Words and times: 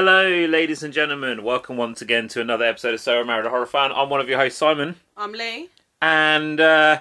Hello, 0.00 0.46
ladies 0.46 0.84
and 0.84 0.94
gentlemen. 0.94 1.42
Welcome 1.42 1.76
once 1.76 2.00
again 2.00 2.28
to 2.28 2.40
another 2.40 2.64
episode 2.64 2.94
of 2.94 3.00
So 3.00 3.24
Married 3.24 3.46
a 3.46 3.50
Horror 3.50 3.66
Fan. 3.66 3.90
I'm 3.90 4.08
one 4.08 4.20
of 4.20 4.28
your 4.28 4.38
hosts, 4.38 4.56
Simon, 4.56 4.94
I'm 5.16 5.32
Leigh. 5.32 5.70
and 6.00 6.60
uh, 6.60 7.00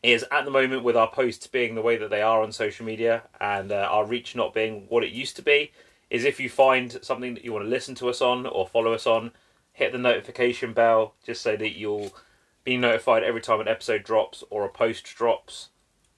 is 0.01 0.23
at 0.31 0.45
the 0.45 0.51
moment 0.51 0.83
with 0.83 0.95
our 0.95 1.09
posts 1.09 1.47
being 1.47 1.75
the 1.75 1.81
way 1.81 1.97
that 1.97 2.09
they 2.09 2.21
are 2.21 2.41
on 2.41 2.51
social 2.51 2.85
media 2.85 3.23
and 3.41 3.71
uh, 3.71 3.87
our 3.91 4.05
reach 4.05 4.35
not 4.35 4.53
being 4.53 4.85
what 4.87 5.03
it 5.03 5.11
used 5.11 5.35
to 5.35 5.41
be 5.41 5.71
is 6.09 6.23
if 6.23 6.39
you 6.39 6.49
find 6.49 6.99
something 7.01 7.33
that 7.33 7.43
you 7.43 7.51
want 7.51 7.65
to 7.65 7.69
listen 7.69 7.95
to 7.95 8.09
us 8.09 8.21
on 8.21 8.45
or 8.45 8.67
follow 8.67 8.93
us 8.93 9.07
on 9.07 9.31
hit 9.75 9.91
the 9.91 9.97
notification 9.97 10.71
bell 10.71 11.13
just 11.25 11.41
so 11.41 11.55
that 11.57 11.77
you'll 11.77 12.15
be 12.63 12.77
notified 12.77 13.23
every 13.23 13.41
time 13.41 13.59
an 13.59 13.67
episode 13.67 14.03
drops 14.03 14.41
or 14.49 14.63
a 14.63 14.69
post 14.69 15.03
drops. 15.03 15.69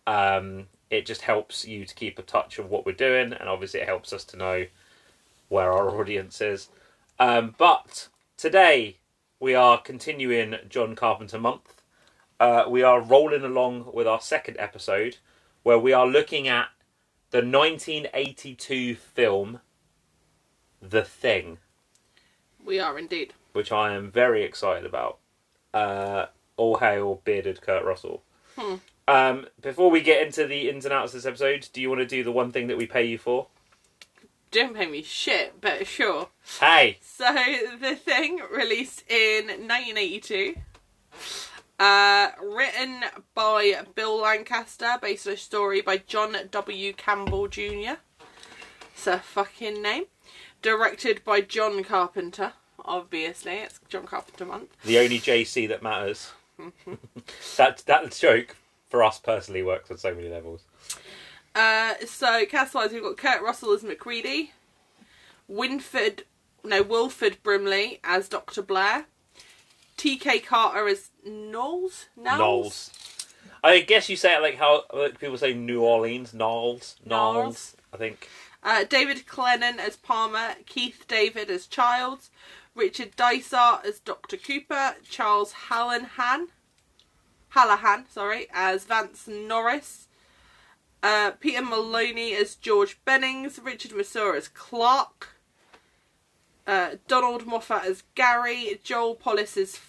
Um, 0.05 0.67
it 0.91 1.07
just 1.07 1.23
helps 1.23 1.65
you 1.65 1.83
to 1.83 1.95
keep 1.95 2.19
a 2.19 2.21
touch 2.21 2.59
of 2.59 2.69
what 2.69 2.85
we're 2.85 2.91
doing 2.91 3.33
and 3.33 3.49
obviously 3.49 3.79
it 3.79 3.87
helps 3.87 4.13
us 4.13 4.23
to 4.25 4.37
know 4.37 4.67
where 5.49 5.73
our 5.73 5.89
audience 5.99 6.39
is. 6.39 6.69
Um, 7.19 7.55
but 7.57 8.09
today 8.37 8.97
we 9.39 9.55
are 9.55 9.81
continuing 9.81 10.55
john 10.69 10.95
carpenter 10.95 11.39
month. 11.39 11.81
Uh, 12.39 12.65
we 12.69 12.83
are 12.83 13.01
rolling 13.01 13.43
along 13.43 13.89
with 13.91 14.05
our 14.05 14.21
second 14.21 14.55
episode 14.59 15.17
where 15.63 15.79
we 15.79 15.93
are 15.93 16.05
looking 16.05 16.47
at 16.47 16.67
the 17.31 17.39
1982 17.39 18.95
film 18.95 19.61
The 20.81 21.03
Thing, 21.03 21.57
We 22.63 22.79
are 22.79 22.97
indeed. 22.97 23.33
which 23.53 23.71
I 23.71 23.93
am 23.93 24.11
very 24.11 24.43
excited 24.43 24.85
about. 24.85 25.17
Uh, 25.73 26.27
all 26.55 26.77
hail 26.77 27.21
bearded 27.23 27.61
Kurt 27.61 27.83
Russell. 27.83 28.23
Hmm. 28.57 28.75
Um, 29.07 29.47
before 29.61 29.89
we 29.89 30.01
get 30.01 30.25
into 30.25 30.45
the 30.45 30.69
ins 30.69 30.85
and 30.85 30.93
outs 30.93 31.13
of 31.13 31.19
this 31.21 31.25
episode, 31.25 31.69
do 31.73 31.81
you 31.81 31.89
want 31.89 31.99
to 32.01 32.05
do 32.07 32.23
the 32.23 32.31
one 32.31 32.51
thing 32.51 32.67
that 32.67 32.77
we 32.77 32.85
pay 32.85 33.05
you 33.05 33.17
for? 33.17 33.47
Don't 34.51 34.75
pay 34.75 34.85
me 34.87 35.01
shit, 35.01 35.59
but 35.61 35.85
sure. 35.87 36.29
Hey, 36.59 36.97
So, 37.01 37.33
The 37.81 37.95
Thing, 37.95 38.41
released 38.51 39.03
in 39.09 39.47
1982. 39.47 40.55
Uh, 41.79 42.29
written 42.41 43.01
by 43.35 43.81
Bill 43.93 44.17
Lancaster, 44.21 44.97
based 45.01 45.27
on 45.27 45.33
a 45.33 45.37
story 45.37 45.81
by 45.81 45.97
John 45.97 46.35
W. 46.49 46.93
Campbell 46.93 47.47
Jr. 47.47 47.95
It's 48.93 49.05
a 49.07 49.19
fucking 49.19 49.81
name. 49.81 50.05
Directed 50.61 51.23
by 51.23 51.41
John 51.41 51.83
Carpenter, 51.83 52.53
obviously. 52.83 53.53
It's 53.53 53.79
John 53.89 54.05
Carpenter 54.05 54.45
month. 54.45 54.75
the 54.83 54.99
only 54.99 55.19
JC 55.19 55.67
that 55.67 55.83
matters. 55.83 56.31
that 57.57 57.83
that 57.85 58.11
joke 58.11 58.55
for 58.89 59.03
us 59.03 59.19
personally 59.19 59.61
works 59.63 59.91
on 59.91 59.97
so 59.97 60.13
many 60.13 60.29
levels. 60.29 60.61
Uh, 61.53 61.93
so 62.05 62.45
cast 62.45 62.73
wise, 62.73 62.91
we've 62.91 63.01
got 63.03 63.17
Kurt 63.17 63.41
Russell 63.41 63.73
as 63.73 63.83
MacReady, 63.83 64.51
Winford, 65.47 66.23
no 66.63 66.83
Wilford 66.83 67.37
Brimley 67.43 67.99
as 68.03 68.29
Doctor 68.29 68.61
Blair, 68.61 69.05
T.K. 69.97 70.39
Carter 70.39 70.87
as 70.87 71.09
Knowles. 71.25 72.05
Knowles. 72.15 72.37
Knowles. 72.39 72.91
I 73.63 73.79
guess 73.81 74.07
you 74.07 74.15
say 74.15 74.35
it 74.35 74.41
like 74.41 74.57
how 74.57 74.83
like 74.93 75.19
people 75.19 75.37
say 75.37 75.53
New 75.53 75.81
Orleans, 75.81 76.33
Knowles, 76.33 76.95
Knowles. 77.05 77.35
Knowles. 77.35 77.75
I 77.93 77.97
think. 77.97 78.29
Uh, 78.63 78.83
David 78.83 79.25
Clennon 79.27 79.77
as 79.77 79.95
Palmer, 79.95 80.55
Keith 80.65 81.05
David 81.07 81.49
as 81.49 81.67
Childs, 81.67 82.29
Richard 82.75 83.15
Dysart 83.15 83.85
as 83.85 83.99
Doctor 83.99 84.37
Cooper, 84.37 84.95
Charles 85.07 85.53
Hallahan, 85.69 86.47
Hallahan, 87.55 88.09
sorry, 88.09 88.47
as 88.53 88.83
Vance 88.83 89.27
Norris, 89.27 90.07
uh, 91.01 91.31
Peter 91.39 91.61
Maloney 91.61 92.33
as 92.33 92.55
George 92.55 92.99
Bennings, 93.05 93.59
Richard 93.59 93.91
Masur 93.91 94.35
as 94.35 94.47
Clark, 94.47 95.29
uh, 96.65 96.95
Donald 97.07 97.45
Moffat 97.45 97.85
as 97.85 98.03
Gary, 98.15 98.79
Joel 98.83 99.15
Polis 99.15 99.57
as 99.57 99.79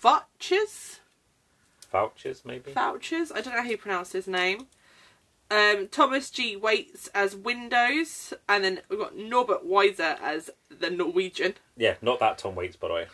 Futches. 0.00 0.98
Vouchers, 1.90 2.44
maybe. 2.44 2.72
Vouchers. 2.72 3.32
I 3.32 3.40
don't 3.40 3.54
know 3.54 3.62
how 3.62 3.68
you 3.68 3.78
pronounce 3.78 4.12
his 4.12 4.26
name. 4.26 4.66
Um, 5.50 5.88
Thomas 5.88 6.30
G. 6.30 6.56
Waites 6.56 7.08
as 7.14 7.36
Windows, 7.36 8.32
and 8.48 8.64
then 8.64 8.80
we've 8.88 8.98
got 8.98 9.16
Norbert 9.16 9.64
Weisser 9.64 10.18
as 10.20 10.50
the 10.70 10.90
Norwegian, 10.90 11.54
Yeah, 11.76 11.94
not 12.02 12.18
that 12.20 12.38
Tom 12.38 12.54
Waits, 12.54 12.76
by 12.76 12.88
the 12.88 12.94
way. 12.94 13.06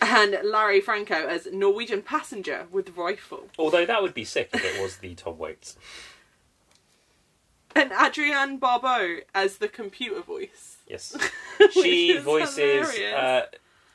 and 0.00 0.38
Larry 0.42 0.80
Franco 0.80 1.14
as 1.26 1.46
Norwegian 1.52 2.02
passenger 2.02 2.66
with 2.72 2.96
rifle, 2.96 3.48
Although 3.58 3.84
that 3.86 4.02
would 4.02 4.14
be 4.14 4.24
sick 4.24 4.48
if 4.54 4.64
it 4.64 4.80
was 4.80 4.96
the 4.98 5.14
Tom 5.14 5.38
Waits. 5.38 5.76
and 7.76 7.92
Adrienne 7.92 8.56
Barbeau 8.58 9.18
as 9.34 9.58
the 9.58 9.68
computer 9.68 10.20
voice. 10.22 10.78
Yes, 10.88 11.16
Which 11.60 11.74
she 11.74 12.10
is 12.12 12.24
voices. 12.24 12.56
hilarious. 12.56 13.14
Uh, 13.14 13.46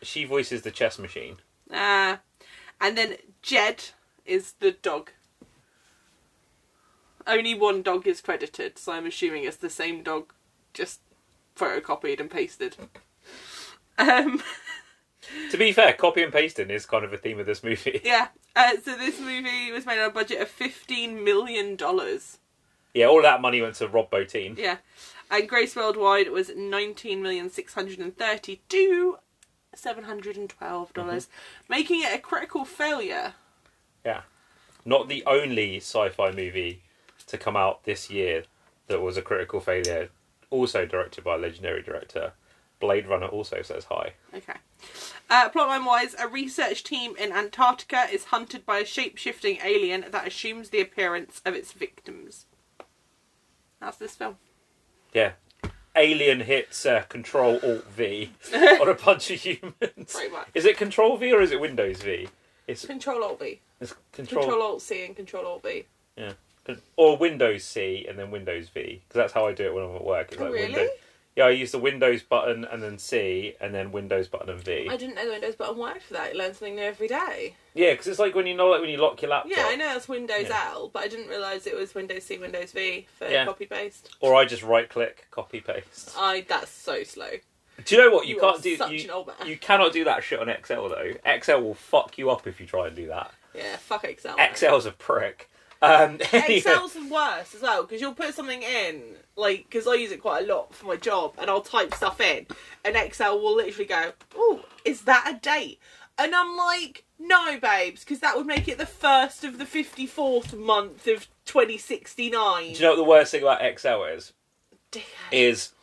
she 0.03 0.25
voices 0.25 0.61
the 0.61 0.71
chess 0.71 0.99
machine. 0.99 1.37
Ah, 1.73 2.19
and 2.79 2.97
then 2.97 3.15
Jed 3.41 3.83
is 4.25 4.53
the 4.59 4.71
dog. 4.71 5.11
Only 7.25 7.53
one 7.55 7.81
dog 7.81 8.07
is 8.07 8.21
credited, 8.21 8.77
so 8.77 8.91
I'm 8.91 9.05
assuming 9.05 9.43
it's 9.45 9.57
the 9.57 9.69
same 9.69 10.03
dog, 10.03 10.33
just 10.73 10.99
photocopied 11.55 12.19
and 12.19 12.29
pasted. 12.29 12.75
Um, 13.97 14.41
To 15.51 15.57
be 15.57 15.71
fair, 15.71 15.93
copy 15.93 16.21
and 16.23 16.33
pasting 16.33 16.69
is 16.69 16.85
kind 16.85 17.05
of 17.05 17.13
a 17.13 17.17
theme 17.17 17.39
of 17.39 17.45
this 17.45 17.63
movie. 17.63 18.01
yeah. 18.05 18.27
Uh, 18.55 18.73
so 18.83 18.95
this 18.97 19.19
movie 19.19 19.71
was 19.71 19.85
made 19.85 19.99
on 19.99 20.09
a 20.09 20.13
budget 20.13 20.41
of 20.41 20.47
fifteen 20.47 21.23
million 21.23 21.75
dollars. 21.75 22.39
Yeah, 22.93 23.07
all 23.07 23.21
that 23.21 23.41
money 23.41 23.61
went 23.61 23.75
to 23.75 23.87
Rob 23.87 24.11
Bottin. 24.11 24.57
Yeah, 24.57 24.77
and 25.31 25.49
gross 25.49 25.75
worldwide 25.75 26.29
was 26.29 26.51
nineteen 26.55 27.21
million 27.23 27.49
six 27.49 27.73
hundred 27.73 27.99
and 27.99 28.15
thirty-two 28.15 29.17
seven 29.73 30.03
hundred 30.03 30.37
and 30.37 30.49
twelve 30.49 30.93
dollars, 30.93 31.29
making 31.67 32.01
it 32.01 32.13
a 32.13 32.19
critical 32.19 32.63
failure. 32.65 33.33
Yeah, 34.05 34.21
not 34.85 35.07
the 35.07 35.23
only 35.25 35.77
sci-fi 35.77 36.31
movie 36.31 36.82
to 37.33 37.37
come 37.37 37.57
out 37.57 37.83
this 37.83 38.09
year 38.09 38.43
that 38.87 39.01
was 39.01 39.17
a 39.17 39.21
critical 39.21 39.59
failure. 39.59 40.09
Also 40.49 40.85
directed 40.85 41.23
by 41.23 41.35
a 41.35 41.39
legendary 41.39 41.81
director. 41.81 42.33
Blade 42.79 43.07
Runner 43.07 43.25
also 43.25 43.61
says 43.61 43.85
hi. 43.85 44.13
Okay. 44.35 44.53
Uh, 45.29 45.49
plotline 45.49 45.85
wise, 45.85 46.15
a 46.19 46.27
research 46.27 46.83
team 46.83 47.15
in 47.17 47.31
Antarctica 47.31 48.05
is 48.11 48.25
hunted 48.25 48.65
by 48.65 48.79
a 48.79 48.85
shape 48.85 49.17
shifting 49.17 49.57
alien 49.63 50.05
that 50.11 50.27
assumes 50.27 50.69
the 50.69 50.81
appearance 50.81 51.41
of 51.45 51.55
its 51.55 51.71
victims. 51.71 52.45
That's 53.79 53.97
this 53.97 54.15
film. 54.15 54.37
Yeah. 55.13 55.31
Alien 55.95 56.41
hits 56.41 56.85
uh, 56.85 57.03
Control 57.09 57.59
Alt 57.63 57.87
V 57.87 58.31
on 58.53 58.89
a 58.89 58.93
bunch 58.93 59.31
of 59.31 59.39
humans. 59.39 60.13
Pretty 60.13 60.29
much. 60.29 60.49
Is 60.53 60.65
it 60.65 60.77
Control 60.77 61.17
V 61.17 61.33
or 61.33 61.41
is 61.41 61.51
it 61.51 61.59
Windows 61.59 62.01
V? 62.01 62.27
It's, 62.67 62.85
Control 62.85 63.23
Alt 63.23 63.39
V. 63.39 63.59
it's 63.79 63.95
Control, 64.11 64.43
Control 64.43 64.61
Alt 64.61 64.81
C 64.81 65.05
and 65.05 65.15
Control 65.15 65.45
Alt 65.45 65.63
V. 65.63 65.85
yeah, 66.17 66.33
or 66.95 67.17
Windows 67.17 67.63
C 67.63 68.05
and 68.07 68.17
then 68.17 68.31
Windows 68.31 68.69
V 68.69 69.01
because 69.07 69.15
that's 69.19 69.33
how 69.33 69.45
I 69.47 69.53
do 69.53 69.65
it 69.65 69.73
when 69.73 69.83
I'm 69.83 69.95
at 69.95 70.03
work. 70.05 70.31
It's 70.31 70.41
Oh, 70.41 70.45
like 70.45 70.53
really? 70.53 70.65
Windows. 70.73 70.89
Yeah, 71.35 71.45
I 71.45 71.49
use 71.49 71.71
the 71.71 71.79
Windows 71.79 72.21
button 72.21 72.63
and 72.63 72.83
then 72.83 72.99
C, 72.99 73.55
and 73.59 73.73
then 73.73 73.91
Windows 73.91 74.27
button 74.27 74.49
and 74.51 74.63
V. 74.63 74.87
I 74.87 74.95
didn't 74.95 75.15
know 75.15 75.25
the 75.25 75.31
Windows 75.31 75.55
button 75.55 75.79
worked 75.79 76.03
for 76.03 76.13
that. 76.13 76.33
You 76.33 76.37
learn 76.39 76.53
something 76.53 76.75
new 76.75 76.83
every 76.83 77.07
day. 77.07 77.55
Yeah, 77.73 77.89
because 77.91 78.05
it's 78.05 78.19
like 78.19 78.35
when 78.35 78.45
you 78.45 78.55
know, 78.55 78.67
like 78.69 78.81
when 78.81 78.89
you 78.91 78.97
lock 78.97 79.19
your 79.19 79.31
laptop. 79.31 79.51
Yeah, 79.51 79.65
I 79.65 79.75
know 79.75 79.85
that's 79.85 80.07
Windows 80.07 80.45
Yeah. 80.47 80.69
L, 80.73 80.89
but 80.93 81.01
I 81.01 81.07
didn't 81.07 81.29
realise 81.29 81.65
it 81.65 81.75
was 81.75 81.95
Windows 81.95 82.23
C, 82.23 82.37
Windows 82.37 82.71
V 82.71 83.07
for 83.17 83.27
Yeah. 83.27 83.45
copy 83.45 83.65
paste. 83.65 84.15
Or 84.19 84.35
I 84.35 84.45
just 84.45 84.61
right 84.61 84.87
click, 84.87 85.25
copy 85.31 85.59
paste. 85.59 86.13
I 86.15 86.41
that's 86.47 86.69
so 86.69 87.01
slow. 87.03 87.31
Do 87.83 87.95
you 87.95 88.01
know 88.01 88.11
what 88.15 88.27
you, 88.27 88.35
You 88.35 88.39
can't 88.41 88.61
do? 88.61 88.77
such 88.77 88.91
You, 88.91 89.03
an 89.05 89.09
old 89.09 89.25
man. 89.27 89.47
you 89.47 89.57
cannot 89.57 89.91
do 89.91 90.03
that 90.03 90.23
shit 90.23 90.39
on 90.39 90.49
Excel 90.49 90.87
though. 90.87 91.13
Excel 91.25 91.63
will 91.63 91.73
fuck 91.73 92.19
you 92.19 92.29
up 92.29 92.45
if 92.45 92.59
you 92.61 92.67
try 92.67 92.85
and 92.85 92.95
do 92.95 93.07
that. 93.07 93.31
Yeah, 93.55 93.77
fuck 93.77 94.03
Excel. 94.03 94.37
man. 94.37 94.47
Excel's 94.51 94.85
a 94.85 94.91
prick. 94.91 95.49
Um, 95.83 96.17
Excel's 96.31 96.95
worse 97.11 97.53
as 97.53 97.61
well 97.61 97.83
because 97.83 97.99
you'll 97.99 98.13
put 98.13 98.33
something 98.33 98.63
in, 98.63 99.01
like, 99.35 99.65
because 99.69 99.85
I 99.85 99.95
use 99.95 100.13
it 100.13 100.21
quite 100.21 100.45
a 100.45 100.53
lot 100.53 100.73
for 100.73 100.85
my 100.85 100.95
job, 100.95 101.35
and 101.37 101.49
I'll 101.49 101.61
type 101.61 101.93
stuff 101.93 102.21
in, 102.21 102.47
and 102.85 102.95
Excel 102.95 103.39
will 103.39 103.55
literally 103.55 103.85
go, 103.85 104.13
"Oh, 104.33 104.61
is 104.85 105.01
that 105.01 105.29
a 105.29 105.39
date?" 105.39 105.79
And 106.17 106.33
I'm 106.33 106.55
like, 106.55 107.03
"No, 107.19 107.59
babes, 107.59 108.05
because 108.05 108.21
that 108.21 108.37
would 108.37 108.45
make 108.45 108.69
it 108.69 108.77
the 108.77 108.85
first 108.85 109.43
of 109.43 109.57
the 109.57 109.65
fifty 109.65 110.07
fourth 110.07 110.53
month 110.53 111.05
of 111.07 111.27
twenty 111.45 111.77
sixty 111.77 112.29
nine. 112.29 112.73
Do 112.73 112.75
you 112.75 112.81
know 112.83 112.91
what 112.91 112.95
the 112.95 113.03
worst 113.03 113.31
thing 113.31 113.43
about 113.43 113.61
Excel 113.61 114.05
is? 114.05 114.31
Is 115.31 115.73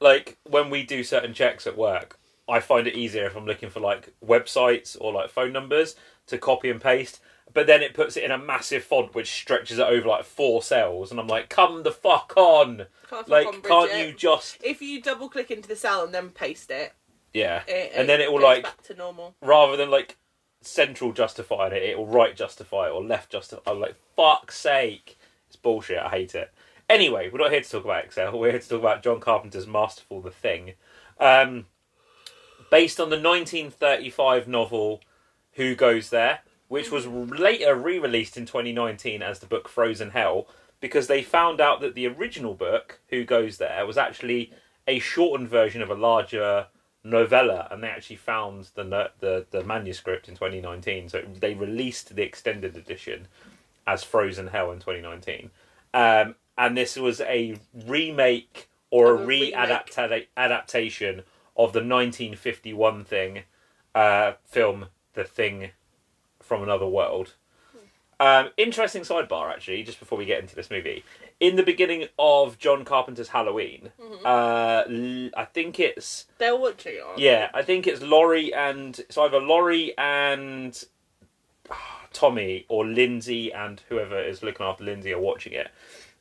like 0.00 0.38
when 0.44 0.70
we 0.70 0.84
do 0.84 1.04
certain 1.04 1.34
checks 1.34 1.66
at 1.66 1.76
work, 1.76 2.18
I 2.48 2.60
find 2.60 2.86
it 2.86 2.94
easier 2.94 3.26
if 3.26 3.36
I'm 3.36 3.44
looking 3.46 3.68
for 3.68 3.80
like 3.80 4.14
websites 4.24 4.96
or 4.98 5.12
like 5.12 5.28
phone 5.28 5.52
numbers 5.52 5.96
to 6.28 6.38
copy 6.38 6.70
and 6.70 6.80
paste. 6.80 7.20
But 7.54 7.66
then 7.66 7.82
it 7.82 7.94
puts 7.94 8.16
it 8.16 8.24
in 8.24 8.30
a 8.30 8.38
massive 8.38 8.84
font 8.84 9.14
which 9.14 9.30
stretches 9.30 9.78
it 9.78 9.86
over 9.86 10.06
like 10.06 10.24
four 10.24 10.62
cells, 10.62 11.10
and 11.10 11.18
I'm 11.18 11.28
like, 11.28 11.48
"Come 11.48 11.82
the 11.82 11.92
fuck 11.92 12.34
on!" 12.36 12.86
Can't 13.08 13.28
Like, 13.28 13.46
on, 13.46 13.62
can't 13.62 13.96
you 13.96 14.12
just 14.12 14.58
If 14.62 14.82
you 14.82 15.00
double 15.00 15.28
click 15.28 15.50
into 15.50 15.68
the 15.68 15.76
cell 15.76 16.04
and 16.04 16.14
then 16.14 16.30
paste 16.30 16.70
it, 16.70 16.92
yeah? 17.32 17.62
it 17.66 17.92
and 17.94 18.08
then 18.08 18.20
it 18.20 18.30
will 18.30 18.42
like 18.42 18.64
back 18.64 18.82
to 18.82 18.94
normal. 18.94 19.34
rather 19.40 19.76
than 19.76 19.90
like 19.90 20.16
central 20.60 21.12
justifying 21.12 21.72
it, 21.72 21.82
it 21.82 21.98
will 21.98 22.06
right 22.06 22.36
justify 22.36 22.88
it 22.88 22.92
or 22.92 23.02
left 23.02 23.30
justify. 23.30 23.70
I'm 23.70 23.80
like, 23.80 23.96
fuck's 24.14 24.58
sake, 24.58 25.18
it's 25.46 25.56
bullshit. 25.56 25.98
I 25.98 26.10
hate 26.10 26.34
it. 26.34 26.52
Anyway, 26.88 27.28
we're 27.30 27.38
not 27.38 27.50
here 27.50 27.60
to 27.60 27.70
talk 27.70 27.84
about 27.84 28.04
Excel. 28.04 28.38
We're 28.38 28.50
here 28.50 28.60
to 28.60 28.68
talk 28.68 28.80
about 28.80 29.02
John 29.02 29.20
Carpenter's 29.20 29.66
masterful 29.66 30.22
The 30.22 30.30
Thing, 30.30 30.72
um, 31.20 31.66
based 32.70 32.98
on 32.98 33.10
the 33.10 33.20
1935 33.20 34.48
novel 34.48 35.00
Who 35.52 35.74
Goes 35.74 36.08
There, 36.10 36.40
which 36.68 36.90
was 36.90 37.06
later 37.06 37.74
re-released 37.74 38.36
in 38.36 38.46
2019 38.46 39.22
as 39.22 39.40
the 39.40 39.46
book 39.46 39.68
Frozen 39.68 40.10
Hell, 40.10 40.46
because 40.80 41.06
they 41.06 41.22
found 41.22 41.60
out 41.60 41.80
that 41.80 41.94
the 41.94 42.06
original 42.06 42.54
book 42.54 43.00
Who 43.08 43.24
Goes 43.24 43.58
There 43.58 43.84
was 43.86 43.98
actually 43.98 44.52
a 44.86 44.98
shortened 44.98 45.48
version 45.48 45.82
of 45.82 45.90
a 45.90 45.94
larger 45.94 46.66
novella, 47.04 47.68
and 47.70 47.82
they 47.82 47.88
actually 47.88 48.16
found 48.16 48.70
the 48.74 49.10
the 49.20 49.46
the 49.50 49.64
manuscript 49.64 50.28
in 50.28 50.34
2019. 50.34 51.08
So 51.08 51.22
they 51.40 51.54
released 51.54 52.14
the 52.14 52.22
extended 52.22 52.76
edition 52.76 53.28
as 53.86 54.04
Frozen 54.04 54.48
Hell 54.48 54.70
in 54.70 54.78
2019, 54.78 55.50
um, 55.94 56.34
and 56.56 56.76
this 56.76 56.96
was 56.96 57.20
a 57.22 57.58
remake 57.86 58.68
or 58.90 59.12
a 59.12 59.14
a 59.14 59.16
remake. 59.16 59.54
re-adapta- 59.54 60.26
adaptation 60.36 61.22
of 61.56 61.72
the 61.72 61.80
1951 61.80 63.04
thing 63.04 63.42
uh, 63.94 64.32
film, 64.44 64.86
The 65.14 65.24
Thing 65.24 65.70
from 66.48 66.62
Another 66.62 66.86
World. 66.86 67.34
Um, 68.20 68.48
interesting 68.56 69.02
sidebar, 69.02 69.48
actually, 69.52 69.84
just 69.84 70.00
before 70.00 70.18
we 70.18 70.24
get 70.24 70.40
into 70.40 70.56
this 70.56 70.70
movie. 70.70 71.04
In 71.38 71.54
the 71.54 71.62
beginning 71.62 72.08
of 72.18 72.58
John 72.58 72.84
Carpenter's 72.84 73.28
Halloween, 73.28 73.92
uh, 74.24 74.82
l- 74.88 75.30
I 75.36 75.44
think 75.44 75.78
it's 75.78 76.26
They're 76.38 76.56
watching 76.56 76.94
it. 76.96 77.04
yeah, 77.18 77.48
I 77.54 77.62
think 77.62 77.86
it's 77.86 78.02
Laurie 78.02 78.52
and 78.52 78.98
it's 78.98 79.16
either 79.16 79.38
Laurie 79.38 79.96
and 79.96 80.82
ah, 81.70 82.06
Tommy 82.12 82.64
or 82.68 82.84
Lindsay 82.84 83.52
and 83.52 83.80
whoever 83.88 84.18
is 84.20 84.42
looking 84.42 84.66
after 84.66 84.82
Lindsay 84.82 85.12
are 85.12 85.20
watching 85.20 85.52
it. 85.52 85.68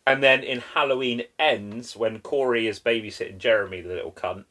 And 0.06 0.22
then 0.22 0.44
in 0.44 0.60
Halloween 0.60 1.24
ends 1.40 1.96
when 1.96 2.20
Corey 2.20 2.68
is 2.68 2.80
babysitting 2.80 3.40
Jeremy, 3.40 3.82
the 3.82 3.96
little 3.96 4.12
cunt. 4.12 4.46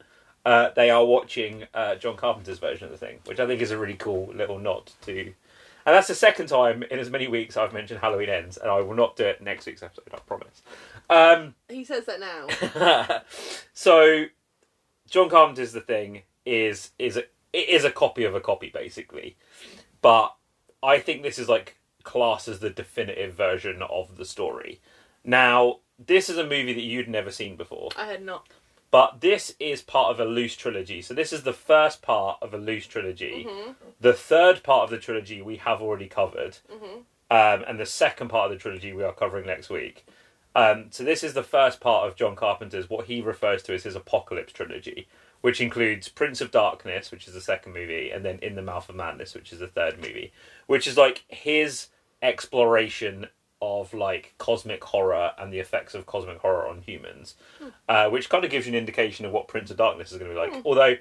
Uh, 0.45 0.71
they 0.75 0.91
are 0.91 1.05
watching 1.05 1.65
uh, 1.75 1.95
John 1.95 2.17
Carpenter's 2.17 2.59
version 2.59 2.87
of 2.87 2.91
the 2.91 2.99
thing, 2.99 3.21
which 3.25 3.39
I 3.39 3.47
think 3.47 3.61
is 3.63 3.71
a 3.71 3.79
really 3.79 3.95
cool 3.95 4.33
little 4.35 4.59
nod 4.59 4.91
to. 5.03 5.33
And 5.87 5.95
that's 5.95 6.09
the 6.09 6.15
second 6.17 6.49
time 6.49 6.83
in 6.83 6.99
as 6.99 7.11
many 7.11 7.29
weeks 7.29 7.57
I've 7.57 7.73
mentioned 7.73 8.01
Halloween 8.01 8.29
ends, 8.29 8.57
and 8.57 8.69
I 8.69 8.81
will 8.81 8.97
not 8.97 9.15
do 9.15 9.25
it 9.25 9.41
next 9.41 9.67
week's 9.67 9.85
episode. 9.85 10.09
I 10.13 10.19
promise. 10.19 10.63
Um, 11.09 11.55
He 11.69 11.85
says 11.85 12.05
that 12.07 12.19
now. 12.19 13.21
so 13.73 14.25
John 15.09 15.29
Carpenter's 15.29 15.73
the 15.73 15.81
thing 15.81 16.23
is 16.45 16.91
is 16.99 17.17
a 17.17 17.25
it 17.53 17.69
is 17.69 17.85
a 17.85 17.91
copy 17.91 18.25
of 18.25 18.35
a 18.35 18.41
copy 18.41 18.69
basically, 18.69 19.37
but 20.03 20.35
I 20.83 20.99
think 20.99 21.23
this 21.23 21.39
is 21.39 21.49
like 21.49 21.77
classed 22.03 22.49
as 22.49 22.59
the 22.59 22.71
definitive 22.71 23.35
version 23.35 23.81
of 23.83 24.17
the 24.17 24.25
story. 24.25 24.81
Now 25.25 25.79
this 26.05 26.29
is 26.29 26.37
a 26.37 26.43
movie 26.43 26.73
that 26.73 26.83
you'd 26.83 27.09
never 27.09 27.31
seen 27.31 27.57
before, 27.57 27.91
I 27.97 28.07
had 28.07 28.25
not. 28.25 28.49
But 28.91 29.21
this 29.21 29.55
is 29.59 29.83
part 29.83 30.11
of 30.13 30.21
a 30.21 30.25
loose 30.25 30.57
trilogy. 30.57 31.03
So 31.03 31.13
this 31.15 31.33
is 31.33 31.43
the 31.43 31.53
first 31.53 32.03
part 32.03 32.39
of 32.41 32.55
a 32.55 32.59
loose 32.59 32.87
trilogy. 32.87 33.45
The 34.01 34.13
third 34.13 34.63
part 34.63 34.85
of 34.85 34.91
the 34.91 34.99
trilogy 34.99 35.43
we 35.43 35.57
have 35.57 35.83
already 35.83 36.07
covered, 36.09 36.59
um, 37.31 37.65
and 37.67 37.79
the 37.81 37.87
second 37.87 38.29
part 38.29 38.51
of 38.51 38.57
the 38.57 38.63
trilogy 38.63 38.93
we 38.93 39.03
are 39.03 39.13
covering 39.13 39.47
next 39.47 39.69
week. 39.71 40.07
Um, 40.55 40.87
so 40.91 41.05
this 41.05 41.23
is 41.23 41.35
the 41.35 41.43
first 41.43 41.81
part 41.81 42.09
of 42.09 42.17
John 42.17 42.35
Carpenter's 42.35 42.89
what 42.89 43.07
he 43.07 43.21
refers 43.21 43.63
to 43.65 43.75
as 43.75 43.83
his 43.83 43.95
apocalypse 43.95 44.55
trilogy, 44.55 45.07
which 45.43 45.61
includes 45.61 46.09
Prince 46.09 46.41
of 46.41 46.51
Darkness, 46.51 47.11
which 47.11 47.29
is 47.29 47.35
the 47.35 47.43
second 47.43 47.75
movie, 47.75 48.11
and 48.11 48.25
then 48.25 48.39
In 48.41 48.55
the 48.55 48.63
Mouth 48.63 48.89
of 48.89 48.97
Madness, 48.97 49.35
which 49.35 49.53
is 49.53 49.59
the 49.59 49.67
third 49.67 49.97
movie, 49.97 50.33
which 50.67 50.87
is 50.87 50.97
like 50.97 51.25
his 51.29 51.89
exploration 52.23 53.27
of 53.63 53.95
like 53.95 54.35
cosmic 54.39 54.85
horror 54.85 55.33
and 55.39 55.53
the 55.53 55.59
effects 55.59 55.95
of 55.95 56.07
cosmic 56.07 56.39
horror 56.39 56.67
on 56.69 56.83
humans, 56.83 57.35
uh, 57.89 58.09
which 58.09 58.29
kind 58.29 58.45
of 58.45 58.51
gives 58.51 58.67
you 58.67 58.73
an 58.73 58.79
indication 58.79 59.25
of 59.25 59.33
what 59.33 59.49
Prince 59.49 59.71
of 59.71 59.77
Darkness 59.77 60.13
is 60.13 60.19
going 60.19 60.31
to 60.31 60.35
be 60.35 60.41
like. 60.41 60.63
Although 60.65 60.97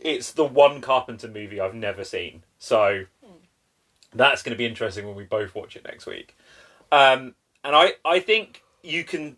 it's 0.00 0.32
the 0.32 0.44
one 0.44 0.80
Carpenter 0.80 1.28
movie 1.28 1.60
I've 1.60 1.74
never 1.74 2.04
seen, 2.04 2.44
so 2.58 3.04
that's 4.14 4.42
going 4.42 4.54
to 4.54 4.58
be 4.58 4.66
interesting 4.66 5.06
when 5.06 5.16
we 5.16 5.24
both 5.24 5.54
watch 5.54 5.76
it 5.76 5.84
next 5.84 6.06
week. 6.06 6.36
Um, 6.92 7.34
and 7.64 7.74
I, 7.74 7.94
I 8.04 8.20
think 8.20 8.62
you 8.82 9.04
can 9.04 9.36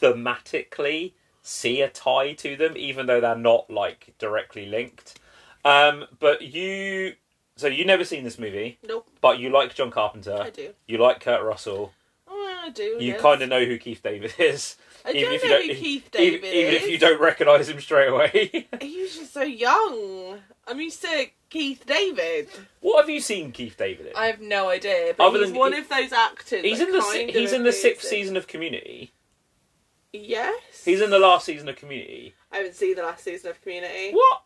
thematically 0.00 1.12
see 1.42 1.80
a 1.80 1.88
tie 1.88 2.32
to 2.34 2.56
them, 2.56 2.76
even 2.76 3.06
though 3.06 3.20
they're 3.20 3.36
not 3.36 3.70
like 3.70 4.14
directly 4.18 4.66
linked. 4.66 5.18
Um, 5.64 6.06
but 6.18 6.42
you, 6.42 7.14
so 7.56 7.66
you 7.68 7.84
never 7.84 8.04
seen 8.04 8.24
this 8.24 8.38
movie, 8.38 8.78
Nope. 8.86 9.06
but 9.20 9.38
you 9.38 9.50
like 9.50 9.74
John 9.74 9.90
Carpenter. 9.90 10.38
I 10.40 10.50
do. 10.50 10.70
You 10.86 10.98
like 10.98 11.20
Kurt 11.20 11.42
Russell. 11.42 11.92
Oh, 12.28 12.60
I 12.64 12.70
do. 12.70 12.82
You 12.82 13.12
yes. 13.12 13.20
kind 13.20 13.42
of 13.42 13.48
know 13.48 13.64
who 13.64 13.76
Keith 13.78 14.02
David 14.02 14.34
is, 14.38 14.76
I 15.04 15.10
even 15.10 15.28
do 15.30 15.34
if 15.34 15.42
you 15.44 15.48
know 15.50 15.58
don't- 15.58 15.68
who 15.68 15.74
Keith 15.74 16.08
even, 16.18 16.40
David 16.40 16.54
even 16.54 16.74
is. 16.74 16.82
if 16.82 16.88
you 16.90 16.98
don't 16.98 17.20
recognise 17.20 17.68
him 17.68 17.80
straight 17.80 18.08
away. 18.08 18.68
He 18.80 19.02
was 19.02 19.16
just 19.16 19.32
so 19.34 19.42
young. 19.42 20.38
I'm 20.66 20.80
used 20.80 21.02
to 21.02 21.26
Keith 21.50 21.84
David. 21.86 22.48
what 22.80 23.02
have 23.02 23.10
you 23.10 23.20
seen 23.20 23.52
Keith 23.52 23.76
David 23.76 24.06
in? 24.06 24.12
I 24.16 24.26
have 24.26 24.40
no 24.40 24.68
idea, 24.70 25.12
but 25.16 25.26
Other 25.26 25.40
he's 25.40 25.48
than- 25.48 25.58
one 25.58 25.74
of 25.74 25.88
those 25.88 26.12
actors. 26.12 26.62
he's 26.62 26.78
that 26.78 26.88
in 26.88 26.92
the 26.94 27.00
kind 27.00 27.28
of 27.30 27.34
he's 27.36 27.52
in 27.52 27.62
the 27.64 27.72
sixth 27.72 28.06
season 28.08 28.36
of 28.36 28.46
Community. 28.46 29.12
Yes. 30.12 30.84
He's 30.84 31.00
in 31.00 31.10
the 31.10 31.18
last 31.18 31.46
season 31.46 31.68
of 31.68 31.76
Community. 31.76 32.34
I 32.50 32.58
haven't 32.58 32.74
seen 32.76 32.94
the 32.96 33.02
last 33.02 33.24
season 33.24 33.50
of 33.50 33.60
Community. 33.62 34.12
What? 34.12 34.42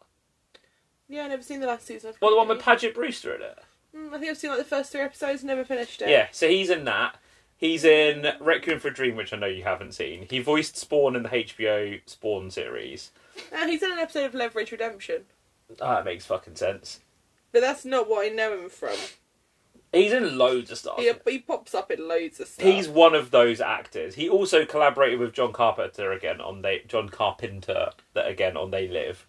Yeah, 1.09 1.25
I've 1.25 1.31
never 1.31 1.43
seen 1.43 1.61
the 1.61 1.67
last 1.67 1.87
season 1.87 2.13
Well, 2.21 2.31
the 2.33 2.37
one 2.37 2.49
with 2.49 2.61
Paget 2.61 2.95
Brewster 2.95 3.35
in 3.35 3.43
it. 3.43 3.59
Mm, 3.97 4.13
I 4.13 4.19
think 4.19 4.31
I've 4.31 4.37
seen 4.39 4.51
like 4.51 4.59
the 4.59 4.65
first 4.65 4.93
three 4.93 5.01
episodes, 5.01 5.45
never 5.45 5.65
finished 5.65 6.03
it. 6.03 6.09
Yeah, 6.09 6.29
so 6.33 6.49
he's 6.49 6.71
in 6.71 6.85
that. 6.85 7.17
He's 7.59 7.85
in 7.85 8.27
Requiem 8.41 8.81
for 8.81 8.89
a 8.89 8.95
Dream, 8.95 9.17
which 9.17 9.33
I 9.33 9.37
know 9.39 9.47
you 9.47 9.63
haven't 9.65 9.95
seen. 9.95 10.27
He 10.29 10.41
voiced 10.41 10.77
Spawn 10.77 11.17
in 11.17 11.23
the 11.23 11.29
HBO 11.31 12.01
Spawn 12.07 12.51
series. 12.51 13.13
Uh, 13.53 13.67
he's 13.67 13.83
in 13.83 13.93
an 13.93 13.99
episode 13.99 14.25
of 14.27 14.35
Leverage 14.35 14.73
Redemption, 14.73 15.23
Ah, 15.81 15.97
that 15.97 16.05
makes 16.05 16.27
fucking 16.27 16.57
sense. 16.57 17.01
but 17.53 17.61
that's 17.61 17.85
not 17.85 18.09
what 18.09 18.27
I 18.27 18.29
know 18.35 18.59
him 18.61 18.69
from. 18.69 18.97
He's 19.93 20.13
in 20.13 20.37
loads 20.37 20.71
of 20.71 20.77
stuff. 20.79 20.99
He, 20.99 21.11
he 21.27 21.39
pops 21.39 21.75
up 21.75 21.91
in 21.91 22.07
loads 22.07 22.41
of 22.41 22.49
stuff. 22.49 22.67
He's 22.67 22.89
one 22.89 23.15
of 23.15 23.31
those 23.31 23.61
actors. 23.63 24.15
He 24.17 24.29
also 24.29 24.67
collaborated 24.67 25.19
with 25.19 25.33
John 25.33 25.53
Carpenter 25.53 26.13
again 26.13 26.41
on 26.41 26.61
they 26.61 26.83
John 26.87 27.09
Carpenter 27.09 27.91
that 28.13 28.29
again 28.29 28.57
on 28.59 28.71
They 28.71 28.89
Live. 28.89 29.27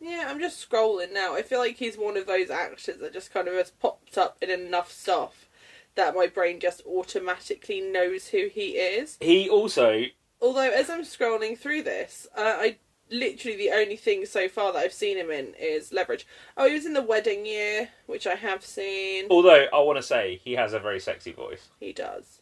Yeah, 0.00 0.26
I'm 0.28 0.40
just 0.40 0.68
scrolling 0.68 1.12
now. 1.12 1.34
I 1.34 1.42
feel 1.42 1.58
like 1.58 1.76
he's 1.76 1.98
one 1.98 2.16
of 2.16 2.26
those 2.26 2.50
actors 2.50 2.98
that 3.00 3.12
just 3.12 3.32
kind 3.32 3.48
of 3.48 3.54
has 3.54 3.70
popped 3.70 4.16
up 4.16 4.38
in 4.40 4.48
enough 4.50 4.90
stuff 4.90 5.48
that 5.94 6.14
my 6.14 6.26
brain 6.26 6.60
just 6.60 6.82
automatically 6.86 7.80
knows 7.80 8.28
who 8.28 8.48
he 8.52 8.70
is. 8.70 9.18
He 9.20 9.48
also 9.48 10.04
Although, 10.42 10.70
as 10.70 10.88
I'm 10.88 11.02
scrolling 11.02 11.58
through 11.58 11.82
this, 11.82 12.26
uh, 12.34 12.56
I 12.58 12.76
literally 13.10 13.58
the 13.58 13.70
only 13.72 13.96
thing 13.96 14.24
so 14.24 14.48
far 14.48 14.72
that 14.72 14.78
I've 14.78 14.92
seen 14.92 15.18
him 15.18 15.30
in 15.30 15.54
is 15.60 15.92
Leverage. 15.92 16.26
Oh, 16.56 16.66
he 16.66 16.74
was 16.74 16.86
in 16.86 16.94
The 16.94 17.02
Wedding 17.02 17.44
Year, 17.44 17.90
which 18.06 18.26
I 18.26 18.36
have 18.36 18.64
seen. 18.64 19.26
although 19.30 19.66
I 19.72 19.80
want 19.80 19.98
to 19.98 20.02
say 20.02 20.40
he 20.42 20.52
has 20.52 20.72
a 20.72 20.78
very 20.78 21.00
sexy 21.00 21.32
voice. 21.32 21.68
He 21.78 21.92
does. 21.92 22.40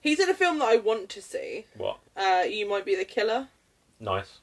He's 0.00 0.20
in 0.20 0.28
a 0.28 0.34
film 0.34 0.58
that 0.58 0.68
I 0.68 0.76
want 0.76 1.08
to 1.10 1.22
see. 1.22 1.66
What? 1.76 1.98
Uh, 2.16 2.44
you 2.48 2.68
might 2.68 2.84
be 2.84 2.96
the 2.96 3.04
killer. 3.04 3.48
Nice. 4.00 4.40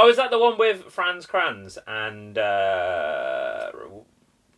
Oh, 0.00 0.08
is 0.08 0.16
that 0.16 0.30
the 0.30 0.38
one 0.38 0.56
with 0.56 0.84
Fran 0.84 1.20
Kranz 1.22 1.76
and 1.86 2.38
uh, 2.38 3.70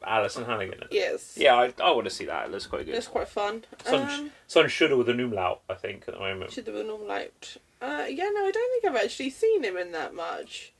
Alyson 0.06 0.44
Hannigan? 0.44 0.84
Yes. 0.90 1.34
Yeah, 1.36 1.54
I, 1.54 1.72
I 1.82 1.90
want 1.92 2.04
to 2.04 2.10
see 2.10 2.26
that. 2.26 2.44
It 2.46 2.52
looks 2.52 2.66
quite 2.66 2.84
good. 2.84 2.94
It's 2.94 3.06
quite 3.06 3.26
fun. 3.26 3.64
Son, 3.84 4.02
Um, 4.20 4.30
Son 4.46 4.68
Shudder 4.68 4.96
with 4.98 5.08
a 5.08 5.14
Numlaut, 5.14 5.60
I 5.68 5.74
think, 5.74 6.04
at 6.08 6.14
the 6.14 6.20
moment. 6.20 6.52
should 6.52 6.66
have 6.66 6.76
been 6.76 6.90
all 6.90 7.10
out. 7.10 7.56
Uh, 7.80 8.04
yeah, 8.10 8.28
no, 8.34 8.44
I 8.44 8.50
don't 8.52 8.82
think 8.82 8.84
I've 8.94 9.02
actually 9.02 9.30
seen 9.30 9.64
him 9.64 9.78
in 9.78 9.92
that 9.92 10.14
much. 10.14 10.74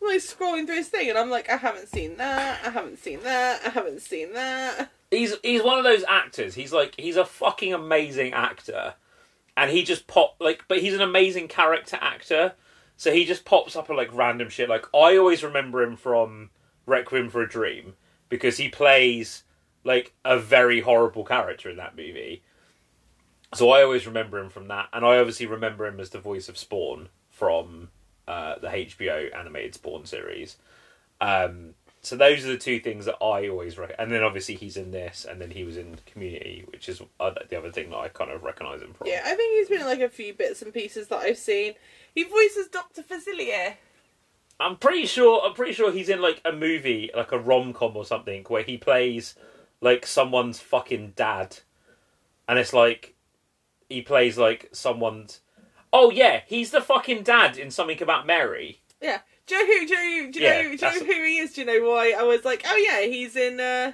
I'm 0.00 0.06
like 0.06 0.18
scrolling 0.18 0.66
through 0.66 0.76
his 0.76 0.88
thing, 0.88 1.08
and 1.08 1.18
I'm 1.18 1.28
like, 1.28 1.50
I 1.50 1.56
haven't 1.56 1.88
seen 1.88 2.18
that. 2.18 2.60
I 2.64 2.70
haven't 2.70 2.98
seen 3.00 3.20
that. 3.24 3.62
I 3.66 3.70
haven't 3.70 4.00
seen 4.00 4.32
that. 4.34 4.90
He's 5.10 5.34
he's 5.42 5.64
one 5.64 5.76
of 5.78 5.82
those 5.82 6.04
actors. 6.08 6.54
He's 6.54 6.72
like 6.72 6.94
he's 6.96 7.16
a 7.16 7.24
fucking 7.24 7.74
amazing 7.74 8.32
actor, 8.32 8.94
and 9.56 9.72
he 9.72 9.82
just 9.82 10.06
pop 10.06 10.36
like, 10.38 10.66
but 10.68 10.78
he's 10.78 10.94
an 10.94 11.00
amazing 11.00 11.48
character 11.48 11.98
actor. 12.00 12.52
So 12.98 13.12
he 13.12 13.24
just 13.24 13.44
pops 13.44 13.76
up 13.76 13.88
at 13.88 13.96
like 13.96 14.12
random 14.12 14.50
shit. 14.50 14.68
Like 14.68 14.84
I 14.92 15.16
always 15.16 15.44
remember 15.44 15.82
him 15.82 15.96
from 15.96 16.50
Requiem 16.84 17.30
for 17.30 17.40
a 17.40 17.48
Dream 17.48 17.94
because 18.28 18.56
he 18.56 18.68
plays 18.68 19.44
like 19.84 20.12
a 20.24 20.36
very 20.36 20.80
horrible 20.80 21.24
character 21.24 21.70
in 21.70 21.76
that 21.76 21.96
movie. 21.96 22.42
So 23.54 23.70
I 23.70 23.82
always 23.82 24.06
remember 24.06 24.38
him 24.38 24.50
from 24.50 24.68
that, 24.68 24.88
and 24.92 25.04
I 25.06 25.18
obviously 25.18 25.46
remember 25.46 25.86
him 25.86 26.00
as 26.00 26.10
the 26.10 26.18
voice 26.18 26.48
of 26.48 26.58
Spawn 26.58 27.08
from 27.30 27.88
uh, 28.26 28.58
the 28.58 28.66
HBO 28.66 29.34
animated 29.34 29.76
Spawn 29.76 30.04
series. 30.04 30.56
Um, 31.20 31.74
so 32.02 32.16
those 32.16 32.44
are 32.44 32.48
the 32.48 32.58
two 32.58 32.80
things 32.80 33.06
that 33.06 33.16
I 33.22 33.48
always 33.48 33.78
rec- 33.78 33.94
and 33.98 34.12
then 34.12 34.22
obviously 34.22 34.56
he's 34.56 34.76
in 34.76 34.90
this, 34.90 35.24
and 35.24 35.40
then 35.40 35.52
he 35.52 35.62
was 35.62 35.76
in 35.76 35.98
Community, 36.04 36.64
which 36.68 36.88
is 36.88 36.98
the 36.98 37.58
other 37.58 37.70
thing 37.70 37.90
that 37.90 37.96
I 37.96 38.08
kind 38.08 38.30
of 38.32 38.42
recognise 38.42 38.82
him 38.82 38.92
from. 38.92 39.06
Yeah, 39.06 39.22
I 39.24 39.34
think 39.34 39.56
he's 39.56 39.68
been 39.68 39.80
in 39.80 39.86
like 39.86 40.00
a 40.00 40.10
few 40.10 40.34
bits 40.34 40.60
and 40.60 40.74
pieces 40.74 41.08
that 41.08 41.18
I've 41.18 41.38
seen. 41.38 41.74
He 42.18 42.24
voices 42.24 42.66
Doctor 42.66 43.04
Facilier. 43.04 43.74
I'm 44.58 44.74
pretty 44.74 45.06
sure. 45.06 45.40
I'm 45.46 45.54
pretty 45.54 45.72
sure 45.72 45.92
he's 45.92 46.08
in 46.08 46.20
like 46.20 46.40
a 46.44 46.50
movie, 46.50 47.12
like 47.14 47.30
a 47.30 47.38
rom 47.38 47.72
com 47.72 47.96
or 47.96 48.04
something, 48.04 48.42
where 48.48 48.64
he 48.64 48.76
plays 48.76 49.36
like 49.80 50.04
someone's 50.04 50.58
fucking 50.58 51.12
dad, 51.14 51.58
and 52.48 52.58
it's 52.58 52.72
like 52.72 53.14
he 53.88 54.02
plays 54.02 54.36
like 54.36 54.68
someone's. 54.72 55.42
Oh 55.92 56.10
yeah, 56.10 56.40
he's 56.44 56.72
the 56.72 56.80
fucking 56.80 57.22
dad 57.22 57.56
in 57.56 57.70
something 57.70 58.02
about 58.02 58.26
Mary. 58.26 58.82
Yeah. 59.00 59.20
Do 59.46 59.54
you 59.54 59.60
know 59.60 59.66
who? 59.66 59.86
Do 59.86 59.94
you 59.94 60.24
know, 60.24 60.32
do 60.32 60.40
you 60.40 60.44
Yeah, 60.44 60.62
know, 60.62 60.76
do 60.76 60.86
you 60.86 60.92
know 61.00 61.06
who 61.14 61.24
he 61.24 61.38
is? 61.38 61.52
Do 61.52 61.60
you 61.60 61.66
know 61.68 61.88
why? 61.88 62.16
I 62.18 62.24
was 62.24 62.44
like, 62.44 62.64
oh 62.66 62.76
yeah, 62.76 63.02
he's 63.02 63.36
in. 63.36 63.60
uh 63.60 63.92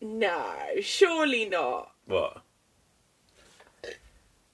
No, 0.00 0.54
surely 0.80 1.46
not. 1.48 1.90
What? 2.06 2.42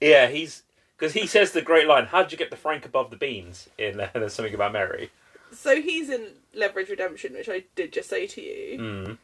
Yeah, 0.00 0.28
he's 0.28 0.63
because 0.96 1.12
he 1.12 1.26
says 1.26 1.52
the 1.52 1.62
great 1.62 1.86
line. 1.86 2.06
How'd 2.06 2.32
you 2.32 2.38
get 2.38 2.50
the 2.50 2.56
Frank 2.56 2.84
above 2.84 3.10
the 3.10 3.16
beans? 3.16 3.68
In 3.78 4.00
uh, 4.00 4.08
there's 4.14 4.32
something 4.34 4.54
about 4.54 4.72
Mary. 4.72 5.10
So 5.52 5.80
he's 5.80 6.10
in 6.10 6.28
Leverage 6.54 6.88
Redemption, 6.88 7.34
which 7.34 7.48
I 7.48 7.64
did 7.76 7.92
just 7.92 8.08
say 8.08 8.26
to 8.26 8.40
you. 8.40 8.78
Mm. 8.78 9.18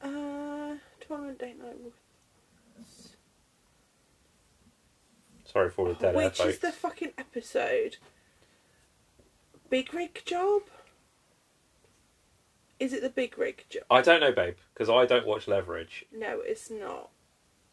Uh, 0.00 0.76
tournament 1.06 1.38
date 1.38 1.58
night. 1.58 1.76
Sorry 5.44 5.70
for 5.70 5.88
the 5.88 5.94
dead 5.94 6.14
air, 6.14 6.24
Which 6.24 6.38
folks. 6.38 6.54
is 6.54 6.58
the 6.60 6.72
fucking 6.72 7.12
episode? 7.18 7.98
Big 9.68 9.92
Rig 9.92 10.22
Job? 10.24 10.62
Is 12.78 12.92
it 12.92 13.02
the 13.02 13.10
Big 13.10 13.36
Rig 13.36 13.64
Job? 13.68 13.82
I 13.90 14.00
don't 14.00 14.20
know, 14.20 14.32
babe, 14.32 14.56
because 14.72 14.88
I 14.88 15.04
don't 15.04 15.26
watch 15.26 15.46
Leverage. 15.46 16.06
No, 16.12 16.40
it's 16.42 16.70
not. 16.70 17.10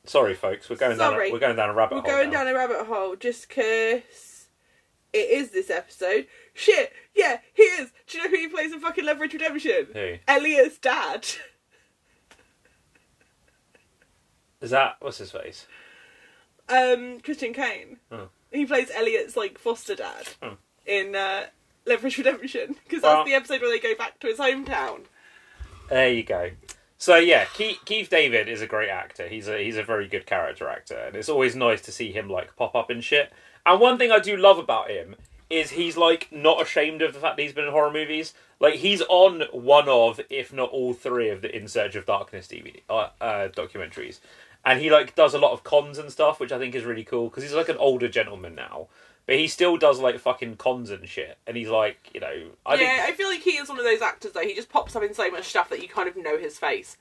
Sorry, 0.06 0.34
folks. 0.34 0.70
We're 0.70 0.76
going 0.78 0.98
down. 0.98 1.12
Sorry. 1.14 1.30
A, 1.30 1.32
we're 1.34 1.40
going 1.40 1.56
down 1.56 1.70
a 1.70 1.74
rabbit 1.74 1.96
We're 1.96 2.02
hole. 2.02 2.12
going 2.12 2.30
now. 2.32 2.44
down 2.44 2.48
a 2.48 2.54
rabbit 2.58 2.86
hole 2.88 3.16
just 3.16 3.48
'cause 3.50 4.48
it 5.14 5.30
is 5.30 5.52
this 5.52 5.70
episode. 5.70 6.28
Shit, 6.54 6.94
yeah, 7.16 7.40
he 7.54 7.64
is. 7.64 7.92
Do 8.08 8.18
you 8.18 8.24
know 8.24 8.30
who 8.30 8.38
he 8.38 8.48
plays 8.48 8.72
in 8.74 8.80
fucking 8.80 9.06
Leverage 9.06 9.34
Redemption? 9.34 9.88
Who 9.94 10.16
Eliot's 10.28 10.78
dad. 10.78 11.28
is 14.62 14.72
that? 14.72 14.96
What's 15.00 15.18
his 15.20 15.32
face? 15.32 15.68
Um, 16.68 17.20
Christian 17.22 17.54
Kane. 17.54 17.98
Oh. 18.12 18.30
He 18.52 18.66
plays 18.66 18.92
Eliot's 18.94 19.38
like 19.38 19.58
foster 19.58 19.96
dad 19.96 20.28
Oh. 20.42 20.58
in 20.86 21.16
uh, 21.16 21.46
Leverage 21.86 22.18
Redemption 22.18 22.76
because 22.84 23.02
Well- 23.04 23.18
that's 23.18 23.28
the 23.30 23.36
episode 23.36 23.62
where 23.62 23.70
they 23.72 23.80
go 23.80 23.96
back 23.96 24.20
to 24.20 24.28
his 24.28 24.38
hometown. 24.40 25.06
There 25.90 26.10
you 26.10 26.24
go. 26.24 26.52
So 27.02 27.16
yeah, 27.16 27.46
Keith, 27.46 27.80
Keith 27.86 28.10
David 28.10 28.50
is 28.50 28.62
a 28.62 28.68
great 28.68 28.90
actor. 28.90 29.30
He's 29.30 29.48
a 29.48 29.58
he's 29.64 29.78
a 29.78 29.84
very 29.84 30.06
good 30.06 30.26
character 30.26 30.68
actor, 30.68 30.98
and 30.98 31.16
it's 31.16 31.30
always 31.30 31.56
nice 31.56 31.82
to 31.84 31.94
see 31.94 32.12
him 32.12 32.30
like 32.30 32.58
pop 32.58 32.76
up 32.76 32.92
in 32.92 33.00
shit. 33.00 33.32
And 33.66 33.80
one 33.80 33.98
thing 33.98 34.12
I 34.12 34.20
do 34.20 34.36
love 34.36 34.58
about 34.58 34.90
him 34.90 35.16
is 35.50 35.72
he's 35.72 35.96
like 35.96 36.28
not 36.30 36.62
ashamed 36.62 37.02
of 37.02 37.14
the 37.14 37.20
fact 37.22 37.38
that 37.38 37.44
he's 37.44 37.54
been 37.54 37.64
in 37.64 37.72
horror 37.72 37.90
movies. 37.90 38.34
Like 38.60 38.76
he's 38.76 39.02
on 39.04 39.44
one 39.54 39.88
of, 39.88 40.20
if 40.30 40.52
not 40.52 40.72
all 40.72 40.94
three 40.94 41.30
of 41.30 41.42
the 41.42 41.56
In 41.56 41.70
Search 41.70 41.96
of 41.96 42.06
Darkness 42.06 42.48
DVD 42.48 42.82
uh, 42.90 43.08
uh, 43.22 43.48
documentaries, 43.48 44.20
and 44.66 44.82
he 44.82 44.90
like 44.90 45.16
does 45.16 45.34
a 45.34 45.40
lot 45.40 45.54
of 45.54 45.64
cons 45.64 46.00
and 46.00 46.12
stuff, 46.12 46.42
which 46.42 46.52
I 46.52 46.60
think 46.60 46.76
is 46.76 46.84
really 46.84 47.06
cool 47.06 47.30
because 47.30 47.44
he's 47.44 47.54
like 47.54 47.70
an 47.70 47.78
older 47.78 48.10
gentleman 48.10 48.56
now. 48.56 48.88
But 49.30 49.38
he 49.38 49.48
still 49.48 49.78
does 49.78 50.00
like 50.00 50.18
fucking 50.18 50.56
cons 50.56 50.90
and 50.90 51.08
shit, 51.08 51.38
and 51.46 51.56
he's 51.56 51.70
like, 51.70 52.10
you 52.16 52.20
know, 52.20 52.48
I 52.66 52.78
think 52.78 52.90
yeah, 52.90 53.06
I 53.08 53.12
feel 53.12 53.28
like 53.28 53.42
he 53.42 53.52
is 53.52 53.70
one 53.70 53.78
of 53.78 53.86
those 53.86 54.02
actors 54.02 54.32
though. 54.32 54.42
He 54.42 54.56
just 54.56 54.70
pops 54.70 54.96
up 54.96 55.04
in 55.04 55.14
so 55.14 55.30
much 55.30 55.44
stuff 55.44 55.70
that 55.70 55.84
you 55.84 55.88
kind 55.88 56.10
of 56.10 56.18
know 56.18 56.40
his 56.40 56.58
face. 56.58 56.98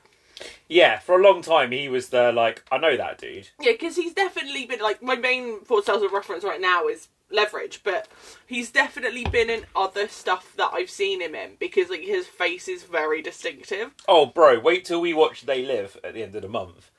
Yeah, 0.68 0.98
for 0.98 1.18
a 1.18 1.22
long 1.22 1.40
time 1.40 1.70
he 1.70 1.88
was 1.88 2.10
the 2.10 2.30
like 2.30 2.64
I 2.70 2.76
know 2.76 2.98
that 2.98 3.16
dude. 3.16 3.48
Yeah, 3.58 3.72
because 3.72 3.96
he's 3.96 4.12
definitely 4.12 4.66
been 4.66 4.80
like 4.80 5.02
my 5.02 5.16
main 5.16 5.60
thought 5.60 5.86
cells 5.86 6.02
of 6.02 6.12
reference 6.12 6.44
right 6.44 6.60
now 6.60 6.86
is 6.86 7.08
leverage, 7.30 7.80
but 7.82 8.08
he's 8.46 8.70
definitely 8.70 9.24
been 9.24 9.48
in 9.48 9.64
other 9.74 10.06
stuff 10.06 10.52
that 10.58 10.72
I've 10.74 10.90
seen 10.90 11.22
him 11.22 11.34
in 11.34 11.52
because 11.58 11.88
like 11.88 12.02
his 12.02 12.26
face 12.26 12.68
is 12.68 12.82
very 12.82 13.22
distinctive. 13.22 13.92
Oh, 14.06 14.26
bro, 14.26 14.60
wait 14.60 14.84
till 14.84 15.00
we 15.00 15.14
watch 15.14 15.46
They 15.46 15.64
Live 15.64 15.96
at 16.04 16.12
the 16.12 16.22
end 16.22 16.34
of 16.34 16.42
the 16.42 16.48
month. 16.48 16.90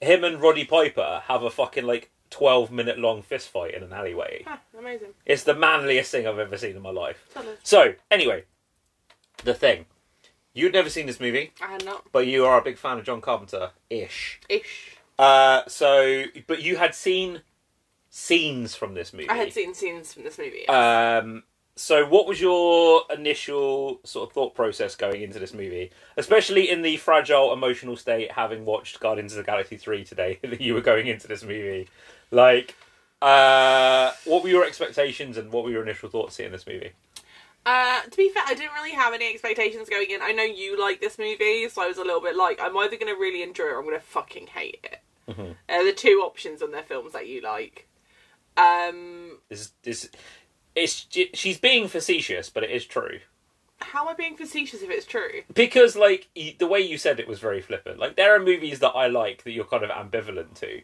Him 0.00 0.24
and 0.24 0.40
Roddy 0.40 0.64
Piper 0.64 1.24
have 1.26 1.42
a 1.42 1.50
fucking 1.50 1.84
like 1.84 2.10
twelve 2.30 2.70
minute 2.70 2.98
long 2.98 3.22
fist 3.22 3.48
fight 3.48 3.74
in 3.74 3.82
an 3.82 3.92
alleyway. 3.92 4.44
Huh, 4.46 4.56
amazing. 4.78 5.08
It's 5.26 5.44
the 5.44 5.54
manliest 5.54 6.10
thing 6.10 6.26
I've 6.26 6.38
ever 6.38 6.56
seen 6.56 6.76
in 6.76 6.82
my 6.82 6.90
life. 6.90 7.28
Tell 7.32 7.42
us. 7.48 7.58
So, 7.62 7.94
anyway, 8.10 8.44
the 9.44 9.54
thing. 9.54 9.86
You'd 10.54 10.72
never 10.72 10.90
seen 10.90 11.06
this 11.06 11.20
movie, 11.20 11.52
I 11.62 11.66
had 11.66 11.84
not 11.84 12.06
but 12.10 12.26
you 12.26 12.44
are 12.44 12.58
a 12.58 12.62
big 12.62 12.78
fan 12.78 12.98
of 12.98 13.04
John 13.04 13.20
Carpenter 13.20 13.70
ish. 13.90 14.40
ish. 14.48 14.96
Uh, 15.16 15.62
so, 15.68 16.24
but 16.48 16.62
you 16.62 16.76
had 16.76 16.94
seen 16.96 17.42
scenes 18.10 18.74
from 18.74 18.94
this 18.94 19.12
movie. 19.12 19.28
I 19.28 19.34
had 19.34 19.52
seen 19.52 19.74
scenes 19.74 20.12
from 20.14 20.24
this 20.24 20.38
movie. 20.38 20.64
yes. 20.68 21.22
Um, 21.22 21.44
so, 21.76 22.04
what 22.06 22.26
was 22.26 22.40
your 22.40 23.02
initial 23.14 24.00
sort 24.02 24.28
of 24.28 24.34
thought 24.34 24.56
process 24.56 24.96
going 24.96 25.22
into 25.22 25.38
this 25.38 25.54
movie, 25.54 25.92
especially 26.16 26.68
in 26.68 26.82
the 26.82 26.96
fragile 26.96 27.52
emotional 27.52 27.96
state, 27.96 28.32
having 28.32 28.64
watched 28.64 28.98
Guardians 28.98 29.32
of 29.32 29.36
the 29.36 29.44
Galaxy 29.44 29.76
three 29.76 30.02
today, 30.04 30.40
that 30.42 30.60
you 30.60 30.74
were 30.74 30.80
going 30.80 31.06
into 31.06 31.28
this 31.28 31.44
movie? 31.44 31.88
Like, 32.30 32.76
uh, 33.22 34.12
what 34.24 34.42
were 34.42 34.48
your 34.48 34.64
expectations 34.64 35.36
and 35.36 35.52
what 35.52 35.64
were 35.64 35.70
your 35.70 35.82
initial 35.82 36.08
thoughts 36.08 36.36
seeing 36.36 36.52
this 36.52 36.66
movie? 36.66 36.92
Uh, 37.66 38.02
to 38.02 38.16
be 38.16 38.30
fair, 38.30 38.44
I 38.46 38.54
didn't 38.54 38.72
really 38.74 38.92
have 38.92 39.12
any 39.12 39.28
expectations 39.28 39.88
going 39.88 40.10
in. 40.10 40.22
I 40.22 40.32
know 40.32 40.42
you 40.42 40.80
like 40.80 41.00
this 41.00 41.18
movie, 41.18 41.68
so 41.68 41.82
I 41.82 41.86
was 41.86 41.98
a 41.98 42.04
little 42.04 42.20
bit 42.20 42.36
like, 42.36 42.58
I'm 42.60 42.76
either 42.76 42.96
going 42.96 43.12
to 43.14 43.20
really 43.20 43.42
enjoy 43.42 43.64
it 43.64 43.72
or 43.72 43.78
I'm 43.78 43.84
going 43.84 43.96
to 43.98 44.04
fucking 44.04 44.48
hate 44.48 44.80
it. 44.84 45.00
Mhm. 45.28 45.56
Uh, 45.68 45.82
the 45.84 45.92
two 45.92 46.22
options 46.24 46.62
on 46.62 46.70
their 46.70 46.82
films 46.82 47.12
that 47.12 47.26
you 47.26 47.42
like. 47.42 47.86
Um, 48.56 49.38
Is 49.50 49.72
is 49.84 50.08
it's 50.74 51.06
she's 51.34 51.58
being 51.58 51.86
facetious, 51.86 52.48
but 52.50 52.64
it 52.64 52.70
is 52.70 52.86
true 52.86 53.20
how 53.80 54.02
am 54.02 54.08
I 54.08 54.14
being 54.14 54.36
facetious 54.36 54.82
if 54.82 54.90
it's 54.90 55.06
true? 55.06 55.42
because 55.54 55.96
like 55.96 56.28
the 56.34 56.66
way 56.66 56.80
you 56.80 56.98
said 56.98 57.20
it 57.20 57.28
was 57.28 57.38
very 57.38 57.60
flippant. 57.60 57.98
Like 57.98 58.16
there 58.16 58.34
are 58.34 58.40
movies 58.40 58.80
that 58.80 58.90
I 58.90 59.06
like 59.06 59.44
that 59.44 59.52
you're 59.52 59.64
kind 59.64 59.84
of 59.84 59.90
ambivalent 59.90 60.54
to. 60.60 60.82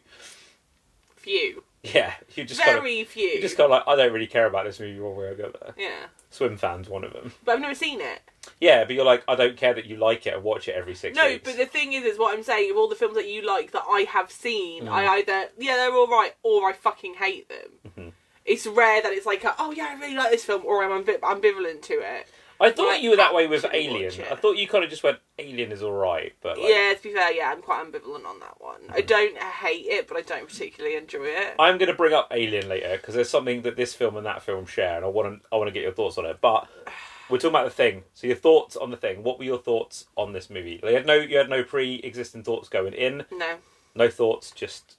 Few. 1.25 1.63
Yeah, 1.83 2.13
you 2.35 2.45
just 2.45 2.61
kind 2.61 2.77
of 2.77 2.83
Very 2.83 3.03
few. 3.03 3.27
you 3.27 3.41
just 3.41 3.57
got 3.57 3.69
like 3.69 3.83
I 3.87 3.95
don't 3.95 4.11
really 4.13 4.25
care 4.27 4.45
about 4.47 4.65
this 4.65 4.79
movie 4.79 4.99
one 4.99 5.15
way 5.15 5.25
or 5.25 5.35
the 5.35 5.47
other. 5.49 5.73
yeah. 5.77 6.05
Swim 6.31 6.57
fans, 6.57 6.87
one 6.89 7.03
of 7.03 7.13
them. 7.13 7.31
But 7.43 7.53
I've 7.53 7.61
never 7.61 7.75
seen 7.75 8.01
it. 8.01 8.21
Yeah, 8.59 8.83
but 8.85 8.95
you're 8.95 9.05
like, 9.05 9.23
I 9.27 9.35
don't 9.35 9.55
care 9.57 9.73
that 9.73 9.85
you 9.85 9.95
like 9.97 10.25
it 10.27 10.33
and 10.33 10.43
watch 10.43 10.67
it 10.67 10.75
every 10.75 10.95
six 10.95 11.15
No, 11.15 11.27
weeks. 11.27 11.41
but 11.43 11.57
the 11.57 11.65
thing 11.65 11.93
is, 11.93 12.03
is 12.03 12.17
what 12.19 12.35
I'm 12.35 12.43
saying, 12.43 12.71
of 12.71 12.77
all 12.77 12.87
the 12.87 12.95
films 12.95 13.15
that 13.15 13.27
you 13.29 13.41
like 13.45 13.71
that 13.71 13.83
I 13.89 14.01
have 14.09 14.31
seen, 14.31 14.85
Mm. 14.85 14.89
I 14.91 15.07
either, 15.17 15.49
yeah, 15.57 15.75
they're 15.77 15.93
alright, 15.95 16.35
or 16.43 16.69
I 16.69 16.73
fucking 16.73 17.15
hate 17.15 17.49
them. 17.49 17.91
Mhm. 17.97 18.11
It's 18.45 18.67
rare 18.67 19.01
that 19.01 19.13
it's 19.13 19.25
like, 19.25 19.43
a, 19.43 19.55
oh 19.59 19.71
yeah, 19.71 19.87
I 19.91 19.93
really 19.99 20.15
like 20.15 20.31
this 20.31 20.43
film, 20.45 20.63
or 20.65 20.83
I'm 20.83 21.03
ambi- 21.03 21.19
ambivalent 21.19 21.81
to 21.83 21.93
it. 21.95 22.27
I 22.59 22.71
thought 22.71 22.87
like, 22.87 23.03
you 23.03 23.09
were 23.09 23.15
that 23.17 23.33
way 23.33 23.47
with 23.47 23.65
Alien. 23.71 24.13
I 24.31 24.35
thought 24.35 24.57
you 24.57 24.67
kind 24.67 24.83
of 24.83 24.89
just 24.89 25.03
went, 25.03 25.19
Alien 25.37 25.71
is 25.71 25.83
alright, 25.83 26.33
but 26.41 26.57
like, 26.57 26.69
yeah, 26.69 26.93
to 26.93 27.03
be 27.03 27.13
fair, 27.13 27.33
yeah, 27.33 27.51
I'm 27.51 27.61
quite 27.61 27.85
ambivalent 27.85 28.25
on 28.25 28.39
that 28.39 28.55
one. 28.59 28.79
I 28.89 29.01
don't 29.01 29.37
hate 29.37 29.85
it, 29.87 30.07
but 30.07 30.17
I 30.17 30.21
don't 30.21 30.47
particularly 30.47 30.95
enjoy 30.95 31.25
it. 31.25 31.55
I'm 31.59 31.77
going 31.77 31.91
to 31.91 31.97
bring 31.97 32.13
up 32.13 32.29
Alien 32.31 32.69
later 32.69 32.95
because 32.97 33.13
there's 33.15 33.29
something 33.29 33.63
that 33.63 33.75
this 33.75 33.93
film 33.93 34.15
and 34.15 34.25
that 34.25 34.41
film 34.41 34.65
share, 34.65 34.95
and 34.95 35.05
I 35.05 35.09
want 35.09 35.41
to 35.41 35.47
I 35.51 35.57
want 35.57 35.67
to 35.67 35.73
get 35.73 35.83
your 35.83 35.91
thoughts 35.91 36.17
on 36.17 36.25
it. 36.25 36.39
But 36.39 36.67
we're 37.29 37.37
talking 37.37 37.49
about 37.49 37.65
the 37.65 37.71
thing. 37.71 38.03
So 38.13 38.27
your 38.27 38.37
thoughts 38.37 38.77
on 38.77 38.89
the 38.91 38.97
thing. 38.97 39.23
What 39.23 39.37
were 39.37 39.45
your 39.45 39.59
thoughts 39.59 40.05
on 40.15 40.31
this 40.33 40.49
movie? 40.49 40.79
You 40.81 40.93
had 40.93 41.05
no 41.05 41.15
you 41.15 41.37
had 41.37 41.49
no 41.49 41.63
pre-existing 41.63 42.43
thoughts 42.43 42.69
going 42.69 42.93
in. 42.93 43.25
No. 43.31 43.57
No 43.95 44.09
thoughts. 44.09 44.51
Just 44.51 44.95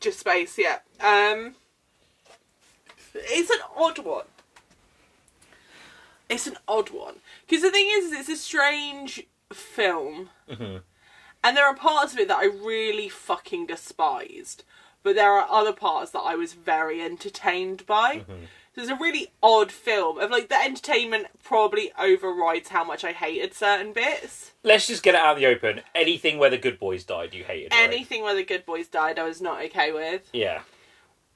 Just 0.00 0.20
space, 0.20 0.58
yeah. 0.58 0.78
Um, 1.00 1.54
it's 3.14 3.50
an 3.50 3.58
odd 3.76 3.98
one. 4.00 4.24
It's 6.28 6.46
an 6.46 6.56
odd 6.66 6.90
one 6.90 7.16
because 7.46 7.62
the 7.62 7.70
thing 7.70 7.86
is, 7.92 8.12
it's 8.12 8.28
a 8.28 8.36
strange 8.36 9.24
film, 9.52 10.30
Mhm. 10.50 10.82
and 11.42 11.56
there 11.56 11.66
are 11.66 11.74
parts 11.76 12.12
of 12.12 12.18
it 12.18 12.28
that 12.28 12.38
I 12.38 12.44
really 12.46 13.08
fucking 13.08 13.66
despised, 13.66 14.64
but 15.02 15.14
there 15.14 15.32
are 15.32 15.46
other 15.50 15.72
parts 15.72 16.10
that 16.12 16.20
I 16.20 16.34
was 16.34 16.54
very 16.54 17.02
entertained 17.02 17.86
by. 17.86 18.24
So 18.74 18.80
it's 18.80 18.90
a 18.90 18.96
really 18.96 19.30
odd 19.40 19.70
film 19.70 20.18
of 20.18 20.30
like 20.32 20.48
the 20.48 20.56
entertainment 20.56 21.28
probably 21.44 21.92
overrides 21.96 22.70
how 22.70 22.82
much 22.82 23.04
I 23.04 23.12
hated 23.12 23.54
certain 23.54 23.92
bits. 23.92 24.50
Let's 24.64 24.88
just 24.88 25.04
get 25.04 25.14
it 25.14 25.20
out 25.20 25.36
in 25.36 25.42
the 25.44 25.48
open. 25.48 25.82
Anything 25.94 26.38
where 26.38 26.50
the 26.50 26.58
good 26.58 26.80
boys 26.80 27.04
died, 27.04 27.34
you 27.34 27.44
hated. 27.44 27.70
right? 27.72 27.82
Anything 27.84 28.22
where 28.24 28.34
the 28.34 28.42
good 28.42 28.66
boys 28.66 28.88
died, 28.88 29.16
I 29.18 29.22
was 29.24 29.40
not 29.40 29.62
okay 29.66 29.92
with. 29.92 30.28
Yeah. 30.32 30.62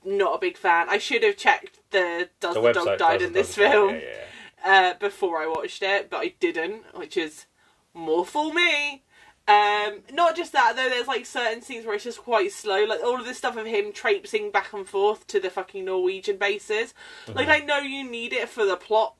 Not 0.04 0.35
a 0.37 0.38
big 0.38 0.57
fan. 0.57 0.88
I 0.88 0.99
should 0.99 1.23
have 1.23 1.37
checked 1.37 1.78
the 1.90 2.28
does 2.40 2.54
The 2.54 2.61
the, 2.61 2.73
dog 2.73 2.99
died 2.99 3.23
in 3.23 3.33
this 3.35 3.54
film 3.54 3.90
yeah, 3.95 4.00
yeah. 4.00 4.25
Uh, 4.64 4.94
before 4.94 5.38
I 5.38 5.46
watched 5.46 5.82
it, 5.82 6.10
but 6.10 6.18
I 6.18 6.34
didn't, 6.40 6.96
which 6.96 7.16
is 7.16 7.46
more 7.94 8.24
for 8.24 8.52
me. 8.52 9.02
Um, 9.48 10.00
not 10.12 10.36
just 10.36 10.52
that 10.52 10.76
though. 10.76 10.90
There's 10.90 11.08
like 11.08 11.24
certain 11.24 11.62
scenes 11.62 11.86
where 11.86 11.94
it's 11.94 12.04
just 12.04 12.18
quite 12.18 12.52
slow. 12.52 12.84
Like 12.84 13.00
all 13.02 13.18
of 13.18 13.24
this 13.24 13.38
stuff 13.38 13.56
of 13.56 13.64
him 13.64 13.92
traipsing 13.92 14.50
back 14.50 14.74
and 14.74 14.86
forth 14.86 15.26
to 15.28 15.40
the 15.40 15.48
fucking 15.48 15.86
Norwegian 15.86 16.36
bases. 16.36 16.92
Like 17.26 17.48
I 17.48 17.60
know 17.60 17.78
you 17.78 18.08
need 18.08 18.34
it 18.34 18.50
for 18.50 18.66
the 18.66 18.76
plot, 18.76 19.14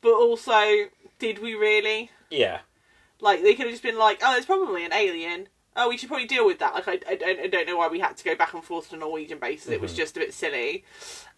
but 0.00 0.12
also, 0.12 0.88
did 1.20 1.38
we 1.38 1.54
really? 1.54 2.10
Yeah. 2.30 2.60
Like 3.20 3.42
they 3.42 3.54
could 3.54 3.66
have 3.66 3.72
just 3.72 3.84
been 3.84 3.98
like, 3.98 4.20
oh, 4.24 4.32
there's 4.32 4.46
probably 4.46 4.84
an 4.84 4.92
alien. 4.92 5.48
Oh, 5.82 5.88
we 5.88 5.96
should 5.96 6.08
probably 6.08 6.26
deal 6.26 6.44
with 6.46 6.58
that. 6.58 6.74
Like 6.74 6.88
I, 6.88 6.98
I, 7.08 7.14
don't- 7.16 7.40
I 7.40 7.46
don't 7.46 7.66
know 7.66 7.76
why 7.78 7.88
we 7.88 8.00
had 8.00 8.16
to 8.18 8.24
go 8.24 8.34
back 8.34 8.54
and 8.54 8.62
forth 8.64 8.90
to 8.90 8.96
Norwegian 8.96 9.38
bases. 9.38 9.70
It 9.70 9.80
was 9.80 9.94
just 9.94 10.16
a 10.16 10.20
bit 10.20 10.34
silly, 10.34 10.84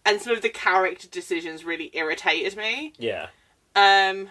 and 0.05 0.21
some 0.21 0.33
of 0.35 0.41
the 0.41 0.49
character 0.49 1.07
decisions 1.07 1.63
really 1.65 1.89
irritated 1.93 2.57
me. 2.57 2.93
Yeah. 2.97 3.27
Um, 3.75 4.29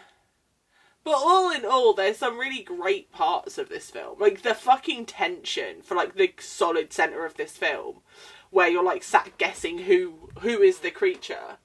but 1.04 1.14
all 1.16 1.50
in 1.50 1.64
all, 1.64 1.94
there's 1.94 2.18
some 2.18 2.38
really 2.38 2.62
great 2.62 3.10
parts 3.10 3.58
of 3.58 3.68
this 3.68 3.90
film. 3.90 4.20
Like 4.20 4.42
the 4.42 4.54
fucking 4.54 5.06
tension 5.06 5.82
for 5.82 5.94
like 5.96 6.14
the 6.14 6.32
solid 6.38 6.92
center 6.92 7.24
of 7.26 7.34
this 7.36 7.56
film, 7.56 8.02
where 8.50 8.68
you're 8.68 8.84
like 8.84 9.02
sat 9.02 9.36
guessing 9.38 9.78
who 9.78 10.30
who 10.40 10.60
is 10.62 10.78
the 10.80 10.90
creature, 10.90 11.56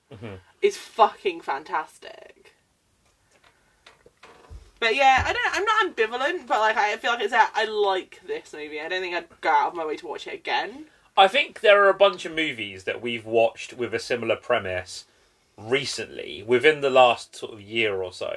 is 0.61 0.77
fucking 0.77 1.41
fantastic. 1.41 2.46
But 4.79 4.95
yeah, 4.95 5.23
I 5.25 5.33
don't. 5.33 5.55
I'm 5.55 5.65
not 5.65 5.95
ambivalent, 5.95 6.47
but 6.47 6.59
like 6.59 6.77
I 6.77 6.95
feel 6.97 7.11
like 7.11 7.21
it's 7.21 7.33
a, 7.33 7.47
I 7.55 7.65
like 7.65 8.21
this 8.27 8.53
movie. 8.53 8.79
I 8.79 8.87
don't 8.87 9.01
think 9.01 9.15
I'd 9.15 9.41
go 9.41 9.49
out 9.49 9.69
of 9.69 9.75
my 9.75 9.85
way 9.85 9.95
to 9.97 10.07
watch 10.07 10.27
it 10.27 10.33
again. 10.33 10.85
I 11.17 11.27
think 11.27 11.61
there 11.61 11.83
are 11.83 11.89
a 11.89 11.95
bunch 11.95 12.25
of 12.25 12.33
movies 12.35 12.83
that 12.83 13.01
we've 13.01 13.25
watched 13.25 13.73
with 13.73 13.93
a 13.93 13.99
similar 13.99 14.35
premise 14.35 15.05
recently, 15.57 16.43
within 16.45 16.81
the 16.81 16.89
last 16.91 17.35
sort 17.35 17.53
of 17.53 17.61
year 17.61 18.01
or 18.03 18.13
so. 18.13 18.35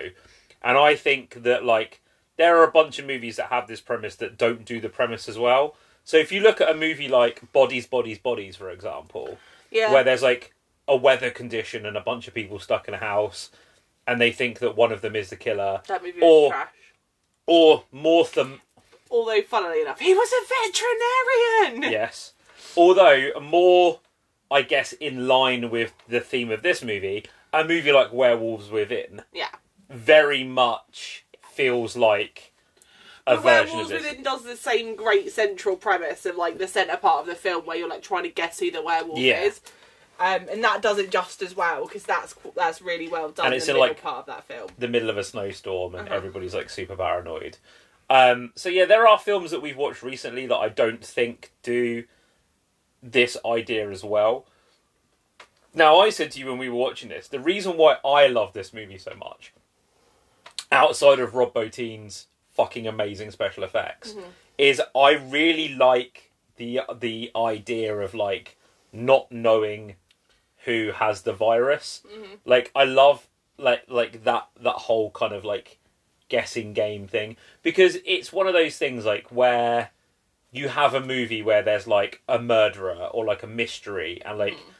And 0.62 0.78
I 0.78 0.94
think 0.96 1.42
that, 1.42 1.64
like, 1.64 2.00
there 2.36 2.56
are 2.56 2.64
a 2.64 2.70
bunch 2.70 2.98
of 2.98 3.06
movies 3.06 3.36
that 3.36 3.46
have 3.46 3.66
this 3.68 3.80
premise 3.80 4.16
that 4.16 4.38
don't 4.38 4.64
do 4.64 4.80
the 4.80 4.88
premise 4.88 5.28
as 5.28 5.38
well. 5.38 5.74
So 6.04 6.16
if 6.16 6.32
you 6.32 6.40
look 6.40 6.60
at 6.60 6.70
a 6.70 6.74
movie 6.74 7.08
like 7.08 7.52
Bodies, 7.52 7.86
Bodies, 7.86 8.18
Bodies, 8.18 8.56
for 8.56 8.70
example, 8.70 9.38
Yeah. 9.70 9.92
where 9.92 10.02
there's 10.02 10.22
like 10.22 10.54
a 10.88 10.96
weather 10.96 11.30
condition 11.30 11.84
and 11.86 11.96
a 11.96 12.00
bunch 12.00 12.26
of 12.28 12.34
people 12.34 12.58
stuck 12.58 12.88
in 12.88 12.94
a 12.94 12.98
house 12.98 13.50
and 14.10 14.20
they 14.20 14.32
think 14.32 14.58
that 14.58 14.74
one 14.76 14.90
of 14.90 15.02
them 15.02 15.14
is 15.14 15.30
the 15.30 15.36
killer, 15.36 15.80
that 15.86 16.02
movie 16.02 16.20
was 16.20 16.24
or- 16.28 16.50
trash. 16.50 16.68
or 17.46 17.84
more 17.92 18.24
than 18.24 18.60
Although, 19.10 19.42
funnily 19.42 19.82
enough, 19.82 19.98
he 20.00 20.14
was 20.14 20.30
a 20.32 20.46
veterinarian. 21.68 21.92
yes. 21.92 22.32
Although 22.76 23.40
more, 23.40 24.00
I 24.50 24.62
guess, 24.62 24.92
in 24.94 25.26
line 25.28 25.70
with 25.70 25.92
the 26.08 26.20
theme 26.20 26.50
of 26.50 26.62
this 26.62 26.82
movie, 26.82 27.24
a 27.52 27.64
movie 27.64 27.90
like 27.92 28.12
Werewolves 28.12 28.70
Within 28.70 29.22
Yeah. 29.32 29.48
very 29.88 30.44
much 30.44 31.24
feels 31.52 31.96
like 31.96 32.52
a 33.26 33.34
But 33.36 33.42
version 33.42 33.62
of 33.62 33.68
Werewolves 33.70 33.90
this. 33.90 34.02
Within 34.04 34.22
does 34.22 34.42
the 34.44 34.56
same 34.56 34.94
great 34.96 35.30
central 35.32 35.76
premise 35.76 36.24
of 36.26 36.36
like 36.36 36.58
the 36.58 36.68
centre 36.68 36.96
part 36.96 37.20
of 37.20 37.26
the 37.26 37.34
film 37.34 37.66
where 37.66 37.76
you're 37.76 37.88
like 37.88 38.02
trying 38.02 38.22
to 38.24 38.28
guess 38.30 38.58
who 38.60 38.70
the 38.70 38.82
werewolf 38.82 39.18
Yeah. 39.18 39.42
is. 39.42 39.60
Um, 40.20 40.46
and 40.50 40.62
that 40.62 40.82
does 40.82 40.98
it 40.98 41.10
just 41.10 41.40
as 41.40 41.56
well 41.56 41.86
because 41.86 42.04
that's 42.04 42.34
that's 42.54 42.82
really 42.82 43.08
well 43.08 43.30
done 43.30 43.46
And 43.46 43.54
it's 43.54 43.68
in, 43.68 43.76
like, 43.78 44.02
part 44.02 44.18
of 44.18 44.26
that 44.26 44.44
film. 44.44 44.68
the 44.78 44.86
middle 44.86 45.08
of 45.08 45.16
a 45.16 45.24
snowstorm 45.24 45.94
and 45.94 46.06
Uh-huh. 46.08 46.16
everybody's 46.16 46.54
like 46.54 46.68
super 46.68 46.94
paranoid. 46.94 47.56
Um, 48.10 48.52
so 48.54 48.68
yeah, 48.68 48.84
there 48.84 49.06
are 49.08 49.18
films 49.18 49.50
that 49.50 49.62
we've 49.62 49.76
watched 49.78 50.02
recently 50.02 50.46
that 50.46 50.56
I 50.56 50.68
don't 50.68 51.02
think 51.04 51.52
do 51.62 52.04
this 53.02 53.36
idea 53.46 53.88
as 53.90 54.04
well. 54.04 54.44
Now, 55.72 56.00
I 56.00 56.10
said 56.10 56.32
to 56.32 56.38
you 56.40 56.46
when 56.48 56.58
we 56.58 56.68
were 56.68 56.74
watching 56.74 57.08
this, 57.08 57.28
the 57.28 57.38
reason 57.40 57.76
why 57.76 57.96
I 58.04 58.26
love 58.26 58.52
this 58.52 58.74
movie 58.74 58.98
so 58.98 59.14
much, 59.14 59.52
outside 60.72 61.18
of 61.20 61.34
Rob 61.34 61.54
Bottin's 61.54 62.26
fucking 62.50 62.86
amazing 62.86 63.30
special 63.30 63.62
effects, 63.64 64.14
is 64.58 64.82
I 64.94 65.12
really 65.12 65.68
like 65.74 66.30
the 66.56 66.80
the 66.98 67.30
idea 67.34 67.96
of 67.96 68.12
like 68.14 68.58
not 68.92 69.30
knowing 69.30 69.94
who 70.64 70.92
has 70.94 71.22
the 71.22 71.32
virus. 71.32 72.02
Mm-hmm. 72.06 72.34
Like 72.44 72.70
I 72.74 72.84
love 72.84 73.26
like 73.58 73.84
like 73.88 74.24
that 74.24 74.48
that 74.62 74.72
whole 74.72 75.10
kind 75.10 75.32
of 75.32 75.44
like 75.44 75.78
guessing 76.28 76.72
game 76.72 77.06
thing. 77.06 77.36
Because 77.62 77.98
it's 78.04 78.32
one 78.32 78.46
of 78.46 78.52
those 78.52 78.76
things 78.76 79.04
like 79.04 79.30
where 79.30 79.90
you 80.52 80.68
have 80.68 80.94
a 80.94 81.00
movie 81.00 81.42
where 81.42 81.62
there's 81.62 81.86
like 81.86 82.22
a 82.28 82.38
murderer 82.38 83.08
or 83.12 83.24
like 83.24 83.42
a 83.42 83.46
mystery 83.46 84.20
and 84.24 84.38
like 84.38 84.54
mm-hmm. 84.54 84.70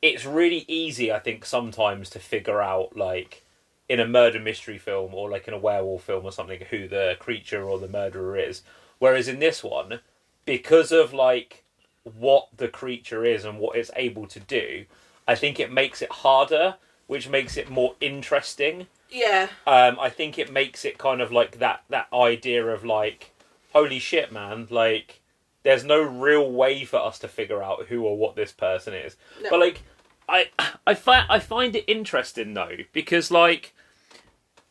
it's 0.00 0.24
really 0.24 0.64
easy 0.66 1.12
I 1.12 1.20
think 1.20 1.44
sometimes 1.44 2.10
to 2.10 2.18
figure 2.18 2.60
out 2.60 2.96
like 2.96 3.44
in 3.88 4.00
a 4.00 4.08
murder 4.08 4.40
mystery 4.40 4.78
film 4.78 5.14
or 5.14 5.30
like 5.30 5.46
in 5.46 5.54
a 5.54 5.58
werewolf 5.58 6.04
film 6.04 6.24
or 6.24 6.32
something 6.32 6.60
who 6.70 6.88
the 6.88 7.16
creature 7.20 7.62
or 7.62 7.78
the 7.78 7.88
murderer 7.88 8.36
is. 8.36 8.62
Whereas 8.98 9.28
in 9.28 9.38
this 9.38 9.62
one 9.62 10.00
because 10.44 10.90
of 10.92 11.12
like 11.12 11.64
what 12.02 12.48
the 12.56 12.68
creature 12.68 13.24
is 13.24 13.44
and 13.44 13.58
what 13.58 13.76
it's 13.76 13.90
able 13.96 14.26
to 14.26 14.40
do 14.40 14.86
I 15.26 15.34
think 15.34 15.58
it 15.60 15.70
makes 15.72 16.02
it 16.02 16.10
harder 16.10 16.76
which 17.06 17.28
makes 17.28 17.56
it 17.56 17.68
more 17.68 17.94
interesting 18.00 18.86
Yeah, 19.10 19.48
um, 19.66 19.98
I 20.00 20.08
think 20.08 20.38
it 20.38 20.50
makes 20.50 20.84
it 20.84 20.96
kind 20.96 21.20
of 21.20 21.30
like 21.30 21.58
that 21.58 21.82
that 21.90 22.08
idea 22.12 22.64
of 22.66 22.84
like, 22.84 23.32
holy 23.72 23.98
shit, 23.98 24.32
man! 24.32 24.66
Like, 24.70 25.20
there's 25.62 25.84
no 25.84 26.00
real 26.00 26.50
way 26.50 26.84
for 26.84 26.96
us 26.98 27.18
to 27.18 27.28
figure 27.28 27.62
out 27.62 27.86
who 27.88 28.04
or 28.04 28.16
what 28.16 28.34
this 28.36 28.52
person 28.52 28.94
is. 28.94 29.16
No. 29.42 29.50
But 29.50 29.60
like, 29.60 29.82
I 30.28 30.48
I 30.86 30.94
find 30.94 31.26
I 31.28 31.38
find 31.38 31.76
it 31.76 31.84
interesting 31.86 32.54
though 32.54 32.78
because 32.92 33.30
like, 33.30 33.74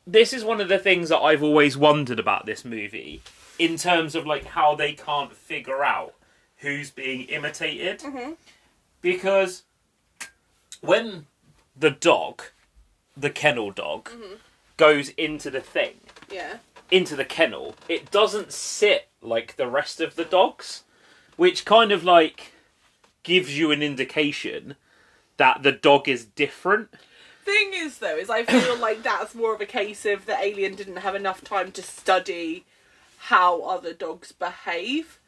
this 0.08 0.34
is 0.34 0.44
one 0.44 0.60
of 0.62 0.70
the 0.70 0.80
things 0.80 1.10
that 1.10 1.20
I've 1.20 1.44
always 1.44 1.78
wondered 1.78 2.20
about 2.20 2.46
this 2.48 2.66
movie 2.66 3.22
in 3.60 3.78
terms 3.78 4.16
of 4.16 4.26
like 4.26 4.46
how 4.46 4.74
they 4.74 4.94
can't 4.94 5.34
figure 5.34 5.84
out 5.84 6.16
who's 6.58 6.90
being 6.90 7.24
imitated 7.24 8.00
Mhm. 8.00 8.38
because 9.02 9.64
when 10.82 11.28
the 11.76 11.92
dog, 11.92 12.44
the 13.16 13.30
kennel 13.30 13.72
dog, 13.72 14.10
mm-hmm. 14.10 14.36
goes 14.78 15.10
into 15.10 15.50
the 15.50 15.62
thing, 15.62 15.96
yeah, 16.32 16.58
into 16.90 17.16
the 17.16 17.26
kennel, 17.26 17.76
it 17.88 18.12
doesn't 18.12 18.52
sit 18.52 19.08
like 19.22 19.56
the 19.56 19.68
rest 19.68 20.02
of 20.02 20.16
the 20.16 20.26
dogs, 20.26 20.84
which 21.38 21.66
kind 21.66 21.92
of 21.92 22.04
like 22.04 22.52
gives 23.24 23.58
you 23.58 23.72
an 23.72 23.82
indication 23.82 24.76
that 25.38 25.64
the 25.64 25.72
dog 25.72 26.08
is 26.08 26.26
different. 26.26 26.90
Thing 27.44 27.72
is, 27.74 28.00
though, 28.00 28.18
is 28.18 28.30
I 28.30 28.44
feel 28.44 28.78
like 28.80 29.04
that's 29.04 29.34
more 29.34 29.56
of 29.56 29.62
a 29.62 29.66
case 29.66 30.06
of 30.06 30.26
the 30.26 30.38
alien 30.38 30.76
didn't 30.76 30.98
have 30.98 31.16
enough 31.16 31.44
time 31.44 31.72
to 31.72 31.82
study 31.82 32.66
how 33.18 33.62
other 33.62 33.94
dogs 33.94 34.32
behave. 34.32 35.20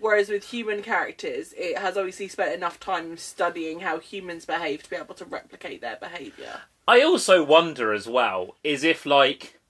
Whereas 0.00 0.28
with 0.28 0.44
human 0.44 0.82
characters, 0.82 1.54
it 1.56 1.78
has 1.78 1.96
obviously 1.96 2.28
spent 2.28 2.54
enough 2.54 2.80
time 2.80 3.16
studying 3.16 3.80
how 3.80 3.98
humans 3.98 4.46
behave 4.46 4.82
to 4.82 4.90
be 4.90 4.96
able 4.96 5.14
to 5.16 5.24
replicate 5.24 5.80
their 5.80 5.96
behaviour. 5.96 6.62
I 6.88 7.02
also 7.02 7.44
wonder 7.44 7.92
as 7.92 8.08
well 8.08 8.56
is 8.64 8.82
if 8.82 9.04
like 9.04 9.60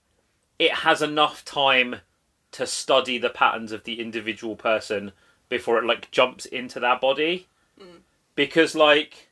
it 0.59 0.73
has 0.73 1.03
enough 1.03 1.45
time 1.45 1.97
to 2.53 2.67
study 2.67 3.19
the 3.19 3.31
patterns 3.31 3.73
of 3.73 3.85
the 3.85 4.01
individual 4.01 4.57
person 4.57 5.13
before 5.49 5.79
it 5.79 5.85
like 5.85 6.11
jumps 6.11 6.47
into 6.47 6.81
their 6.81 6.97
body. 6.97 7.49
Mm. 7.81 8.01
Because 8.35 8.75
like 8.75 9.31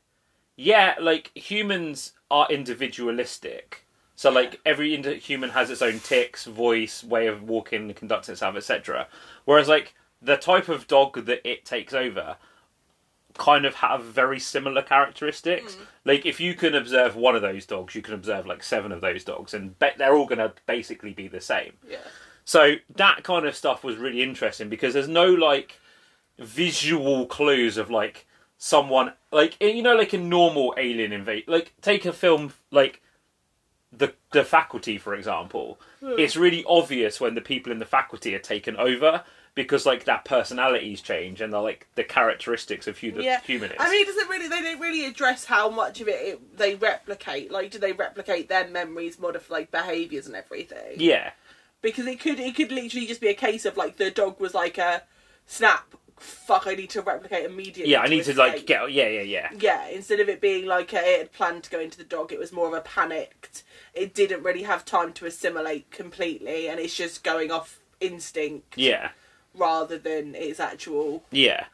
yeah, 0.57 0.97
like 1.01 1.31
humans 1.37 2.13
are 2.31 2.49
individualistic. 2.51 3.85
So 4.17 4.31
like 4.31 4.61
every 4.67 5.01
human 5.21 5.51
has 5.51 5.71
its 5.71 5.81
own 5.81 6.01
ticks, 6.01 6.45
voice, 6.45 7.05
way 7.05 7.29
of 7.29 7.45
walking, 7.45 7.95
conducting 7.95 8.33
itself, 8.33 8.57
etc. 8.57 9.07
Whereas 9.45 9.69
like 9.69 9.95
the 10.21 10.37
type 10.37 10.69
of 10.69 10.87
dog 10.87 11.27
that 11.27 11.49
it 11.49 11.65
takes 11.65 11.95
over 11.95 12.37
kind 13.37 13.65
of 13.65 13.77
have 13.77 14.05
very 14.05 14.41
similar 14.41 14.83
characteristics. 14.83 15.75
Mm. 15.75 15.87
Like 16.05 16.27
if 16.27 16.41
you 16.41 16.55
can 16.55 16.75
observe 16.75 17.17
one 17.17 17.37
of 17.37 17.43
those 17.43 17.67
dogs, 17.67 17.95
you 17.95 18.03
can 18.03 18.15
observe 18.15 18.47
like 18.47 18.63
seven 18.63 18.93
of 18.93 19.01
those 19.01 19.25
dogs, 19.25 19.55
and 19.55 19.79
be- 19.79 19.91
they're 19.97 20.15
all 20.15 20.27
going 20.27 20.39
to 20.39 20.53
basically 20.67 21.13
be 21.13 21.29
the 21.29 21.41
same. 21.41 21.75
Yeah. 21.89 21.99
So 22.45 22.77
that 22.97 23.23
kind 23.25 23.47
of 23.47 23.55
stuff 23.55 23.85
was 23.85 23.97
really 23.97 24.23
interesting 24.23 24.69
because 24.69 24.95
there's 24.95 25.09
no 25.09 25.27
like 25.27 25.79
visual 26.39 27.27
clues 27.27 27.77
of 27.77 27.91
like 27.91 28.27
someone 28.59 29.13
like 29.31 29.57
eh, 29.61 29.69
you 29.69 29.83
know 29.83 29.95
like 29.95 30.13
a 30.13 30.19
normal 30.19 30.75
alien 30.77 31.13
invade 31.13 31.45
like 31.47 31.73
take 31.81 32.05
a 32.05 32.13
film 32.13 32.53
like 32.71 33.01
the 33.93 34.13
the 34.33 34.45
faculty 34.45 34.99
for 34.99 35.15
example 35.15 35.79
hmm. 36.01 36.15
it's 36.19 36.37
really 36.37 36.65
obvious 36.69 37.21
when 37.21 37.35
the 37.35 37.41
people 37.41 37.71
in 37.71 37.79
the 37.79 37.85
faculty 37.85 38.35
are 38.35 38.41
taken 38.41 38.77
over 38.77 39.23
because 39.59 39.85
like 39.85 40.05
their 40.05 40.21
personalities 40.25 41.01
change 41.01 41.41
and 41.41 41.53
the 41.53 41.61
like 41.61 41.87
the 41.97 42.05
characteristics 42.05 42.87
of 42.87 42.97
who 42.99 43.11
the 43.13 43.23
Yeah, 43.23 43.41
human 43.41 43.71
is 43.71 43.77
I 43.79 43.91
mean, 43.91 44.03
it 44.03 44.07
doesn't 44.07 44.29
really. 44.29 44.49
They 44.49 44.63
don't 44.63 44.81
really 44.81 45.05
address 45.05 45.45
how 45.45 45.69
much 45.69 46.01
of 46.01 46.09
it, 46.09 46.13
it 46.27 46.57
they 46.57 46.77
replicate. 46.77 47.51
Like, 47.51 47.71
do 47.73 47.79
they 47.79 47.93
replicate 47.93 48.49
their 48.49 48.69
memories, 48.69 49.19
modify 49.19 49.53
like 49.55 49.71
behaviors 49.71 50.27
and 50.27 50.37
everything? 50.37 50.95
yeah 50.97 51.33
Because 51.83 52.07
it 52.07 52.21
could, 52.21 52.39
it 52.41 52.55
could 52.55 52.73
literally 52.73 53.07
just 53.07 53.21
be 53.21 53.29
a 53.29 53.35
case 53.35 53.65
of 53.65 53.77
like 53.77 53.97
the 53.97 54.11
dog 54.11 54.41
was 54.41 54.55
like 54.55 54.79
a 54.79 55.03
snap. 55.47 55.95
Fuck! 56.19 56.67
I 56.67 56.75
need 56.75 56.91
to 56.91 57.03
replicate 57.03 57.45
immediately. 57.45 57.93
yeah 57.93 58.01
i 58.01 58.09
need 58.09 58.25
to 58.25 58.35
like 58.35 58.67
get 58.67 58.91
yeah 58.91 59.07
yeah 59.07 59.21
yeah 59.23 59.51
Yeah, 59.57 59.87
instead 59.89 60.19
of 60.19 60.29
it 60.29 60.41
being 60.41 60.67
like 60.67 60.93
uh, 60.93 61.01
it 61.01 61.19
had 61.19 61.33
planned 61.33 61.63
to 61.65 61.71
go 61.71 61.79
into 61.79 61.97
the 61.99 62.03
dog, 62.05 62.33
it 62.33 62.39
was 62.41 62.53
more 62.53 62.67
of 62.67 62.73
a 62.75 62.81
panicked. 62.81 63.63
It 63.95 64.15
didn't 64.15 64.43
really 64.43 64.65
have 64.65 64.85
time 64.85 65.13
to 65.15 65.27
assimilate 65.27 65.91
completely, 65.93 66.69
and 66.69 66.81
it's 66.81 66.97
just 66.97 67.23
going 67.23 67.51
off 67.53 67.81
instinct 68.01 68.77
yeah 68.79 69.11
rather 69.55 69.99
than 69.99 70.35
its 70.35 70.61
actual. 70.61 71.25
Yeah, 71.31 71.65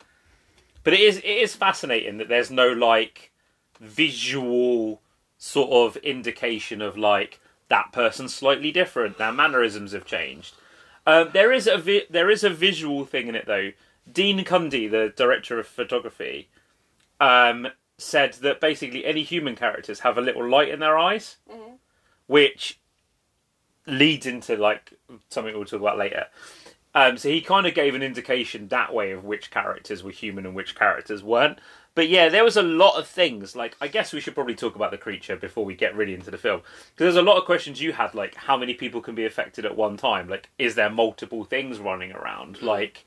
but 0.82 0.92
it 0.92 1.00
is 1.00 1.18
it 1.18 1.24
is 1.24 1.54
fascinating 1.54 2.18
that 2.18 2.28
there's 2.28 2.50
no 2.50 2.68
like 2.68 3.30
visual 3.80 5.00
sort 5.38 5.70
of 5.70 5.96
indication 6.02 6.80
of 6.80 6.96
like 6.96 7.40
that 7.68 7.92
person's 7.92 8.34
slightly 8.34 8.70
different. 8.70 9.18
Their 9.18 9.32
mannerisms 9.32 9.92
have 9.92 10.04
changed. 10.04 10.54
Um, 11.06 11.30
there 11.32 11.52
is 11.52 11.66
a 11.66 11.76
vi- 11.78 12.06
there 12.08 12.30
is 12.30 12.44
a 12.44 12.50
visual 12.50 13.04
thing 13.04 13.28
in 13.28 13.34
it 13.34 13.46
though. 13.46 13.72
Dean 14.10 14.44
Cundy, 14.44 14.90
the 14.90 15.12
director 15.16 15.58
of 15.58 15.66
photography, 15.66 16.48
um, 17.20 17.68
said 17.96 18.34
that 18.34 18.60
basically 18.60 19.04
any 19.04 19.22
human 19.22 19.56
characters 19.56 20.00
have 20.00 20.18
a 20.18 20.20
little 20.20 20.46
light 20.48 20.68
in 20.68 20.80
their 20.80 20.98
eyes, 20.98 21.36
which 22.26 22.78
leads 23.86 24.26
into 24.26 24.56
like 24.56 24.92
something 25.30 25.54
we'll 25.54 25.64
talk 25.64 25.80
about 25.80 25.98
later. 25.98 26.26
Um, 26.94 27.16
so 27.16 27.28
he 27.28 27.40
kind 27.40 27.66
of 27.66 27.74
gave 27.74 27.94
an 27.94 28.02
indication 28.02 28.68
that 28.68 28.94
way 28.94 29.10
of 29.10 29.24
which 29.24 29.50
characters 29.50 30.04
were 30.04 30.12
human 30.12 30.46
and 30.46 30.54
which 30.54 30.76
characters 30.76 31.22
weren't. 31.22 31.58
But 31.94 32.08
yeah, 32.08 32.28
there 32.28 32.44
was 32.44 32.56
a 32.56 32.62
lot 32.62 32.98
of 32.98 33.06
things. 33.06 33.54
Like, 33.54 33.76
I 33.80 33.88
guess 33.88 34.12
we 34.12 34.20
should 34.20 34.34
probably 34.34 34.54
talk 34.54 34.74
about 34.76 34.90
the 34.90 34.98
creature 34.98 35.36
before 35.36 35.64
we 35.64 35.74
get 35.74 35.94
really 35.94 36.14
into 36.14 36.30
the 36.30 36.38
film. 36.38 36.60
Because 36.60 37.14
there's 37.14 37.16
a 37.16 37.22
lot 37.22 37.36
of 37.36 37.44
questions 37.44 37.80
you 37.80 37.92
had, 37.92 38.14
like 38.14 38.34
how 38.34 38.56
many 38.56 38.74
people 38.74 39.00
can 39.00 39.14
be 39.14 39.26
affected 39.26 39.64
at 39.64 39.76
one 39.76 39.96
time? 39.96 40.28
Like, 40.28 40.50
is 40.58 40.74
there 40.74 40.90
multiple 40.90 41.44
things 41.44 41.78
running 41.78 42.12
around? 42.12 42.62
Like, 42.62 43.04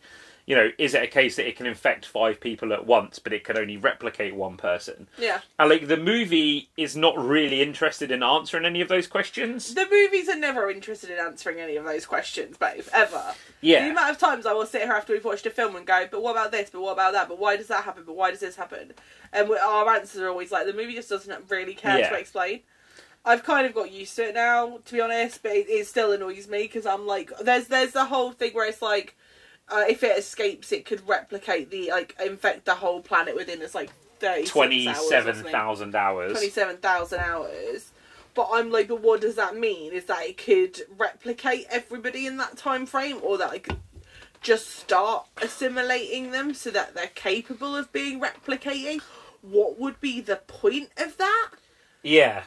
you 0.48 0.56
know, 0.56 0.70
is 0.78 0.94
it 0.94 1.04
a 1.04 1.08
case 1.08 1.36
that 1.36 1.46
it 1.48 1.58
can 1.58 1.66
infect 1.66 2.06
five 2.06 2.40
people 2.40 2.72
at 2.72 2.86
once, 2.88 3.20
but 3.20 3.34
it 3.34 3.44
can 3.44 3.58
only 3.58 3.76
replicate 3.78 4.34
one 4.34 4.56
person? 4.58 5.08
Yeah, 5.20 5.42
And 5.60 5.70
like, 5.70 5.88
the 5.90 5.98
movie 5.98 6.70
is 6.78 6.96
not 6.96 7.18
really 7.18 7.62
interested 7.62 8.10
in 8.12 8.24
answering 8.24 8.66
any 8.66 8.80
of 8.80 8.88
those 8.88 9.08
questions. 9.08 9.74
the 9.76 9.86
movies 9.92 10.30
are 10.30 10.40
never 10.40 10.72
interested 10.72 11.10
in 11.10 11.20
answering 11.20 11.60
any 11.60 11.76
of 11.76 11.84
those 11.84 12.06
questions, 12.06 12.58
babe. 12.58 12.86
Ever. 12.94 13.36
Yeah. 13.60 13.84
The 13.86 13.92
amount 13.92 14.12
of 14.12 14.18
times 14.20 14.46
I 14.46 14.54
will 14.54 14.66
sit 14.66 14.84
here 14.84 14.94
after 14.94 15.12
we've 15.12 15.26
watched 15.26 15.46
a 15.46 15.50
film 15.50 15.76
and 15.76 15.86
go, 15.86 16.08
but 16.10 16.24
what 16.24 16.32
about 16.32 16.52
this? 16.54 16.70
But 16.70 16.82
what 16.82 16.94
about 16.94 17.12
that? 17.12 17.28
But 17.28 17.40
why 17.40 17.58
does 17.58 17.68
that 17.68 17.84
happen? 17.84 18.04
But 18.06 18.16
why 18.16 18.32
does 18.32 18.40
this 18.40 18.56
happen? 18.56 18.94
And 19.34 19.52
our 19.52 19.90
answers 19.96 20.22
are 20.22 20.30
always 20.30 20.52
like, 20.52 20.66
the 20.66 20.74
movie 20.74 20.94
just 20.96 21.10
doesn't 21.10 21.50
really 21.52 21.74
care 21.76 22.00
Yeah. 22.00 22.10
to 22.10 22.18
explain. 22.18 22.62
I've 23.26 23.44
kind 23.44 23.68
of 23.68 23.74
got 23.74 23.92
used 23.92 24.16
to 24.16 24.30
it 24.30 24.36
now, 24.36 24.80
to 24.86 24.94
be 24.94 25.02
honest, 25.02 25.44
but 25.44 25.52
it, 25.52 25.68
it 25.68 25.88
still 25.88 26.14
annoys 26.14 26.48
me 26.48 26.60
because 26.62 26.86
I'm 26.86 27.06
like, 27.06 27.30
there's 27.42 27.68
there's 27.68 27.92
the 27.92 28.06
whole 28.06 28.32
thing 28.32 28.54
where 28.54 28.66
it's 28.66 28.82
like, 28.82 29.18
uh, 29.70 29.84
if 29.88 30.04
it 30.04 30.18
escapes, 30.18 30.72
it 30.72 30.86
could 30.86 31.08
replicate 31.08 31.70
the 31.70 31.90
like 31.90 32.16
infect 32.24 32.66
the 32.66 32.76
whole 32.76 33.02
planet 33.02 33.36
within 33.36 33.62
it's 33.62 33.76
like 33.76 33.92
thirty 34.20 34.46
twenty-seven 34.46 35.44
thousand 35.44 35.96
hours. 35.96 36.32
27,000 36.32 37.20
hours. 37.20 37.92
But 38.34 38.50
I'm 38.54 38.72
like, 38.72 38.88
but 38.88 39.02
what 39.02 39.22
does 39.22 39.36
that 39.36 39.58
mean? 39.58 39.92
Is 39.94 40.06
that 40.06 40.24
it 40.26 40.38
could 40.38 40.82
replicate 40.96 41.66
everybody 41.70 42.28
in 42.28 42.38
that 42.38 42.56
time 42.58 42.86
frame, 42.86 43.20
or 43.24 43.38
that 43.40 43.50
I 43.50 43.60
could 43.60 43.80
just 44.42 44.70
start 44.70 45.26
assimilating 45.42 46.32
them 46.32 46.54
so 46.54 46.70
that 46.72 46.94
they're 46.94 47.08
capable 47.08 47.76
of 47.76 47.92
being 47.92 48.22
replicating? 48.22 49.02
What 49.42 49.80
would 49.80 50.00
be 50.00 50.22
the 50.22 50.36
point 50.36 50.92
of 50.98 51.18
that? 51.18 51.50
Yeah, 52.04 52.44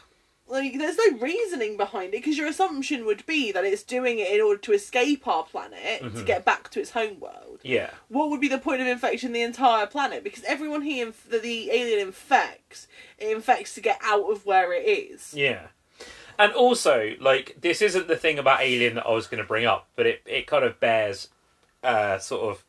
Like, 0.51 0.77
there's 0.79 0.99
no 0.99 1.19
reasoning 1.19 1.77
behind 1.77 2.09
it 2.09 2.23
because 2.23 2.37
your 2.37 2.49
assumption 2.49 3.07
would 3.07 3.25
be 3.25 3.53
that 3.53 3.65
it's 3.65 3.83
doing 3.83 4.19
it 4.19 4.35
in 4.35 4.41
order 4.41 4.61
to 4.61 4.73
escape 4.73 5.29
our 5.29 5.45
planet 5.45 6.03
to 6.15 6.25
get 6.25 6.45
back 6.45 6.71
to 6.71 6.81
its 6.81 6.91
home 6.91 7.21
world 7.21 7.51
yeah. 7.63 7.91
what 8.09 8.31
would 8.31 8.41
be 8.41 8.49
the 8.49 8.59
point 8.59 8.81
of 8.81 8.87
infecting 8.87 9.33
the 9.33 9.43
entire 9.43 9.87
planet? 9.87 10.25
Because 10.25 10.45
everyone 10.45 10.83
he 10.83 11.01
inf- 11.01 11.29
that 11.31 11.43
the 11.43 11.71
alien 11.71 12.01
infects, 12.01 12.87
it 13.19 13.35
infects 13.35 13.75
to 13.75 13.81
get 13.81 13.99
out 14.03 14.31
of 14.31 14.47
where 14.47 14.73
it 14.73 14.87
is. 14.87 15.35
Yeah. 15.35 15.69
And 16.39 16.53
also, 16.53 17.15
like, 17.21 17.59
this 17.61 17.83
isn't 17.83 18.09
the 18.09 18.17
thing 18.17 18.39
about 18.39 18.63
Alien 18.63 18.95
that 18.95 19.07
I 19.07 19.13
was 19.13 19.27
going 19.27 19.43
to 19.43 19.47
bring 19.47 19.67
up, 19.67 19.89
but 19.95 20.07
it, 20.07 20.23
it 20.25 20.47
kind 20.47 20.65
of 20.65 20.81
bears 20.81 21.29
uh, 21.83 22.19
sort 22.19 22.51
of 22.51 22.65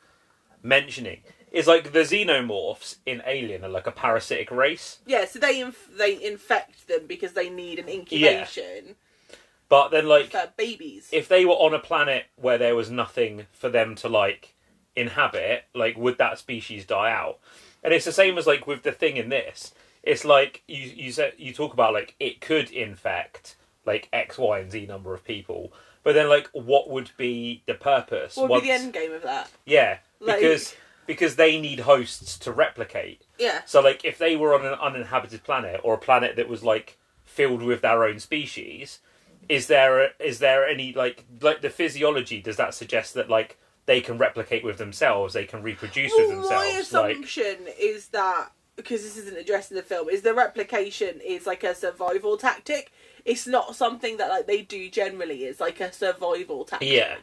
mentioning. 0.61 1.21
Is 1.51 1.67
like 1.67 1.91
the 1.91 1.99
xenomorphs 1.99 2.97
in 3.05 3.21
Alien 3.25 3.65
are 3.65 3.69
like 3.69 3.85
a 3.87 3.91
parasitic 3.91 4.51
race, 4.51 4.99
Yeah, 5.05 5.25
so 5.25 5.37
they 5.39 5.59
inf- 5.59 5.89
they 5.97 6.23
infect 6.23 6.87
them 6.87 7.07
because 7.07 7.33
they 7.33 7.49
need 7.49 7.77
an 7.79 7.89
incubation 7.89 8.95
but 9.71 9.87
then 9.89 10.05
like 10.05 10.31
for 10.31 10.51
babies. 10.57 11.07
if 11.13 11.29
they 11.29 11.45
were 11.45 11.53
on 11.53 11.73
a 11.73 11.79
planet 11.79 12.25
where 12.35 12.57
there 12.57 12.75
was 12.75 12.89
nothing 12.91 13.47
for 13.53 13.69
them 13.69 13.95
to 13.95 14.09
like 14.09 14.53
inhabit, 14.97 15.63
like 15.73 15.97
would 15.97 16.17
that 16.17 16.37
species 16.37 16.85
die 16.85 17.09
out? 17.11 17.39
And 17.81 17.93
it's 17.93 18.03
the 18.05 18.11
same 18.11 18.37
as 18.37 18.45
like 18.45 18.67
with 18.67 18.83
the 18.83 18.91
thing 18.91 19.15
in 19.15 19.29
this. 19.29 19.73
It's 20.03 20.25
like 20.25 20.63
you 20.67 20.83
you 20.83 21.11
said 21.13 21.33
you 21.37 21.53
talk 21.53 21.73
about 21.73 21.93
like 21.93 22.15
it 22.19 22.41
could 22.41 22.69
infect 22.71 23.55
like 23.85 24.09
X, 24.11 24.37
Y, 24.37 24.59
and 24.59 24.69
Z 24.69 24.85
number 24.87 25.13
of 25.13 25.23
people, 25.23 25.71
but 26.03 26.15
then 26.15 26.27
like 26.27 26.49
what 26.51 26.89
would 26.89 27.11
be 27.15 27.63
the 27.65 27.73
purpose? 27.73 28.35
what 28.35 28.49
would 28.49 28.61
be 28.63 28.67
the 28.67 28.73
end 28.73 28.91
game 28.93 29.13
of 29.13 29.23
that? 29.23 29.49
Yeah, 29.65 29.99
Like- 30.19 30.41
because 30.41 30.75
because 31.11 31.35
they 31.35 31.59
need 31.59 31.81
hosts 31.81 32.37
to 32.37 32.53
replicate. 32.53 33.21
Yeah, 33.37 33.63
So 33.65 33.81
like 33.81 34.05
if 34.05 34.17
they 34.17 34.37
were 34.37 34.55
on 34.55 34.65
an 34.65 34.75
uninhabited 34.75 35.43
planet 35.43 35.81
or 35.83 35.95
a 35.95 35.97
planet 35.97 36.37
that 36.37 36.47
was 36.47 36.63
like 36.63 36.97
filled 37.25 37.61
with 37.61 37.81
their 37.81 38.05
own 38.05 38.17
species, 38.17 38.99
is 39.49 39.67
there 39.67 40.05
a, 40.05 40.09
is 40.19 40.39
there 40.39 40.65
any 40.65 40.93
like 40.93 41.25
like 41.41 41.59
the 41.59 41.69
physiology 41.69 42.41
does 42.41 42.55
that 42.55 42.73
suggest 42.73 43.13
that 43.15 43.29
like 43.29 43.59
they 43.87 43.99
can 43.99 44.17
replicate 44.17 44.63
with 44.63 44.77
themselves, 44.77 45.33
they 45.33 45.43
can 45.43 45.61
reproduce 45.61 46.13
with 46.15 46.29
well, 46.29 46.37
my 46.37 46.43
themselves 46.43 46.93
like 46.93 47.11
assumption 47.17 47.57
is 47.77 48.07
that 48.07 48.53
because 48.77 49.03
this 49.03 49.17
isn't 49.17 49.37
addressed 49.37 49.69
in 49.69 49.75
the 49.75 49.83
film, 49.83 50.07
is 50.07 50.21
the 50.21 50.33
replication 50.33 51.19
is 51.19 51.45
like 51.45 51.65
a 51.65 51.75
survival 51.75 52.37
tactic. 52.37 52.93
It's 53.25 53.45
not 53.45 53.75
something 53.75 54.15
that 54.15 54.29
like 54.29 54.47
they 54.47 54.61
do 54.61 54.89
generally. 54.89 55.43
It's 55.43 55.59
like 55.59 55.81
a 55.81 55.91
survival 55.91 56.63
tactic. 56.63 56.89
Yeah. 56.89 57.17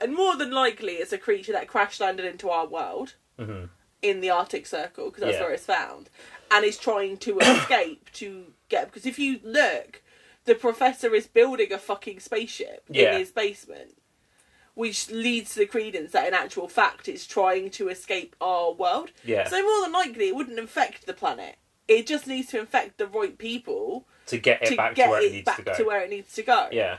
and 0.00 0.14
more 0.14 0.36
than 0.36 0.52
likely, 0.52 0.94
it's 0.94 1.12
a 1.12 1.18
creature 1.18 1.52
that 1.52 1.68
crash 1.68 2.00
landed 2.00 2.24
into 2.24 2.48
our 2.48 2.66
world 2.66 3.12
Mhm. 3.38 3.68
in 4.02 4.20
the 4.20 4.30
Arctic 4.30 4.66
Circle 4.66 5.06
because 5.10 5.22
that's 5.22 5.34
Yeah. 5.36 5.42
where 5.42 5.52
it's 5.52 5.64
found, 5.64 6.10
and 6.50 6.64
is 6.64 6.78
trying 6.78 7.16
to 7.18 7.38
escape 7.40 8.12
to 8.14 8.52
get. 8.68 8.86
Because 8.86 9.06
if 9.06 9.18
you 9.18 9.40
look, 9.42 10.02
the 10.44 10.54
professor 10.54 11.14
is 11.14 11.26
building 11.26 11.72
a 11.72 11.78
fucking 11.78 12.20
spaceship 12.20 12.84
Yeah. 12.88 13.12
in 13.14 13.18
his 13.20 13.32
basement, 13.32 13.98
which 14.74 15.08
leads 15.10 15.54
to 15.54 15.60
the 15.60 15.66
credence 15.66 16.12
that 16.12 16.28
in 16.28 16.34
actual 16.34 16.68
fact 16.68 17.08
it's 17.08 17.26
trying 17.26 17.70
to 17.70 17.88
escape 17.88 18.36
our 18.40 18.72
world. 18.72 19.10
yeah 19.24 19.48
So 19.48 19.60
more 19.62 19.82
than 19.82 19.92
likely, 19.92 20.28
it 20.28 20.36
wouldn't 20.36 20.58
infect 20.58 21.06
the 21.06 21.14
planet. 21.14 21.56
It 21.88 22.06
just 22.06 22.26
needs 22.26 22.48
to 22.50 22.58
infect 22.60 22.98
the 22.98 23.06
right 23.06 23.36
people 23.38 24.06
to 24.26 24.38
get 24.38 24.62
it 24.62 24.66
to 24.70 24.76
back 24.76 24.94
get 24.94 25.04
to 25.06 25.10
where 25.10 25.20
it 25.22 25.26
it 25.26 25.32
needs 25.32 25.44
back 25.46 25.56
to 25.56 25.62
go. 25.62 25.74
to 25.76 25.84
where 25.84 26.00
it 26.02 26.10
needs 26.10 26.32
to 26.34 26.42
go. 26.42 26.68
yeah. 26.72 26.98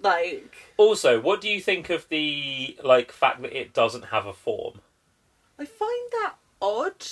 Like, 0.00 0.54
Also, 0.76 1.20
what 1.20 1.40
do 1.40 1.48
you 1.48 1.60
think 1.60 1.90
of 1.90 2.08
the 2.08 2.78
like 2.82 3.12
fact 3.12 3.42
that 3.42 3.56
it 3.56 3.72
doesn't 3.72 4.06
have 4.06 4.26
a 4.26 4.32
form? 4.32 4.80
I 5.58 5.64
find 5.64 6.10
that 6.22 6.34
odd. 6.60 7.04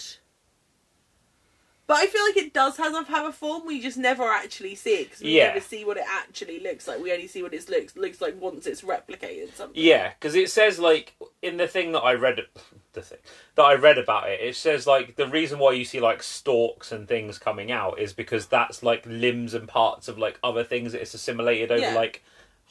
But 1.87 1.99
I 1.99 2.07
feel 2.07 2.25
like 2.25 2.37
it 2.39 2.55
does 2.55 2.79
have 2.79 3.09
have 3.09 3.27
a 3.27 3.33
form. 3.33 3.67
We 3.67 3.79
just 3.81 3.99
never 3.99 4.23
actually 4.25 4.75
see 4.75 4.95
it 5.03 5.05
because 5.05 5.21
we 5.23 5.37
Yeah. 5.37 5.49
never 5.49 5.61
see 5.61 5.85
what 5.85 5.99
it 5.99 6.05
actually 6.09 6.59
looks 6.61 6.89
like. 6.89 6.99
We 6.99 7.13
only 7.13 7.27
see 7.27 7.43
what 7.43 7.53
it 7.53 7.69
looks 7.69 7.95
looks 7.95 8.21
like 8.23 8.41
once 8.41 8.67
it's 8.67 8.81
replicated 8.81 9.55
something. 9.55 9.83
Yeah, 9.83 10.13
because 10.19 10.35
it 10.35 10.51
says 10.51 10.79
like 10.79 11.15
in 11.43 11.59
the 11.59 11.69
thing 11.69 11.93
that 11.93 12.01
I 12.01 12.15
read, 12.15 12.41
the 12.95 13.03
thing 13.03 13.19
that 13.57 13.63
I 13.63 13.75
read 13.75 13.99
about 13.99 14.31
it, 14.31 14.41
it 14.41 14.57
says 14.57 14.87
like 14.87 15.17
the 15.17 15.27
reason 15.27 15.59
why 15.59 15.73
you 15.73 15.85
see 15.85 16.01
like 16.01 16.23
stalks 16.23 16.91
and 16.91 17.07
things 17.07 17.39
coming 17.39 17.71
out 17.71 17.99
is 17.99 18.15
because 18.15 18.47
that's 18.47 18.83
like 18.83 19.05
limbs 19.05 19.53
and 19.53 19.69
parts 19.69 20.09
of 20.09 20.19
like 20.19 20.39
other 20.43 20.65
things 20.65 20.93
that 20.93 21.03
it's 21.03 21.13
assimilated 21.15 21.71
over 21.71 21.81
Yeah. 21.83 21.95
like 21.95 22.23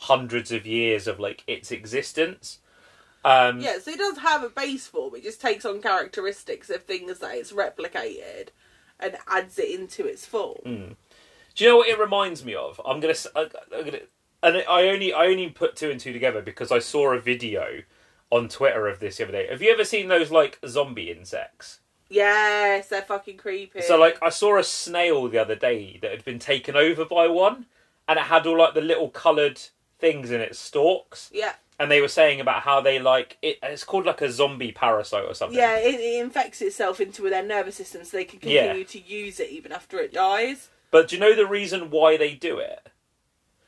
hundreds 0.04 0.52
of 0.52 0.66
years 0.66 1.08
of 1.08 1.20
like 1.20 1.44
its 1.48 1.72
existence. 1.72 2.60
Um, 3.26 3.62
Yeah, 3.62 3.80
so 3.80 3.92
it 3.92 4.00
does 4.00 4.18
have 4.18 4.44
a 4.44 4.50
base 4.50 4.88
form. 4.88 5.16
It 5.16 5.24
just 5.24 5.42
takes 5.42 5.66
on 5.66 5.82
characteristics 5.82 6.70
of 6.70 6.84
things 6.84 7.20
that 7.20 7.36
it's 7.36 7.54
replicated 7.54 8.50
and 9.00 9.18
adds 9.28 9.58
it 9.58 9.80
into 9.80 10.06
its 10.06 10.26
form. 10.26 10.60
Mm. 10.66 10.96
Do 11.56 11.64
you 11.64 11.70
know 11.70 11.78
what 11.78 11.90
it 11.90 12.00
reminds 12.00 12.44
me 12.44 12.56
of? 12.56 12.82
I'm 12.86 13.00
gonna, 13.00 13.14
I'm 13.36 13.50
gonna, 13.72 14.00
and 14.42 14.58
I 14.70 14.90
only 14.90 15.14
I 15.14 15.28
only 15.28 15.50
put 15.50 15.76
two 15.76 15.90
and 15.90 16.00
two 16.00 16.12
together 16.12 16.42
because 16.42 16.72
I 16.72 16.80
saw 16.80 17.14
a 17.14 17.20
video 17.20 17.84
on 18.30 18.50
Twitter 18.50 18.88
of 18.88 19.00
this 19.00 19.18
the 19.18 19.24
other 19.24 19.32
day. 19.32 19.48
Have 19.50 19.62
you 19.62 19.72
ever 19.72 19.86
seen 19.86 20.08
those 20.08 20.32
like 20.32 20.60
zombie 20.68 21.12
insects? 21.12 21.80
Yes, 22.10 22.90
they're 22.90 23.02
fucking 23.04 23.38
creepy. 23.38 23.82
So 23.82 23.98
like 23.98 24.18
I 24.22 24.30
saw 24.30 24.58
a 24.58 24.64
snail 24.64 25.28
the 25.28 25.38
other 25.38 25.56
day 25.56 26.00
that 26.02 26.12
had 26.12 26.26
been 26.26 26.40
taken 26.40 26.76
over 26.76 27.06
by 27.06 27.28
one, 27.28 27.68
and 28.08 28.20
it 28.20 28.26
had 28.26 28.46
all 28.46 28.58
like 28.58 28.74
the 28.74 28.82
little 28.82 29.10
coloured 29.10 29.62
things 30.04 30.32
in 30.32 30.42
its 30.42 30.60
stalks, 30.60 31.30
yeah, 31.34 31.54
and 31.80 31.90
they 31.90 32.02
were 32.02 32.10
saying 32.10 32.42
about 32.42 32.64
how 32.64 32.82
they 32.82 33.00
like 33.00 33.38
it. 33.42 33.58
It's 33.64 33.86
called 33.86 34.06
like 34.06 34.22
a 34.22 34.30
zombie 34.30 34.74
parasite 34.74 35.24
or 35.24 35.34
something. 35.34 35.58
yeah, 35.58 35.78
it, 35.78 35.96
it 35.96 36.22
infects 36.22 36.62
itself 36.62 37.00
into 37.00 37.22
their 37.30 37.42
nervous 37.42 37.76
system, 37.78 38.04
so 38.04 38.18
they 38.18 38.26
can 38.26 38.40
Yeah. 38.44 38.74
continue 38.74 38.84
to 38.86 39.00
use 39.00 39.40
it 39.40 39.50
even 39.50 39.72
after 39.72 39.98
it 40.00 40.14
dies. 40.14 40.68
But 40.92 41.08
do 41.08 41.16
you 41.16 41.22
know 41.22 41.34
the 41.36 41.48
reason 41.48 41.90
why 41.90 42.18
they 42.18 42.34
do 42.36 42.60
it? 42.60 42.90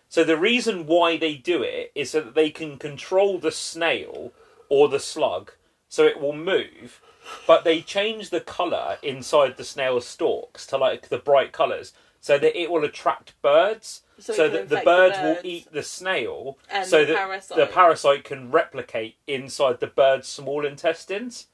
So 0.10 0.26
the 0.26 0.38
reason 0.38 0.86
why 0.86 1.18
they 1.18 1.36
do 1.36 1.64
it 1.64 1.92
is 1.96 2.12
so 2.12 2.22
that 2.22 2.36
they 2.36 2.50
can 2.50 2.78
control 2.78 3.40
the 3.40 3.52
snail 3.52 4.34
or 4.70 4.90
the 4.90 5.00
slug 5.00 5.54
so 5.88 6.06
it 6.06 6.20
will 6.20 6.34
move, 6.34 7.00
but 7.48 7.64
they 7.64 7.82
change 7.82 8.30
the 8.30 8.42
colour 8.42 8.98
inside 9.02 9.56
the 9.56 9.64
snail's 9.64 10.06
stalks 10.06 10.68
to 10.68 10.78
like 10.78 11.08
the 11.08 11.18
bright 11.18 11.54
colours 11.54 11.94
so 12.26 12.40
that 12.40 12.60
it 12.60 12.72
will 12.72 12.84
attract 12.84 13.40
birds. 13.44 14.02
So 14.18 14.34
So, 14.34 14.50
that 14.50 14.52
the 14.52 14.62
infect 14.62 14.82
the 14.84 14.92
birds, 14.92 15.18
will 15.20 15.38
eat 15.44 15.72
the 15.72 15.84
snail 15.84 16.58
And 16.72 16.88
so 16.90 17.02
the 17.02 17.14
that 17.14 17.18
parasite. 17.18 17.58
the 17.58 17.66
parasite 17.68 18.24
can 18.24 18.50
replicate 18.50 19.18
inside 19.28 19.80
the 19.80 19.86
bird's 19.86 20.28
small 20.28 20.66
intestines. 20.66 21.46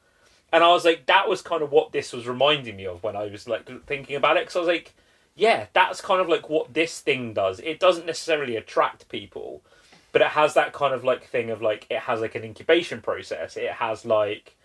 And 0.49 0.63
I 0.63 0.69
was 0.69 0.85
like, 0.85 1.07
that 1.07 1.27
was 1.27 1.41
kind 1.41 1.61
of 1.61 1.73
what 1.73 1.91
this 1.91 2.13
was 2.13 2.25
reminding 2.25 2.77
me 2.77 2.85
of 2.85 3.03
when 3.03 3.17
I 3.17 3.25
was 3.25 3.49
like 3.49 3.69
thinking 3.85 4.15
about 4.15 4.37
it. 4.37 4.43
Because 4.43 4.55
I 4.55 4.59
was 4.59 4.67
like, 4.69 4.93
yeah, 5.35 5.65
that's 5.73 5.99
kind 5.99 6.21
of 6.21 6.29
like 6.29 6.47
what 6.49 6.73
this 6.73 7.01
thing 7.01 7.33
does. 7.33 7.59
It 7.59 7.77
doesn't 7.77 8.05
necessarily 8.05 8.55
attract 8.55 9.09
people, 9.09 9.63
but 10.13 10.21
it 10.21 10.29
has 10.29 10.53
that 10.53 10.71
kind 10.71 10.93
of 10.93 11.03
like 11.03 11.25
thing 11.25 11.49
of 11.49 11.61
like 11.61 11.85
it 11.89 11.99
has 12.03 12.21
like 12.21 12.35
an 12.35 12.45
incubation 12.45 13.01
process. 13.01 13.57
It 13.57 13.73
has 13.73 14.05
like, 14.05 14.55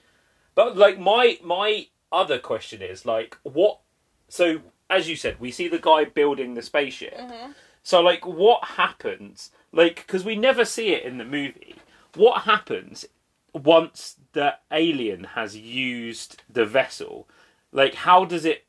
but 0.54 0.76
like 0.76 1.00
my 1.00 1.40
my 1.42 1.88
other 2.12 2.38
question 2.38 2.80
is 2.80 3.04
like 3.04 3.38
what? 3.42 3.80
So 4.28 4.60
as 4.88 5.08
you 5.08 5.16
said, 5.16 5.40
we 5.40 5.50
see 5.50 5.68
the 5.68 5.78
guy 5.78 6.04
building 6.04 6.54
the 6.54 6.62
spaceship. 6.62 7.18
So 7.82 8.00
like, 8.00 8.26
what 8.26 8.64
happens? 8.64 9.50
Like, 9.72 9.96
because 10.06 10.24
we 10.24 10.36
never 10.36 10.64
see 10.64 10.88
it 10.92 11.04
in 11.04 11.18
the 11.18 11.24
movie. 11.24 11.76
What 12.14 12.42
happens 12.42 13.04
once 13.52 14.16
the 14.32 14.54
alien 14.70 15.24
has 15.34 15.56
used 15.56 16.42
the 16.52 16.64
vessel? 16.64 17.28
Like, 17.72 17.94
how 17.94 18.24
does 18.24 18.44
it 18.44 18.64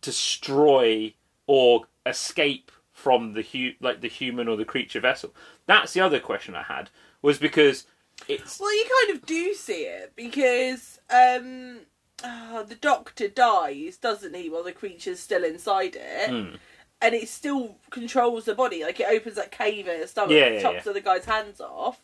destroy 0.00 1.14
or 1.46 1.82
escape 2.06 2.70
from 2.92 3.32
the 3.34 3.42
hu- 3.42 3.74
like 3.80 4.00
the 4.00 4.08
human 4.08 4.48
or 4.48 4.56
the 4.56 4.64
creature 4.64 5.00
vessel? 5.00 5.34
That's 5.66 5.92
the 5.92 6.00
other 6.00 6.20
question 6.20 6.54
I 6.54 6.62
had. 6.62 6.90
Was 7.20 7.38
because 7.38 7.86
it's 8.28 8.58
Well, 8.58 8.74
you 8.74 8.86
kind 9.06 9.16
of 9.16 9.26
do 9.26 9.54
see 9.54 9.84
it 9.84 10.12
because 10.16 10.98
um, 11.10 11.80
ah, 12.24 12.64
the 12.66 12.74
doctor 12.74 13.28
dies, 13.28 13.96
doesn't 13.96 14.34
he? 14.34 14.48
While 14.50 14.62
the 14.64 14.72
creature's 14.72 15.20
still 15.20 15.44
inside 15.44 15.96
it, 15.96 16.30
Hmm. 16.30 16.56
and 17.00 17.14
it 17.14 17.28
still 17.28 17.76
controls 17.90 18.44
the 18.44 18.54
body. 18.54 18.84
Like 18.84 19.00
it 19.00 19.08
opens 19.08 19.36
that 19.36 19.50
cave 19.50 19.88
in 19.88 20.00
the 20.00 20.06
stomach, 20.06 20.32
Yeah, 20.32 20.48
yeah, 20.48 20.62
chops 20.62 20.86
yeah. 20.86 20.92
the 20.92 21.00
guy's 21.00 21.24
hands 21.24 21.60
off, 21.60 22.00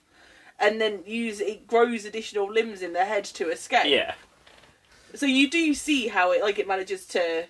and 0.59 0.81
then 0.81 1.03
use 1.07 1.41
it 1.41 1.67
grows 1.67 2.05
additional 2.05 2.51
limbs 2.51 2.83
in 2.83 2.93
their 2.93 3.07
head 3.07 3.25
to 3.25 3.51
escape. 3.51 3.87
yeah. 3.87 4.15
So 5.15 5.25
you 5.27 5.49
do 5.49 5.73
see 5.75 6.09
how 6.09 6.33
it 6.33 6.43
like 6.43 6.59
it 6.59 6.69
manages 6.69 7.07
to. 7.09 7.47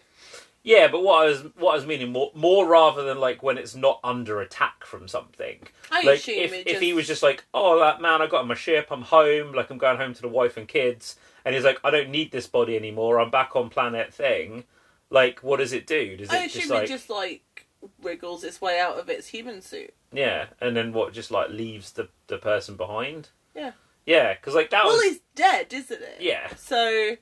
Yeah, 0.62 0.88
but 0.88 1.02
what 1.02 1.22
I 1.22 1.26
was 1.26 1.40
what 1.56 1.72
I 1.72 1.76
was 1.76 1.86
meaning 1.86 2.12
more 2.12 2.30
more 2.34 2.66
rather 2.66 3.02
than 3.02 3.18
like 3.18 3.42
when 3.42 3.58
it's 3.58 3.74
not 3.74 4.00
under 4.04 4.40
attack 4.40 4.84
from 4.84 5.08
something. 5.08 5.66
I 5.90 6.02
like 6.02 6.18
assume 6.20 6.34
if 6.38 6.52
it 6.52 6.66
if 6.68 6.80
he 6.80 6.92
was 6.92 7.06
just 7.06 7.22
like, 7.22 7.44
oh 7.54 7.78
that 7.80 8.00
man, 8.00 8.20
I 8.22 8.26
got 8.26 8.42
on 8.42 8.48
my 8.48 8.54
ship, 8.54 8.88
I'm 8.90 9.02
home, 9.02 9.52
like 9.54 9.70
I'm 9.70 9.78
going 9.78 9.96
home 9.96 10.14
to 10.14 10.22
the 10.22 10.28
wife 10.28 10.56
and 10.56 10.68
kids, 10.68 11.16
and 11.44 11.54
he's 11.54 11.64
like, 11.64 11.78
I 11.84 11.90
don't 11.90 12.10
need 12.10 12.32
this 12.32 12.46
body 12.46 12.76
anymore, 12.76 13.20
I'm 13.20 13.30
back 13.30 13.54
on 13.56 13.68
planet 13.70 14.12
thing. 14.12 14.64
Like, 15.10 15.40
what 15.40 15.58
does 15.58 15.72
it 15.72 15.86
do? 15.86 16.16
Does 16.16 16.30
I 16.30 16.44
it 16.44 16.50
just 16.50 16.56
assume 16.56 16.70
like 16.76 16.84
it 16.84 16.88
just 16.88 17.08
like 17.10 17.66
wriggles 18.02 18.44
its 18.44 18.60
way 18.60 18.78
out 18.78 18.98
of 18.98 19.08
its 19.08 19.28
human 19.28 19.62
suit. 19.62 19.94
yeah, 20.12 20.46
and 20.60 20.76
then 20.76 20.92
what? 20.92 21.12
Just 21.12 21.30
like 21.30 21.48
leaves 21.50 21.92
the 21.92 22.08
the 22.26 22.38
person 22.38 22.76
behind? 22.76 23.30
Yeah. 23.54 23.72
Yeah, 24.04 24.34
because 24.34 24.54
like 24.54 24.70
that 24.70 24.84
Well, 24.84 24.96
was 24.96 25.04
it's 25.16 25.20
dead, 25.34 25.72
isn't 25.72 26.02
it? 26.02 26.16
yeah, 26.20 26.48
So 26.56 27.16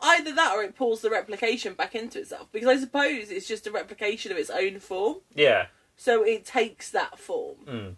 either 0.00 0.32
that 0.34 0.52
or 0.54 0.62
it 0.64 0.76
pulls 0.76 1.00
the 1.00 1.10
replication 1.10 1.74
back 1.74 1.94
into 1.94 2.18
itself 2.20 2.48
because 2.52 2.68
I 2.68 2.76
suppose 2.76 3.30
it's 3.30 3.46
just 3.48 3.66
a 3.66 3.70
replication 3.72 4.32
of 4.32 4.38
its 4.38 4.50
own 4.50 4.78
form. 4.80 5.18
yeah. 5.34 5.66
So 5.96 6.24
it 6.24 6.44
takes 6.44 6.90
that 6.90 7.18
form. 7.18 7.56
Mm. 7.68 7.94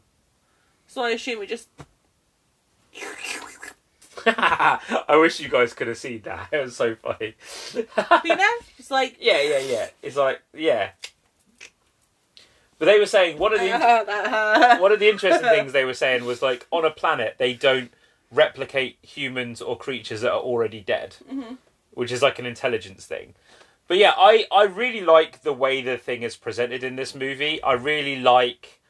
So 0.87 1.03
I 1.03 1.11
assume 1.11 1.43
it 1.43 1.49
just 1.49 1.69
I 5.09 5.17
wish 5.21 5.41
you 5.41 5.49
guys 5.49 5.75
could 5.75 5.89
have 5.89 5.99
seen 5.99 6.23
that. 6.23 6.49
It 6.53 6.63
was 6.63 6.77
so 6.77 6.95
funny. 6.95 7.35
you 7.75 8.37
know, 8.37 8.55
it's 8.79 8.91
like 8.91 9.17
Yeah, 9.21 9.41
yeah, 9.43 9.59
yeah. 9.59 9.89
It's 10.03 10.17
like, 10.17 10.43
yeah. 10.55 10.91
But 12.79 12.87
they 12.87 12.99
were 12.99 13.07
saying 13.07 13.39
one 13.39 13.55
of 13.55 13.61
the 13.61 14.77
one 14.81 14.93
of 14.93 14.99
the 15.01 15.09
interesting 15.09 15.49
things 15.49 15.73
they 15.73 15.85
were 15.85 15.95
saying 15.95 16.25
was 16.25 16.43
like 16.43 16.67
on 16.71 16.85
a 16.85 16.91
planet 16.91 17.37
they 17.39 17.55
don't 17.55 17.93
replicate 18.31 18.99
humans 19.01 19.63
or 19.63 19.79
creatures 19.79 20.23
that 20.23 20.33
are 20.33 20.41
already 20.41 20.81
dead, 20.81 21.17
mm-hmm. 21.31 21.55
which 21.93 22.11
is 22.11 22.21
like 22.21 22.39
an 22.39 22.47
intelligence 22.47 23.07
thing. 23.07 23.35
But 23.87 23.99
yeah, 23.99 24.13
I 24.17 24.47
I 24.51 24.65
really 24.65 25.03
like 25.03 25.43
the 25.43 25.53
way 25.53 25.83
the 25.83 25.97
thing 25.97 26.23
is 26.23 26.37
presented 26.37 26.83
in 26.83 26.97
this 26.97 27.15
movie. 27.15 27.63
I 27.63 27.75
really 27.75 28.17
like 28.17 28.81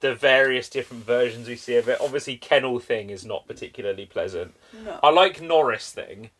the 0.00 0.14
various 0.14 0.68
different 0.68 1.04
versions 1.04 1.48
we 1.48 1.56
see 1.56 1.76
of 1.76 1.88
it. 1.88 1.98
Obviously, 2.00 2.36
Kennel 2.36 2.78
thing 2.78 3.10
is 3.10 3.24
not 3.24 3.46
particularly 3.48 4.06
pleasant. 4.06 4.54
No. 4.84 5.00
I 5.02 5.10
like 5.10 5.40
Norris 5.40 5.90
thing, 5.92 6.30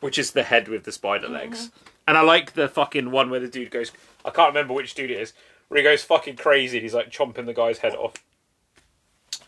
which 0.00 0.18
is 0.18 0.30
the 0.32 0.44
head 0.44 0.68
with 0.68 0.84
the 0.84 0.92
spider 0.92 1.28
legs, 1.28 1.70
and 2.08 2.16
I 2.16 2.22
like 2.22 2.54
the 2.54 2.68
fucking 2.68 3.10
one 3.10 3.28
where 3.30 3.40
the 3.40 3.48
dude 3.48 3.70
goes. 3.70 3.92
I 4.24 4.30
can't 4.30 4.54
remember 4.54 4.72
which 4.74 4.94
dude 4.94 5.10
it 5.10 5.20
is. 5.20 5.32
Where 5.68 5.78
he 5.78 5.84
goes 5.84 6.02
fucking 6.02 6.36
crazy. 6.36 6.78
and 6.78 6.82
He's 6.82 6.94
like 6.94 7.10
chomping 7.10 7.46
the 7.46 7.54
guy's 7.54 7.78
head 7.78 7.94
off. 7.94 8.14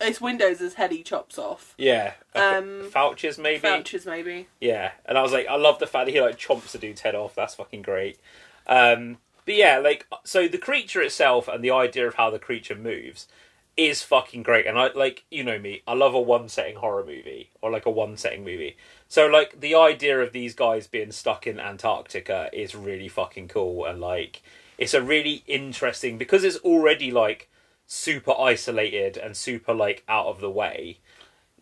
It's 0.01 0.21
Windows' 0.21 0.75
head 0.75 0.91
he 0.91 1.03
chops 1.03 1.39
off. 1.39 1.75
Yeah, 1.79 2.15
Um, 2.35 2.91
Fouches 2.91 3.39
maybe. 3.39 3.59
Vouchers 3.61 4.05
maybe. 4.07 4.49
Yeah, 4.61 4.93
and 5.07 5.17
I 5.17 5.23
was 5.23 5.33
like, 5.33 5.47
I 5.47 5.57
love 5.57 5.79
the 5.79 5.87
fact 5.87 6.07
that 6.07 6.13
he 6.13 6.21
like 6.21 6.39
chomps 6.39 6.73
the 6.73 6.79
dude's 6.79 7.03
head 7.03 7.15
off. 7.15 7.35
That's 7.35 7.55
fucking 7.55 7.83
great. 7.83 8.19
Um, 8.67 9.19
but 9.45 9.55
yeah, 9.55 9.79
like 9.79 10.07
so 10.25 10.49
the 10.49 10.59
creature 10.59 11.03
itself 11.03 11.49
and 11.49 11.63
the 11.63 11.71
idea 11.71 12.07
of 12.07 12.15
how 12.15 12.31
the 12.31 12.39
creature 12.39 12.75
moves 12.75 13.29
is 13.77 14.03
fucking 14.03 14.43
great. 14.43 14.67
And 14.67 14.79
I 14.79 14.91
like 14.95 15.25
you 15.31 15.45
know 15.45 15.59
me, 15.59 15.83
I 15.87 15.95
love 15.95 16.15
a 16.15 16.21
one 16.21 16.49
setting 16.49 16.77
horror 16.77 17.05
movie 17.05 17.51
or 17.61 17.71
like 17.71 17.87
a 17.87 17.91
one 17.91 18.17
setting 18.17 18.45
movie. 18.45 18.77
So 19.09 19.27
like 19.27 19.61
the 19.61 19.75
idea 19.75 20.21
of 20.21 20.33
these 20.33 20.55
guys 20.55 20.87
being 20.87 21.13
stuck 21.13 21.47
in 21.47 21.61
Antarctica 21.61 22.51
is 22.53 22.75
really 22.75 23.09
fucking 23.09 23.49
cool 23.49 23.85
and 23.85 24.01
like 24.01 24.43
it's 24.79 24.95
a 24.95 25.03
really 25.03 25.45
interesting 25.47 26.19
because 26.19 26.45
it's 26.45 26.57
already 26.59 27.11
like 27.11 27.49
super 27.87 28.35
isolated 28.39 29.17
and 29.17 29.37
super 29.37 29.75
like 29.75 30.03
out 30.09 30.27
of 30.27 30.41
the 30.41 30.51
way 30.51 30.99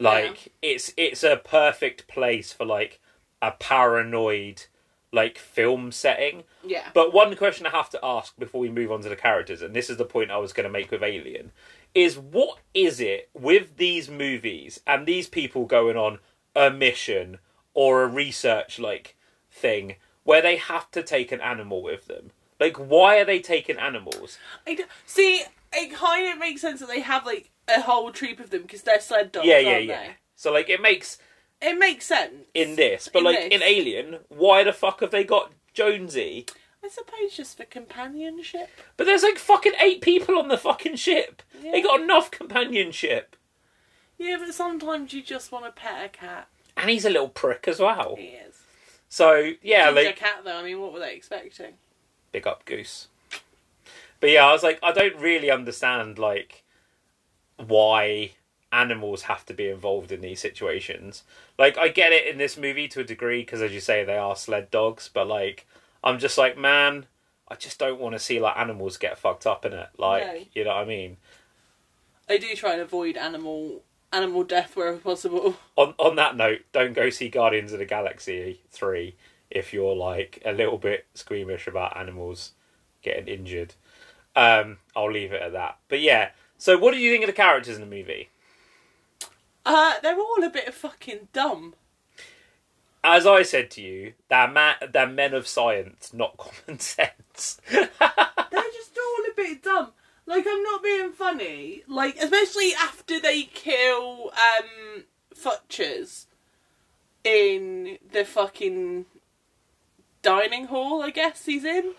like 0.01 0.53
it's 0.63 0.93
it's 0.97 1.23
a 1.23 1.37
perfect 1.37 2.09
place 2.09 2.53
for 2.53 2.65
like 2.65 2.99
a 3.43 3.51
paranoid 3.53 4.65
like 5.13 5.39
film 5.39 5.91
setting 5.91 6.45
Yeah. 6.65 6.89
but 6.95 7.13
one 7.13 7.35
question 7.37 7.67
i 7.67 7.71
have 7.71 7.91
to 7.91 7.99
ask 8.03 8.39
before 8.39 8.61
we 8.61 8.69
move 8.71 8.93
on 8.93 9.03
to 9.03 9.09
the 9.09 9.17
characters 9.17 9.61
and 9.63 9.75
this 9.75 9.91
is 9.91 9.97
the 9.97 10.05
point 10.05 10.31
i 10.31 10.37
was 10.37 10.53
going 10.53 10.65
to 10.65 10.71
make 10.71 10.91
with 10.91 11.03
alien 11.03 11.51
is 11.95 12.17
what 12.19 12.59
is 12.75 13.01
it 13.01 13.29
with 13.35 13.77
these 13.77 14.09
movies 14.09 14.81
and 14.87 15.07
these 15.07 15.29
people 15.29 15.65
going 15.65 15.97
on 15.97 16.19
a 16.55 16.71
mission 16.71 17.39
or 17.75 18.03
a 18.03 18.07
research 18.07 18.79
like 18.79 19.17
thing 19.51 19.97
where 20.23 20.43
they 20.43 20.57
have 20.57 20.91
to 20.93 21.03
take 21.03 21.33
an 21.33 21.41
animal 21.41 21.83
with 21.83 22.07
them 22.07 22.31
like 22.61 22.77
why 22.77 23.19
are 23.19 23.25
they 23.25 23.41
taking 23.41 23.79
animals 23.79 24.39
I 24.67 24.75
d- 24.75 24.85
see, 25.07 25.43
it 25.73 25.93
kind 25.95 26.33
of 26.33 26.39
makes 26.39 26.61
sense 26.61 26.79
that 26.81 26.89
they 26.89 27.01
have 27.01 27.27
like 27.27 27.51
a 27.67 27.81
whole 27.81 28.13
troop 28.13 28.39
of 28.39 28.51
them 28.51 28.63
because 28.63 28.83
they're 28.83 29.01
sled 29.01 29.33
dogs, 29.33 29.47
yeah 29.47 29.59
yeah 29.59 29.79
yeah 29.79 30.13
so 30.37 30.53
like 30.53 30.69
it 30.71 30.81
makes 30.81 31.17
they? 31.17 31.25
It 31.63 31.79
makes 31.79 32.07
sense. 32.07 32.35
in 32.55 32.77
this 32.77 33.09
but 33.13 33.19
In 33.21 33.25
like 33.25 33.37
this. 33.39 33.53
in 33.55 33.63
alien 33.63 34.19
why 34.29 34.65
the 34.65 34.73
fuck 34.73 35.01
have 35.01 35.11
they 35.11 35.25
got 35.25 35.53
jonesy 35.75 36.47
I 36.83 36.89
suppose 36.89 37.37
just 37.37 37.59
for 37.59 37.65
companionship. 37.67 38.71
But 38.97 39.05
there's 39.05 39.23
like 39.23 39.37
fucking 39.39 39.75
eight 39.83 40.01
people 40.01 40.39
on 40.39 40.49
the 40.49 40.57
fucking 40.57 40.97
ship. 40.97 41.43
They 41.63 41.73
Yeah. 41.77 41.81
got 41.83 42.01
enough 42.01 42.31
companionship. 42.31 43.37
Yeah, 44.17 44.39
but 44.39 44.55
sometimes 44.55 45.13
you 45.13 45.21
just 45.23 45.53
want 45.53 45.67
to 45.67 45.73
pet 45.73 46.05
a 46.07 46.09
cat. 46.09 46.49
And 46.79 46.89
he's 46.89 47.05
a 47.05 47.11
little 47.11 47.29
prick 47.29 47.69
as 47.69 47.79
well. 47.81 48.17
He 48.17 48.29
is. 48.29 48.63
So 49.11 49.53
yeah, 49.63 49.87
Ginger 49.93 50.05
like 50.09 50.17
cat 50.17 50.41
though. 50.45 50.57
I 50.57 50.63
mean, 50.63 50.81
what 50.81 50.95
were 50.95 51.01
they 51.01 51.15
expecting? 51.15 51.75
big 52.33 52.47
up 52.47 52.65
goose. 52.65 53.09
But 54.21 54.31
yeah, 54.31 54.47
I 54.47 54.53
was 54.53 54.63
like, 54.63 54.79
I 54.83 54.93
don't 54.93 55.17
really 55.21 55.51
understand 55.51 56.19
like 56.19 56.65
why 57.59 58.33
animals 58.73 59.23
have 59.23 59.45
to 59.47 59.55
be 59.55 59.69
involved 59.69 60.13
in 60.13 60.21
these 60.21 60.41
situations. 60.41 61.25
Like, 61.59 61.77
I 61.79 61.89
get 61.89 62.13
it 62.13 62.27
in 62.27 62.39
this 62.39 62.57
movie 62.57 62.89
to 62.89 63.01
a 63.01 63.05
degree 63.05 63.43
because, 63.43 63.63
as 63.63 63.73
you 63.73 63.81
say, 63.81 64.05
they 64.05 64.17
are 64.17 64.37
sled 64.37 64.71
dogs. 64.71 65.11
But 65.13 65.27
like, 65.27 65.67
I'm 66.05 66.19
just 66.19 66.39
like, 66.39 66.57
man, 66.57 67.07
I 67.49 67.57
just 67.57 67.79
don't 67.79 68.01
want 68.01 68.15
to 68.15 68.19
see 68.21 68.39
like 68.41 68.57
animals 68.57 68.97
get 68.97 69.19
fucked 69.19 69.47
up 69.47 69.65
in 69.65 69.73
it. 69.73 69.89
Like, 69.99 70.27
No. 70.27 70.41
you 70.55 70.65
know 70.65 70.71
what 70.75 70.83
I 70.83 70.85
mean? 70.85 71.17
I 72.29 72.37
do 72.39 72.55
try 72.55 72.73
and 72.75 72.81
avoid 72.83 73.17
animal 73.17 73.83
animal 74.13 74.43
death 74.45 74.77
wherever 74.77 74.99
possible. 74.99 75.57
on 75.77 75.95
on 75.99 76.17
that 76.17 76.37
note, 76.37 76.61
don't 76.73 76.93
go 76.95 77.11
see 77.11 77.29
Guardians 77.29 77.73
of 77.73 77.79
the 77.81 77.85
Galaxy 77.85 78.61
three 78.71 79.17
if 79.51 79.73
you're 79.73 79.97
like 79.97 80.41
a 80.45 80.53
little 80.53 80.79
bit 80.79 81.07
squeamish 81.15 81.67
about 81.67 81.97
animals 81.97 82.53
getting 83.03 83.27
injured. 83.27 83.75
Um, 84.37 84.79
I'll 84.95 85.11
leave 85.11 85.33
it 85.33 85.43
at 85.43 85.53
that. 85.53 85.79
But 85.89 86.01
yeah, 86.01 86.31
so 86.57 86.79
what 86.79 86.93
do 86.93 86.99
you 87.01 87.11
think 87.11 87.25
of 87.25 87.29
the 87.29 87.33
characters 87.33 87.75
in 87.75 87.81
the 87.81 87.97
movie? 87.97 88.29
Uh, 89.73 90.01
they're 90.03 90.19
all 90.19 90.43
a 90.43 90.51
bit 90.51 90.75
fucking 90.75 91.29
dumb. 91.33 91.75
As 93.05 93.25
I 93.25 93.45
said 93.45 93.71
to 93.73 93.81
you, 93.81 94.15
they're, 94.29 94.49
ma- 94.49 94.75
they're 94.93 95.07
men 95.07 95.33
of 95.33 95.47
science, 95.47 96.13
not 96.13 96.37
common 96.37 96.81
sense. 96.81 97.61
They're 97.71 97.89
just 97.89 98.99
all 98.99 99.31
a 99.31 99.35
bit 99.37 99.63
dumb. 99.63 99.93
Like 100.27 100.45
I'm 100.49 100.63
not 100.65 100.83
being 100.83 101.13
funny. 101.13 101.85
Like 101.87 102.17
especially 102.17 102.73
after 102.75 103.21
they 103.21 103.45
kill 103.45 104.33
um 104.33 105.05
Futchers 105.35 106.27
in 107.23 107.99
the 108.11 108.25
fucking 108.25 109.07
dining 110.23 110.67
hall, 110.67 111.01
I 111.01 111.11
guess 111.11 111.45
he's 111.47 111.65
in. 111.65 111.93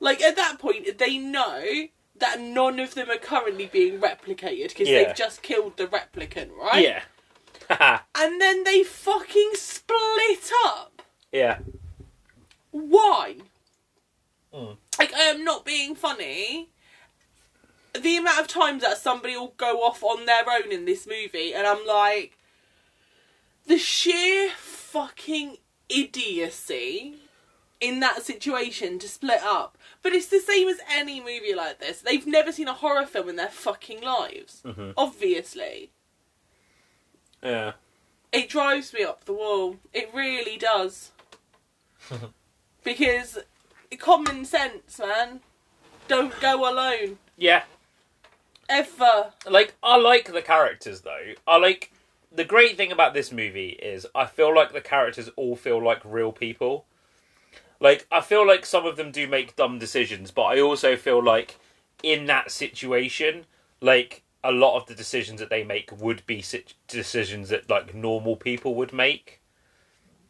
Like 0.00 0.20
at 0.20 0.36
that 0.36 0.58
point, 0.58 0.98
they 0.98 1.16
know 1.16 1.86
that 2.20 2.40
none 2.40 2.78
of 2.78 2.94
them 2.94 3.10
are 3.10 3.16
currently 3.18 3.66
being 3.66 3.98
replicated 4.00 4.68
because 4.68 4.88
Yeah. 4.88 5.04
they've 5.04 5.16
just 5.16 5.42
killed 5.42 5.76
the 5.76 5.86
replicant, 5.86 6.50
right? 6.56 6.82
yeah. 6.84 7.02
And 8.14 8.40
then 8.40 8.64
they 8.64 8.82
fucking 8.82 9.50
split 9.54 10.50
up. 10.64 11.02
yeah. 11.32 11.58
Why? 12.72 13.36
Mm. 14.54 14.76
Like, 14.98 15.12
I 15.14 15.22
am 15.22 15.44
not 15.44 15.64
being 15.64 15.94
funny. 15.94 16.68
The 18.00 18.16
amount 18.16 18.38
of 18.40 18.46
times 18.48 18.82
that 18.82 18.98
somebody 18.98 19.36
will 19.36 19.54
go 19.56 19.82
off 19.82 20.02
on 20.04 20.24
their 20.26 20.48
own 20.48 20.70
in 20.70 20.84
this 20.84 21.06
movie, 21.06 21.52
and 21.52 21.66
I'm 21.66 21.84
like, 21.86 22.36
the 23.66 23.78
sheer 23.78 24.50
fucking 24.50 25.56
idiocy 25.88 27.16
in 27.80 27.98
that 28.00 28.22
situation 28.22 28.98
to 29.00 29.08
split 29.08 29.42
up. 29.42 29.76
But 30.02 30.12
it's 30.14 30.28
the 30.28 30.40
same 30.40 30.68
as 30.68 30.78
any 30.90 31.20
movie 31.20 31.54
like 31.54 31.78
this. 31.78 32.00
They've 32.00 32.26
never 32.26 32.52
seen 32.52 32.68
a 32.68 32.72
horror 32.74 33.06
film 33.06 33.28
in 33.28 33.36
their 33.36 33.48
fucking 33.48 34.00
lives. 34.00 34.62
Mhm. 34.64 34.94
Obviously. 34.96 35.90
Yeah. 37.42 37.72
It 38.32 38.48
drives 38.48 38.92
me 38.92 39.02
up 39.02 39.24
the 39.24 39.32
wall. 39.32 39.76
It 39.92 40.10
really 40.14 40.56
does. 40.56 41.10
because 42.84 43.38
common 43.98 44.44
sense, 44.44 44.98
man. 44.98 45.40
Don't 46.08 46.38
go 46.40 46.68
alone. 46.70 47.18
Yeah. 47.36 47.64
Ever. 48.68 49.32
like 49.48 49.74
I 49.82 49.96
like 49.96 50.32
the 50.32 50.42
characters 50.42 51.00
though. 51.02 51.34
I 51.46 51.56
like 51.56 51.92
the 52.32 52.44
great 52.44 52.76
thing 52.76 52.92
about 52.92 53.14
this 53.14 53.32
movie 53.32 53.70
is 53.70 54.06
I 54.14 54.26
feel 54.26 54.54
like 54.54 54.72
the 54.72 54.80
characters 54.80 55.28
all 55.36 55.56
feel 55.56 55.82
like 55.82 56.00
real 56.04 56.32
people. 56.32 56.86
Like 57.80 58.06
I 58.12 58.20
feel 58.20 58.46
like 58.46 58.66
some 58.66 58.86
of 58.86 58.96
them 58.96 59.10
do 59.10 59.26
make 59.26 59.56
dumb 59.56 59.78
decisions, 59.78 60.30
but 60.30 60.42
I 60.44 60.60
also 60.60 60.96
feel 60.96 61.22
like 61.22 61.58
in 62.02 62.26
that 62.26 62.50
situation, 62.50 63.46
like 63.80 64.22
a 64.44 64.52
lot 64.52 64.76
of 64.76 64.86
the 64.86 64.94
decisions 64.94 65.40
that 65.40 65.50
they 65.50 65.64
make 65.64 65.90
would 66.00 66.24
be 66.26 66.44
decisions 66.86 67.48
that 67.48 67.68
like 67.68 67.94
normal 67.94 68.36
people 68.36 68.74
would 68.74 68.92
make. 68.92 69.40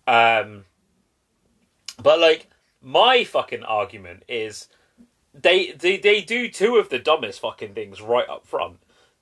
Um 0.06 0.64
but 2.02 2.18
like 2.18 2.48
my 2.80 3.24
fucking 3.24 3.62
argument 3.64 4.22
is 4.28 4.68
they 5.34 5.72
they 5.72 5.96
they 5.96 6.20
do 6.20 6.48
two 6.48 6.76
of 6.76 6.88
the 6.88 6.98
dumbest 6.98 7.40
fucking 7.40 7.74
things 7.74 8.00
right 8.00 8.28
up 8.28 8.46
front. 8.46 8.78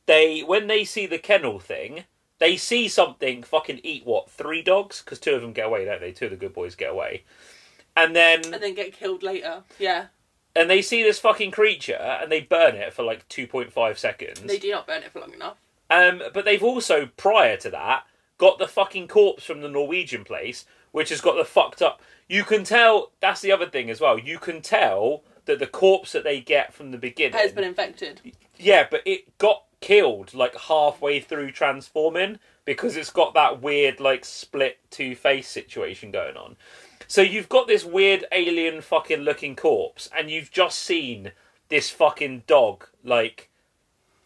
They 0.07 0.41
when 0.41 0.67
they 0.67 0.85
see 0.85 1.07
the 1.07 1.19
kennel 1.19 1.59
thing, 1.59 2.05
they 2.39 2.57
see 2.57 2.89
something 2.89 3.43
fucking 3.43 3.81
eat 3.83 4.07
what 4.07 4.31
three 4.31 4.63
dogs 4.63 5.03
because 5.03 5.19
two 5.19 5.35
of 5.35 5.43
them 5.43 5.53
get 5.53 5.67
away, 5.67 5.85
don't 5.85 6.01
they? 6.01 6.13
Two 6.13 6.27
of 6.27 6.31
the 6.31 6.37
good 6.37 6.55
boys 6.55 6.75
get 6.75 6.91
away, 6.91 7.25
and 7.99 8.15
then 8.17 8.41
And 8.53 8.63
then 8.63 8.75
get 8.75 8.93
killed 8.93 9.23
later. 9.23 9.63
Yeah. 9.79 10.07
and 10.57 10.69
they 10.71 10.83
see 10.83 11.03
this 11.03 11.19
fucking 11.19 11.51
creature 11.51 12.19
and 12.21 12.31
they 12.33 12.41
burn 12.41 12.75
it 12.75 12.93
for 12.93 13.03
like 13.03 13.29
two 13.29 13.47
point 13.47 13.73
five 13.73 13.99
seconds. 13.99 14.41
They 14.43 14.59
do 14.59 14.71
not 14.71 14.87
burn 14.87 15.03
it 15.03 15.13
for 15.13 15.21
long 15.21 15.33
enough. 15.35 15.57
Um, 15.91 16.23
but 16.35 16.45
they've 16.45 16.63
also 16.63 17.07
prior 17.17 17.57
to 17.59 17.71
that 17.71 18.05
got 18.39 18.59
the 18.59 18.69
fucking 18.69 19.09
corpse 19.09 19.45
from 19.45 19.61
the 19.63 19.69
Norwegian 19.69 20.23
place, 20.25 20.65
which 20.93 21.09
has 21.11 21.21
got 21.21 21.37
the 21.37 21.45
fucked 21.45 21.83
up. 21.83 22.01
You 22.29 22.45
can 22.45 22.63
tell. 22.65 23.13
That's 23.21 23.41
the 23.41 23.53
other 23.53 23.67
thing 23.67 23.89
as 23.91 24.01
well. 24.01 24.19
You 24.19 24.39
can 24.39 24.61
tell 24.61 25.25
that 25.47 25.59
the 25.59 25.67
corpse 25.67 26.13
that 26.13 26.25
they 26.25 26.41
get 26.41 26.75
from 26.75 26.91
the 26.91 26.99
beginning 26.99 27.39
Has 27.39 27.53
been 27.53 27.65
infected. 27.65 28.21
Yeah, 28.59 28.87
but 28.91 29.01
it 29.07 29.39
got 29.39 29.63
killed 29.81 30.35
like 30.35 30.55
halfway 30.57 31.21
through 31.21 31.53
transforming 31.53 32.39
because 32.67 32.97
it's 32.97 33.11
got 33.11 33.33
that 33.35 33.63
weird 33.63 33.99
like 33.99 34.25
split 34.27 34.79
two 34.91 35.15
face 35.15 35.49
situation 35.49 36.11
going 36.11 36.37
on. 36.37 36.57
So 37.07 37.23
you've 37.23 37.49
got 37.49 37.67
this 37.69 37.85
weird 37.85 38.25
alien 38.33 38.81
fucking 38.81 39.21
looking 39.21 39.57
corpse 39.57 40.09
and 40.17 40.31
you've 40.31 40.51
just 40.51 40.79
seen 40.79 41.33
this 41.69 41.91
fucking 41.91 42.45
dog 42.47 42.87
like 43.05 43.51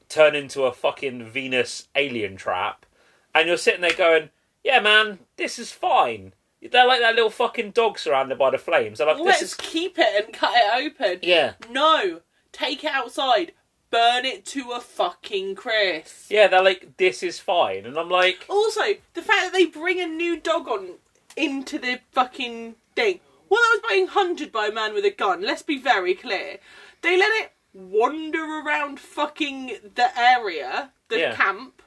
turn 0.08 0.34
into 0.34 0.62
a 0.64 0.72
fucking 0.72 1.24
Venus 1.24 1.88
alien 1.94 2.36
trap 2.36 2.86
and 3.34 3.48
you're 3.48 3.56
sitting 3.56 3.80
there 3.80 3.92
going, 3.94 4.30
"Yeah, 4.64 4.80
man, 4.80 5.20
this 5.36 5.58
is 5.58 5.72
fine." 5.72 6.34
They're 6.60 6.86
like 6.86 7.00
that 7.00 7.14
little 7.14 7.30
fucking 7.30 7.72
dog 7.72 7.98
surrounded 7.98 8.38
by 8.38 8.50
the 8.50 8.58
flames. 8.58 8.98
They're 8.98 9.06
like, 9.06 9.16
"This 9.16 9.26
Let's 9.26 9.42
is 9.42 9.54
keep 9.54 9.98
it 9.98 10.24
and 10.24 10.32
cut 10.34 10.52
it 10.54 10.86
open. 10.86 11.18
yeah." 11.22 11.54
No. 11.70 12.20
Take 12.52 12.84
it 12.84 12.92
outside. 12.92 13.52
Burn 13.90 14.24
it 14.24 14.44
to 14.46 14.70
a 14.72 14.80
fucking 14.80 15.54
crisp. 15.54 16.30
Yeah, 16.30 16.46
they're 16.48 16.62
like, 16.62 16.96
"This 16.98 17.22
is 17.22 17.38
fine." 17.38 17.84
And 17.86 17.98
I'm 17.98 18.08
like, 18.10 18.44
Also, 18.48 18.82
the 19.14 19.22
fact 19.22 19.42
that 19.44 19.52
they 19.52 19.66
bring 19.66 20.00
a 20.00 20.06
new 20.06 20.36
dog 20.38 20.68
on 20.68 20.98
into 21.36 21.78
the 21.78 22.00
fucking 22.12 22.76
thing. 22.94 23.20
Well, 23.48 23.60
that 23.60 23.80
was 23.82 23.90
being 23.90 24.06
hunted 24.08 24.50
by 24.50 24.66
a 24.68 24.72
man 24.72 24.94
with 24.94 25.04
a 25.04 25.10
gun. 25.10 25.42
Let's 25.42 25.62
be 25.62 25.78
very 25.78 26.14
clear. 26.14 26.58
They 27.02 27.16
let 27.18 27.30
it 27.42 27.52
wander 27.74 28.42
around 28.42 29.00
fucking 29.00 29.92
the 29.94 30.18
area, 30.18 30.92
the 31.08 31.18
Yeah. 31.18 31.36
camp, 31.36 31.82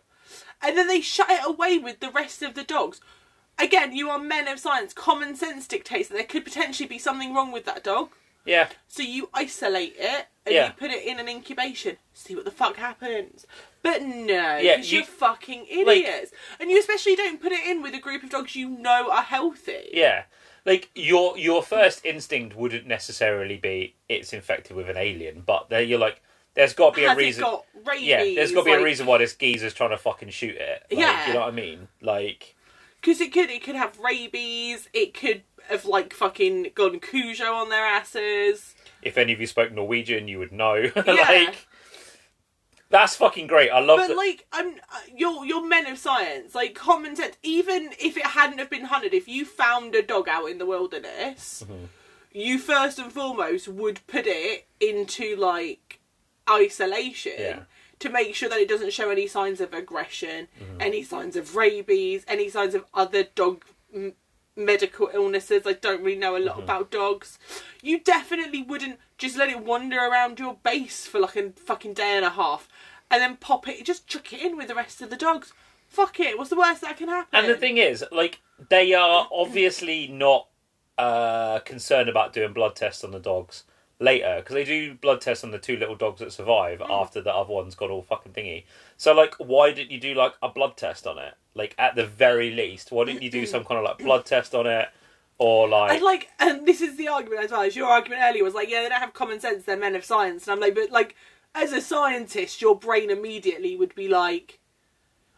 and 0.61 0.77
then 0.77 0.87
they 0.87 1.01
shut 1.01 1.29
it 1.29 1.41
away 1.43 1.77
with 1.77 1.99
the 1.99 2.11
rest 2.11 2.41
of 2.41 2.53
the 2.53 2.63
dogs. 2.63 3.01
Again, 3.57 3.95
you 3.95 4.09
are 4.09 4.19
men 4.19 4.47
of 4.47 4.59
science. 4.59 4.93
Common 4.93 5.35
sense 5.35 5.67
dictates 5.67 6.09
that 6.09 6.15
there 6.15 6.23
could 6.25 6.43
potentially 6.43 6.87
be 6.87 6.99
something 6.99 7.33
wrong 7.33 7.51
with 7.51 7.65
that 7.65 7.83
dog. 7.83 8.11
"Yeah." 8.43 8.69
So 8.87 9.01
you 9.01 9.29
isolate 9.33 9.95
it 9.97 10.27
and 10.45 10.53
Yeah. 10.53 10.67
you 10.67 10.73
put 10.73 10.91
it 10.91 11.03
in 11.03 11.19
an 11.19 11.29
incubation. 11.29 11.97
See 12.13 12.35
what 12.35 12.45
the 12.45 12.51
fuck 12.51 12.75
happens. 12.77 13.47
But 13.85 14.01
no, 14.01 14.57
Yeah, 14.57 14.77
because 14.77 14.91
you- 14.91 14.97
you're 14.99 15.07
fucking 15.07 15.67
idiots. 15.69 16.31
and 16.59 16.69
you 16.71 16.79
especially 16.79 17.15
don't 17.15 17.39
put 17.41 17.51
it 17.51 17.65
in 17.65 17.81
with 17.83 17.93
a 17.93 17.99
group 17.99 18.23
of 18.23 18.29
dogs 18.31 18.55
you 18.55 18.67
know 18.67 19.09
are 19.11 19.21
healthy. 19.23 19.89
Yeah. 19.93 20.23
Like 20.65 20.89
your 20.95 21.37
your 21.37 21.61
first 21.61 22.03
instinct 22.03 22.55
wouldn't 22.55 22.87
necessarily 22.87 23.57
be 23.57 23.93
it's 24.09 24.33
infected 24.33 24.75
with 24.75 24.89
an 24.89 24.97
alien, 24.97 25.43
but 25.45 25.69
there 25.69 25.81
you're 25.83 25.99
like 25.99 26.21
there's 26.55 26.73
got 26.73 26.95
to 26.95 27.01
be 27.01 27.05
a 27.05 27.15
reason. 27.15 27.43
it 27.43 27.45
got 27.47 27.65
rabies? 27.85 28.03
yeah, 28.07 28.23
there's 28.35 28.51
got 28.53 28.61
to 28.61 28.65
be 28.65 28.71
a 28.71 28.83
reason 28.83 29.05
why 29.05 29.17
this 29.19 29.35
geezer's 29.35 29.73
trying 29.75 29.89
to 29.91 29.97
fucking 29.97 30.29
shoot 30.29 30.55
it. 30.55 30.83
Like, 30.89 30.99
Yeah. 30.99 31.27
you 31.27 31.33
know 31.33 31.41
what 31.41 31.49
I 31.49 31.51
mean? 31.51 31.89
Like, 32.01 32.55
Because 33.01 33.21
it 33.21 33.31
could, 33.33 33.49
it 33.51 33.61
could 33.63 33.75
have 33.75 33.99
rabies. 33.99 34.89
It 34.93 35.13
could 35.13 35.43
have 35.69 35.85
like 35.85 36.13
fucking 36.13 36.71
gone 36.73 36.99
Cujo 36.99 37.53
on 37.53 37.69
their 37.69 37.85
asses. 37.85 38.73
if 39.03 39.17
any 39.19 39.33
of 39.33 39.39
you 39.41 39.45
spoke 39.47 39.71
Norwegian, 39.71 40.27
you 40.27 40.39
would 40.39 40.51
know. 40.51 40.75
Yeah. 40.95 41.13
like, 41.29 41.67
that's 42.99 43.15
fucking 43.15 43.47
great. 43.47 43.69
I 43.69 43.79
love 43.79 43.99
it. 43.99 44.03
But 44.03 44.07
that. 44.09 44.17
like, 44.17 44.45
I'm 44.51 44.75
uh, 44.75 44.99
you're 45.15 45.45
you're 45.45 45.65
men 45.67 45.85
of 45.87 45.97
science. 45.97 46.55
Like 46.55 46.73
common 46.75 47.15
sense. 47.15 47.35
Even 47.43 47.89
if 47.99 48.17
it 48.17 48.25
hadn't 48.25 48.59
have 48.59 48.69
been 48.69 48.85
hunted, 48.85 49.13
if 49.13 49.27
you 49.27 49.45
found 49.45 49.93
a 49.95 50.01
dog 50.01 50.27
out 50.29 50.45
in 50.49 50.57
the 50.57 50.65
wilderness, 50.65 51.63
Mm-hmm. 51.65 51.85
you 52.31 52.57
first 52.59 52.99
and 52.99 53.11
foremost 53.11 53.67
would 53.67 53.99
put 54.07 54.25
it 54.27 54.67
into 54.79 55.35
like 55.35 55.99
isolation. 56.49 57.33
Yeah. 57.37 57.59
To 57.99 58.09
make 58.09 58.35
sure 58.35 58.49
that 58.49 58.59
it 58.59 58.67
doesn't 58.67 58.91
show 58.91 59.09
any 59.09 59.25
signs 59.25 59.61
of 59.61 59.73
aggression, 59.73 60.47
Mm-hmm. 60.61 60.81
any 60.81 61.01
signs 61.03 61.35
of 61.35 61.55
rabies, 61.55 62.23
any 62.27 62.49
signs 62.49 62.75
of 62.75 62.85
other 62.93 63.23
dog 63.23 63.63
m- 63.93 64.13
medical 64.55 65.09
illnesses. 65.13 65.63
I 65.65 65.73
don't 65.73 66.01
really 66.03 66.17
know 66.17 66.35
a 66.35 66.39
Mm-hmm. 66.39 66.47
lot 66.47 66.59
about 66.59 66.91
dogs. 66.91 67.37
You 67.81 67.99
definitely 67.99 68.61
wouldn't 68.63 68.99
just 69.17 69.37
let 69.37 69.49
it 69.49 69.63
wander 69.63 69.97
around 69.97 70.39
your 70.39 70.57
base 70.63 71.05
for 71.07 71.19
like 71.19 71.35
a 71.35 71.51
fucking 71.51 71.93
day 71.93 72.15
and 72.15 72.25
a 72.25 72.29
half 72.31 72.67
and 73.11 73.21
then 73.21 73.37
pop 73.37 73.67
it, 73.67 73.85
just 73.85 74.07
chuck 74.07 74.33
it 74.33 74.41
in 74.41 74.57
with 74.57 74.67
the 74.67 74.75
rest 74.75 75.01
of 75.01 75.09
the 75.09 75.15
dogs. 75.17 75.53
Fuck 75.87 76.19
it, 76.19 76.37
what's 76.37 76.49
the 76.49 76.55
worst 76.57 76.81
that 76.81 76.97
can 76.97 77.07
happen? 77.09 77.29
And 77.39 77.47
the 77.47 77.55
thing 77.57 77.77
is, 77.77 78.03
like, 78.11 78.41
they 78.69 78.93
are 78.93 79.27
obviously 79.31 80.07
not 80.07 80.47
uh, 80.97 81.59
concerned 81.59 82.09
about 82.09 82.33
doing 82.33 82.53
blood 82.53 82.75
tests 82.75 83.03
on 83.03 83.11
the 83.11 83.19
dogs 83.19 83.63
later 83.99 84.37
because 84.37 84.53
they 84.55 84.63
do 84.63 84.93
blood 84.95 85.21
tests 85.21 85.43
on 85.43 85.51
the 85.51 85.59
two 85.59 85.77
little 85.77 85.95
dogs 85.95 86.19
that 86.19 86.31
survive 86.33 86.81
Hmm. 86.83 86.91
after 86.91 87.21
the 87.21 87.33
other 87.33 87.53
one's 87.53 87.75
got 87.75 87.89
all 87.89 88.01
fucking 88.01 88.33
thingy. 88.33 88.63
So, 88.97 89.13
like, 89.13 89.35
why 89.35 89.71
didn't 89.71 89.91
you 89.91 89.99
do 89.99 90.13
like 90.13 90.33
a 90.41 90.49
blood 90.49 90.77
test 90.77 91.05
on 91.05 91.17
it? 91.17 91.33
Like, 91.53 91.75
at 91.77 91.95
the 91.95 92.05
very 92.05 92.51
least, 92.51 92.91
why 92.91 93.05
didn't 93.05 93.23
you 93.23 93.29
do 93.29 93.45
some 93.45 93.63
kind 93.63 93.77
of 93.77 93.83
like 93.83 93.97
blood 93.97 94.25
test 94.25 94.55
on 94.55 94.67
it, 94.67 94.89
or 95.37 95.67
like, 95.67 95.91
And 95.91 96.03
like, 96.03 96.29
and 96.39 96.65
this 96.65 96.81
is 96.81 96.97
the 96.97 97.07
argument 97.07 97.43
as 97.43 97.51
well. 97.51 97.61
As 97.61 97.75
your 97.75 97.87
argument 97.87 98.21
earlier 98.23 98.43
was 98.43 98.53
like, 98.53 98.69
yeah, 98.69 98.83
they 98.83 98.89
don't 98.89 98.99
have 98.99 99.13
common 99.13 99.39
sense. 99.39 99.63
They're 99.63 99.77
men 99.77 99.95
of 99.95 100.05
science, 100.05 100.47
and 100.47 100.53
I'm 100.53 100.59
like, 100.59 100.75
but 100.75 100.91
like, 100.91 101.15
as 101.53 101.71
a 101.71 101.81
scientist, 101.81 102.61
your 102.61 102.77
brain 102.77 103.09
immediately 103.09 103.75
would 103.75 103.95
be 103.95 104.07
like, 104.07 104.59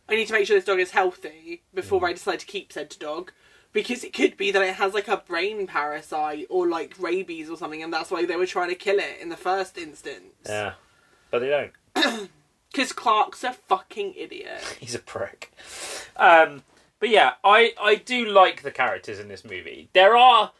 I 0.10 0.16
need 0.16 0.28
to 0.28 0.34
make 0.34 0.47
sure 0.47 0.55
this 0.55 0.66
dog 0.66 0.80
is 0.80 0.91
healthy 0.91 1.64
before 1.74 2.01
mm. 2.01 2.08
I 2.08 2.14
decide 2.14 2.39
to 2.39 2.45
keep 2.45 2.72
said 2.72 2.95
dog. 2.99 3.32
Because 3.74 4.03
it 4.03 4.14
could 4.14 4.38
be 4.38 4.49
that 4.51 4.62
it 4.62 4.76
has 4.76 4.93
like 4.93 5.10
a 5.10 5.18
brain 5.18 5.68
parasite 5.68 6.47
or 6.49 6.68
like 6.68 6.95
rabies 6.97 7.49
or 7.49 7.58
something, 7.58 7.84
and 7.84 7.93
that's 7.93 8.10
why 8.10 8.26
they 8.26 8.36
were 8.36 8.47
trying 8.47 8.70
to 8.70 8.76
kill 8.76 8.97
it 8.97 9.20
in 9.22 9.30
the 9.30 9.38
first 9.38 9.78
instance. 9.78 10.34
Yeah, 10.45 10.74
but 11.30 11.39
they 11.39 11.70
don't. 11.95 12.30
Because 12.78 12.93
Clark's 12.93 13.43
a 13.43 13.53
fucking 13.53 14.13
idiot. 14.15 14.78
He's 14.80 14.93
a 14.93 14.99
prick. 14.99 15.51
Um, 16.15 16.61
but 16.99 17.09
yeah, 17.09 17.34
I 17.43 17.73
I 17.82 17.95
do 17.95 18.23
like 18.25 18.61
the 18.61 18.69
characters 18.69 19.19
in 19.19 19.28
this 19.30 19.43
movie. 19.43 19.89
There 19.93 20.15
are. 20.15 20.51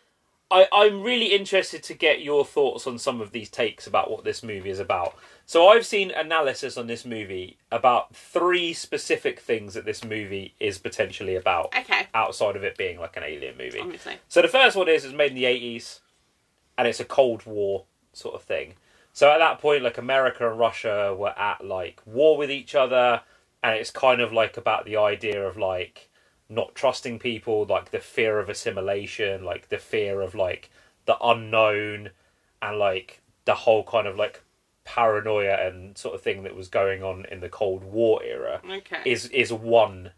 I, 0.50 0.66
I'm 0.72 1.04
really 1.04 1.28
interested 1.28 1.84
to 1.84 1.94
get 1.94 2.22
your 2.24 2.44
thoughts 2.46 2.88
on 2.88 2.98
some 2.98 3.20
of 3.22 3.32
these 3.34 3.50
takes 3.50 3.86
about 3.86 4.10
what 4.10 4.24
this 4.24 4.42
movie 4.42 4.70
is 4.70 4.80
about. 4.80 5.14
So 5.46 5.68
I've 5.68 5.86
seen 5.86 6.10
analysis 6.10 6.76
on 6.78 6.88
this 6.88 7.06
movie 7.06 7.58
about 7.72 8.16
three 8.16 8.72
specific 8.74 9.40
things 9.42 9.74
that 9.74 9.84
this 9.86 10.06
movie 10.06 10.56
is 10.60 10.78
potentially 10.78 11.36
about, 11.36 11.76
Okay, 11.78 12.08
outside 12.16 12.56
of 12.56 12.64
it 12.64 12.78
being 12.78 12.98
like 12.98 13.18
an 13.18 13.24
alien 13.24 13.58
movie. 13.58 13.80
obviously. 13.82 14.16
So 14.30 14.42
the 14.42 14.48
first 14.48 14.76
one 14.78 14.88
is 14.88 15.04
it's 15.06 15.14
made 15.14 15.32
in 15.32 15.36
the 15.36 15.46
eighties, 15.46 16.00
and 16.78 16.88
it's 16.88 17.00
a 17.02 17.06
Cold 17.06 17.46
War 17.46 17.84
sort 18.14 18.34
of 18.34 18.42
thing. 18.42 18.74
So 19.18 19.32
at 19.32 19.40
that 19.40 19.58
point, 19.58 19.82
like 19.82 19.98
America 19.98 20.48
and 20.48 20.60
Russia 20.60 21.12
were 21.18 21.34
at 21.40 21.66
like 21.66 22.04
war 22.06 22.38
with 22.38 22.52
each 22.52 22.76
other, 22.76 23.24
and 23.64 23.74
it's 23.74 23.90
kind 23.90 24.22
of 24.22 24.32
like 24.32 24.58
about 24.58 24.86
the 24.86 24.98
idea 24.98 25.44
of 25.44 25.58
like 25.58 26.12
not 26.50 26.76
trusting 26.76 27.18
people, 27.18 27.66
like 27.66 27.90
the 27.90 28.00
fear 28.00 28.38
of 28.38 28.48
assimilation, 28.48 29.44
like 29.44 29.70
the 29.70 29.80
fear 29.80 30.22
of 30.22 30.36
like 30.36 30.70
the 31.08 31.18
unknown, 31.20 32.12
and 32.62 32.78
like 32.78 33.22
the 33.46 33.56
whole 33.56 33.84
kind 33.84 34.06
of 34.06 34.18
like 34.18 34.44
paranoia 34.84 35.66
and 35.68 35.98
sort 35.98 36.14
of 36.14 36.22
thing 36.22 36.44
that 36.44 36.56
was 36.56 36.68
going 36.68 37.02
on 37.02 37.26
in 37.32 37.40
the 37.40 37.50
Cold 37.50 37.84
War 37.84 38.22
era 38.24 38.62
Okay. 38.64 39.02
is 39.04 39.30
is 39.30 39.52
one 39.52 40.12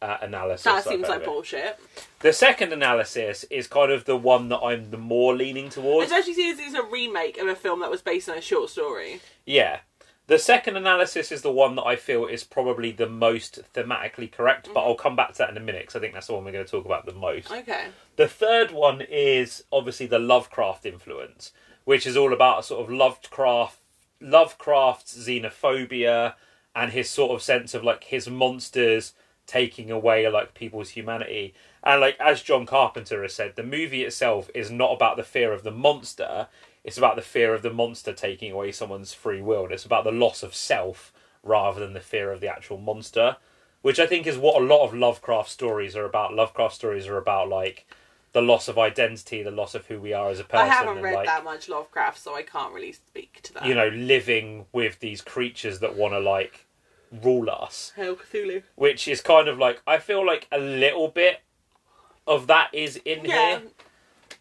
uh, 0.00 0.18
analysis. 0.20 0.64
that 0.64 0.84
seems 0.84 1.08
like 1.08 1.24
bullshit. 1.24 1.78
The 2.20 2.32
second 2.32 2.72
analysis 2.72 3.44
is 3.44 3.66
kind 3.66 3.90
of 3.90 4.04
the 4.04 4.16
one 4.16 4.48
that 4.48 4.58
I'm 4.58 4.90
the 4.90 4.98
more 4.98 5.34
leaning 5.34 5.68
towards. 5.68 6.10
Especially 6.10 6.34
since 6.34 6.60
it's 6.60 6.74
a 6.74 6.82
remake 6.82 7.38
of 7.38 7.48
a 7.48 7.54
film 7.54 7.80
that 7.80 7.90
was 7.90 8.02
based 8.02 8.28
on 8.28 8.36
a 8.38 8.40
short 8.40 8.70
story. 8.70 9.20
Yeah. 9.44 9.80
The 10.28 10.38
second 10.38 10.76
analysis 10.76 11.32
is 11.32 11.40
the 11.40 11.50
one 11.50 11.74
that 11.76 11.86
I 11.86 11.96
feel 11.96 12.26
is 12.26 12.44
probably 12.44 12.92
the 12.92 13.08
most 13.08 13.60
thematically 13.72 14.30
correct, 14.30 14.68
but 14.74 14.80
I'll 14.80 14.94
come 14.94 15.16
back 15.16 15.32
to 15.32 15.38
that 15.38 15.50
in 15.50 15.56
a 15.56 15.60
minute 15.60 15.82
because 15.82 15.96
I 15.96 16.00
think 16.00 16.12
that's 16.12 16.26
the 16.26 16.34
one 16.34 16.44
we're 16.44 16.52
going 16.52 16.66
to 16.66 16.70
talk 16.70 16.84
about 16.84 17.06
the 17.06 17.14
most. 17.14 17.50
Okay. 17.50 17.86
The 18.16 18.28
third 18.28 18.70
one 18.70 19.00
is 19.00 19.64
obviously 19.72 20.04
the 20.04 20.18
Lovecraft 20.18 20.84
influence, 20.84 21.52
which 21.84 22.06
is 22.06 22.14
all 22.14 22.34
about 22.34 22.66
sort 22.66 22.84
of 22.84 22.94
Lovecraft, 22.94 23.78
Lovecraft's 24.20 25.16
xenophobia 25.16 26.34
and 26.74 26.92
his 26.92 27.08
sort 27.08 27.32
of 27.32 27.40
sense 27.40 27.72
of 27.72 27.82
like 27.82 28.04
his 28.04 28.28
monsters 28.28 29.14
taking 29.48 29.90
away 29.90 30.28
like 30.28 30.54
people's 30.54 30.90
humanity. 30.90 31.54
And 31.82 32.00
like 32.00 32.16
as 32.20 32.42
John 32.42 32.66
Carpenter 32.66 33.22
has 33.22 33.34
said, 33.34 33.56
the 33.56 33.64
movie 33.64 34.04
itself 34.04 34.48
is 34.54 34.70
not 34.70 34.92
about 34.92 35.16
the 35.16 35.24
fear 35.24 35.52
of 35.52 35.64
the 35.64 35.72
monster; 35.72 36.46
it's 36.84 36.98
about 36.98 37.16
the 37.16 37.22
fear 37.22 37.54
of 37.54 37.62
the 37.62 37.72
monster 37.72 38.12
taking 38.12 38.52
away 38.52 38.70
someone's 38.70 39.12
free 39.14 39.42
will. 39.42 39.64
And 39.64 39.72
it's 39.72 39.84
about 39.86 40.04
the 40.04 40.12
loss 40.12 40.44
of 40.44 40.54
self 40.54 41.12
rather 41.42 41.80
than 41.80 41.94
the 41.94 42.00
fear 42.00 42.30
of 42.30 42.40
the 42.40 42.48
actual 42.48 42.78
monster, 42.78 43.38
which 43.82 43.98
I 43.98 44.06
think 44.06 44.26
is 44.26 44.38
what 44.38 44.60
a 44.60 44.64
lot 44.64 44.84
of 44.84 44.94
Lovecraft 44.94 45.50
stories 45.50 45.96
are 45.96 46.04
about. 46.04 46.34
Lovecraft 46.34 46.74
stories 46.74 47.08
are 47.08 47.16
about 47.16 47.48
like 47.48 47.86
the 48.32 48.42
loss 48.42 48.68
of 48.68 48.78
identity, 48.78 49.42
the 49.42 49.50
loss 49.50 49.74
of 49.74 49.86
who 49.86 49.98
we 49.98 50.12
are 50.12 50.28
as 50.28 50.38
a 50.38 50.44
person, 50.44 50.66
I 50.66 50.68
haven't 50.68 50.96
and 50.96 51.02
read 51.02 51.14
like 51.14 51.26
that 51.26 51.44
much 51.44 51.68
Lovecraft, 51.68 52.18
so 52.18 52.34
I 52.34 52.42
can't 52.42 52.74
really 52.74 52.92
speak 52.92 53.40
to 53.44 53.54
that. 53.54 53.64
you 53.64 53.74
know 53.74 53.88
living 53.88 54.66
with 54.72 55.00
these 55.00 55.22
creatures 55.22 55.78
that 55.78 55.96
want 55.96 56.12
to 56.12 56.20
like 56.20 56.66
rule 57.10 57.48
us, 57.50 57.92
Hail 57.96 58.16
Cthulhu. 58.16 58.62
which 58.74 59.08
is 59.08 59.20
kind 59.20 59.48
of 59.48 59.58
like 59.58 59.80
I 59.86 59.98
feel 59.98 60.24
like 60.26 60.46
a 60.52 60.58
little 60.58 61.08
bit 61.08 61.40
of 62.26 62.46
that 62.48 62.68
is 62.72 62.96
in 63.04 63.24
Yeah. 63.24 63.58
here. 63.60 63.62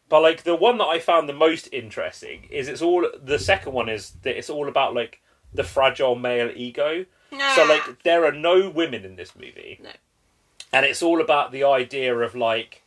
But 0.09 0.21
like 0.21 0.43
the 0.43 0.55
one 0.55 0.77
that 0.77 0.85
I 0.85 0.99
found 0.99 1.27
the 1.27 1.33
most 1.33 1.67
interesting 1.73 2.47
is 2.49 2.67
it's 2.67 2.81
all 2.81 3.09
the 3.21 3.39
second 3.39 3.73
one 3.73 3.89
is 3.89 4.11
that 4.23 4.37
it's 4.37 4.49
all 4.49 4.67
about 4.67 4.93
like 4.93 5.21
the 5.53 5.63
fragile 5.63 6.15
male 6.15 6.51
ego. 6.55 7.05
So 7.55 7.65
like 7.65 8.03
there 8.03 8.23
are 8.25 8.31
no 8.31 8.69
women 8.69 9.03
in 9.03 9.15
this 9.17 9.35
movie. 9.35 9.79
No. 9.83 9.89
And 10.71 10.85
it's 10.85 11.01
all 11.03 11.19
about 11.21 11.51
the 11.51 11.63
idea 11.63 12.15
of 12.15 12.35
like 12.35 12.83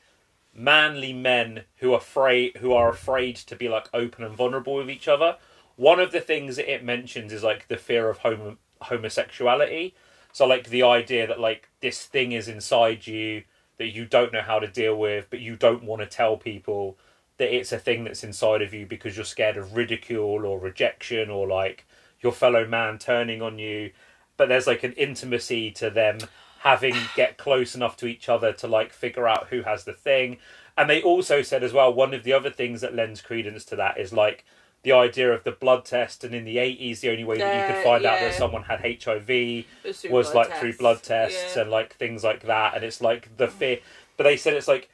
manly 0.55 1.13
men 1.13 1.65
who 1.77 1.93
are 1.93 1.99
afraid 1.99 2.57
who 2.59 2.73
are 2.73 2.89
afraid 2.89 3.37
to 3.37 3.57
be 3.57 3.69
like 3.69 3.89
open 3.95 4.25
and 4.25 4.35
vulnerable 4.37 4.75
with 4.75 4.91
each 4.91 5.09
other. 5.09 5.37
One 5.77 6.01
of 6.01 6.13
the 6.13 6.21
things 6.21 6.57
that 6.57 6.71
it 6.73 6.85
mentions 6.85 7.33
is 7.33 7.43
like 7.43 7.69
the 7.69 7.77
fear 7.77 8.09
of 8.11 8.19
homo- 8.19 8.59
homosexuality. 8.83 9.95
So 10.33 10.47
like 10.47 10.69
the 10.69 10.83
idea 10.83 11.27
that 11.27 11.41
like 11.41 11.69
this 11.81 12.05
thing 12.05 12.33
is 12.33 12.49
inside 12.49 13.07
you 13.07 13.45
that 13.79 13.89
you 13.89 14.05
don't 14.05 14.33
know 14.33 14.43
how 14.43 14.59
to 14.59 14.69
deal 14.69 14.97
with, 14.97 15.27
but 15.31 15.41
you 15.41 15.57
don't 15.57 15.85
want 15.85 16.03
to 16.03 16.07
tell 16.07 16.37
people 16.37 16.99
that 17.39 17.55
it's 17.55 17.73
a 17.73 17.79
thing 17.79 18.05
that's 18.05 18.23
inside 18.23 18.61
of 18.61 18.75
you 18.75 18.85
because 18.85 19.17
you're 19.17 19.25
scared 19.25 19.57
of 19.57 19.75
ridicule 19.75 20.45
or 20.45 20.59
rejection 20.59 21.31
or 21.31 21.49
like 21.49 21.87
your 22.21 22.33
fellow 22.33 22.67
man 22.67 22.99
turning 22.99 23.41
on 23.41 23.59
you. 23.59 23.91
But 24.37 24.49
there's 24.49 24.67
like 24.67 24.85
an 24.85 24.93
intimacy 24.93 25.71
to 25.73 25.89
them 25.89 26.19
having 26.61 26.95
get 27.17 27.39
close 27.39 27.75
enough 27.75 27.97
to 27.97 28.07
each 28.07 28.29
other 28.29 28.53
to 28.53 28.67
like 28.67 28.93
figure 28.93 29.27
out 29.27 29.49
who 29.49 29.63
has 29.63 29.85
the 29.85 29.95
thing. 29.95 30.37
And 30.77 30.89
they 30.89 31.03
also 31.03 31.43
said 31.43 31.65
as 31.65 31.73
well 31.73 31.93
one 31.93 32.15
of 32.15 32.23
the 32.23 32.35
other 32.35 32.51
things 32.51 32.83
that 32.83 32.95
lends 32.95 33.23
credence 33.23 33.65
to 33.67 33.77
that 33.77 33.99
is 33.99 34.13
like 34.13 34.45
the 34.83 34.93
idea 34.93 35.33
of 35.33 35.45
the 35.45 35.53
blood 35.53 35.85
test 35.85 36.25
and 36.25 36.35
in 36.35 36.45
the 36.45 36.57
80s 36.57 37.01
the 37.01 37.11
only 37.11 37.25
way 37.25 37.39
that 37.39 37.69
you 37.69 37.75
could 37.75 37.85
find 37.85 38.05
out 38.07 38.21
yeah. 38.21 38.29
that 38.29 38.35
someone 38.35 38.63
had 38.63 38.81
HIV 38.81 39.65
was 40.11 40.31
blood 40.31 40.49
like 40.49 40.59
through 40.59 40.77
blood 40.77 41.03
tests 41.03 41.55
Yeah. 41.55 41.63
and 41.63 41.71
like 41.71 41.95
things 41.97 42.25
like 42.25 42.43
that 42.45 42.75
and 42.75 42.85
it's 42.85 43.01
like 43.01 43.37
the 43.37 43.49
fear 43.49 43.81
but 44.17 44.25
they 44.25 44.37
said 44.37 44.55
it's 44.55 44.69
like 44.69 44.89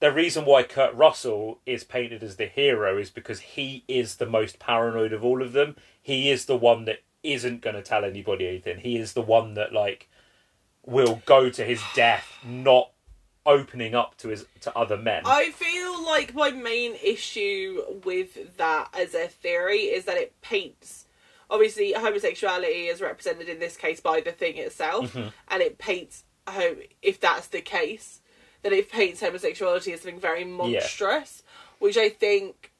the 0.00 0.12
reason 0.12 0.44
why 0.44 0.62
Kurt 0.62 0.94
Russell 0.94 1.60
is 1.64 1.84
painted 1.84 2.22
as 2.22 2.36
the 2.36 2.46
hero 2.46 2.98
is 2.98 3.08
because 3.10 3.40
he 3.40 3.84
is 3.88 4.16
the 4.16 4.26
most 4.26 4.58
paranoid 4.58 5.14
of 5.14 5.24
all 5.24 5.40
of 5.40 5.52
them. 5.52 5.76
He 6.02 6.30
is 6.30 6.44
the 6.44 6.56
one 6.56 6.84
that 6.84 6.98
isn't 7.22 7.62
going 7.62 7.76
to 7.76 7.82
tell 7.82 8.04
anybody 8.04 8.46
anything. 8.46 8.80
He 8.80 8.98
is 8.98 9.14
the 9.14 9.22
one 9.22 9.54
that 9.54 9.72
like 9.72 10.10
will 10.84 11.22
go 11.24 11.48
to 11.48 11.64
his 11.64 11.80
death 11.94 12.38
not 12.44 12.90
opening 13.46 13.94
up 13.94 14.16
to 14.18 14.28
his 14.28 14.46
to 14.60 14.76
other 14.76 14.96
men. 14.96 15.22
I 15.24 15.50
feel 15.50 16.02
like 16.04 16.34
my 16.34 16.50
main 16.50 16.94
issue 17.02 17.82
with 18.04 18.56
that 18.56 18.88
as 18.98 19.14
a 19.14 19.26
theory 19.28 19.80
is 19.82 20.04
that 20.06 20.16
it 20.16 20.32
paints 20.40 21.04
obviously 21.50 21.92
homosexuality 21.92 22.88
is 22.88 23.00
represented 23.02 23.48
in 23.50 23.58
this 23.58 23.76
case 23.76 24.00
by 24.00 24.20
the 24.20 24.32
thing 24.32 24.56
itself 24.56 25.12
Mm-hmm. 25.12 25.28
and 25.48 25.62
it 25.62 25.76
paints 25.78 26.24
ho- 26.48 26.76
if 27.02 27.20
that's 27.20 27.48
the 27.48 27.60
case 27.60 28.20
then 28.62 28.72
it 28.72 28.90
paints 28.90 29.20
homosexuality 29.20 29.92
as 29.92 30.00
something 30.00 30.18
very 30.18 30.44
monstrous 30.44 31.42
which 31.78 31.98
I 31.98 32.08
think 32.08 32.72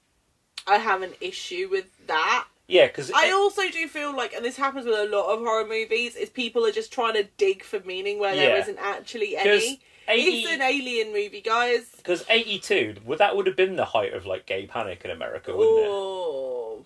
I 0.67 0.79
have 0.79 1.03
an 1.03 1.13
issue 1.21 1.69
with 1.71 1.85
that 2.07 2.47
yeah, 2.67 2.87
because 2.87 3.11
I 3.15 3.31
also 3.33 3.69
do 3.71 3.87
feel 3.87 4.17
like, 4.17 4.33
and 4.33 4.43
this 4.43 4.57
happens 4.57 4.87
with 4.87 4.99
a 4.99 5.05
lot 5.15 5.31
of 5.35 5.41
horror 5.41 5.67
movies, 5.69 6.17
is 6.17 6.31
people 6.31 6.65
are 6.65 6.73
just 6.73 6.91
trying 6.91 7.13
to 7.13 7.25
dig 7.37 7.63
for 7.63 7.79
meaning 7.81 8.19
where 8.19 8.35
there 8.35 8.57
Yeah. 8.57 8.63
isn't 8.63 8.79
actually 8.79 9.37
any. 9.37 9.83
80 10.09 10.23
It's 10.23 10.53
an 10.53 10.63
alien 10.63 11.13
movie, 11.13 11.41
guys. 11.41 11.87
because 11.97 12.25
eighty 12.29 12.59
two 12.59 12.97
would 13.05 13.19
that 13.19 13.37
would 13.37 13.47
have 13.47 13.57
been 13.57 13.77
the 13.77 13.85
height 13.87 14.13
of 14.15 14.27
like 14.27 14.47
gay 14.47 14.67
panic 14.67 15.03
in 15.05 15.11
America, 15.11 15.57
wouldn't 15.57 15.79
it? 15.81 15.89
Oh. 15.89 16.85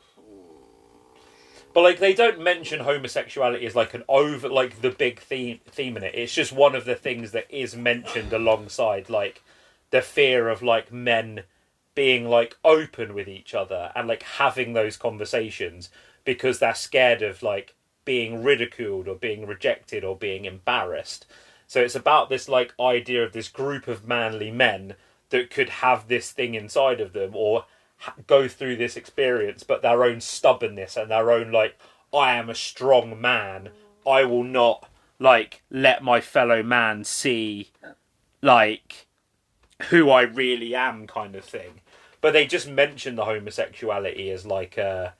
But 1.74 1.82
like 1.82 1.98
they 1.98 2.14
don't 2.14 2.40
mention 2.40 2.80
homosexuality 2.80 3.64
as 3.66 3.76
like 3.76 3.94
an 3.94 4.02
over 4.08 4.48
like 4.48 4.80
the 4.80 4.90
big 4.90 5.20
theme 5.20 5.60
theme 5.70 5.96
in 5.96 6.02
it. 6.02 6.14
It's 6.14 6.34
just 6.34 6.52
one 6.52 6.74
of 6.74 6.84
the 6.84 6.94
things 6.96 7.32
that 7.32 7.46
is 7.50 7.76
mentioned 7.76 8.32
alongside 8.32 9.08
like 9.10 9.42
the 9.90 10.02
fear 10.02 10.48
of 10.48 10.62
like 10.62 10.92
men 10.92 11.42
being 11.94 12.28
like 12.28 12.56
open 12.64 13.14
with 13.14 13.28
each 13.28 13.54
other 13.54 13.90
and 13.94 14.08
like 14.08 14.22
having 14.22 14.72
those 14.72 14.96
conversations 14.96 15.88
because 16.24 16.58
they're 16.58 16.74
scared 16.74 17.22
of 17.22 17.42
like 17.42 17.74
being 18.04 18.42
ridiculed 18.42 19.06
or 19.06 19.14
being 19.14 19.46
rejected 19.46 20.02
or 20.04 20.16
being 20.16 20.44
embarrassed. 20.46 21.26
So 21.68 21.80
it's 21.80 21.94
about 21.94 22.30
this 22.30 22.48
like 22.48 22.74
idea 22.80 23.22
of 23.22 23.32
this 23.32 23.48
group 23.48 23.86
of 23.86 24.08
manly 24.08 24.50
men 24.50 24.94
that 25.28 25.50
could 25.50 25.68
have 25.68 26.08
this 26.08 26.32
thing 26.32 26.54
inside 26.54 27.00
of 27.00 27.12
them 27.12 27.32
or 27.34 27.66
ha- 27.98 28.14
go 28.26 28.48
through 28.48 28.76
this 28.76 28.96
experience, 28.96 29.62
but 29.62 29.82
their 29.82 30.02
own 30.02 30.20
stubbornness 30.20 30.96
and 30.96 31.10
their 31.10 31.30
own 31.30 31.52
like, 31.52 31.78
I 32.12 32.32
am 32.36 32.48
a 32.48 32.54
strong 32.54 33.20
man. 33.20 33.68
I 34.06 34.24
will 34.24 34.44
not 34.44 34.88
like 35.18 35.62
let 35.70 36.02
my 36.02 36.22
fellow 36.22 36.62
man 36.62 37.04
see 37.04 37.70
like 38.40 39.06
who 39.90 40.10
I 40.10 40.22
really 40.22 40.74
am, 40.74 41.06
kind 41.06 41.36
of 41.36 41.44
thing. 41.44 41.82
But 42.22 42.32
they 42.32 42.46
just 42.46 42.66
mention 42.68 43.14
the 43.14 43.26
homosexuality 43.26 44.30
as 44.30 44.46
like 44.46 44.78
a 44.78 45.14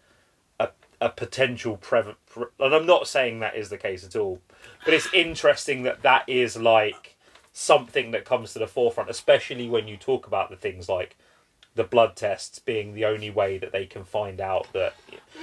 a, 0.58 0.70
a 1.00 1.10
potential 1.10 1.76
prev. 1.76 2.14
Pre- 2.26 2.46
and 2.58 2.74
I'm 2.74 2.86
not 2.86 3.06
saying 3.06 3.40
that 3.40 3.54
is 3.54 3.68
the 3.68 3.76
case 3.76 4.04
at 4.04 4.16
all, 4.16 4.40
but 4.88 4.94
it's 4.94 5.12
interesting 5.12 5.82
that 5.82 6.00
that 6.00 6.26
is 6.26 6.56
like 6.56 7.14
something 7.52 8.10
that 8.12 8.24
comes 8.24 8.54
to 8.54 8.58
the 8.58 8.66
forefront, 8.66 9.10
especially 9.10 9.68
when 9.68 9.86
you 9.86 9.98
talk 9.98 10.26
about 10.26 10.48
the 10.48 10.56
things 10.56 10.88
like 10.88 11.14
the 11.74 11.84
blood 11.84 12.16
tests 12.16 12.58
being 12.58 12.94
the 12.94 13.04
only 13.04 13.28
way 13.28 13.58
that 13.58 13.70
they 13.70 13.84
can 13.84 14.02
find 14.02 14.40
out 14.40 14.66
that. 14.72 14.94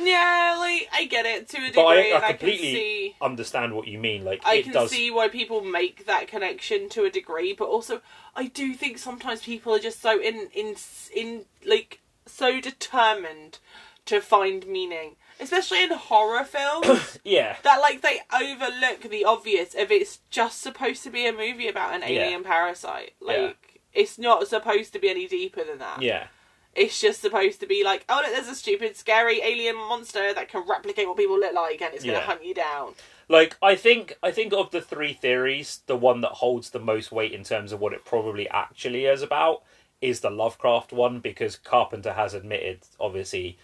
Yeah, 0.01 0.55
like, 0.57 0.89
I 0.91 1.05
get 1.05 1.27
it 1.27 1.47
to 1.49 1.57
a 1.57 1.67
degree, 1.67 1.73
But 1.75 1.85
I- 1.85 1.95
I 1.95 1.99
and 2.01 2.15
I 2.23 2.27
can 2.29 2.37
completely- 2.39 2.73
see. 2.73 3.15
understand 3.21 3.73
what 3.75 3.87
you 3.87 3.99
mean. 3.99 4.25
Like 4.25 4.41
I 4.43 4.55
it 4.55 4.63
can 4.63 4.73
does. 4.73 4.89
see 4.89 5.11
why 5.11 5.27
people 5.29 5.61
make 5.61 6.07
that 6.07 6.27
connection 6.27 6.89
to 6.89 7.05
a 7.05 7.11
degree, 7.11 7.53
but 7.53 7.65
also 7.65 8.01
I 8.35 8.47
do 8.47 8.73
think 8.73 8.97
sometimes 8.97 9.43
people 9.43 9.75
are 9.75 9.79
just 9.79 10.01
so 10.01 10.19
in 10.19 10.49
in 10.53 10.75
in 11.13 11.45
like 11.63 11.99
so 12.25 12.59
determined 12.59 13.59
to 14.05 14.19
find 14.21 14.65
meaning, 14.65 15.17
especially 15.39 15.83
in 15.83 15.91
horror 15.91 16.43
films, 16.43 17.19
Yeah, 17.23 17.55
that 17.63 17.79
like 17.81 18.01
they 18.01 18.21
overlook 18.33 19.01
the 19.09 19.25
obvious 19.25 19.75
if 19.75 19.91
it's 19.91 20.19
just 20.29 20.61
supposed 20.61 21.03
to 21.03 21.09
be 21.09 21.25
a 21.27 21.33
movie 21.33 21.67
about 21.67 21.93
an 21.93 22.01
Yeah. 22.01 22.23
alien 22.23 22.43
parasite. 22.43 23.13
Like 23.19 23.37
Yeah. 23.37 23.51
it's 23.93 24.17
not 24.17 24.47
supposed 24.47 24.93
to 24.93 24.99
be 24.99 25.09
any 25.09 25.27
deeper 25.27 25.63
than 25.63 25.79
that. 25.79 26.01
yeah, 26.01 26.27
It's 26.75 26.99
just 26.99 27.21
supposed 27.21 27.59
to 27.61 27.65
be 27.67 27.83
like, 27.83 28.05
oh 28.09 28.21
look, 28.23 28.33
there's 28.33 28.47
a 28.49 28.55
stupid, 28.55 28.97
scary 28.97 29.41
alien 29.41 29.75
monster 29.77 30.33
that 30.33 30.49
can 30.49 30.63
replicate 30.67 31.07
what 31.07 31.17
people 31.17 31.39
look 31.39 31.53
like, 31.53 31.81
and 31.81 31.93
it's 31.93 32.03
gonna 32.03 32.17
Yeah. 32.17 32.25
hunt 32.25 32.43
you 32.45 32.53
down. 32.53 32.95
like 33.27 33.57
I 33.61 33.75
think 33.75 34.17
I 34.21 34.31
think 34.31 34.53
of 34.53 34.71
the 34.71 34.81
three 34.81 35.13
theories, 35.13 35.81
the 35.87 35.95
one 35.97 36.21
that 36.21 36.31
holds 36.33 36.69
the 36.69 36.79
most 36.79 37.11
weight 37.11 37.31
in 37.31 37.43
terms 37.43 37.71
of 37.71 37.79
what 37.79 37.93
it 37.93 38.05
probably 38.05 38.47
actually 38.49 39.05
is 39.05 39.21
about 39.21 39.63
is 40.01 40.19
the 40.19 40.29
Lovecraft 40.29 40.91
one 40.93 41.19
because 41.21 41.55
Carpenter 41.55 42.13
has 42.13 42.33
admitted, 42.35 42.81
obviously, 42.99 43.57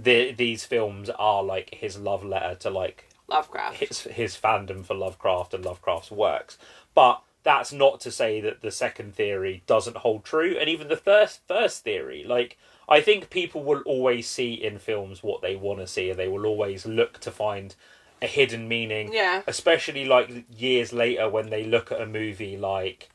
the 0.00 0.32
these 0.32 0.64
films 0.64 1.10
are 1.18 1.42
like 1.42 1.74
his 1.74 1.98
love 1.98 2.24
letter 2.24 2.54
to 2.56 2.70
like 2.70 3.08
Lovecraft. 3.26 3.76
his 3.76 4.02
his 4.02 4.36
fandom 4.36 4.84
for 4.84 4.94
Lovecraft 4.94 5.54
and 5.54 5.64
Lovecraft's 5.64 6.10
works. 6.10 6.56
But 6.94 7.22
that's 7.42 7.72
not 7.72 8.00
to 8.00 8.10
say 8.10 8.40
that 8.40 8.62
the 8.62 8.70
second 8.70 9.14
theory 9.14 9.62
doesn't 9.66 9.98
hold 9.98 10.24
true, 10.24 10.56
and 10.58 10.68
even 10.68 10.88
the 10.88 10.96
first 10.96 11.40
first 11.48 11.84
theory. 11.84 12.24
Like 12.24 12.56
I 12.88 13.00
think 13.00 13.30
people 13.30 13.62
will 13.62 13.82
always 13.82 14.28
see 14.28 14.54
in 14.54 14.78
films 14.78 15.22
what 15.22 15.42
they 15.42 15.56
want 15.56 15.80
to 15.80 15.86
see, 15.86 16.10
and 16.10 16.18
they 16.18 16.28
will 16.28 16.46
always 16.46 16.86
look 16.86 17.18
to 17.20 17.30
find 17.30 17.74
a 18.22 18.26
hidden 18.26 18.68
meaning. 18.68 19.12
Yeah. 19.12 19.42
Especially 19.46 20.04
like 20.04 20.44
years 20.56 20.92
later 20.92 21.28
when 21.28 21.50
they 21.50 21.64
look 21.64 21.92
at 21.92 22.00
a 22.00 22.06
movie 22.06 22.56
like 22.56 23.08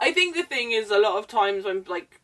I 0.00 0.12
think 0.12 0.34
the 0.34 0.42
thing 0.42 0.72
is, 0.72 0.90
a 0.90 0.98
lot 0.98 1.18
of 1.18 1.28
times 1.28 1.64
when 1.64 1.84
like 1.88 2.20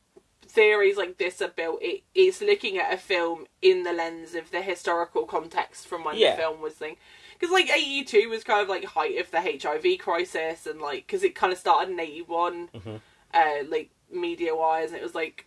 theories 0.49 0.97
like 0.97 1.19
this 1.19 1.41
are 1.43 1.49
built, 1.49 1.81
it 1.83 2.03
is 2.15 2.41
looking 2.41 2.79
at 2.79 2.93
a 2.93 2.97
film 2.97 3.47
in 3.63 3.83
the 3.85 3.93
lens 3.93 4.35
of 4.35 4.51
the 4.51 4.63
historical 4.63 5.25
context 5.27 5.87
from 5.87 6.05
when 6.05 6.17
Yeah. 6.17 6.33
the 6.33 6.37
film 6.43 6.61
was 6.61 6.75
thing. 6.75 6.97
Because 7.39 7.53
like 7.53 7.71
eighty 7.71 8.03
two 8.05 8.29
was 8.29 8.43
kind 8.43 8.63
of 8.63 8.69
like 8.69 8.85
height 8.85 9.19
of 9.19 9.31
the 9.31 9.41
HIV 9.41 9.99
crisis, 10.01 10.67
and 10.67 10.81
like 10.81 11.07
because 11.07 11.23
it 11.23 11.35
kind 11.37 11.53
of 11.53 11.59
started 11.59 11.91
in 11.93 12.01
eighty 12.01 12.25
uh, 12.29 13.65
like 13.69 13.91
media 14.11 14.57
wise, 14.57 14.89
and 14.89 14.99
it 14.99 15.03
was 15.03 15.15
like 15.15 15.47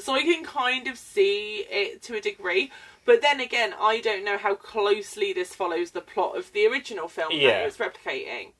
so 0.00 0.14
I 0.14 0.22
can 0.22 0.42
kind 0.42 0.88
of 0.88 0.96
see 0.98 1.66
it 1.70 2.02
to 2.02 2.16
a 2.16 2.20
degree. 2.20 2.72
But 3.04 3.20
then 3.20 3.40
again, 3.40 3.74
I 3.78 4.00
don't 4.00 4.24
know 4.24 4.38
how 4.38 4.54
closely 4.54 5.32
this 5.32 5.54
follows 5.54 5.90
the 5.90 6.00
plot 6.00 6.36
of 6.36 6.52
the 6.52 6.66
original 6.66 7.08
film 7.08 7.30
that 7.32 7.36
Yeah. 7.38 7.62
it 7.62 7.66
was 7.66 7.76
replicating. 7.76 8.52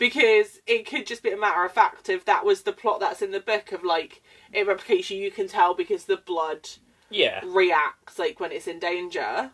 Because 0.00 0.58
it 0.66 0.86
could 0.86 1.06
just 1.06 1.22
be 1.22 1.30
a 1.30 1.36
matter 1.36 1.62
of 1.62 1.70
fact 1.70 2.08
if 2.08 2.24
that 2.24 2.44
was 2.44 2.62
the 2.62 2.72
plot 2.72 2.98
that's 2.98 3.22
in 3.22 3.30
the 3.30 3.38
book 3.38 3.70
of 3.70 3.84
like 3.84 4.22
it 4.52 4.66
replicates 4.66 5.10
you, 5.10 5.18
you 5.18 5.30
can 5.30 5.46
tell 5.46 5.74
because 5.74 6.06
the 6.06 6.16
blood 6.16 6.68
yeah. 7.10 7.40
reacts 7.44 8.18
like 8.18 8.40
when 8.40 8.50
it's 8.50 8.66
in 8.66 8.80
danger. 8.80 9.50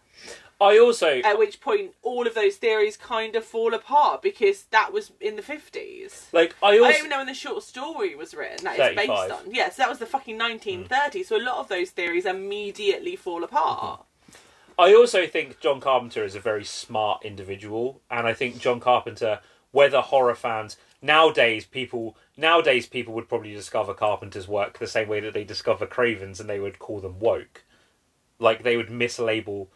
I 0.58 0.78
also 0.78 1.20
At 1.20 1.38
which 1.38 1.60
point 1.60 1.92
all 2.02 2.26
of 2.26 2.34
those 2.34 2.56
theories 2.56 2.96
kind 2.96 3.36
of 3.36 3.44
fall 3.44 3.74
apart 3.74 4.22
because 4.22 4.62
that 4.70 4.90
was 4.92 5.12
in 5.20 5.36
the 5.36 5.42
fifties. 5.42 6.28
like 6.32 6.54
I 6.62 6.68
I 6.68 6.78
also 6.78 6.84
don't 6.84 6.98
even 6.98 7.10
know 7.10 7.18
when 7.18 7.26
the 7.26 7.34
short 7.34 7.62
story 7.62 8.14
was 8.14 8.32
written. 8.32 8.64
That 8.64 8.78
is 8.78 8.96
based 8.96 9.10
on. 9.10 9.52
Yes, 9.52 9.76
that 9.76 9.90
was 9.90 9.98
the 9.98 10.06
fucking 10.06 10.38
1930s. 10.38 11.26
So 11.26 11.36
a 11.36 11.42
lot 11.42 11.58
of 11.58 11.68
those 11.68 11.90
theories 11.90 12.24
immediately 12.24 13.16
fall 13.16 13.44
apart. 13.44 14.06
I 14.78 14.94
also 14.94 15.26
think 15.26 15.60
John 15.60 15.80
Carpenter 15.80 16.24
is 16.24 16.34
a 16.34 16.40
very 16.40 16.64
smart 16.64 17.24
individual, 17.24 18.02
and 18.10 18.26
I 18.26 18.34
think 18.34 18.58
John 18.58 18.78
Carpenter, 18.78 19.40
whether 19.76 20.00
horror 20.00 20.34
fans 20.34 20.78
nowadays 21.02 21.66
people 21.66 22.16
nowadays 22.34 22.86
people 22.86 23.12
would 23.12 23.28
probably 23.28 23.52
discover 23.52 23.92
Carpenter's 23.92 24.48
work 24.48 24.78
the 24.78 24.86
same 24.86 25.06
way 25.06 25.20
that 25.20 25.34
they 25.34 25.44
discover 25.44 25.86
Craven's, 25.86 26.40
and 26.40 26.48
they 26.48 26.58
would 26.58 26.78
call 26.78 27.00
them 27.00 27.18
woke, 27.18 27.62
like 28.38 28.62
they 28.62 28.78
would 28.78 28.88
mislabel 28.88 29.68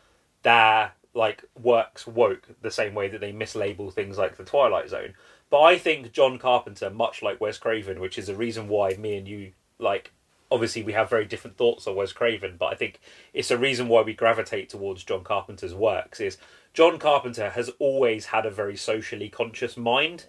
their 0.42 0.92
like 1.12 1.44
works 1.60 2.06
woke 2.06 2.48
the 2.62 2.70
same 2.70 2.94
way 2.94 3.08
that 3.08 3.20
they 3.20 3.30
mislabel 3.30 3.92
things 3.92 4.16
like 4.16 4.38
the 4.38 4.44
Twilight 4.44 4.88
Zone. 4.88 5.12
But 5.50 5.60
I 5.60 5.76
think 5.76 6.12
John 6.12 6.38
Carpenter, 6.38 6.88
much 6.88 7.22
like 7.22 7.38
Wes 7.38 7.58
Craven, 7.58 8.00
which 8.00 8.16
is 8.16 8.28
the 8.28 8.34
reason 8.34 8.68
why 8.68 8.94
me 8.94 9.18
and 9.18 9.28
you 9.28 9.52
like 9.78 10.12
obviously 10.50 10.82
we 10.82 10.94
have 10.94 11.10
very 11.10 11.26
different 11.26 11.58
thoughts 11.58 11.86
on 11.86 11.94
Wes 11.94 12.14
Craven, 12.14 12.56
but 12.58 12.72
I 12.72 12.74
think 12.74 13.00
it's 13.34 13.50
a 13.50 13.58
reason 13.58 13.86
why 13.86 14.00
we 14.00 14.14
gravitate 14.14 14.70
towards 14.70 15.04
John 15.04 15.24
Carpenter's 15.24 15.74
works 15.74 16.20
is 16.20 16.38
John 16.72 16.98
Carpenter 16.98 17.50
has 17.50 17.70
always 17.78 18.26
had 18.26 18.46
a 18.46 18.50
very 18.50 18.76
socially 18.76 19.28
conscious 19.28 19.76
mind. 19.76 20.26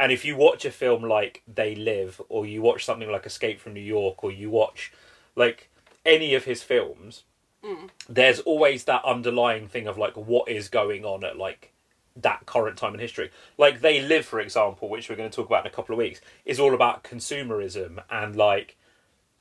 And 0.00 0.10
if 0.10 0.24
you 0.24 0.36
watch 0.36 0.64
a 0.64 0.70
film 0.70 1.02
like 1.02 1.42
They 1.46 1.74
Live, 1.74 2.20
or 2.28 2.46
you 2.46 2.62
watch 2.62 2.84
something 2.84 3.10
like 3.10 3.26
Escape 3.26 3.60
from 3.60 3.74
New 3.74 3.80
York, 3.80 4.24
or 4.24 4.32
you 4.32 4.50
watch 4.50 4.92
like 5.36 5.70
any 6.04 6.34
of 6.34 6.44
his 6.44 6.62
films, 6.62 7.24
mm. 7.62 7.88
there's 8.08 8.40
always 8.40 8.84
that 8.84 9.04
underlying 9.04 9.68
thing 9.68 9.86
of 9.86 9.98
like 9.98 10.16
what 10.16 10.48
is 10.48 10.68
going 10.68 11.04
on 11.04 11.24
at 11.24 11.36
like 11.36 11.72
that 12.16 12.46
current 12.46 12.76
time 12.76 12.94
in 12.94 13.00
history. 13.00 13.30
Like 13.58 13.80
They 13.80 14.00
Live, 14.00 14.26
for 14.26 14.40
example, 14.40 14.88
which 14.88 15.08
we're 15.08 15.16
going 15.16 15.30
to 15.30 15.34
talk 15.34 15.46
about 15.46 15.64
in 15.64 15.70
a 15.70 15.74
couple 15.74 15.94
of 15.94 15.98
weeks, 15.98 16.20
is 16.44 16.58
all 16.58 16.74
about 16.74 17.04
consumerism 17.04 18.02
and 18.10 18.34
like 18.34 18.76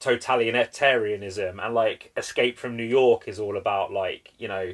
totalitarianism 0.02 1.64
and 1.64 1.74
like 1.76 2.12
Escape 2.18 2.58
from 2.58 2.76
New 2.76 2.84
York 2.84 3.28
is 3.28 3.39
all 3.39 3.56
about 3.56 3.93
like 3.93 4.34
you 4.39 4.47
know 4.47 4.74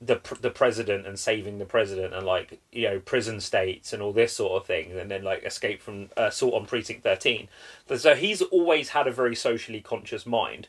the 0.00 0.20
the 0.40 0.50
president 0.50 1.06
and 1.06 1.18
saving 1.18 1.58
the 1.58 1.66
president 1.66 2.14
and 2.14 2.24
like 2.24 2.58
you 2.72 2.88
know 2.88 2.98
prison 3.00 3.38
states 3.38 3.92
and 3.92 4.02
all 4.02 4.12
this 4.12 4.34
sort 4.34 4.52
of 4.60 4.66
thing 4.66 4.98
and 4.98 5.10
then 5.10 5.22
like 5.22 5.44
Escape 5.44 5.82
from 5.82 6.08
uh, 6.16 6.22
Assault 6.24 6.54
on 6.54 6.66
Precinct 6.66 7.02
13 7.02 7.48
so 7.96 8.14
he's 8.14 8.40
always 8.40 8.90
had 8.90 9.06
a 9.06 9.12
very 9.12 9.36
socially 9.36 9.80
conscious 9.80 10.24
mind 10.24 10.68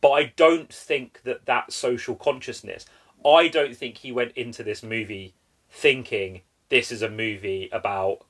but 0.00 0.10
I 0.10 0.32
don't 0.34 0.72
think 0.72 1.20
that 1.22 1.46
that 1.46 1.72
social 1.72 2.16
consciousness 2.16 2.84
I 3.24 3.48
don't 3.48 3.76
think 3.76 3.98
he 3.98 4.10
went 4.10 4.32
into 4.32 4.64
this 4.64 4.82
movie 4.82 5.34
thinking 5.70 6.42
this 6.68 6.90
is 6.90 7.02
a 7.02 7.10
movie 7.10 7.68
about 7.72 8.24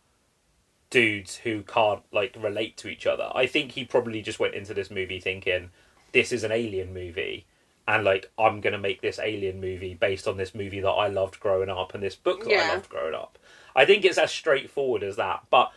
dudes 0.91 1.37
who 1.37 1.63
can't 1.63 2.03
like 2.13 2.37
relate 2.39 2.77
to 2.77 2.89
each 2.89 3.07
other. 3.07 3.31
I 3.35 3.47
think 3.47 3.73
he 3.73 3.85
probably 3.85 4.21
just 4.21 4.39
went 4.39 4.55
into 4.55 4.75
this 4.75 4.91
movie 4.91 5.21
thinking 5.21 5.71
this 6.13 6.33
is 6.33 6.45
an 6.45 6.53
alien 6.53 6.93
movie 6.93 7.47
and 7.89 8.05
like 8.05 8.31
I'm 8.39 8.61
going 8.61 8.73
to 8.73 8.79
make 8.79 9.01
this 9.01 9.19
alien 9.19 9.61
movie 9.61 9.95
based 9.95 10.29
on 10.29 10.37
this 10.37 10.55
movie 10.55 10.81
that 10.81 10.89
I 10.89 11.09
loved 11.09 11.41
growing 11.41 11.69
up 11.69 11.95
and 11.95 12.03
this 12.03 12.15
book 12.15 12.45
that 12.45 12.53
I 12.53 12.75
loved 12.75 12.89
growing 12.89 13.15
up. 13.15 13.39
I 13.75 13.85
think 13.85 14.05
it's 14.05 14.19
as 14.19 14.31
straightforward 14.31 15.03
as 15.03 15.17
that. 15.17 15.45
But 15.51 15.73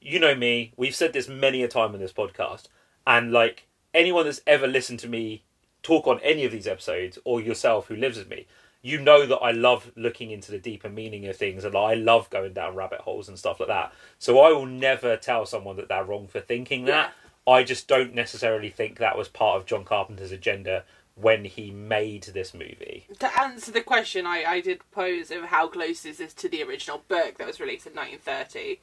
you 0.00 0.18
know 0.18 0.34
me, 0.34 0.72
we've 0.76 0.94
said 0.94 1.12
this 1.12 1.28
many 1.28 1.62
a 1.62 1.68
time 1.68 1.94
in 1.94 2.00
this 2.00 2.12
podcast 2.12 2.68
and 3.06 3.32
like 3.32 3.66
anyone 3.92 4.24
that's 4.24 4.42
ever 4.46 4.66
listened 4.66 5.00
to 5.00 5.08
me 5.08 5.42
talk 5.82 6.06
on 6.06 6.20
any 6.20 6.44
of 6.44 6.52
these 6.52 6.66
episodes 6.66 7.18
or 7.24 7.40
yourself 7.40 7.88
who 7.88 7.96
lives 7.96 8.18
with 8.18 8.28
me 8.28 8.46
you 8.82 8.98
know 8.98 9.26
that 9.26 9.38
I 9.38 9.50
love 9.50 9.92
looking 9.94 10.30
into 10.30 10.50
the 10.50 10.58
deeper 10.58 10.88
meaning 10.88 11.26
of 11.26 11.36
things 11.36 11.64
and 11.64 11.76
I 11.76 11.94
love 11.94 12.30
going 12.30 12.54
down 12.54 12.74
rabbit 12.74 13.00
holes 13.00 13.28
and 13.28 13.38
stuff 13.38 13.60
like 13.60 13.68
that. 13.68 13.92
So 14.18 14.40
I 14.40 14.52
will 14.52 14.66
never 14.66 15.16
tell 15.16 15.44
someone 15.44 15.76
that 15.76 15.88
they're 15.88 16.04
wrong 16.04 16.28
for 16.28 16.40
thinking 16.40 16.86
that. 16.86 17.12
I 17.46 17.62
just 17.62 17.88
don't 17.88 18.14
necessarily 18.14 18.70
think 18.70 18.98
that 18.98 19.18
was 19.18 19.28
part 19.28 19.58
of 19.58 19.66
John 19.66 19.84
Carpenter's 19.84 20.32
agenda 20.32 20.84
when 21.20 21.44
he 21.44 21.70
made 21.70 22.24
this 22.24 22.54
movie. 22.54 23.06
To 23.18 23.40
answer 23.40 23.70
the 23.70 23.80
question 23.80 24.26
I, 24.26 24.44
I 24.44 24.60
did 24.60 24.80
pose 24.90 25.30
of 25.30 25.44
how 25.44 25.68
close 25.68 26.04
is 26.04 26.18
this 26.18 26.32
to 26.34 26.48
the 26.48 26.62
original 26.62 27.04
book 27.08 27.38
that 27.38 27.46
was 27.46 27.60
released 27.60 27.86
in 27.86 27.94
1930. 27.94 28.80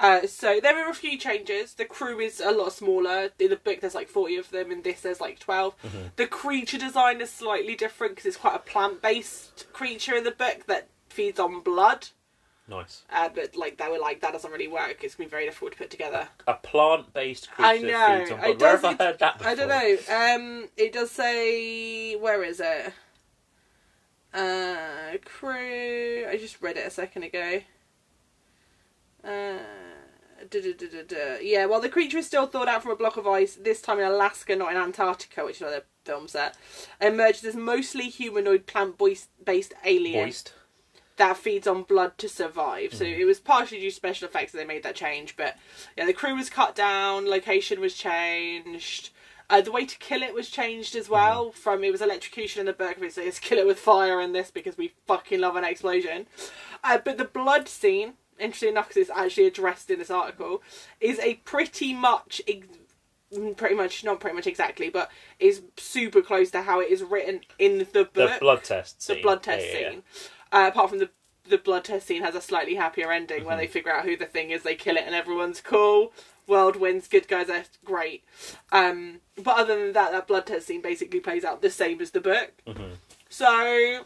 Uh, 0.00 0.26
so 0.26 0.60
there 0.60 0.76
are 0.76 0.90
a 0.90 0.94
few 0.94 1.18
changes. 1.18 1.74
The 1.74 1.84
crew 1.84 2.20
is 2.20 2.40
a 2.40 2.52
lot 2.52 2.72
smaller. 2.72 3.30
In 3.38 3.50
the 3.50 3.56
book, 3.56 3.80
there's 3.80 3.96
like 3.96 4.08
40 4.08 4.36
of 4.36 4.50
them. 4.50 4.70
and 4.70 4.84
this, 4.84 5.00
there's 5.00 5.20
like 5.20 5.40
12. 5.40 5.74
The 6.16 6.26
creature 6.26 6.78
design 6.78 7.20
is 7.20 7.30
slightly 7.30 7.74
different 7.74 8.14
because 8.14 8.26
it's 8.26 8.36
quite 8.36 8.54
a 8.56 8.60
plant-based 8.60 9.66
creature 9.72 10.14
in 10.14 10.24
the 10.24 10.30
book 10.30 10.66
that 10.66 10.88
feeds 11.08 11.40
on 11.40 11.62
blood. 11.62 12.08
Nice. 12.68 13.02
Uh, 13.10 13.30
but 13.34 13.56
like 13.56 13.78
they 13.78 13.88
were 13.88 13.98
like 13.98 14.20
that 14.20 14.32
doesn't 14.32 14.50
really 14.52 14.68
work. 14.68 14.98
It's 15.02 15.14
gonna 15.14 15.26
be 15.26 15.30
very 15.30 15.46
difficult 15.46 15.72
to 15.72 15.78
put 15.78 15.90
together. 15.90 16.28
A 16.46 16.54
plant-based 16.54 17.50
creature 17.50 17.66
I 17.66 17.78
know. 17.78 18.18
feeds 18.18 18.30
on 18.30 18.38
It 18.40 18.42
blood. 18.42 18.60
Where 18.60 18.72
does- 18.72 18.82
have 18.82 19.00
I 19.00 19.04
heard 19.04 19.18
that 19.20 19.38
before? 19.38 19.52
I 19.52 19.54
don't 19.54 19.68
know. 19.68 19.98
Um, 20.14 20.68
it 20.76 20.92
does 20.92 21.10
say 21.10 22.14
where 22.16 22.42
is 22.44 22.60
it? 22.60 22.92
Uh, 24.34 25.16
crew. 25.24 26.26
I 26.28 26.36
just 26.38 26.60
read 26.60 26.76
it 26.76 26.86
a 26.86 26.90
second 26.90 27.22
ago. 27.22 27.62
Uh, 29.24 29.58
yeah. 31.40 31.64
Well, 31.66 31.80
the 31.80 31.88
creature 31.88 32.18
is 32.18 32.26
still 32.26 32.46
thawed 32.46 32.68
out 32.68 32.82
from 32.82 32.92
a 32.92 32.96
block 32.96 33.16
of 33.16 33.26
ice. 33.26 33.54
This 33.54 33.80
time 33.80 33.98
in 33.98 34.04
Alaska, 34.04 34.54
not 34.54 34.70
in 34.72 34.76
Antarctica, 34.76 35.44
which 35.44 35.56
is 35.56 35.60
the 35.60 35.82
film 36.04 36.28
set. 36.28 36.56
Emerged 37.00 37.44
as 37.44 37.56
mostly 37.56 38.04
humanoid 38.10 38.66
plant-based 38.66 39.74
alien 39.84 40.26
Moist. 40.26 40.52
That 41.18 41.36
feeds 41.36 41.66
on 41.66 41.82
blood 41.82 42.16
to 42.18 42.28
survive. 42.28 42.94
So 42.94 43.04
it 43.04 43.24
was 43.26 43.38
partially 43.40 43.78
due 43.80 43.90
to 43.90 43.94
special 43.94 44.26
effects 44.28 44.52
that 44.52 44.58
they 44.58 44.64
made 44.64 44.82
that 44.84 44.94
change. 44.94 45.36
But 45.36 45.56
yeah, 45.96 46.06
the 46.06 46.12
crew 46.12 46.34
was 46.36 46.48
cut 46.50 46.74
down, 46.74 47.28
location 47.28 47.80
was 47.80 47.94
changed. 47.94 49.10
Uh, 49.50 49.60
the 49.62 49.72
way 49.72 49.86
to 49.86 49.96
kill 49.98 50.22
it 50.22 50.34
was 50.34 50.50
changed 50.50 50.94
as 50.94 51.08
well. 51.08 51.50
From 51.52 51.82
it 51.82 51.90
was 51.90 52.02
electrocution 52.02 52.60
in 52.60 52.66
the 52.66 52.72
book, 52.72 52.96
so 53.10 53.22
it's 53.22 53.38
kill 53.38 53.58
it 53.58 53.66
with 53.66 53.78
fire 53.78 54.20
in 54.20 54.32
this 54.32 54.50
because 54.50 54.76
we 54.76 54.92
fucking 55.06 55.40
love 55.40 55.56
an 55.56 55.64
explosion. 55.64 56.26
Uh, 56.84 56.98
but 57.02 57.16
the 57.16 57.24
blood 57.24 57.66
scene, 57.68 58.14
interesting 58.38 58.70
enough, 58.70 58.88
because 58.88 59.00
it's 59.08 59.10
actually 59.18 59.46
addressed 59.46 59.90
in 59.90 59.98
this 59.98 60.10
article, 60.10 60.62
is 61.00 61.18
a 61.20 61.34
pretty 61.36 61.94
much. 61.94 62.40
Ex- 62.48 62.66
pretty 63.58 63.74
much 63.74 64.02
not 64.04 64.20
pretty 64.20 64.34
much 64.34 64.46
exactly 64.46 64.88
but 64.88 65.10
is 65.38 65.60
super 65.76 66.22
close 66.22 66.50
to 66.50 66.62
how 66.62 66.80
it 66.80 66.90
is 66.90 67.02
written 67.02 67.42
in 67.58 67.76
the 67.76 67.84
book 67.84 68.14
The 68.14 68.38
blood 68.40 68.64
test. 68.64 69.06
the 69.06 69.12
scene. 69.16 69.22
blood 69.22 69.42
test 69.42 69.66
Yeah, 69.66 69.72
yeah, 69.74 69.80
yeah. 69.80 69.90
scene. 69.90 70.02
Uh, 70.52 70.68
apart 70.72 70.90
from 70.90 70.98
the 70.98 71.10
the 71.48 71.56
blood 71.58 71.84
test 71.84 72.06
scene 72.06 72.22
has 72.22 72.34
a 72.34 72.42
slightly 72.42 72.74
happier 72.74 73.10
ending 73.10 73.44
where 73.44 73.52
Mm-hmm. 73.56 73.60
they 73.60 73.66
figure 73.66 73.90
out 73.92 74.04
who 74.04 74.16
the 74.18 74.26
thing 74.26 74.50
is, 74.50 74.62
they 74.64 74.74
kill 74.74 74.96
it, 74.98 75.04
and 75.06 75.14
everyone's 75.14 75.62
cool. 75.62 76.12
World 76.46 76.76
wins, 76.76 77.08
good 77.08 77.26
guys 77.26 77.48
are 77.48 77.64
great. 77.86 78.22
Um, 78.70 79.20
but 79.42 79.56
other 79.56 79.78
than 79.78 79.92
that, 79.94 80.12
that 80.12 80.26
blood 80.26 80.44
test 80.46 80.66
scene 80.66 80.82
basically 80.82 81.20
plays 81.20 81.44
out 81.44 81.62
the 81.62 81.70
same 81.70 82.00
as 82.02 82.10
the 82.10 82.20
book. 82.20 82.52
Mhm. 82.66 82.96
So 83.30 84.04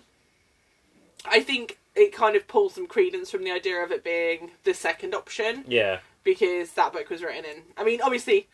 I 1.25 1.41
think 1.41 1.79
it 1.97 2.13
kind 2.13 2.37
of 2.37 2.47
pulls 2.47 2.75
some 2.75 2.87
credence 2.87 3.31
from 3.31 3.43
the 3.45 3.51
idea 3.51 3.77
of 3.83 3.91
it 3.91 4.05
being 4.05 4.53
the 4.63 4.73
second 4.75 5.13
option 5.15 5.65
Yeah. 5.67 5.99
because 6.23 6.73
that 6.73 6.93
book 6.93 7.11
was 7.11 7.23
written 7.25 7.45
in. 7.45 7.63
I 7.77 7.83
mean, 7.83 8.01
obviously, 8.03 8.47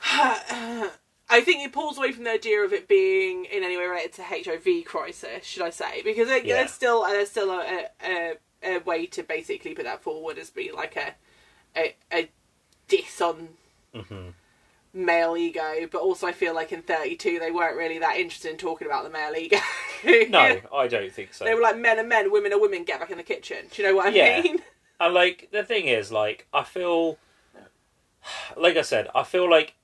I 1.32 1.40
think 1.40 1.64
it 1.64 1.72
pulls 1.72 1.98
away 1.98 2.12
from 2.12 2.24
the 2.24 2.30
idea 2.32 2.60
of 2.60 2.72
it 2.72 2.88
being 2.88 3.46
in 3.46 3.64
any 3.64 3.76
way 3.76 3.86
related 3.86 4.12
to 4.14 4.22
HIV 4.24 4.84
crisis, 4.84 5.46
should 5.46 5.62
I 5.62 5.70
say? 5.70 6.02
Because 6.02 6.28
it, 6.30 6.46
Yeah. 6.46 6.54
there's 6.56 6.70
still 6.70 7.02
there's 7.04 7.30
still 7.30 7.50
a, 7.50 7.86
a 8.04 8.34
a 8.62 8.78
way 8.80 9.06
to 9.06 9.22
basically 9.24 9.74
put 9.74 9.84
that 9.84 10.02
forward 10.02 10.38
as 10.38 10.50
being 10.50 10.74
like 10.74 10.96
a 10.96 11.14
a, 11.76 11.96
a 12.12 12.30
diss 12.88 13.20
on 13.20 13.50
hmm 13.94 14.30
male 14.94 15.36
ego, 15.36 15.88
but 15.90 16.02
also 16.02 16.26
I 16.26 16.32
feel 16.32 16.54
like 16.54 16.72
in 16.72 16.82
32 16.82 17.38
they 17.38 17.50
weren't 17.50 17.76
really 17.76 17.98
that 17.98 18.16
interested 18.18 18.50
in 18.50 18.58
talking 18.58 18.86
about 18.86 19.04
the 19.04 19.10
male 19.10 19.34
ego. 19.34 19.58
No, 20.30 20.60
I 20.72 20.88
don't 20.88 21.12
think 21.12 21.32
so. 21.32 21.44
They 21.44 21.54
were 21.54 21.60
like 21.60 21.78
men 21.78 21.98
are 21.98 22.04
men, 22.04 22.30
women 22.30 22.52
are 22.52 22.60
women, 22.60 22.84
get 22.84 23.00
back 23.00 23.10
in 23.10 23.16
the 23.18 23.22
kitchen. 23.22 23.66
Do 23.70 23.82
you 23.82 23.88
know 23.88 23.94
what 23.96 24.06
I 24.08 24.10
Yeah. 24.10 24.42
mean? 24.42 24.58
And 25.00 25.14
like 25.14 25.48
the 25.52 25.64
thing 25.64 25.86
is, 25.86 26.12
like 26.12 26.46
I 26.52 26.62
feel, 26.64 27.18
like 28.56 28.76
I 28.76 28.82
said, 28.82 29.08
I 29.14 29.22
feel 29.24 29.48
like 29.50 29.74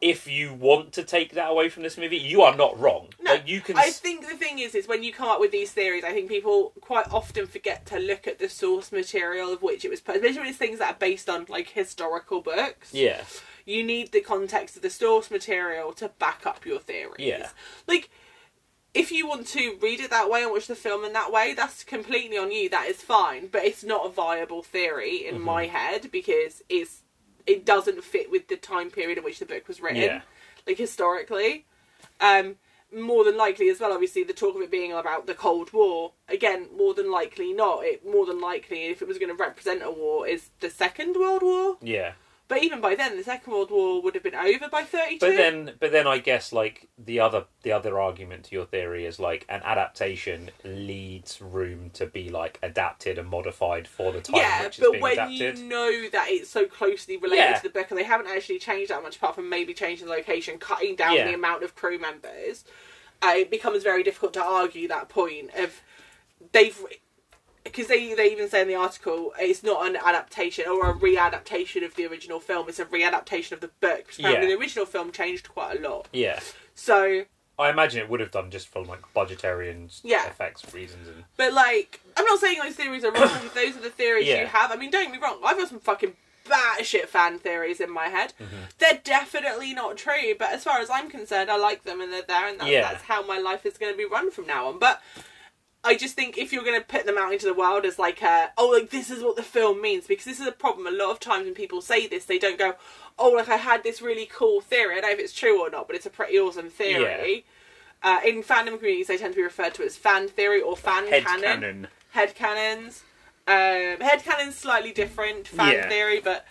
if 0.00 0.28
you 0.28 0.54
want 0.54 0.92
to 0.92 1.02
take 1.02 1.32
that 1.32 1.50
away 1.50 1.68
from 1.68 1.82
this 1.82 1.98
movie, 1.98 2.16
you 2.18 2.40
are 2.42 2.56
not 2.56 2.78
wrong. 2.78 3.08
No, 3.20 3.32
like 3.32 3.48
you 3.48 3.60
can. 3.60 3.76
I 3.76 3.90
think 3.90 4.28
the 4.28 4.36
thing 4.36 4.60
is, 4.60 4.74
is 4.74 4.86
when 4.86 5.02
you 5.02 5.12
come 5.12 5.28
up 5.28 5.40
with 5.40 5.50
these 5.50 5.72
theories, 5.72 6.04
I 6.04 6.12
think 6.12 6.28
people 6.28 6.72
quite 6.80 7.10
often 7.12 7.46
forget 7.48 7.84
to 7.86 7.98
look 7.98 8.26
at 8.28 8.38
the 8.38 8.48
source 8.48 8.92
material 8.92 9.52
of 9.52 9.60
which 9.62 9.84
it 9.84 9.90
was 9.90 10.00
put, 10.00 10.16
especially 10.16 10.38
when 10.38 10.48
it's 10.48 10.58
things 10.58 10.78
that 10.78 10.94
are 10.94 10.98
based 10.98 11.28
on 11.28 11.46
like 11.48 11.70
historical 11.70 12.40
books. 12.40 12.94
yeah, 12.94 13.22
You 13.66 13.82
need 13.84 14.12
the 14.12 14.20
context 14.20 14.76
of 14.76 14.82
the 14.82 14.90
source 14.90 15.30
material 15.32 15.92
to 15.94 16.08
back 16.10 16.46
up 16.46 16.64
your 16.64 16.78
theories. 16.78 17.14
Yeah. 17.18 17.48
Like, 17.88 18.08
if 18.94 19.10
you 19.12 19.26
want 19.28 19.46
to 19.48 19.76
read 19.82 20.00
it 20.00 20.10
that 20.10 20.30
way 20.30 20.42
and 20.42 20.50
watch 20.52 20.66
the 20.68 20.74
film 20.74 21.04
in 21.04 21.12
that 21.12 21.30
way, 21.32 21.54
that's 21.54 21.82
completely 21.84 22.38
on 22.38 22.50
you. 22.52 22.68
That 22.68 22.86
is 22.86 23.02
fine, 23.02 23.48
but 23.48 23.64
it's 23.64 23.82
not 23.84 24.06
a 24.06 24.10
viable 24.10 24.62
theory 24.62 25.26
in 25.26 25.34
Mm-hmm. 25.36 25.44
my 25.44 25.66
head 25.66 26.10
because 26.12 26.62
it's 26.68 27.02
it 27.48 27.64
doesn't 27.64 28.04
fit 28.04 28.30
with 28.30 28.46
the 28.48 28.56
time 28.56 28.90
period 28.90 29.18
in 29.18 29.24
which 29.24 29.38
the 29.40 29.46
book 29.46 29.66
was 29.66 29.80
written, 29.80 30.02
Yeah. 30.02 30.20
like 30.66 30.78
historically. 30.78 31.64
Um, 32.20 32.56
more 32.94 33.22
than 33.24 33.36
likely 33.36 33.68
as 33.68 33.80
well. 33.80 33.92
Obviously, 33.92 34.22
the 34.24 34.32
talk 34.32 34.54
of 34.56 34.62
it 34.62 34.70
being 34.70 34.92
about 34.92 35.26
the 35.26 35.34
Cold 35.34 35.72
War 35.74 36.12
again, 36.28 36.68
more 36.76 36.94
than 36.94 37.10
likely 37.10 37.52
not. 37.52 37.84
It 37.84 38.06
more 38.06 38.24
than 38.24 38.40
likely, 38.40 38.84
if 38.86 39.02
it 39.02 39.08
was 39.08 39.18
going 39.18 39.28
to 39.36 39.42
represent 39.42 39.82
a 39.82 39.90
war, 39.90 40.26
is 40.26 40.50
the 40.60 40.70
Second 40.70 41.16
World 41.16 41.42
War. 41.42 41.76
yeah. 41.82 42.12
But 42.48 42.62
even 42.62 42.80
by 42.80 42.94
then, 42.94 43.14
the 43.18 43.22
Second 43.22 43.52
World 43.52 43.70
War 43.70 44.00
would 44.00 44.14
have 44.14 44.22
been 44.22 44.34
over 44.34 44.68
by 44.70 44.82
thirty-two. 44.82 45.18
But 45.20 45.36
then, 45.36 45.72
but 45.78 45.92
then 45.92 46.06
I 46.06 46.16
guess 46.16 46.50
like 46.50 46.88
the 46.96 47.20
other 47.20 47.44
the 47.62 47.72
other 47.72 48.00
argument 48.00 48.44
to 48.44 48.54
your 48.54 48.64
theory 48.64 49.04
is 49.04 49.20
like 49.20 49.44
an 49.50 49.60
adaptation 49.64 50.48
leads 50.64 51.42
room 51.42 51.90
to 51.90 52.06
be 52.06 52.30
like 52.30 52.58
adapted 52.62 53.18
and 53.18 53.28
modified 53.28 53.86
for 53.86 54.12
the 54.12 54.22
time 54.22 54.36
yeah, 54.36 54.62
which 54.64 54.80
but 54.80 54.92
being 54.92 55.02
when 55.02 55.12
adapted. 55.12 55.58
you 55.58 55.64
know 55.68 56.08
that 56.10 56.28
it's 56.30 56.48
so 56.48 56.64
closely 56.64 57.18
related 57.18 57.42
Yeah. 57.42 57.56
to 57.58 57.62
the 57.64 57.68
book, 57.68 57.90
and 57.90 57.98
they 57.98 58.04
haven't 58.04 58.28
actually 58.28 58.58
changed 58.60 58.90
that 58.90 59.02
much, 59.02 59.16
apart 59.16 59.34
from 59.34 59.50
maybe 59.50 59.74
changing 59.74 60.06
the 60.06 60.12
location, 60.12 60.56
cutting 60.56 60.96
down 60.96 61.16
Yeah. 61.16 61.26
the 61.26 61.34
amount 61.34 61.62
of 61.64 61.74
crew 61.74 61.98
members, 61.98 62.64
uh, 63.20 63.34
it 63.36 63.50
becomes 63.50 63.82
very 63.82 64.02
difficult 64.02 64.32
to 64.32 64.42
argue 64.42 64.88
that 64.88 65.10
point 65.10 65.50
of 65.54 65.82
they've 66.52 66.82
because 67.70 67.86
they 67.88 68.14
they 68.14 68.30
even 68.32 68.48
say 68.48 68.62
in 68.62 68.68
the 68.68 68.74
article 68.74 69.32
it's 69.38 69.62
not 69.62 69.86
an 69.86 69.96
adaptation 69.96 70.66
or 70.68 70.90
a 70.90 70.94
readaptation 70.94 71.84
of 71.84 71.94
the 71.94 72.06
original 72.06 72.40
film; 72.40 72.68
it's 72.68 72.78
a 72.78 72.84
readaptation 72.86 73.52
of 73.52 73.60
the 73.60 73.70
book. 73.80 74.06
Yeah. 74.16 74.40
the 74.40 74.54
original 74.54 74.86
film 74.86 75.12
changed 75.12 75.48
quite 75.48 75.78
a 75.78 75.88
lot. 75.88 76.08
Yeah, 76.12 76.40
So 76.74 77.24
I 77.58 77.70
imagine 77.70 78.00
it 78.00 78.08
would 78.08 78.20
have 78.20 78.30
done 78.30 78.50
just 78.50 78.68
for 78.68 78.84
like 78.84 79.00
budgetary 79.14 79.70
and 79.70 79.90
Yeah. 80.04 80.26
effects 80.26 80.72
reasons 80.72 81.08
and 81.08 81.24
But 81.36 81.52
like, 81.52 82.00
I'm 82.16 82.24
not 82.24 82.38
saying 82.38 82.58
those 82.62 82.74
theories 82.76 83.04
are 83.04 83.10
wrong. 83.12 83.50
those 83.54 83.76
are 83.76 83.80
the 83.80 83.90
theories 83.90 84.26
Yeah. 84.28 84.42
you 84.42 84.46
have. 84.46 84.70
I 84.70 84.76
mean, 84.76 84.90
don't 84.90 85.04
get 85.04 85.12
me 85.12 85.18
wrong. 85.18 85.40
I've 85.44 85.56
got 85.58 85.68
some 85.68 85.80
fucking 85.80 86.14
batshit 86.46 87.06
fan 87.08 87.38
theories 87.38 87.80
in 87.80 87.90
my 87.90 88.08
head. 88.08 88.32
Mm-hmm. 88.40 88.56
They're 88.78 89.00
definitely 89.04 89.74
not 89.74 89.96
true, 89.96 90.34
but 90.38 90.50
as 90.52 90.64
far 90.64 90.78
as 90.78 90.88
I'm 90.88 91.10
concerned, 91.10 91.50
I 91.50 91.56
like 91.56 91.82
them 91.84 92.00
and 92.00 92.12
they're 92.12 92.22
there, 92.22 92.48
and 92.48 92.58
that's, 92.60 92.70
Yeah. 92.70 92.92
that's 92.92 93.02
how 93.04 93.22
my 93.26 93.38
life 93.38 93.66
is 93.66 93.76
going 93.76 93.92
to 93.92 93.98
be 93.98 94.04
run 94.06 94.30
from 94.30 94.46
now 94.46 94.68
on. 94.68 94.78
But 94.78 95.02
I 95.84 95.96
just 95.96 96.14
think 96.16 96.36
if 96.36 96.52
you're 96.52 96.64
going 96.64 96.78
to 96.80 96.86
put 96.86 97.06
them 97.06 97.16
out 97.18 97.32
into 97.32 97.46
the 97.46 97.54
world 97.54 97.84
as 97.84 97.98
like 97.98 98.20
a, 98.22 98.50
oh, 98.58 98.68
like 98.68 98.90
this 98.90 99.10
is 99.10 99.22
what 99.22 99.36
the 99.36 99.42
film 99.42 99.80
means, 99.80 100.06
because 100.06 100.24
this 100.24 100.40
is 100.40 100.46
a 100.46 100.52
problem. 100.52 100.86
A 100.86 100.90
lot 100.90 101.10
of 101.10 101.20
times 101.20 101.44
when 101.44 101.54
people 101.54 101.80
say 101.80 102.06
this, 102.06 102.24
they 102.24 102.38
don't 102.38 102.58
go, 102.58 102.74
oh, 103.18 103.30
like 103.30 103.48
I 103.48 103.56
had 103.56 103.84
this 103.84 104.02
really 104.02 104.26
cool 104.30 104.60
theory. 104.60 104.96
I 104.96 105.00
don't 105.00 105.10
know 105.10 105.14
if 105.14 105.20
it's 105.20 105.32
true 105.32 105.60
or 105.60 105.70
not, 105.70 105.86
but 105.86 105.94
it's 105.96 106.06
a 106.06 106.10
pretty 106.10 106.38
awesome 106.38 106.68
theory. 106.68 107.44
Uh, 108.02 108.20
in 108.24 108.42
fandom 108.42 108.76
communities, 108.76 109.06
they 109.08 109.16
tend 109.18 109.34
to 109.34 109.36
be 109.38 109.42
referred 109.42 109.74
to 109.74 109.84
as 109.84 109.96
fan 109.96 110.28
theory 110.28 110.60
or 110.60 110.76
fan 110.76 111.06
head 111.08 111.24
canon 111.24 111.42
canon. 111.42 111.88
head 112.10 112.34
cannons. 112.34 113.02
Um, 113.46 114.00
head 114.06 114.22
cannons 114.24 114.56
slightly 114.56 114.92
different 114.92 115.48
fan 115.48 115.72
Yeah. 115.74 115.88
theory, 115.88 116.20
but 116.20 116.44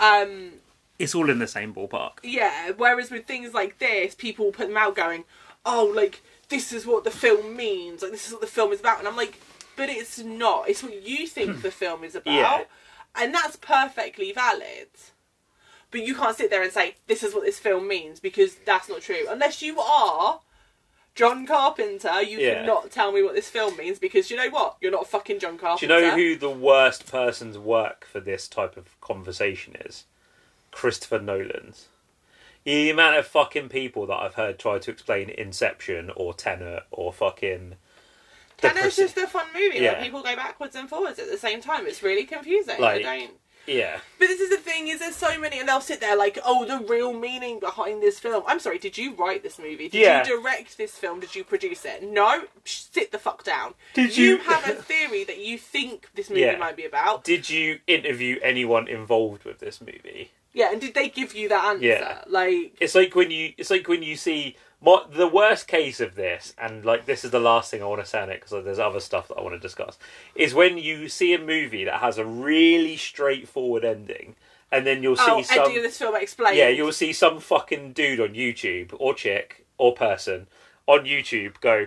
um, 0.00 0.52
It's 0.98 1.14
all 1.14 1.28
in 1.30 1.38
the 1.38 1.46
same 1.48 1.74
ballpark. 1.74 2.18
yeah. 2.22 2.70
Whereas 2.76 3.10
with 3.10 3.26
things 3.26 3.52
like 3.54 3.78
this, 3.78 4.14
people 4.14 4.52
put 4.52 4.68
them 4.68 4.76
out 4.76 4.94
going, 4.96 5.24
"Oh, 5.66 5.90
like 5.94 6.22
this 6.48 6.72
is 6.72 6.86
what 6.86 7.04
the 7.04 7.10
film 7.10 7.56
means. 7.56 8.02
Like 8.02 8.12
this 8.12 8.26
is 8.26 8.32
what 8.32 8.40
the 8.40 8.46
film 8.46 8.72
is 8.72 8.80
about," 8.80 8.98
and 8.98 9.08
I'm 9.08 9.16
like, 9.16 9.38
"But 9.76 9.88
it's 9.88 10.18
not. 10.18 10.68
It's 10.68 10.82
what 10.82 11.02
you 11.02 11.26
think 11.26 11.56
hmm. 11.56 11.60
the 11.60 11.70
film 11.70 12.04
is 12.04 12.14
about, 12.14 12.32
Yeah. 12.32 12.64
and 13.14 13.34
that's 13.34 13.56
perfectly 13.56 14.32
valid." 14.32 14.88
But 15.90 16.02
you 16.02 16.14
can't 16.14 16.36
sit 16.36 16.50
there 16.50 16.62
and 16.62 16.72
say 16.72 16.96
this 17.06 17.22
is 17.22 17.34
what 17.34 17.44
this 17.44 17.58
film 17.58 17.86
means 17.88 18.20
because 18.20 18.56
that's 18.64 18.88
not 18.88 19.02
true 19.02 19.26
unless 19.28 19.62
you 19.62 19.78
are. 19.80 20.40
John 21.14 21.46
Carpenter, 21.46 22.20
you 22.20 22.38
Yeah. 22.38 22.60
cannot 22.60 22.90
tell 22.90 23.10
me 23.10 23.22
what 23.22 23.34
this 23.34 23.48
film 23.48 23.74
means 23.78 23.98
because 23.98 24.30
you 24.30 24.36
know 24.36 24.50
what? 24.50 24.76
You're 24.82 24.92
not 24.92 25.04
a 25.04 25.06
fucking 25.06 25.38
John 25.38 25.56
Carpenter. 25.56 25.86
Do 25.86 25.94
you 25.94 26.10
know 26.10 26.14
who 26.14 26.36
the 26.36 26.50
worst 26.50 27.10
person's 27.10 27.56
work 27.56 28.06
for 28.12 28.20
this 28.20 28.46
type 28.46 28.76
of 28.76 29.00
conversation 29.00 29.76
is? 29.80 30.04
Christopher 30.72 31.18
Nolan's. 31.18 31.88
The 32.66 32.90
amount 32.90 33.16
of 33.16 33.26
fucking 33.28 33.68
people 33.68 34.06
that 34.08 34.16
I've 34.16 34.34
heard 34.34 34.58
try 34.58 34.78
to 34.80 34.90
explain 34.90 35.30
Inception 35.30 36.10
or 36.16 36.34
Tenet 36.34 36.82
or 36.90 37.12
fucking. 37.12 37.76
the 38.60 38.68
Tenet's 38.68 38.96
just 38.96 39.16
a 39.16 39.28
fun 39.28 39.46
movie. 39.54 39.78
Yeah. 39.78 39.92
Like 39.92 40.02
people 40.02 40.20
go 40.22 40.34
backwards 40.34 40.74
and 40.74 40.88
forwards 40.88 41.20
at 41.20 41.30
the 41.30 41.38
same 41.38 41.60
time. 41.60 41.86
It's 41.86 42.02
really 42.02 42.24
confusing. 42.24 42.80
Like- 42.80 43.04
I 43.06 43.18
don't. 43.20 43.30
Yeah. 43.68 43.98
But 44.18 44.26
this 44.28 44.40
is 44.40 44.50
the 44.50 44.56
thing: 44.58 44.86
is 44.88 44.98
there's 45.00 45.16
so 45.16 45.38
many, 45.40 45.58
and 45.60 45.68
they'll 45.68 45.80
sit 45.80 46.00
there 46.00 46.16
like, 46.16 46.38
"Oh, 46.44 46.64
the 46.64 46.84
real 46.86 47.12
meaning 47.12 47.58
behind 47.60 48.00
this 48.02 48.18
film." 48.20 48.44
I'm 48.46 48.60
sorry, 48.60 48.78
did 48.78 48.96
you 48.98 49.14
write 49.14 49.42
this 49.42 49.58
movie? 49.58 49.88
Did 49.88 49.94
Yeah. 50.02 50.24
you 50.26 50.40
direct 50.40 50.76
this 50.78 50.92
film? 50.98 51.18
Did 51.20 51.34
you 51.34 51.42
produce 51.44 51.84
it? 51.84 52.02
No, 52.02 52.44
sit 52.64 53.10
the 53.12 53.18
fuck 53.18 53.42
down. 53.44 53.74
Did 53.94 54.16
you 54.16 54.24
you- 54.30 54.38
have 54.38 54.68
a 54.68 54.72
theory 54.90 55.24
that 55.24 55.38
you 55.38 55.58
think 55.58 56.08
this 56.14 56.30
movie 56.30 56.42
Yeah. 56.42 56.56
might 56.58 56.76
be 56.76 56.84
about? 56.84 57.24
Did 57.24 57.48
you 57.50 57.80
interview 57.88 58.38
anyone 58.42 58.86
involved 58.88 59.44
with 59.44 59.58
this 59.58 59.80
movie? 59.80 60.30
Yeah, 60.56 60.72
and 60.72 60.80
did 60.80 60.94
they 60.94 61.10
give 61.10 61.34
you 61.34 61.50
that 61.50 61.66
answer? 61.66 61.84
Yeah. 61.84 62.22
Like, 62.26 62.74
It's 62.80 62.94
like 62.94 63.14
when 63.14 63.30
you. 63.30 63.52
It's 63.58 63.70
like 63.70 63.86
when 63.86 64.02
you 64.02 64.16
see. 64.16 64.56
My, 64.78 65.02
the 65.10 65.26
worst 65.28 65.68
case 65.68 66.00
of 66.00 66.16
this, 66.16 66.54
and 66.58 66.84
like 66.84 67.06
this 67.06 67.24
is 67.24 67.30
the 67.30 67.40
last 67.40 67.70
thing 67.70 67.82
I 67.82 67.86
want 67.86 68.02
to 68.02 68.06
say 68.06 68.20
on 68.20 68.30
it 68.30 68.40
because 68.40 68.62
there's 68.64 68.78
other 68.78 69.00
stuff 69.00 69.28
that 69.28 69.36
I 69.36 69.42
want 69.42 69.54
to 69.54 69.58
discuss, 69.58 69.98
is 70.34 70.54
when 70.54 70.76
you 70.76 71.08
see 71.08 71.32
a 71.32 71.38
movie 71.38 71.84
that 71.84 72.00
has 72.00 72.18
a 72.18 72.26
really 72.26 72.96
straightforward 72.96 73.84
ending, 73.84 74.36
and 74.70 74.86
then 74.86 75.02
you'll 75.02 75.16
see 75.16 75.24
oh, 75.28 75.42
some. 75.42 75.60
ending 75.60 75.78
of 75.78 75.82
this 75.82 75.98
film 75.98 76.14
explained. 76.14 76.58
Yeah, 76.58 76.68
you'll 76.68 76.92
see 76.92 77.12
some 77.14 77.40
fucking 77.40 77.92
dude 77.92 78.20
on 78.20 78.30
YouTube 78.30 78.94
or 78.98 79.14
chick 79.14 79.66
or 79.78 79.94
person 79.94 80.46
on 80.86 81.04
YouTube 81.04 81.60
go 81.60 81.86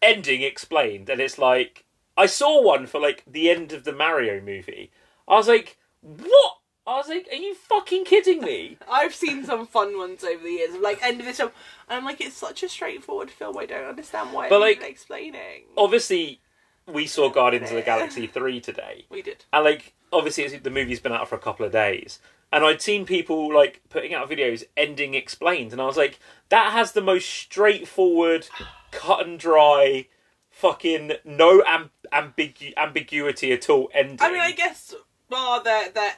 ending 0.00 0.42
explained, 0.42 1.08
and 1.08 1.20
it's 1.20 1.38
like 1.38 1.84
I 2.16 2.26
saw 2.26 2.62
one 2.62 2.86
for 2.86 3.00
like 3.00 3.24
the 3.26 3.50
end 3.50 3.72
of 3.72 3.84
the 3.84 3.92
Mario 3.92 4.40
movie. 4.40 4.90
I 5.26 5.34
was 5.34 5.48
like, 5.48 5.78
what? 6.00 6.57
I 6.88 6.96
was 6.96 7.08
like, 7.08 7.28
are 7.30 7.36
you 7.36 7.54
fucking 7.54 8.04
kidding 8.06 8.40
me? 8.40 8.78
I've 8.90 9.14
seen 9.14 9.44
some 9.44 9.66
fun 9.66 9.98
ones 9.98 10.24
over 10.24 10.42
the 10.42 10.50
years 10.50 10.74
of 10.74 10.80
like 10.80 11.02
end 11.02 11.20
of 11.20 11.26
this 11.26 11.36
film, 11.36 11.50
and 11.88 11.98
I'm 11.98 12.04
like, 12.04 12.20
it's 12.20 12.36
such 12.36 12.62
a 12.62 12.68
straightforward 12.68 13.30
film. 13.30 13.58
I 13.58 13.66
don't 13.66 13.84
understand 13.88 14.32
why 14.32 14.48
But, 14.48 14.62
it's 14.62 14.80
like- 14.80 14.90
explaining. 14.90 15.64
Obviously, 15.76 16.40
we 16.86 17.06
saw 17.06 17.28
Guardians 17.28 17.68
of 17.70 17.76
the 17.76 17.82
Galaxy 17.82 18.26
three 18.36 18.60
today, 18.60 19.04
We 19.10 19.20
did. 19.22 19.44
and 19.52 19.64
like 19.64 19.92
obviously 20.12 20.48
the 20.56 20.70
movie's 20.70 21.00
been 21.00 21.12
out 21.12 21.28
for 21.28 21.34
a 21.34 21.38
couple 21.38 21.66
of 21.66 21.72
days. 21.72 22.18
and 22.50 22.64
I'd 22.64 22.80
seen 22.80 23.04
people 23.04 23.52
like 23.54 23.82
putting 23.90 24.14
out 24.14 24.30
videos 24.30 24.64
ending 24.74 25.12
explained, 25.12 25.72
and 25.72 25.82
I 25.82 25.84
was 25.84 25.98
like, 25.98 26.18
that 26.48 26.72
has 26.72 26.92
the 26.92 27.02
most 27.02 27.28
straightforward, 27.28 28.48
cut 28.90 29.26
and 29.26 29.38
dry, 29.38 30.06
fucking 30.48 31.12
no 31.26 31.60
amb- 31.60 31.90
ambigu- 32.10 32.72
ambiguity 32.78 33.52
at 33.52 33.68
all 33.68 33.90
ending. 33.92 34.18
I 34.22 34.30
mean, 34.32 34.40
I 34.40 34.52
guess 34.52 34.94
the 35.28 35.90
the 35.94 36.08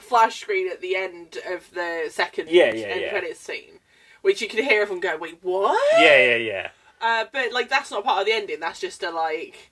flash 0.00 0.40
screen 0.40 0.70
at 0.70 0.80
the 0.80 0.96
end 0.96 1.38
of 1.48 1.70
the 1.72 2.06
second 2.10 2.48
Yeah, 2.48 2.72
yeah, 2.74 2.86
end 2.86 3.00
yeah. 3.02 3.10
credits 3.10 3.40
scene, 3.40 3.80
which 4.22 4.40
you 4.42 4.48
can 4.48 4.64
hear 4.64 4.82
everyone 4.82 5.00
go, 5.00 5.16
"Wait, 5.16 5.38
what?" 5.42 5.80
yeah, 6.00 6.18
yeah, 6.18 6.36
yeah, 6.36 6.68
Uh, 7.00 7.24
but 7.32 7.52
like 7.52 7.68
that's 7.68 7.90
not 7.90 8.04
part 8.04 8.20
of 8.20 8.26
the 8.26 8.32
ending. 8.32 8.60
That's 8.60 8.80
just 8.80 9.02
a 9.02 9.10
like. 9.10 9.70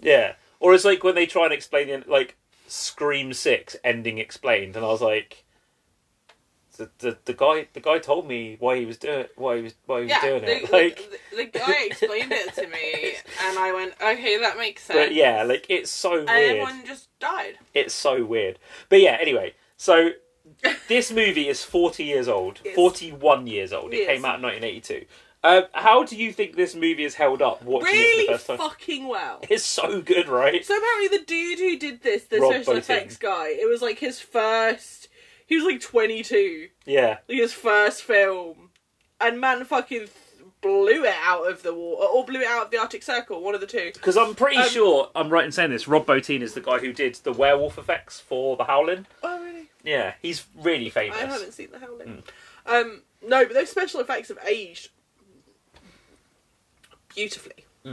yeah. 0.00 0.34
Or 0.60 0.74
it's 0.74 0.84
like 0.84 1.04
when 1.04 1.14
they 1.14 1.26
try 1.26 1.44
and 1.44 1.52
explain 1.52 1.88
it, 1.88 2.08
like 2.08 2.36
Scream 2.66 3.32
Six 3.32 3.76
ending 3.84 4.18
explained, 4.18 4.76
and 4.76 4.84
I 4.84 4.88
was 4.88 5.02
like. 5.02 5.44
The, 6.76 6.90
the, 6.98 7.18
the 7.24 7.32
guy 7.32 7.68
the 7.72 7.80
guy 7.80 7.98
told 7.98 8.26
me 8.28 8.56
why 8.60 8.78
he 8.78 8.84
was 8.84 8.96
doing 8.98 9.26
why 9.36 9.56
he 9.56 9.62
was 9.62 9.74
why 9.86 9.98
he 9.98 10.02
was 10.04 10.10
Yeah, 10.10 10.20
doing 10.20 10.42
the, 10.42 10.56
it 10.56 10.72
like 10.72 11.10
the, 11.30 11.36
the 11.36 11.44
guy 11.46 11.84
explained 11.86 12.32
it 12.32 12.54
to 12.54 12.66
me, 12.68 13.14
and 13.44 13.58
I 13.58 13.72
went, 13.72 13.94
"Okay, 14.00 14.38
that 14.38 14.56
makes 14.58 14.82
sense." 14.82 14.98
but 14.98 15.14
yeah 15.14 15.42
like 15.42 15.66
it's 15.68 15.90
so 15.90 16.18
and 16.20 16.28
weird 16.28 16.50
everyone 16.58 16.86
just 16.86 17.08
died. 17.18 17.58
It's 17.74 17.94
so 17.94 18.24
weird. 18.24 18.58
But 18.88 19.00
yeah, 19.00 19.16
anyway, 19.20 19.54
so 19.76 20.10
this 20.88 21.10
movie 21.10 21.48
is 21.48 21.64
40 21.64 22.04
years 22.04 22.28
old. 22.28 22.60
Yes. 22.64 22.74
41 22.76 23.46
years 23.46 23.72
old. 23.72 23.92
It 23.92 23.98
Yes. 23.98 24.06
came 24.08 24.24
out 24.24 24.36
in 24.36 24.42
1982. 24.42 25.06
Um, 25.44 25.64
how 25.74 26.02
do 26.02 26.16
you 26.16 26.32
think 26.32 26.56
this 26.56 26.74
movie 26.74 27.04
is 27.04 27.14
held 27.14 27.40
up 27.40 27.62
watching 27.62 27.90
it 27.94 28.26
the 28.26 28.32
first 28.32 28.46
time? 28.48 28.58
fucking 28.58 29.06
well. 29.06 29.40
It's 29.48 29.64
so 29.64 30.00
good, 30.00 30.28
right? 30.28 30.64
So 30.64 30.76
apparently, 30.76 31.18
the 31.18 31.24
dude 31.24 31.58
who 31.60 31.78
did 31.78 32.02
this, 32.02 32.24
the 32.24 32.40
Rob 32.40 32.52
special 32.54 32.74
Bottin. 32.74 32.78
effects 32.78 33.16
guy, 33.16 33.48
it 33.50 33.68
was 33.68 33.80
like 33.80 33.98
his 34.00 34.18
first. 34.18 35.05
He 35.46 35.56
was 35.56 35.64
like 35.64 35.80
twenty 35.80 36.22
two, 36.22 36.68
Yeah. 36.84 37.18
like 37.28 37.38
his 37.38 37.52
first 37.52 38.02
film, 38.02 38.70
and 39.20 39.40
man, 39.40 39.64
fucking 39.64 40.08
blew 40.60 41.04
it 41.04 41.14
out 41.22 41.48
of 41.48 41.62
the 41.62 41.72
water, 41.72 42.04
or 42.06 42.24
blew 42.24 42.40
it 42.40 42.46
out 42.48 42.64
of 42.64 42.70
the 42.72 42.78
Arctic 42.78 43.02
Circle. 43.04 43.40
One 43.42 43.54
of 43.54 43.60
the 43.60 43.66
two. 43.66 43.90
Because 43.94 44.16
I'm 44.16 44.34
pretty 44.34 44.56
Um, 44.58 44.68
sure, 44.68 45.10
I'm 45.14 45.28
right 45.28 45.44
in 45.44 45.52
saying 45.52 45.70
this, 45.70 45.86
Rob 45.86 46.06
Bottin 46.06 46.40
is 46.42 46.54
the 46.54 46.60
guy 46.60 46.78
who 46.78 46.92
did 46.92 47.14
the 47.16 47.32
werewolf 47.32 47.78
effects 47.78 48.18
for 48.18 48.56
The 48.56 48.64
Howling. 48.64 49.06
Oh 49.22 49.40
really? 49.44 49.70
Yeah, 49.84 50.14
he's 50.20 50.44
really 50.56 50.90
famous. 50.90 51.16
I 51.16 51.26
haven't 51.26 51.52
seen 51.52 51.70
the 51.70 51.78
Howling. 51.78 52.22
Hmm. 52.66 52.74
Um, 52.74 53.02
no, 53.22 53.44
but 53.44 53.54
those 53.54 53.70
special 53.70 54.00
effects 54.00 54.28
have 54.28 54.38
aged 54.46 54.90
beautifully. 57.14 57.64
Do 57.84 57.90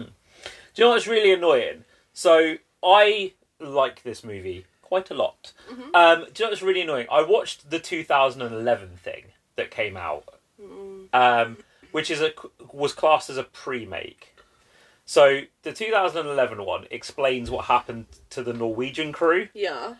you 0.75 0.83
know 0.85 0.89
what's 0.89 1.05
really 1.07 1.31
annoying? 1.31 1.85
So 2.13 2.55
I 2.81 3.33
like 3.59 4.01
this 4.03 4.23
movie 4.23 4.65
quite 4.93 5.09
a 5.09 5.15
lot. 5.15 5.53
Mm-hmm. 5.71 5.95
Um, 5.95 6.19
do 6.31 6.43
you 6.43 6.45
know 6.45 6.49
what's 6.51 6.61
really 6.61 6.81
annoying? 6.81 7.07
I 7.11 7.23
watched 7.23 7.71
the 7.71 7.79
2011 7.79 8.89
thing 8.97 9.23
that 9.55 9.71
came 9.71 9.97
out, 9.97 10.25
Mm. 10.61 11.07
um, 11.13 11.57
which 11.91 12.11
is 12.11 12.21
a 12.21 12.31
was 12.71 12.93
classed 12.93 13.27
as 13.31 13.37
a 13.37 13.43
pre-make. 13.43 14.35
So 15.03 15.41
the 15.63 15.73
2011 15.73 16.63
one 16.63 16.85
explains 16.91 17.49
what 17.49 17.65
happened 17.65 18.05
to 18.29 18.43
the 18.43 18.53
Norwegian 18.53 19.11
crew. 19.11 19.47
Yeah. 19.55 19.95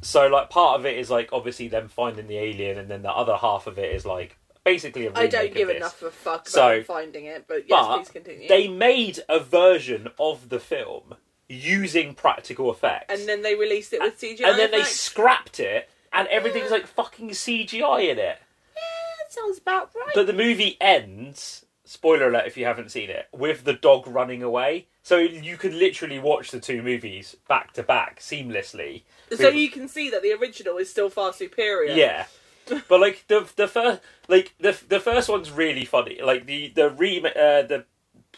So 0.00 0.26
like 0.26 0.48
part 0.48 0.80
of 0.80 0.86
it 0.86 0.96
is 0.98 1.10
like 1.10 1.28
obviously 1.32 1.68
them 1.68 1.88
finding 1.88 2.26
the 2.28 2.38
alien, 2.38 2.78
and 2.78 2.88
then 2.90 3.02
the 3.02 3.12
other 3.12 3.36
half 3.36 3.66
of 3.66 3.78
it 3.78 3.94
is 3.94 4.06
like 4.06 4.38
basically 4.64 5.02
a 5.04 5.10
remake 5.10 5.22
I 5.24 5.26
don't 5.26 5.48
of 5.50 5.54
give 5.54 5.68
this. 5.68 5.76
enough 5.76 6.00
of 6.00 6.08
a 6.08 6.10
fuck 6.12 6.40
about 6.48 6.48
So- 6.48 6.82
finding 6.82 7.26
it, 7.26 7.44
but 7.46 7.68
yes, 7.68 7.86
But 7.86 7.96
please 7.98 8.08
continue. 8.10 8.48
They 8.48 8.68
made 8.68 9.20
a 9.28 9.38
version 9.38 10.08
of 10.18 10.48
the 10.48 10.58
film 10.58 11.16
using 11.48 12.14
practical 12.14 12.70
effects, 12.70 13.06
and 13.18 13.28
then 13.28 13.42
they 13.42 13.54
released 13.54 13.92
it 13.92 14.00
with 14.00 14.20
CGI. 14.20 14.48
and 14.48 14.58
then 14.58 14.70
they 14.70 14.82
scrapped 14.82 15.60
it, 15.60 15.88
and 16.12 16.26
everything's 16.28 16.70
like 16.70 16.86
fucking 16.86 17.30
CGI 17.30 18.10
in 18.10 18.18
it. 18.18 18.38
Yeah, 18.74 19.14
that 19.18 19.32
sounds 19.32 19.58
about 19.58 19.90
right. 19.94 20.12
But 20.14 20.26
the 20.26 20.32
movie 20.32 20.76
ends. 20.80 21.66
Spoiler 21.86 22.28
alert 22.28 22.46
if 22.46 22.56
you 22.56 22.64
haven't 22.64 22.90
seen 22.90 23.10
it, 23.10 23.28
with 23.30 23.64
the 23.64 23.74
dog 23.74 24.06
running 24.06 24.42
away. 24.42 24.86
So 25.02 25.18
you 25.18 25.58
could 25.58 25.74
literally 25.74 26.18
watch 26.18 26.50
the 26.50 26.58
two 26.58 26.82
movies 26.82 27.36
back 27.46 27.74
to 27.74 27.82
back 27.82 28.20
seamlessly. 28.20 29.02
so 29.36 29.48
you 29.50 29.68
can 29.70 29.86
see 29.86 30.08
that 30.08 30.22
the 30.22 30.32
original 30.32 30.78
is 30.78 30.88
still 30.88 31.10
far 31.10 31.34
superior. 31.34 31.94
Yeah. 31.94 32.24
but 32.88 33.00
like 33.00 33.24
the 33.28 33.46
the 33.56 33.68
first 33.68 34.00
like 34.28 34.54
the 34.58 34.74
the 34.88 34.98
first 34.98 35.28
one's 35.28 35.50
really 35.50 35.84
funny. 35.84 36.20
Like 36.22 36.46
the 36.46 36.68
the 36.74 36.88
re 36.88 37.18
uh, 37.18 37.62
the 37.66 37.84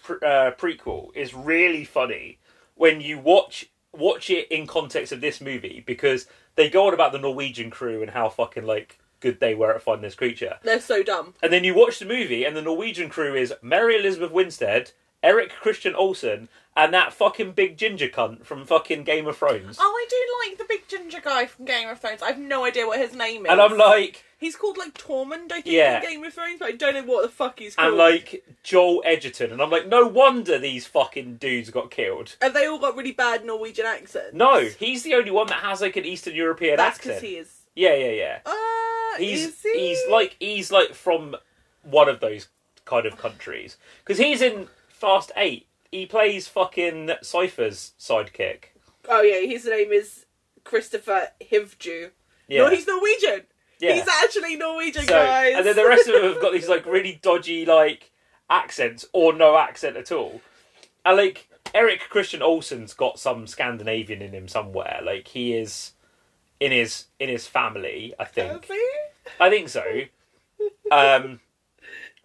pre- 0.03 0.17
uh, 0.17 0.51
prequel 0.53 1.15
is 1.15 1.33
really 1.33 1.85
funny 1.85 2.39
when 2.77 3.01
you 3.01 3.19
watch 3.19 3.69
watch 3.93 4.31
it 4.31 4.47
in 4.53 4.67
context 4.67 5.11
of 5.11 5.21
this 5.21 5.41
movie 5.41 5.83
because 5.87 6.27
they 6.55 6.69
go 6.69 6.87
on 6.87 6.95
about 6.95 7.13
the 7.13 7.19
Norwegian 7.19 7.71
crew 7.71 8.03
and 8.03 8.11
how 8.11 8.29
fucking 8.29 8.65
like 8.65 8.99
good 9.21 9.41
they 9.41 9.55
were 9.55 9.75
at 9.75 9.83
finding 9.83 10.03
this 10.03 10.15
creature. 10.15 10.59
They're 10.63 10.81
so 10.81 11.03
dumb. 11.03 11.35
And 11.43 11.53
then 11.53 11.65
you 11.65 11.75
watch 11.75 11.99
the 11.99 12.05
movie 12.05 12.45
and 12.45 12.55
the 12.55 12.63
Norwegian 12.63 13.09
crew 13.09 13.35
is 13.35 13.55
Mary 13.63 13.99
Elizabeth 13.99 14.31
Winstead, 14.31 14.93
Eric 15.23 15.51
Christian 15.51 15.95
Olsen, 15.95 16.49
and 16.77 16.93
that 16.95 17.13
fucking 17.13 17.53
big 17.53 17.77
ginger 17.79 18.09
cunt 18.09 18.45
from 18.45 18.65
fucking 18.67 19.05
Game 19.05 19.27
of 19.27 19.37
Thrones. 19.39 19.79
Oh, 19.81 19.85
I 19.85 20.07
do 20.09 20.51
like 20.51 20.59
the 20.59 20.65
big 20.69 20.87
ginger 20.89 21.21
guy 21.21 21.47
from 21.47 21.65
Game 21.65 21.89
of 21.89 21.99
Thrones. 22.01 22.23
I 22.23 22.29
have 22.29 22.39
no 22.39 22.65
idea 22.65 22.87
what 22.87 22.99
his 22.99 23.15
name 23.15 23.47
is. 23.47 23.51
And 23.53 23.61
I'm 23.61 23.77
like, 23.79 24.25
he's 24.39 24.57
called 24.57 24.77
like 24.77 24.93
Tormund, 24.95 25.51
I 25.53 25.63
think, 25.63 25.67
Yeah. 25.67 26.03
in 26.03 26.09
Game 26.09 26.25
of 26.25 26.35
Thrones, 26.35 26.59
but 26.59 26.69
I 26.69 26.73
don't 26.73 26.95
know 26.95 27.03
what 27.05 27.23
the 27.23 27.29
fuck 27.29 27.59
he's 27.59 27.75
called. 27.77 27.89
and 27.89 27.97
like 27.97 28.45
Joel 28.63 29.03
Edgerton, 29.07 29.53
and 29.53 29.63
I'm 29.63 29.71
like, 29.71 29.89
no 29.89 30.07
wonder 30.07 30.59
these 30.59 30.87
fucking 30.87 31.37
dudes 31.37 31.71
got 31.71 31.91
killed. 31.91 32.37
and 32.43 32.53
they 32.55 32.67
all 32.67 32.79
got 32.79 32.97
really 32.97 33.13
bad 33.13 33.45
Norwegian 33.47 33.87
accents. 33.87 34.35
No, 34.35 34.61
he's 34.61 35.03
the 35.03 35.15
only 35.15 35.31
one 35.31 35.47
that 35.47 35.61
has 35.61 35.81
like 35.81 35.97
an 35.97 36.05
Eastern 36.05 36.35
European 36.35 36.77
that's 36.77 36.99
because 36.99 37.13
accent. 37.17 37.31
he 37.33 37.37
is. 37.39 37.53
Yeah, 37.75 37.95
yeah, 37.95 38.11
yeah. 38.11 38.39
Uh, 38.47 39.19
He's 39.19 39.47
is 39.47 39.63
he? 39.63 39.89
he's 39.89 39.99
like 40.11 40.37
he's 40.39 40.71
like 40.71 40.93
from 40.95 41.37
one 41.83 42.09
of 42.09 42.21
those 42.21 42.49
kind 42.85 43.07
of 43.07 43.17
countries 43.17 43.77
because 44.05 44.19
he's 44.19 44.43
in 44.43 44.69
Fast 44.89 45.33
Eight. 45.37 45.67
He 45.91 46.07
plays 46.07 46.49
fucking 46.49 47.11
Cypher's 47.23 47.93
sidekick. 47.99 48.65
Oh 49.09 49.23
yeah, 49.23 49.41
his 49.47 49.65
name 49.67 49.93
is 49.93 50.27
Kristofer 50.65 51.29
Hivju. 51.41 52.11
Yeah, 52.49 52.63
No, 52.63 52.71
he's 52.71 52.87
Norwegian. 52.87 53.43
yeah. 53.81 53.95
He's 53.95 54.09
actually 54.23 54.57
Norwegian, 54.57 55.05
so, 55.05 55.15
guys. 55.15 55.55
and 55.57 55.67
then 55.67 55.77
the 55.77 55.87
rest 55.87 56.07
of 56.09 56.15
them 56.15 56.33
have 56.33 56.41
got 56.41 56.53
these 56.53 56.69
like 56.69 56.87
really 56.87 57.19
dodgy 57.23 57.65
like 57.67 58.11
accents 58.51 59.05
or 59.13 59.33
no 59.33 59.57
accent 59.57 59.97
at 59.97 60.11
all. 60.13 60.41
And 61.05 61.17
like 61.17 61.49
Eric 61.75 62.09
Christian 62.09 62.43
Olsen's 62.43 62.95
got 62.95 63.19
some 63.19 63.47
Scandinavian 63.47 64.23
in 64.23 64.33
him 64.33 64.49
somewhere. 64.49 65.01
Like 65.05 65.29
he 65.29 65.55
is 65.55 65.93
in 66.61 66.73
his 66.73 67.07
in 67.21 67.29
his 67.29 67.47
family, 67.47 68.15
I 68.19 68.25
think. 68.25 68.69
I 69.41 69.51
think 69.51 69.69
so. 69.69 70.03
Um, 70.91 71.41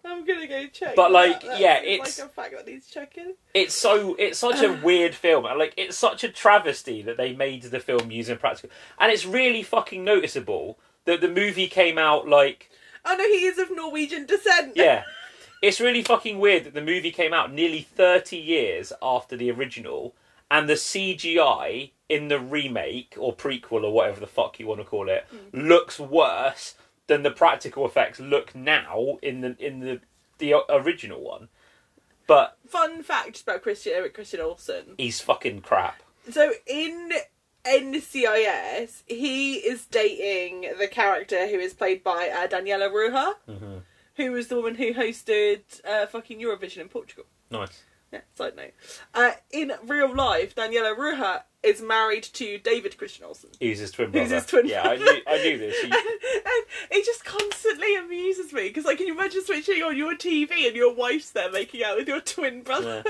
I'm 0.04 0.24
gonna 0.24 0.46
go 0.46 0.66
check. 0.66 0.96
But, 0.96 1.12
like, 1.12 1.42
That 1.42 1.60
yeah, 1.60 1.80
it's- 1.82 2.18
like 2.18 2.26
a 2.26 2.30
fact 2.30 2.52
that 2.56 2.66
needs 2.66 2.88
checking. 2.88 3.34
it's 3.54 3.74
so 3.74 4.14
it's 4.18 4.38
such 4.38 4.62
a 4.62 4.72
weird 4.84 5.14
film, 5.14 5.46
and 5.46 5.58
like 5.58 5.74
it's 5.76 5.96
such 5.96 6.24
a 6.24 6.28
travesty 6.28 7.02
that 7.02 7.16
they 7.16 7.32
made 7.34 7.62
the 7.62 7.80
film 7.80 8.10
using 8.10 8.36
practical, 8.36 8.70
and 8.98 9.12
it's 9.12 9.24
really 9.24 9.62
fucking 9.62 10.04
noticeable 10.04 10.78
that 11.04 11.20
the 11.20 11.28
movie 11.28 11.68
came 11.68 11.98
out 11.98 12.28
like 12.28 12.70
Oh 13.04 13.16
no, 13.16 13.24
he 13.24 13.44
is 13.44 13.58
of 13.58 13.70
Norwegian 13.70 14.26
descent. 14.26 14.72
yeah. 14.76 15.04
It's 15.60 15.80
really 15.80 16.02
fucking 16.02 16.40
weird 16.40 16.64
that 16.64 16.74
the 16.74 16.82
movie 16.82 17.12
came 17.12 17.32
out 17.32 17.52
nearly 17.52 17.82
30 17.82 18.36
years 18.36 18.92
after 19.00 19.36
the 19.36 19.50
original, 19.50 20.14
and 20.50 20.68
the 20.68 20.74
CGI 20.74 21.92
in 22.08 22.28
the 22.28 22.38
remake 22.38 23.14
or 23.16 23.34
prequel 23.34 23.84
or 23.84 23.92
whatever 23.92 24.20
the 24.20 24.26
fuck 24.26 24.60
you 24.60 24.66
want 24.66 24.80
to 24.80 24.84
call 24.84 25.08
it 25.08 25.24
hmm. 25.30 25.60
looks 25.66 25.98
worse 25.98 26.74
than 27.06 27.22
the 27.22 27.30
practical 27.30 27.84
effects 27.86 28.20
look 28.20 28.54
now 28.54 29.18
in 29.22 29.40
the 29.40 29.56
in 29.58 29.80
the 29.80 30.00
the 30.38 30.54
original 30.70 31.20
one. 31.20 31.48
But 32.26 32.56
Fun 32.68 33.02
fact 33.02 33.42
about 33.42 33.62
Christian 33.62 33.92
Eric 33.94 34.14
Christian 34.14 34.40
Olsen. 34.40 34.94
he's 34.98 35.20
fucking 35.20 35.60
crap. 35.62 36.02
So 36.30 36.52
in 36.66 37.10
NCIS, 37.64 39.02
he 39.06 39.54
is 39.54 39.86
dating 39.86 40.72
the 40.78 40.88
character 40.88 41.46
who 41.48 41.58
is 41.58 41.74
played 41.74 42.02
by 42.02 42.28
uh, 42.28 42.46
Daniela 42.48 42.90
Ruah, 42.90 43.34
Mm-hmm. 43.48 43.78
who 44.16 44.32
was 44.32 44.48
the 44.48 44.56
woman 44.56 44.74
who 44.76 44.92
hosted 44.94 45.60
uh, 45.88 46.06
fucking 46.06 46.38
Eurovision 46.40 46.78
in 46.78 46.88
Portugal. 46.88 47.24
Nice. 47.50 47.82
Yeah, 48.12 48.20
side 48.34 48.56
note. 48.56 48.72
Uh, 49.14 49.32
in 49.50 49.72
real 49.86 50.14
life, 50.14 50.54
Daniela 50.54 50.96
Ruah 50.96 51.42
is 51.62 51.80
married 51.80 52.24
to 52.24 52.58
David 52.58 52.98
Christian 52.98 53.24
Olsen. 53.24 53.50
He's 53.60 53.78
his 53.78 53.90
twin 53.92 54.08
Who's 54.08 54.28
brother. 54.28 54.34
his 54.34 54.46
twin 54.46 54.66
yeah, 54.66 54.82
I 54.82 54.96
brother. 54.96 55.12
knew, 55.12 55.20
I 55.26 55.36
knew 55.38 55.58
this. 55.58 55.76
He- 55.80 55.86
and 55.90 56.64
it 56.90 57.04
just 57.06 57.24
constantly 57.24 57.94
amuses 57.96 58.52
me 58.52 58.68
because, 58.68 58.84
like, 58.84 58.98
can 58.98 59.06
you 59.06 59.14
imagine 59.14 59.44
switching 59.44 59.82
on 59.82 59.96
your 59.96 60.14
TV 60.14 60.66
and 60.66 60.76
your 60.76 60.94
wife's 60.94 61.30
there 61.30 61.50
making 61.50 61.82
out 61.84 61.96
with 61.96 62.08
your 62.08 62.20
twin 62.20 62.62
brother? 62.62 63.04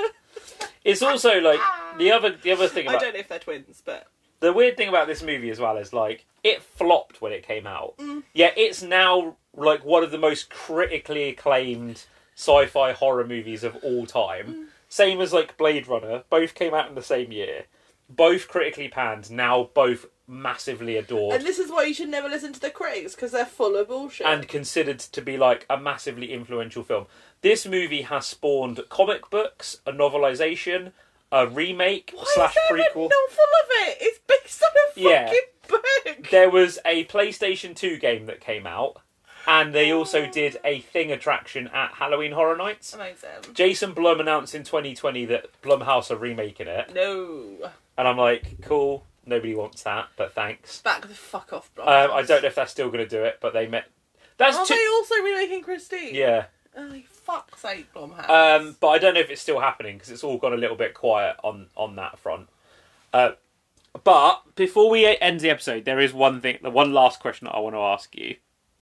it's 0.85 1.03
also 1.03 1.41
like 1.41 1.61
the 1.99 2.11
other 2.11 2.37
the 2.43 2.51
other 2.51 2.67
thing 2.69 2.89
I 2.89 2.99
don't 2.99 3.15
know 3.15 3.21
if 3.21 3.29
they're 3.29 3.39
twins, 3.39 3.83
but 3.85 4.07
the 4.41 4.53
weird 4.53 4.77
thing 4.77 4.89
about 4.89 5.07
this 5.07 5.23
movie 5.23 5.51
as 5.51 5.61
well 5.61 5.77
is 5.77 5.93
like 5.93 6.27
it 6.43 6.63
flopped 6.63 7.21
when 7.23 7.33
it 7.33 7.47
came 7.47 7.67
out. 7.67 7.97
Mm. 7.99 8.23
Yet 8.35 8.55
it's 8.57 8.83
now 8.83 9.37
like 9.57 9.85
one 9.85 10.03
of 10.03 10.11
the 10.11 10.19
most 10.19 10.51
critically 10.51 11.29
acclaimed 11.29 12.05
sci-fi 12.35 12.93
horror 12.93 13.27
movies 13.27 13.63
of 13.63 13.77
all 13.85 14.07
time. 14.07 14.47
Mm. 14.47 14.67
Same 14.93 15.23
as 15.23 15.33
like 15.33 15.57
Blade 15.57 15.89
Runner, 15.89 16.23
both 16.29 16.55
came 16.55 16.75
out 16.75 16.87
in 16.91 16.95
the 16.95 17.03
same 17.03 17.33
year. 17.33 17.65
both 18.11 18.47
critically 18.47 18.89
panned, 18.89 19.31
now 19.31 19.71
both 19.73 20.05
massively 20.27 20.99
adored. 20.99 21.35
And 21.37 21.47
this 21.47 21.59
is 21.59 21.71
why 21.71 21.85
you 21.85 21.95
should 21.95 22.11
never 22.11 22.29
listen 22.29 22.53
to 22.53 22.61
the 22.61 22.69
critics 22.69 23.15
because 23.15 23.33
they're 23.33 23.47
full 23.47 23.75
of 23.77 23.89
bullshit. 23.89 24.27
and 24.27 24.47
considered 24.47 24.99
to 24.99 25.23
be 25.23 25.39
like 25.39 25.65
a 25.71 25.79
massively 25.79 26.31
influential 26.31 26.83
film. 26.83 27.07
This 27.41 27.65
movie 27.65 28.03
has 28.03 28.27
spawned 28.27 28.81
comic 28.91 29.31
books, 29.31 29.79
a 29.87 29.93
novelization, 29.93 30.93
a 31.31 31.47
remake 31.47 32.13
why 32.15 32.25
slash 32.35 32.55
is 32.55 32.63
there 32.69 32.77
a 32.77 32.81
prequel. 32.83 33.09
novel 33.09 33.51
of 33.63 33.69
it? 33.89 33.97
It's 34.03 34.19
based 34.27 34.63
on 34.63 34.77
a 34.77 35.01
Yeah. 35.11 35.27
fucking 35.29 35.41
book. 35.69 36.29
There 36.31 36.51
was 36.51 36.79
a 36.85 37.07
PlayStation 37.07 37.75
2 37.75 37.97
game 37.97 38.27
that 38.27 38.43
came 38.43 38.67
out, 38.67 39.01
and 39.47 39.75
they 39.75 39.93
also 39.93 40.27
did 40.27 40.59
a 40.65 40.81
thing 40.81 41.11
attraction 41.13 41.69
at 41.69 41.93
Halloween 41.95 42.33
Horror 42.33 42.57
Nights. 42.57 42.95
Amazing. 42.95 43.29
Jason 43.55 43.93
Blum 43.93 44.21
announced 44.21 44.55
in 44.55 44.63
2020 44.65 45.25
that 45.27 45.61
Blumhouse 45.63 46.11
are 46.11 46.17
remaking 46.17 46.67
it, 46.69 46.95
No. 46.95 47.71
and 47.99 48.09
I'm 48.09 48.17
like, 48.19 48.61
cool, 48.63 49.05
nobody 49.27 49.55
wants 49.55 49.83
that, 49.85 50.09
but 50.17 50.35
thanks. 50.35 50.81
Back 50.83 51.03
the 51.03 51.15
fuck 51.15 51.53
off, 51.53 51.71
bro. 51.75 51.85
Um, 51.85 52.11
I 52.13 52.23
don't 52.23 52.43
know 52.43 52.49
if 52.49 52.55
they're 52.55 52.67
still 52.67 52.89
going 52.89 53.05
to 53.05 53.09
do 53.09 53.25
it, 53.25 53.39
but 53.41 53.53
they 53.53 53.67
met. 53.67 53.85
That's 54.39 54.57
Are 54.57 54.67
they 54.67 54.87
also 54.95 55.15
remaking 55.17 55.63
Christine? 55.63 56.15
Yeah. 56.15 56.47
Oh, 56.77 56.91
fuck's 57.11 57.61
sake, 57.61 57.93
Blumhouse. 57.93 58.29
Um, 58.31 58.77
but 58.81 58.89
I 58.89 58.99
don't 58.99 59.15
know 59.15 59.21
if 59.21 59.29
it's 59.31 59.43
still 59.43 59.61
happening 59.61 59.97
because 59.97 60.11
it's 60.11 60.25
all 60.25 60.39
gone 60.39 60.55
a 60.55 60.57
little 60.57 60.77
bit 60.77 60.95
quiet 60.95 61.37
on 61.45 61.67
on 61.77 61.97
that 61.97 62.19
front. 62.19 62.49
Uh, 63.13 63.33
but 64.05 64.43
before 64.57 64.89
we 64.89 65.05
end 65.21 65.41
the 65.41 65.51
episode, 65.51 65.85
there 65.85 66.01
is 66.01 66.15
one 66.15 66.41
thing, 66.41 66.59
the 66.63 66.71
one 66.71 66.95
last 66.95 67.21
question 67.21 67.45
that 67.45 67.53
I 67.55 67.59
want 67.59 67.75
to 67.75 67.81
ask 67.81 68.17
you. 68.17 68.37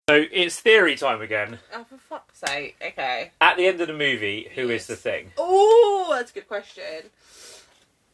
So 0.10 0.26
it's 0.32 0.60
theory 0.60 0.96
time 0.96 1.22
again. 1.22 1.60
oh, 1.74 1.84
for 1.86 1.98
fuck's 1.98 2.40
sake. 2.40 2.76
Okay. 2.86 3.32
At 3.40 3.58
the 3.58 3.68
end 3.68 3.80
of 3.82 3.88
the 3.88 3.94
movie, 3.94 4.50
who 4.56 4.70
is 4.70 4.88
the 4.88 4.96
thing? 4.96 5.32
Oh, 5.38 6.08
that's 6.12 6.32
a 6.32 6.34
good 6.34 6.48
question. 6.48 7.10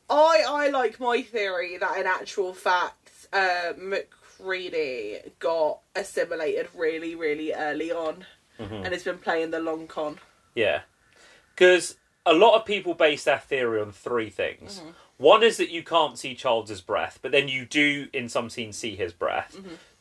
I 0.10 0.44
I 0.48 0.70
like 0.70 1.00
my 1.00 1.22
theory 1.22 1.78
that 1.78 1.98
in 1.98 2.06
actual 2.06 2.54
fact, 2.54 3.28
uh, 3.34 3.74
MacReady 3.78 5.18
got 5.40 5.80
assimilated 5.96 6.68
really, 6.76 7.16
really 7.16 7.54
early 7.54 7.92
on, 7.92 8.26
Mhm. 8.60 8.84
and 8.86 8.88
has 8.94 9.04
been 9.04 9.18
playing 9.18 9.52
the 9.52 9.60
long 9.60 9.88
con. 9.88 10.20
Yeah, 10.56 10.82
because 11.56 11.98
a 12.26 12.34
lot 12.34 12.56
of 12.60 12.66
people 12.66 12.94
base 12.94 13.24
their 13.24 13.40
theory 13.40 13.82
on 13.82 13.92
three 13.92 14.30
things. 14.30 14.82
One 15.18 15.42
is 15.44 15.58
that 15.58 15.72
you 15.72 15.84
can't 15.84 16.18
see 16.20 16.36
Childs's 16.36 16.82
breath, 16.82 17.20
but 17.22 17.32
then 17.32 17.48
you 17.48 17.66
do 17.66 18.08
in 18.14 18.30
some 18.30 18.50
scenes 18.50 18.78
see 18.78 18.96
his 18.96 19.14
breath. 19.14 19.58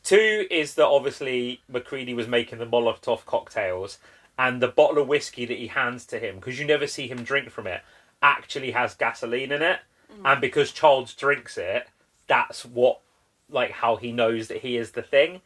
Two 0.07 0.47
is 0.49 0.75
that 0.75 0.85
obviously 0.85 1.59
MacReady 1.67 2.13
was 2.13 2.29
making 2.29 2.59
the 2.59 2.65
Molotov 2.65 3.25
cocktails, 3.25 3.97
and 4.39 4.61
the 4.61 4.69
bottle 4.69 5.01
of 5.01 5.09
whiskey 5.09 5.45
that 5.45 5.57
he 5.57 5.67
hands 5.67 6.05
to 6.05 6.17
him, 6.17 6.35
because 6.35 6.57
you 6.57 6.65
never 6.65 6.87
see 6.87 7.09
him 7.09 7.25
drink 7.25 7.49
from 7.49 7.67
it, 7.67 7.81
actually 8.21 8.71
has 8.71 8.95
gasoline 8.95 9.51
in 9.51 9.61
it, 9.61 9.81
mm. 10.09 10.21
and 10.23 10.39
because 10.39 10.71
Childs 10.71 11.13
drinks 11.13 11.57
it, 11.57 11.89
that's 12.25 12.63
what, 12.63 13.01
like, 13.49 13.71
how 13.71 13.97
he 13.97 14.13
knows 14.13 14.47
that 14.47 14.59
he 14.61 14.77
is 14.77 14.91
the 14.91 15.01
thing. 15.01 15.41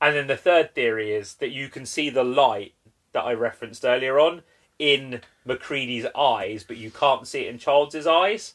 And 0.00 0.16
then 0.16 0.28
the 0.28 0.36
third 0.38 0.74
theory 0.74 1.12
is 1.12 1.34
that 1.34 1.50
you 1.50 1.68
can 1.68 1.84
see 1.84 2.08
the 2.08 2.24
light 2.24 2.72
that 3.12 3.20
I 3.26 3.34
referenced 3.34 3.84
earlier 3.84 4.18
on 4.18 4.40
in 4.78 5.20
MacReady's 5.46 6.06
eyes, 6.16 6.64
but 6.66 6.78
you 6.78 6.90
can't 6.90 7.28
see 7.28 7.40
it 7.44 7.50
in 7.50 7.58
Childs's 7.58 8.06
eyes. 8.06 8.54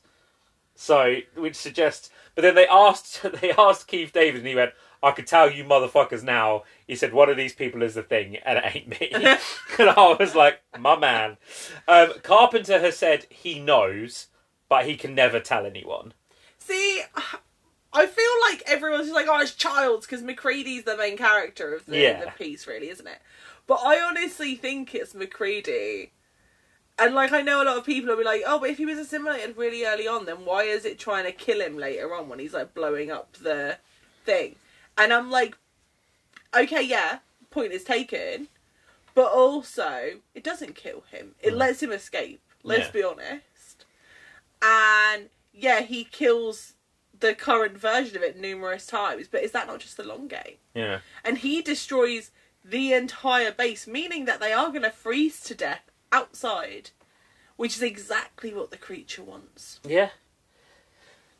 So, 0.74 1.18
which 1.36 1.55
suggests. 1.55 2.09
But 2.34 2.41
then 2.41 2.55
they 2.55 2.66
asked 2.66 3.22
they 3.41 3.51
asked 3.51 3.88
Keith 3.88 4.12
David, 4.12 4.39
and 4.39 4.47
he 4.47 4.55
went, 4.55 4.72
"I 5.04 5.12
could 5.12 5.28
tell 5.28 5.52
you 5.52 5.64
motherfuckers 5.64 6.24
now." 6.24 6.64
He 6.88 6.95
said, 6.95 7.14
"One 7.14 7.30
of 7.30 7.38
these 7.38 7.54
people 7.54 7.82
is 7.84 7.95
the 7.95 8.04
thing, 8.04 8.38
and 8.38 8.60
it 8.60 8.76
ain't 8.76 8.88
me." 8.88 9.10
and 9.80 9.89
I 9.89 10.16
was 10.20 10.36
like, 10.36 10.62
"My 10.78 10.97
man." 10.97 11.38
Um, 11.88 12.14
Carpenter 12.24 12.80
has 12.80 12.97
said 12.97 13.26
he 13.30 13.60
knows, 13.60 14.28
but 14.70 14.86
he 14.86 14.95
can 14.95 15.16
never 15.16 15.39
tell 15.39 15.66
anyone. 15.66 16.14
See, 16.60 17.02
I 17.93 18.06
feel 18.06 18.32
like 18.49 18.64
everyone's 18.68 19.06
just 19.06 19.16
like, 19.16 19.28
oh, 19.30 19.41
it's 19.41 19.54
Childs 19.54 20.06
because 20.06 20.22
MacReady's 20.24 20.84
the 20.84 20.95
main 20.95 21.18
character 21.18 21.74
of 21.74 21.86
the, 21.86 21.97
Yeah. 21.97 22.24
the 22.24 22.32
piece, 22.32 22.66
really, 22.68 22.89
isn't 22.89 23.08
it? 23.08 23.20
But 23.68 23.80
I 23.84 23.99
honestly 24.02 24.56
think 24.56 24.95
it's 24.95 25.14
MacReady. 25.14 26.12
And 26.97 27.16
like, 27.16 27.32
I 27.32 27.41
know 27.41 27.64
a 27.64 27.66
lot 27.66 27.78
of 27.78 27.86
people 27.86 28.10
will 28.10 28.18
be 28.18 28.24
like, 28.24 28.43
oh, 28.45 28.60
but 28.60 28.70
if 28.70 28.78
he 28.78 28.86
was 28.86 28.97
assimilated 28.97 29.58
really 29.58 29.84
early 29.86 30.08
on, 30.08 30.26
then 30.26 30.45
why 30.45 30.64
is 30.64 30.86
it 30.86 30.99
trying 30.99 31.26
to 31.26 31.32
kill 31.32 31.60
him 31.60 31.78
later 31.78 32.14
on 32.14 32.30
when 32.30 32.39
he's 32.39 32.54
like 32.54 32.74
blowing 32.74 33.12
up 33.12 33.34
the 33.41 33.78
thing? 34.24 34.56
And 35.02 35.12
I'm 35.12 35.32
like, 35.32 35.58
okay, 36.56 36.84
yeah, 36.84 37.20
point 37.49 37.72
is 37.72 37.84
taken. 37.84 38.49
But 39.16 39.32
also, 39.32 40.22
it 40.36 40.43
doesn't 40.43 40.76
kill 40.76 41.02
him. 41.12 41.34
It 41.41 41.54
Mm. 41.54 41.58
lets 41.58 41.82
him 41.82 41.91
escape. 41.91 42.41
Let's 42.64 42.86
Yeah. 42.88 42.91
be 42.91 43.04
honest. 43.04 43.86
And 44.62 45.30
yeah, 45.52 45.82
he 45.82 46.04
kills 46.04 46.76
the 47.20 47.34
current 47.34 47.78
version 47.78 48.16
of 48.16 48.24
it 48.24 48.38
numerous 48.38 48.86
times, 48.86 49.28
but 49.28 49.43
is 49.43 49.52
that 49.52 49.68
not 49.68 49.80
just 49.80 49.97
the 49.97 50.04
long 50.04 50.28
game? 50.28 50.58
Yeah. 50.76 51.02
And 51.24 51.39
he 51.39 51.62
destroys 51.64 52.32
the 52.64 52.93
entire 52.93 53.52
base, 53.52 53.88
meaning 53.88 54.26
that 54.26 54.39
they 54.39 54.54
are 54.54 54.70
going 54.70 54.84
to 54.84 54.91
freeze 54.91 55.41
to 55.41 55.56
death 55.56 55.89
outside, 56.12 56.91
which 57.58 57.76
is 57.76 57.82
exactly 57.82 58.54
what 58.54 58.70
the 58.70 58.78
creature 58.78 59.24
wants. 59.24 59.80
Yeah. 59.84 60.12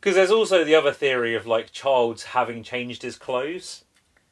Because 0.02 0.16
there's 0.16 0.32
also 0.32 0.64
the 0.64 0.74
other 0.76 0.92
theory 0.92 1.36
of 1.36 1.46
like 1.46 1.72
Childs 1.72 2.24
having 2.24 2.64
changed 2.64 3.04
his 3.04 3.18
clothes, 3.18 3.84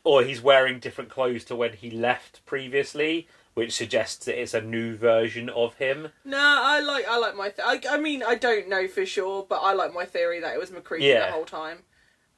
or 0.04 0.24
he's 0.24 0.42
wearing 0.42 0.80
different 0.80 1.12
clothes 1.12 1.44
to 1.46 1.56
when 1.56 1.74
he 1.74 1.92
left 1.92 2.44
previously, 2.48 3.28
which 3.54 3.74
suggests 3.74 4.26
that 4.26 4.42
it's 4.42 4.56
a 4.56 4.62
new 4.62 4.96
version 4.98 5.48
of 5.50 5.76
him. 5.76 6.10
No, 6.26 6.40
I 6.40 6.80
like 6.80 7.08
I 7.08 7.18
like 7.20 7.36
my. 7.36 7.50
Th- 7.50 7.86
I, 7.88 7.96
I 7.96 7.98
mean, 8.00 8.24
I 8.24 8.34
don't 8.34 8.68
know 8.68 8.88
for 8.88 9.06
sure, 9.06 9.46
but 9.48 9.58
I 9.58 9.74
like 9.74 9.94
my 9.94 10.06
theory 10.06 10.40
that 10.40 10.56
it 10.56 10.60
was 10.60 10.72
MacReady 10.72 11.06
Yeah. 11.06 11.28
the 11.28 11.32
whole 11.34 11.46
time, 11.46 11.84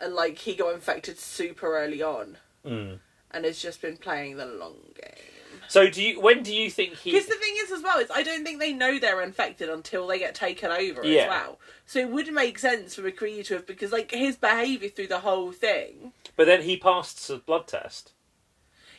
and 0.01 0.13
like 0.13 0.39
he 0.39 0.53
got 0.53 0.73
infected 0.73 1.17
super 1.17 1.77
early 1.77 2.01
on, 2.03 2.37
Mm. 2.65 2.99
and 3.31 3.45
has 3.45 3.61
just 3.61 3.81
been 3.81 3.95
playing 3.95 4.35
the 4.37 4.45
long 4.45 4.75
game. 5.01 5.25
So 5.71 5.89
do 5.89 6.03
you? 6.03 6.19
When 6.19 6.43
do 6.43 6.53
you 6.53 6.69
think 6.69 6.97
he? 6.97 7.11
Because 7.13 7.27
the 7.27 7.35
thing 7.35 7.53
is, 7.63 7.71
as 7.71 7.81
well, 7.81 7.97
is 7.99 8.11
I 8.13 8.23
don't 8.23 8.43
think 8.43 8.59
they 8.59 8.73
know 8.73 8.99
they're 8.99 9.21
infected 9.21 9.69
until 9.69 10.05
they 10.05 10.19
get 10.19 10.35
taken 10.35 10.69
over 10.69 11.05
Yeah. 11.05 11.21
as 11.21 11.29
well. 11.29 11.59
So 11.85 11.99
it 11.99 12.09
would 12.09 12.27
make 12.33 12.59
sense 12.59 12.95
for 12.95 13.03
MacReady 13.03 13.41
to 13.43 13.53
have 13.53 13.65
because 13.65 13.93
like 13.93 14.11
his 14.11 14.35
behaviour 14.35 14.89
through 14.89 15.07
the 15.07 15.19
whole 15.21 15.53
thing. 15.53 16.11
But 16.35 16.47
then 16.47 16.63
he 16.63 16.75
passed 16.75 17.25
the 17.25 17.37
blood 17.37 17.67
test. 17.67 18.11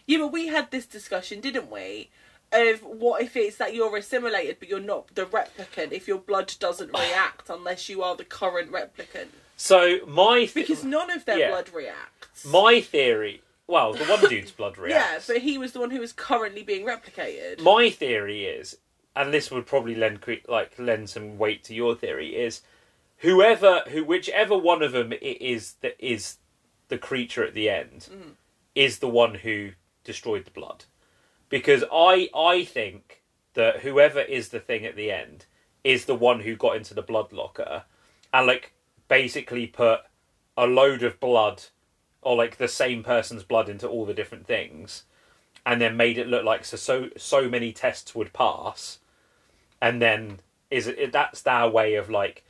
Yeah, 0.06 0.16
but 0.20 0.32
we 0.32 0.46
had 0.46 0.70
this 0.70 0.86
discussion, 0.86 1.42
didn't 1.42 1.70
we? 1.70 2.08
Of 2.50 2.80
what 2.82 3.20
if 3.20 3.36
it's 3.36 3.56
that 3.58 3.74
you're 3.74 3.94
assimilated 3.94 4.56
but 4.58 4.70
you're 4.70 4.80
not 4.80 5.14
the 5.14 5.26
replicant 5.26 5.92
if 5.92 6.08
your 6.08 6.18
blood 6.20 6.54
doesn't 6.58 6.90
react 6.98 7.50
unless 7.50 7.90
you 7.90 8.02
are 8.02 8.16
the 8.16 8.24
current 8.24 8.72
replicant. 8.72 9.28
So 9.58 9.98
my 10.06 10.38
th- 10.46 10.54
Because 10.54 10.84
none 10.84 11.10
of 11.10 11.26
their 11.26 11.38
Yeah. 11.38 11.48
blood 11.50 11.68
reacts. 11.74 12.46
my 12.46 12.80
theory. 12.80 13.42
Well, 13.66 13.92
the 13.94 14.04
one 14.04 14.20
dude's 14.28 14.50
blood 14.60 14.76
reaction. 14.78 15.00
yeah, 15.00 15.10
reacts. 15.10 15.26
but 15.28 15.38
he 15.38 15.58
was 15.58 15.72
the 15.72 15.80
one 15.80 15.90
who 15.90 16.00
was 16.00 16.12
currently 16.12 16.62
being 16.62 16.84
replicated. 16.86 17.60
my 17.62 17.90
theory 17.90 18.44
is, 18.44 18.76
and 19.16 19.32
this 19.32 19.50
would 19.50 19.66
probably 19.66 19.94
lend 19.94 20.20
like 20.48 20.72
lend 20.78 21.08
some 21.10 21.38
weight 21.38 21.64
to 21.64 21.74
your 21.74 21.94
theory, 21.94 22.34
is 22.36 22.62
whoever 23.18 23.82
who 23.90 24.04
whichever 24.04 24.56
one 24.58 24.82
of 24.82 24.92
them 24.92 25.12
it 25.12 25.40
is 25.40 25.74
that 25.80 25.94
is 25.98 26.38
the 26.88 26.98
creature 26.98 27.44
at 27.44 27.54
the 27.54 27.68
end 27.70 28.08
Mm. 28.12 28.32
is 28.74 28.98
the 28.98 29.08
one 29.08 29.36
who 29.36 29.70
destroyed 30.04 30.44
the 30.44 30.50
blood, 30.50 30.84
because 31.48 31.84
I 31.92 32.28
I 32.34 32.64
think 32.64 33.22
that 33.54 33.80
whoever 33.80 34.20
is 34.20 34.48
the 34.48 34.60
thing 34.60 34.84
at 34.84 34.96
the 34.96 35.10
end 35.10 35.46
is 35.84 36.04
the 36.06 36.14
one 36.14 36.40
who 36.40 36.56
got 36.56 36.76
into 36.76 36.94
the 36.94 37.02
blood 37.02 37.32
locker 37.32 37.84
and 38.32 38.46
like 38.46 38.72
basically 39.08 39.66
put 39.66 40.00
a 40.56 40.66
load 40.66 41.02
of 41.02 41.20
blood 41.20 41.62
or 42.22 42.36
like 42.36 42.56
the 42.56 42.68
same 42.68 43.02
person's 43.02 43.42
blood 43.42 43.68
into 43.68 43.86
all 43.86 44.06
the 44.06 44.14
different 44.14 44.46
things 44.46 45.04
and 45.66 45.80
then 45.80 45.96
made 45.96 46.18
it 46.18 46.28
look 46.28 46.44
like 46.44 46.64
so 46.64 46.76
so, 46.76 47.08
so 47.16 47.48
many 47.48 47.72
tests 47.72 48.14
would 48.14 48.32
pass 48.32 48.98
and 49.80 50.00
then 50.00 50.38
is 50.70 50.86
it 50.86 51.12
that's 51.12 51.42
their 51.42 51.68
way 51.68 51.94
of 51.94 52.08
like 52.08 52.44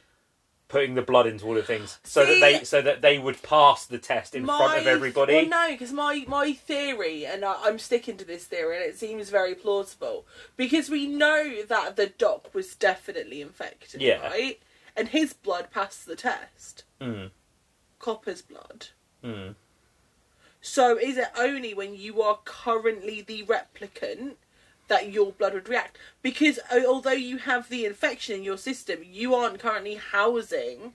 putting 0.68 0.94
the 0.94 1.02
blood 1.02 1.26
into 1.26 1.44
all 1.44 1.52
the 1.52 1.62
things 1.62 1.98
so 2.02 2.24
that 2.24 2.40
they 2.40 2.64
so 2.64 2.80
that 2.80 3.02
they 3.02 3.18
would 3.18 3.42
pass 3.42 3.84
the 3.84 3.98
test 3.98 4.34
in 4.34 4.46
front 4.46 4.80
of 4.80 4.86
everybody 4.86 5.34
Well, 5.34 5.46
no, 5.46 5.68
because 5.70 5.92
my 5.92 6.24
my 6.26 6.54
theory, 6.54 7.26
and 7.26 7.44
I, 7.44 7.56
I'm 7.64 7.78
sticking 7.78 8.16
to 8.16 8.24
this 8.24 8.46
theory, 8.46 8.76
and 8.78 8.86
it 8.86 8.98
seems 8.98 9.28
very 9.28 9.54
plausible 9.54 10.24
because 10.56 10.88
we 10.88 11.06
know 11.06 11.62
that 11.68 11.96
the 11.96 12.06
doc 12.06 12.54
was 12.54 12.74
definitely 12.74 13.42
infected, 13.42 14.00
Yeah. 14.00 14.26
right? 14.26 14.60
And 14.96 15.08
his 15.08 15.34
blood 15.34 15.70
passed 15.70 16.06
the 16.06 16.16
test. 16.16 16.84
Mm. 17.02 17.32
Copper's 17.98 18.40
blood. 18.40 18.88
Mm. 19.24 19.54
So 20.60 20.96
is 20.96 21.16
it 21.16 21.28
only 21.36 21.74
when 21.74 21.94
you 21.94 22.22
are 22.22 22.38
currently 22.44 23.20
the 23.20 23.44
replicant 23.44 24.34
that 24.88 25.10
your 25.12 25.32
blood 25.32 25.54
would 25.54 25.68
react? 25.68 25.98
Because 26.22 26.58
uh, 26.72 26.80
although 26.86 27.10
you 27.12 27.38
have 27.38 27.68
the 27.68 27.84
infection 27.84 28.36
in 28.36 28.44
your 28.44 28.56
system, 28.58 29.00
you 29.04 29.34
aren't 29.34 29.58
currently 29.58 29.96
housing. 29.96 30.94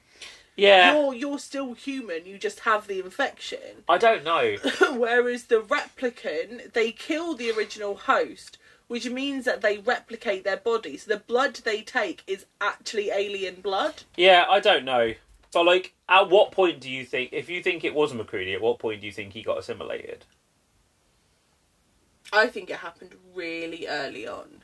yeah 0.56 0.94
You're 0.94 1.14
you're 1.14 1.40
still 1.40 1.74
human. 1.74 2.26
You 2.26 2.38
just 2.38 2.62
have 2.62 2.88
the 2.88 3.00
infection. 3.00 3.84
i 3.90 3.98
don't 3.98 4.24
know 4.24 4.56
Whereas 4.94 5.46
the 5.46 5.62
replicant, 5.62 6.74
they 6.74 6.92
kill 6.92 7.36
the 7.36 7.52
original 7.52 7.96
host, 7.96 8.58
which 8.88 9.10
means 9.10 9.44
that 9.46 9.62
they 9.62 9.78
replicate 9.80 10.44
their 10.46 10.58
body. 10.58 10.96
So 10.98 11.12
the 11.14 11.20
blood 11.20 11.56
they 11.56 11.82
take 11.82 12.24
is 12.26 12.46
actually 12.62 13.10
alien 13.10 13.56
blood. 13.62 14.04
yeah 14.16 14.46
i 14.50 14.60
don't 14.62 14.86
know 14.86 15.14
So, 15.50 15.62
like, 15.62 15.94
at 16.10 16.30
what 16.30 16.52
point 16.52 16.82
do 16.82 16.90
you 16.90 17.06
think, 17.06 17.32
if 17.32 17.50
you 17.50 17.64
think 17.64 17.84
it 17.84 17.96
was 17.96 18.14
MacReady, 18.14 18.54
at 18.54 18.62
what 18.62 18.80
point 18.80 19.02
do 19.02 19.08
you 19.08 19.14
think 19.14 19.34
he 19.34 19.44
got 19.44 19.58
assimilated? 19.58 20.26
I 22.34 22.48
think 22.48 22.70
it 22.70 22.78
happened 22.78 23.16
really 23.34 23.88
early 23.88 24.28
on, 24.28 24.62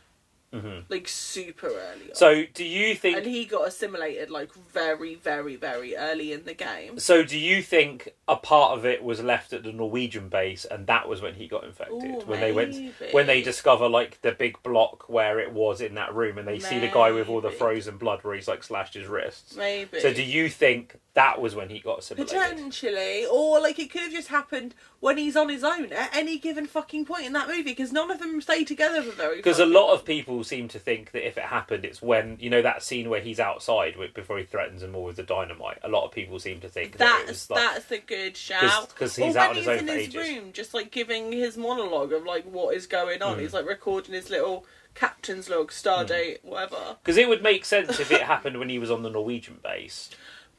hmm 0.54 0.80
like 0.89 1.08
super 1.08 1.68
early 1.68 2.10
on. 2.10 2.16
So, 2.16 2.43
do 2.54 2.64
you 2.64 2.95
think? 2.95 3.18
and 3.18 3.26
he 3.26 3.45
got 3.45 3.68
assimilated 3.68 4.30
like 4.30 4.54
very, 4.54 5.16
very, 5.16 5.56
very 5.56 5.95
early 5.95 6.32
in 6.32 6.45
the 6.45 6.54
game. 6.54 6.99
So, 6.99 7.24
do 7.24 7.38
you 7.38 7.64
think 7.64 8.10
a 8.28 8.36
part 8.36 8.78
of 8.78 8.86
it 8.86 9.04
was 9.04 9.22
left 9.22 9.54
at 9.54 9.64
the 9.64 9.72
Norwegian 9.72 10.30
base, 10.30 10.66
and 10.66 10.86
that 10.88 11.08
was 11.10 11.22
when 11.22 11.36
he 11.36 11.47
got 11.47 11.64
infected? 11.64 12.12
Ooh, 12.12 12.24
when 12.26 12.39
they 12.39 12.51
went, 12.51 12.76
when 13.12 13.28
they 13.28 13.41
discover 13.41 13.89
like 13.89 14.22
the 14.22 14.32
big 14.32 14.62
block 14.64 15.10
where 15.10 15.39
it 15.39 15.51
was 15.51 15.82
in 15.82 15.95
that 15.95 16.14
room, 16.14 16.38
and 16.38 16.47
they 16.47 16.60
see 16.60 16.80
the 16.80 16.88
guy 16.88 17.12
with 17.12 17.30
all 17.30 17.41
the 17.41 17.51
frozen 17.51 17.97
blood 17.97 18.24
where 18.24 18.36
he's 18.36 18.47
like 18.47 18.64
slashed 18.64 18.93
his 18.93 19.08
wrists. 19.08 19.56
Maybe. 19.56 19.99
So, 19.99 20.14
do 20.14 20.24
you 20.24 20.49
think 20.49 20.99
that 21.16 21.39
was 21.39 21.53
when 21.55 21.70
he 21.70 21.80
got 21.80 21.99
assimilated? 21.99 22.36
Potentially, 22.39 23.26
or 23.32 23.59
like 23.61 23.78
it 23.78 23.91
could 23.91 24.01
have 24.01 24.11
just 24.11 24.30
happened 24.30 24.74
when 24.99 25.18
he's 25.18 25.36
on 25.36 25.47
his 25.49 25.64
own 25.64 25.93
at 25.93 26.16
any 26.16 26.38
given 26.39 26.66
fucking 26.66 27.05
point 27.05 27.26
in 27.26 27.34
that 27.34 27.47
movie 27.47 27.61
because 27.64 27.91
none 27.91 28.09
of 28.09 28.20
them 28.20 28.41
stay 28.41 28.64
together 28.64 29.01
for 29.03 29.11
very. 29.11 29.36
Because 29.38 29.59
a 29.59 29.66
lot 29.66 29.93
of 29.93 30.05
people 30.05 30.43
seem 30.43 30.68
to 30.70 30.80
think 30.80 31.11
that 31.11 31.28
if 31.28 31.38
it 31.38 31.43
happened, 31.43 31.86
it's 31.86 32.01
when 32.01 32.38
you 32.39 32.49
know 32.49 32.61
that 32.64 32.82
scene 32.82 33.09
where 33.09 33.22
he's 33.22 33.39
outside 33.39 33.95
with, 33.95 34.14
before 34.14 34.38
he 34.39 34.43
threatens 34.43 34.82
them 34.82 34.95
all 34.95 35.03
with 35.03 35.18
the 35.18 35.24
dynamite. 35.24 35.78
A 35.84 35.89
lot 35.89 36.05
of 36.05 36.11
people 36.11 36.39
seem 36.39 36.59
to 36.61 36.70
think 36.70 36.97
that 36.97 37.22
it 37.22 37.28
That's 37.28 37.30
was 37.30 37.49
like 37.51 37.74
that's 37.74 37.91
a 37.91 37.99
good 37.99 38.36
shout. 38.36 38.95
'cause 38.95 39.20
Or 39.20 39.26
he's 39.26 39.36
when 39.36 39.43
out 39.43 39.49
on 39.51 39.55
his 39.57 39.66
he's 39.68 39.82
in 39.82 39.88
his 39.88 39.97
ages. 40.07 40.16
room, 40.16 40.51
just 40.53 40.74
like 40.74 40.89
giving 40.91 41.32
his 41.32 41.57
monologue 41.57 42.11
of 42.11 42.26
like 42.26 42.45
what 42.45 42.76
is 42.76 42.88
going 42.88 43.22
on. 43.22 43.38
Mm. 43.38 43.41
He's 43.41 43.53
like 43.53 43.68
recording 43.68 44.14
his 44.16 44.30
little 44.30 44.66
captain's 44.95 45.49
log, 45.49 45.72
stardate, 45.72 46.38
whatever. 46.43 46.97
because 47.03 47.18
it 47.18 47.28
would 47.28 47.41
make 47.41 47.66
sense 47.66 47.99
if 47.99 48.11
it 48.11 48.22
happened 48.22 48.59
when 48.59 48.70
he 48.70 48.78
was 48.80 48.91
on 48.91 49.01
the 49.03 49.09
Norwegian 49.09 49.59
base. 49.64 50.09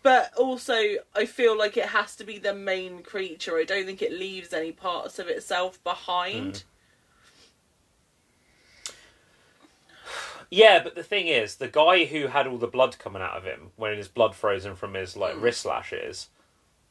But 0.05 0.34
also, 0.36 0.74
I 1.16 1.24
feel 1.24 1.57
like 1.59 1.76
it 1.78 1.86
has 1.86 2.14
to 2.16 2.24
be 2.24 2.38
the 2.38 2.55
main 2.55 3.02
creature. 3.02 3.57
I 3.57 3.64
don't 3.64 3.86
think 3.86 4.02
it 4.02 4.12
leaves 4.12 4.52
any 4.52 4.70
parts 4.70 5.18
of 5.18 5.28
itself 5.28 5.82
behind. 5.82 6.62
Yeah, 10.50 10.82
but 10.84 10.94
the 10.94 11.02
thing 11.02 11.26
is, 11.26 11.57
the 11.57 11.68
guy 11.68 12.05
who 12.05 12.26
had 12.28 12.46
all 12.46 12.59
the 12.59 12.66
blood 12.66 12.98
coming 12.98 13.22
out 13.22 13.36
of 13.36 13.44
him 13.44 13.70
when 13.76 13.96
his 13.96 14.09
blood 14.09 14.34
frozen 14.36 14.76
from 14.76 14.94
his 14.94 15.16
like 15.16 15.34
Mm. 15.36 15.42
wrist 15.42 15.64
lashes, 15.64 16.28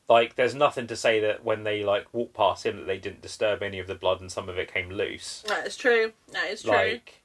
like 0.09 0.35
there's 0.35 0.55
nothing 0.55 0.87
to 0.87 0.95
say 0.95 1.19
that 1.21 1.43
when 1.45 1.63
they 1.63 1.83
like 1.85 2.11
walked 2.13 2.33
past 2.33 2.65
him 2.65 2.77
that 2.77 2.87
they 2.87 2.97
didn't 2.97 3.21
disturb 3.21 3.61
any 3.63 3.79
of 3.79 3.87
the 3.87 3.95
blood 3.95 4.19
and 4.21 4.31
some 4.31 4.49
of 4.49 4.57
it 4.57 4.73
came 4.73 4.89
loose. 4.89 5.43
That 5.47 5.65
is 5.67 5.77
true. 5.77 6.13
That 6.31 6.49
is 6.49 6.63
true. 6.63 6.71
Like 6.71 7.21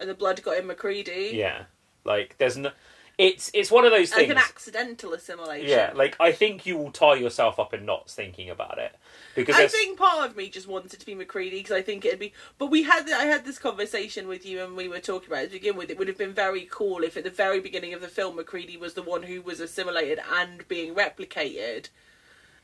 and 0.00 0.08
the 0.08 0.14
blood 0.14 0.42
got 0.42 0.56
in 0.56 0.66
MacReady. 0.66 1.32
yeah, 1.34 1.64
like 2.04 2.36
there's 2.38 2.56
no. 2.56 2.72
It's 3.18 3.50
it's 3.54 3.70
one 3.70 3.86
of 3.86 3.92
those 3.92 4.10
things. 4.10 4.28
Like 4.28 4.36
an 4.36 4.42
accidental 4.42 5.14
assimilation. 5.14 5.70
Yeah, 5.70 5.92
like 5.94 6.16
I 6.20 6.32
think 6.32 6.66
you 6.66 6.76
will 6.76 6.90
tie 6.92 7.14
yourself 7.14 7.58
up 7.58 7.72
in 7.72 7.86
knots 7.86 8.14
thinking 8.14 8.50
about 8.50 8.76
it 8.78 8.94
because 9.34 9.54
I 9.54 9.60
there's- 9.60 9.72
think 9.72 9.98
part 9.98 10.28
of 10.28 10.36
me 10.36 10.50
just 10.50 10.68
wanted 10.68 11.00
to 11.00 11.06
be 11.06 11.14
MacReady 11.14 11.58
because 11.60 11.72
I 11.72 11.80
think 11.80 12.04
it'd 12.04 12.18
be. 12.18 12.34
But 12.58 12.66
we 12.66 12.82
had 12.82 13.10
I 13.10 13.24
had 13.24 13.46
this 13.46 13.58
conversation 13.58 14.28
with 14.28 14.44
you 14.44 14.62
and 14.62 14.76
we 14.76 14.86
were 14.86 15.00
talking 15.00 15.28
about 15.30 15.44
it 15.44 15.46
to 15.46 15.52
begin 15.54 15.76
with. 15.76 15.88
It 15.90 15.96
would 15.98 16.08
have 16.08 16.18
been 16.18 16.34
very 16.34 16.68
cool 16.70 17.02
if 17.02 17.16
at 17.16 17.24
the 17.24 17.30
very 17.30 17.58
beginning 17.58 17.94
of 17.94 18.02
the 18.02 18.08
film 18.08 18.36
MacReady 18.36 18.76
was 18.76 18.92
the 18.92 19.02
one 19.02 19.22
who 19.22 19.40
was 19.40 19.60
assimilated 19.60 20.20
and 20.34 20.68
being 20.68 20.94
replicated, 20.94 21.88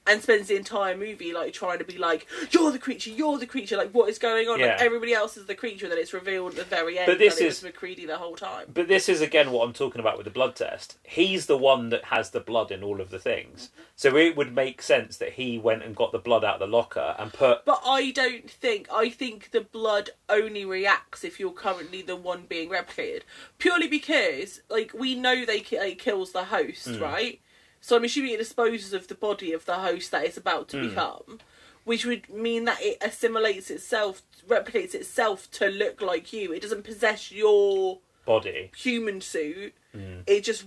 and 0.07 0.21
spends 0.21 0.49
the 0.49 0.57
entire 0.57 0.97
movie 0.97 1.33
like 1.33 1.53
trying 1.53 1.79
to 1.79 1.85
be 1.85 1.97
like 1.97 2.27
you're 2.51 2.73
the 2.73 2.79
creature, 2.79 3.11
you're 3.11 3.39
the 3.39 3.47
creature, 3.47 3.77
like 3.77 3.93
what 3.93 4.09
is 4.09 4.19
going 4.19 4.49
on? 4.49 4.59
Yeah. 4.59 4.73
Like 4.73 4.81
everybody 4.83 5.13
else 5.15 5.37
is 5.37 5.47
the 5.47 5.55
creature. 5.55 5.87
and 5.87 5.93
Then 5.93 6.01
it's 6.01 6.13
revealed 6.13 6.51
at 6.53 6.57
the 6.57 6.65
very 6.65 6.99
end 6.99 7.07
But 7.07 7.19
this 7.19 7.39
is- 7.39 7.63
was 7.63 7.73
MacReady 7.73 8.07
the 8.07 8.19
whole 8.19 8.35
time. 8.37 8.67
But 8.73 8.89
this 8.89 9.09
is 9.09 9.21
again 9.21 9.53
what 9.53 9.65
I'm 9.65 9.73
talking 9.73 10.01
about 10.01 10.17
with 10.17 10.25
the 10.25 10.31
blood 10.33 10.57
test. 10.57 10.99
He's 11.05 11.47
the 11.47 11.57
one 11.57 11.91
that 11.91 12.07
has 12.07 12.31
the 12.31 12.41
blood 12.41 12.71
in 12.73 12.83
all 12.83 13.01
of 13.01 13.11
the 13.11 13.19
things, 13.19 13.71
so 13.95 14.17
it 14.17 14.37
would 14.37 14.55
make 14.55 14.83
sense 14.83 15.17
that 15.19 15.35
he 15.35 15.59
went 15.59 15.83
and 15.85 15.95
got 15.95 16.11
the 16.13 16.19
blood 16.19 16.45
out 16.45 16.55
of 16.55 16.61
the 16.61 16.67
locker 16.77 17.15
and 17.19 17.33
put. 17.33 17.65
But 17.65 17.81
I 17.85 18.11
don't 18.11 18.51
think. 18.51 18.89
I 18.93 19.09
think 19.09 19.51
the 19.53 19.61
blood 19.61 20.11
only 20.29 20.65
reacts 20.65 21.23
if 21.25 21.39
you're 21.39 21.53
currently 21.53 22.03
the 22.03 22.17
one 22.17 22.47
being 22.49 22.71
replicated. 22.71 23.23
Purely 23.59 23.87
because, 23.87 24.63
like, 24.69 24.93
we 24.95 25.15
know 25.15 25.45
they 25.45 25.59
it 25.71 25.99
kills 25.99 26.33
the 26.33 26.45
host, 26.47 26.89
Mm. 26.89 27.01
right? 27.01 27.41
So 27.85 27.97
I'm 27.97 28.05
assuming 28.05 28.33
it 28.33 28.39
disposes 28.39 28.93
of 28.93 29.09
the 29.09 29.15
body 29.17 29.53
of 29.53 29.65
the 29.67 29.75
host 29.81 30.13
that 30.13 30.25
it's 30.25 30.37
about 30.37 30.69
to 30.69 30.77
Mm. 30.77 30.89
become, 30.91 31.41
which 31.83 32.05
would 32.07 32.29
mean 32.31 32.65
that 32.65 32.81
it 32.81 32.97
assimilates 33.01 33.71
itself, 33.71 34.23
replicates 34.47 34.95
itself 34.95 35.51
to 35.59 35.67
look 35.69 36.01
like 36.01 36.33
you. 36.33 36.53
It 36.53 36.63
doesn't 36.63 36.85
possess 36.85 37.33
your 37.33 37.99
Body. 38.25 38.71
human 38.77 39.21
suit. 39.21 39.75
Mm. 39.95 40.23
It 40.29 40.43
just 40.45 40.67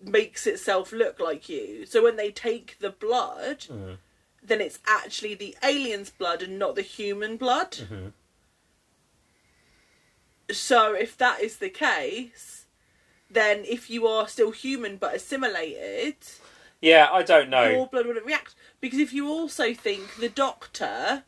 makes 0.00 0.44
itself 0.46 0.90
look 0.92 1.20
like 1.20 1.48
you. 1.48 1.86
So 1.86 2.02
when 2.02 2.16
they 2.16 2.32
take 2.32 2.76
the 2.80 2.90
blood, 2.90 3.60
Mm. 3.70 3.98
then 4.42 4.60
it's 4.60 4.80
actually 4.86 5.34
the 5.36 5.56
alien's 5.62 6.10
blood 6.10 6.42
and 6.42 6.58
not 6.58 6.74
the 6.74 6.82
human 6.82 7.36
blood. 7.36 7.72
Mhm. 7.76 8.12
So 10.50 10.94
if 10.94 11.16
that 11.18 11.40
is 11.40 11.58
the 11.58 11.70
case, 11.70 12.66
then 13.30 13.64
if 13.64 13.88
you 13.90 14.06
are 14.06 14.28
still 14.28 14.50
human 14.52 14.96
but 14.96 15.14
assimilated, 15.14 16.16
Yeah, 16.80 17.08
I 17.10 17.22
don't 17.22 17.48
know. 17.50 17.68
your 17.68 17.86
blood 17.86 18.06
wouldn't 18.06 18.26
react. 18.26 18.54
Because 18.80 18.98
if 18.98 19.12
you 19.12 19.28
also 19.28 19.72
think 19.74 20.16
the 20.16 20.28
doctor, 20.28 21.24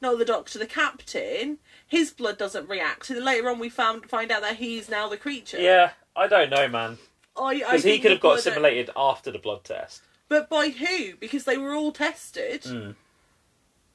not 0.00 0.18
the 0.18 0.24
doctor, 0.24 0.58
the 0.58 0.66
captain, 0.66 1.58
his 1.86 2.10
blood 2.10 2.38
doesn't 2.38 2.68
react. 2.68 3.10
And 3.10 3.18
then 3.18 3.24
later 3.24 3.48
on 3.50 3.58
we 3.58 3.68
found 3.68 4.08
find 4.08 4.30
out 4.30 4.42
that 4.42 4.56
he's 4.56 4.88
now 4.88 5.08
the 5.08 5.16
creature. 5.16 5.60
Yeah, 5.60 5.90
I 6.16 6.26
don't 6.28 6.50
know, 6.50 6.68
man. 6.68 6.98
I, 7.36 7.42
I 7.42 7.58
Because 7.58 7.84
he 7.84 7.98
could 7.98 8.10
have 8.12 8.20
got 8.20 8.38
assimilated 8.38 8.90
after 8.96 9.30
the 9.30 9.38
blood 9.38 9.64
test. 9.64 10.02
But 10.28 10.48
by 10.48 10.68
who? 10.68 11.16
Because 11.16 11.44
they 11.44 11.58
were 11.58 11.74
all 11.74 11.92
tested, 11.92 12.62
Mm. 12.62 12.94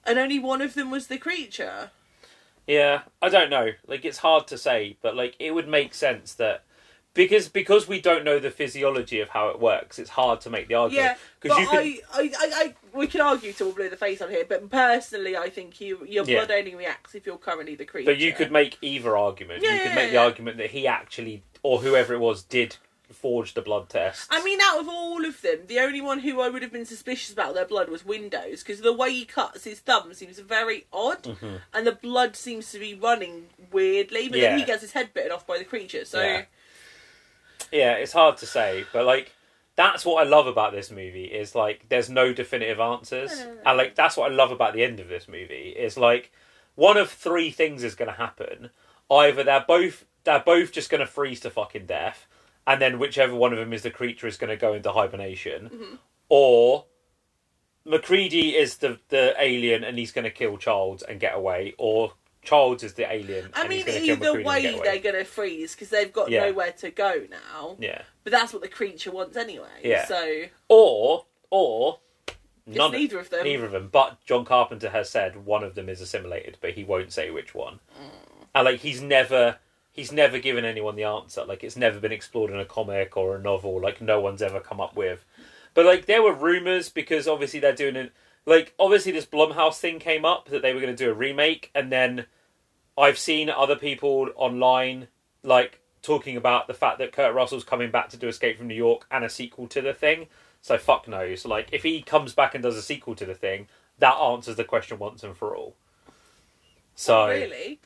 and 0.05 0.19
only 0.19 0.39
one 0.39 0.61
of 0.61 0.73
them 0.75 0.91
was 0.91 1.07
the 1.07 1.17
creature. 1.17 1.91
Yeah, 2.67 3.01
I 3.21 3.29
don't 3.29 3.49
know. 3.49 3.71
Like 3.87 4.03
it's 4.05 4.17
hard 4.19 4.45
to 4.47 4.57
say, 4.57 4.97
but 5.01 5.15
like 5.15 5.35
it 5.39 5.51
would 5.51 5.67
make 5.67 5.93
sense 5.93 6.33
that 6.35 6.63
because 7.17 7.49
because 7.49 7.87
we 7.87 7.99
don't 7.99 8.23
know 8.23 8.39
the 8.39 8.49
physiology 8.51 9.19
of 9.19 9.27
how 9.29 9.49
it 9.49 9.59
works, 9.59 9.99
it's 9.99 10.11
hard 10.11 10.39
to 10.41 10.49
make 10.49 10.69
the 10.69 10.75
argument. 10.75 11.05
Yeah, 11.05 11.15
but 11.41 11.59
you 11.59 11.67
could, 11.67 11.77
I, 11.79 11.99
I, 12.13 12.21
I, 12.21 12.31
I, 12.63 12.75
we 12.93 13.07
can 13.07 13.19
argue 13.21 13.51
till 13.51 13.67
we're 13.69 13.73
blue 13.75 13.85
in 13.85 13.91
the 13.91 13.97
face 13.97 14.21
on 14.21 14.29
here. 14.29 14.45
But 14.47 14.69
personally, 14.69 15.35
I 15.35 15.49
think 15.49 15.81
you, 15.81 16.05
your 16.07 16.23
Yeah. 16.23 16.45
blood 16.45 16.51
only 16.57 16.75
reacts 16.75 17.13
if 17.15 17.25
you're 17.25 17.37
currently 17.37 17.75
the 17.75 17.85
creature. 17.85 18.11
but 18.11 18.17
you 18.19 18.31
could 18.31 18.51
make 18.51 18.77
either 18.81 19.17
argument. 19.17 19.63
Yeah, 19.63 19.73
you 19.75 19.81
could 19.83 19.95
make 19.95 20.11
the 20.11 20.17
argument 20.17 20.57
that 20.57 20.71
he 20.71 20.87
actually 20.87 21.43
or 21.63 21.79
whoever 21.81 22.13
it 22.13 22.19
was 22.19 22.43
did 22.43 22.77
forge 23.11 23.53
the 23.53 23.61
blood 23.61 23.87
test. 23.89 24.27
I 24.29 24.43
mean, 24.43 24.59
out 24.61 24.79
of 24.81 24.89
all 24.89 25.25
of 25.25 25.41
them, 25.41 25.59
the 25.67 25.79
only 25.79 26.01
one 26.01 26.19
who 26.19 26.41
I 26.41 26.49
would 26.49 26.61
have 26.61 26.73
been 26.73 26.85
suspicious 26.85 27.31
about 27.31 27.53
their 27.55 27.65
blood 27.65 27.89
was 27.89 28.03
Windows, 28.05 28.63
because 28.63 28.81
the 28.81 28.91
way 28.93 29.11
he 29.13 29.23
cuts 29.25 29.63
his 29.63 29.79
thumb 29.79 30.13
seems 30.13 30.39
very 30.39 30.85
odd, 30.91 31.23
Mhm. 31.23 31.61
and 31.73 31.87
the 31.87 31.93
blood 31.93 32.35
seems 32.35 32.69
to 32.73 32.79
be 32.79 32.93
running 32.93 33.47
weirdly. 33.71 34.27
But 34.27 34.39
Yeah. 34.39 34.49
then 34.49 34.59
he 34.59 34.65
gets 34.65 34.81
his 34.81 34.91
head 34.91 35.13
bitten 35.13 35.31
off 35.31 35.47
by 35.47 35.57
the 35.57 35.63
creature, 35.63 36.03
so 36.03 36.21
Yeah. 36.21 36.45
Yeah, 37.71 37.93
it's 37.93 38.13
hard 38.13 38.37
to 38.37 38.45
say, 38.45 38.85
but 38.93 39.05
like 39.05 39.33
that's 39.75 40.05
what 40.05 40.25
I 40.25 40.27
love 40.29 40.47
about 40.47 40.71
this 40.71 40.89
movie 40.89 41.25
is 41.25 41.53
like 41.53 41.85
there's 41.89 42.09
no 42.09 42.33
definitive 42.33 42.79
answers, 42.79 43.31
and 43.65 43.77
like 43.77 43.95
that's 43.95 44.17
what 44.17 44.31
I 44.31 44.35
love 44.35 44.51
about 44.51 44.73
the 44.73 44.83
end 44.83 44.99
of 44.99 45.07
this 45.07 45.27
movie 45.27 45.75
is 45.77 45.97
like 45.97 46.31
one 46.75 46.97
of 46.97 47.09
three 47.09 47.51
things 47.51 47.83
is 47.83 47.95
going 47.95 48.09
to 48.09 48.17
happen. 48.17 48.69
Either 49.09 49.43
they're 49.43 49.65
both 49.67 50.05
they're 50.23 50.39
both 50.39 50.71
just 50.71 50.89
going 50.89 50.99
to 51.01 51.07
freeze 51.07 51.39
to 51.41 51.49
fucking 51.49 51.85
death, 51.85 52.27
and 52.65 52.81
then 52.81 52.99
whichever 52.99 53.35
one 53.35 53.53
of 53.53 53.59
them 53.59 53.71
is 53.73 53.83
the 53.83 53.91
creature 53.91 54.27
is 54.27 54.37
going 54.37 54.49
to 54.49 54.57
go 54.57 54.73
into 54.73 54.91
hibernation, 54.91 55.69
Mm-hmm. 55.69 55.95
or 56.29 56.85
MacReady 57.85 58.55
is 58.55 58.77
the 58.77 58.99
the 59.09 59.33
alien 59.39 59.83
and 59.83 59.97
he's 59.97 60.11
going 60.11 60.25
to 60.25 60.31
kill 60.31 60.57
Childs 60.57 61.03
and 61.03 61.19
get 61.19 61.35
away, 61.35 61.73
or 61.77 62.13
Childs 62.47 62.81
is 62.83 62.93
the 62.93 63.11
alien. 63.11 63.49
I 63.53 63.67
mean, 63.67 63.83
either 63.87 64.41
way, 64.41 64.79
they're 64.81 64.99
going 64.99 65.15
to 65.15 65.25
freeze 65.25 65.73
because 65.73 65.89
they've 65.89 66.13
got 66.13 66.29
Yeah. 66.31 66.45
nowhere 66.45 66.71
to 66.73 66.91
go 66.91 67.25
now. 67.29 67.75
Yeah, 67.77 68.03
But 68.23 68.31
that's 68.31 68.53
what 68.53 68.61
the 68.61 68.69
creature 68.69 69.11
wants 69.11 69.35
anyway. 69.35 69.67
Yeah. 69.83 70.05
So 70.05 70.43
or 70.69 71.25
or 71.49 71.99
it's 72.65 72.77
none 72.77 72.93
neither 72.93 73.19
of 73.19 73.29
them. 73.29 73.43
Neither 73.43 73.65
of 73.65 73.71
them. 73.73 73.89
But 73.91 74.23
John 74.25 74.45
Carpenter 74.45 74.89
has 74.89 75.09
said 75.09 75.45
one 75.45 75.63
of 75.63 75.75
them 75.75 75.89
is 75.89 75.99
assimilated, 75.99 76.57
but 76.61 76.71
he 76.71 76.85
won't 76.85 77.11
say 77.11 77.29
which 77.31 77.53
one. 77.53 77.81
Mm. 77.99 78.45
And 78.55 78.65
like 78.65 78.79
he's 78.79 79.01
never 79.01 79.57
he's 79.91 80.13
never 80.13 80.39
given 80.39 80.63
anyone 80.63 80.95
the 80.95 81.03
answer. 81.03 81.43
Like 81.43 81.65
it's 81.65 81.75
never 81.75 81.99
been 81.99 82.13
explored 82.13 82.51
in 82.51 82.59
a 82.59 82.65
comic 82.65 83.17
or 83.17 83.35
a 83.35 83.41
novel. 83.41 83.81
Like 83.81 83.99
no 83.99 84.21
one's 84.21 84.41
ever 84.41 84.61
come 84.61 84.79
up 84.79 84.95
with. 84.95 85.25
But 85.73 85.85
like 85.85 86.05
there 86.05 86.23
were 86.23 86.33
rumors 86.33 86.87
because 86.87 87.27
obviously 87.27 87.59
they're 87.59 87.73
doing 87.75 87.97
it. 87.97 88.13
Like 88.45 88.73
obviously 88.79 89.11
this 89.11 89.25
Blumhouse 89.25 89.79
thing 89.79 89.99
came 89.99 90.23
up 90.23 90.47
that 90.47 90.61
they 90.61 90.73
were 90.73 90.79
going 90.79 90.95
to 90.95 91.03
do 91.03 91.11
a 91.11 91.13
remake, 91.13 91.71
and 91.75 91.91
then 91.91 92.25
I've 92.97 93.17
seen 93.17 93.49
other 93.49 93.75
people 93.75 94.29
online 94.35 95.07
like 95.43 95.79
talking 96.01 96.35
about 96.37 96.67
the 96.67 96.73
fact 96.73 96.97
that 96.99 97.11
Kurt 97.11 97.33
Russell's 97.35 97.63
coming 97.63 97.91
back 97.91 98.09
to 98.09 98.17
do 98.17 98.27
Escape 98.27 98.57
from 98.57 98.67
New 98.67 98.75
York 98.75 99.05
and 99.11 99.23
a 99.23 99.29
sequel 99.29 99.67
to 99.67 99.81
the 99.81 99.93
thing. 99.93 100.27
So 100.61 100.77
fuck 100.77 101.07
knows. 101.07 101.45
Like 101.45 101.69
if 101.71 101.83
he 101.83 102.01
comes 102.01 102.33
back 102.33 102.55
and 102.55 102.63
does 102.63 102.75
a 102.77 102.81
sequel 102.81 103.15
to 103.15 103.25
the 103.25 103.33
thing, 103.35 103.67
that 103.99 104.15
answers 104.15 104.55
the 104.55 104.63
question 104.63 104.97
once 104.99 105.23
and 105.23 105.35
for 105.37 105.55
all. 105.55 105.75
So 106.95 107.23
Oh, 107.25 107.27
really? 107.29 107.79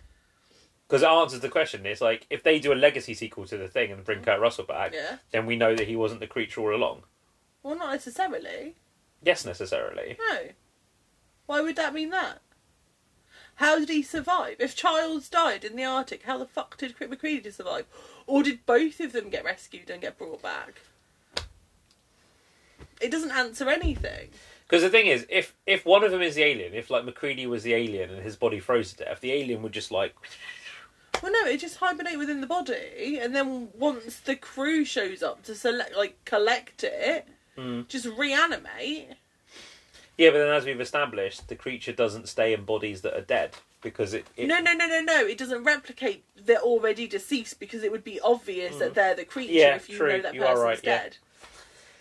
because 0.88 1.02
it 1.04 1.08
answers 1.10 1.42
the 1.42 1.50
question, 1.50 1.86
it's 1.86 2.02
like 2.02 2.26
if 2.30 2.44
they 2.44 2.60
do 2.60 2.72
a 2.72 2.76
legacy 2.76 3.14
sequel 3.14 3.46
to 3.48 3.58
the 3.58 3.68
thing 3.68 3.92
and 3.92 4.04
bring 4.04 4.22
Kurt 4.24 4.40
Russell 4.40 4.66
back, 4.66 4.94
Yeah. 4.94 5.18
then 5.32 5.46
we 5.46 5.56
know 5.56 5.76
that 5.76 5.88
he 5.88 5.96
wasn't 5.96 6.22
the 6.22 6.28
creature 6.28 6.62
all 6.62 6.76
along. 6.76 7.04
Well, 7.64 7.76
not 7.76 7.92
necessarily. 7.92 8.76
Yes, 9.22 9.46
necessarily. 9.46 10.18
No. 10.30 10.40
Why 11.46 11.62
would 11.62 11.76
that 11.76 11.94
mean 11.94 12.10
that? 12.12 12.42
How 13.62 13.78
did 13.78 13.90
he 13.90 14.02
survive? 14.02 14.56
If 14.58 14.76
Childs 14.76 15.30
died 15.30 15.64
in 15.64 15.76
the 15.76 15.84
Arctic, 15.86 16.24
how 16.24 16.40
the 16.40 16.48
fuck 16.48 16.78
did 16.78 16.96
MacReady 17.00 17.52
survive? 17.52 17.86
Or 18.26 18.42
did 18.42 18.66
both 18.66 19.00
of 19.00 19.14
them 19.14 19.30
get 19.30 19.46
rescued 19.46 19.92
and 19.92 20.02
get 20.02 20.18
brought 20.18 20.42
back? 20.42 20.82
It 23.00 23.12
doesn't 23.12 23.30
answer 23.30 23.70
anything. 23.70 24.30
Because 24.64 24.82
the 24.82 24.90
thing 24.90 25.06
is, 25.06 25.28
if 25.30 25.54
if 25.68 25.86
one 25.86 26.04
of 26.04 26.10
them 26.10 26.24
is 26.24 26.34
the 26.34 26.42
alien, 26.42 26.74
if 26.74 26.90
like 26.90 27.06
MacReady 27.06 27.46
was 27.46 27.62
the 27.62 27.76
alien 27.76 28.10
and 28.10 28.24
his 28.24 28.36
body 28.36 28.60
froze 28.60 28.94
to 28.94 29.06
death, 29.06 29.22
the 29.22 29.32
alien 29.32 29.62
would 29.62 29.74
just 29.74 29.92
like 29.92 30.16
Well, 31.22 31.32
no, 31.32 31.46
it 31.46 31.58
just 31.58 31.78
hibernate 31.78 32.18
within 32.18 32.42
the 32.42 32.48
body, 32.48 33.20
and 33.22 33.36
then 33.36 33.70
once 33.78 34.18
the 34.18 34.36
crew 34.36 34.84
shows 34.84 35.22
up 35.22 35.44
to 35.44 35.54
select, 35.54 35.96
like, 35.96 36.18
collect 36.26 36.84
it, 36.84 37.28
Mm. 37.56 37.88
just 37.88 38.08
reanimate. 38.08 39.18
Yeah. 40.18 40.30
But 40.32 40.40
then, 40.40 40.50
as 40.54 40.66
we've 40.66 40.82
established, 40.82 41.48
the 41.48 41.56
creature 41.56 41.92
doesn't 41.94 42.28
stay 42.30 42.54
in 42.54 42.64
bodies 42.66 43.02
that 43.02 43.16
are 43.18 43.22
dead 43.22 43.56
because 43.82 44.14
it. 44.14 44.26
it 44.38 44.48
No, 44.48 44.60
no, 44.60 44.74
no, 44.74 44.88
no, 44.88 45.02
no. 45.02 45.26
It 45.26 45.38
doesn't 45.38 45.64
replicate. 45.64 46.24
They're 46.36 46.58
already 46.60 47.08
deceased 47.08 47.60
because 47.60 47.84
it 47.84 47.92
would 47.92 48.04
be 48.04 48.20
obvious 48.20 48.76
that 48.78 48.94
they're 48.94 49.16
the 49.16 49.26
creature 49.26 49.52
Mm. 49.54 49.56
Yeah, 49.56 49.76
if 49.76 49.90
you 49.90 49.98
true. 49.98 50.10
know 50.10 50.22
that 50.22 50.34
You 50.36 50.42
person's 50.42 50.60
right, 50.64 50.80
yeah. 50.84 50.98
dead. 50.98 51.18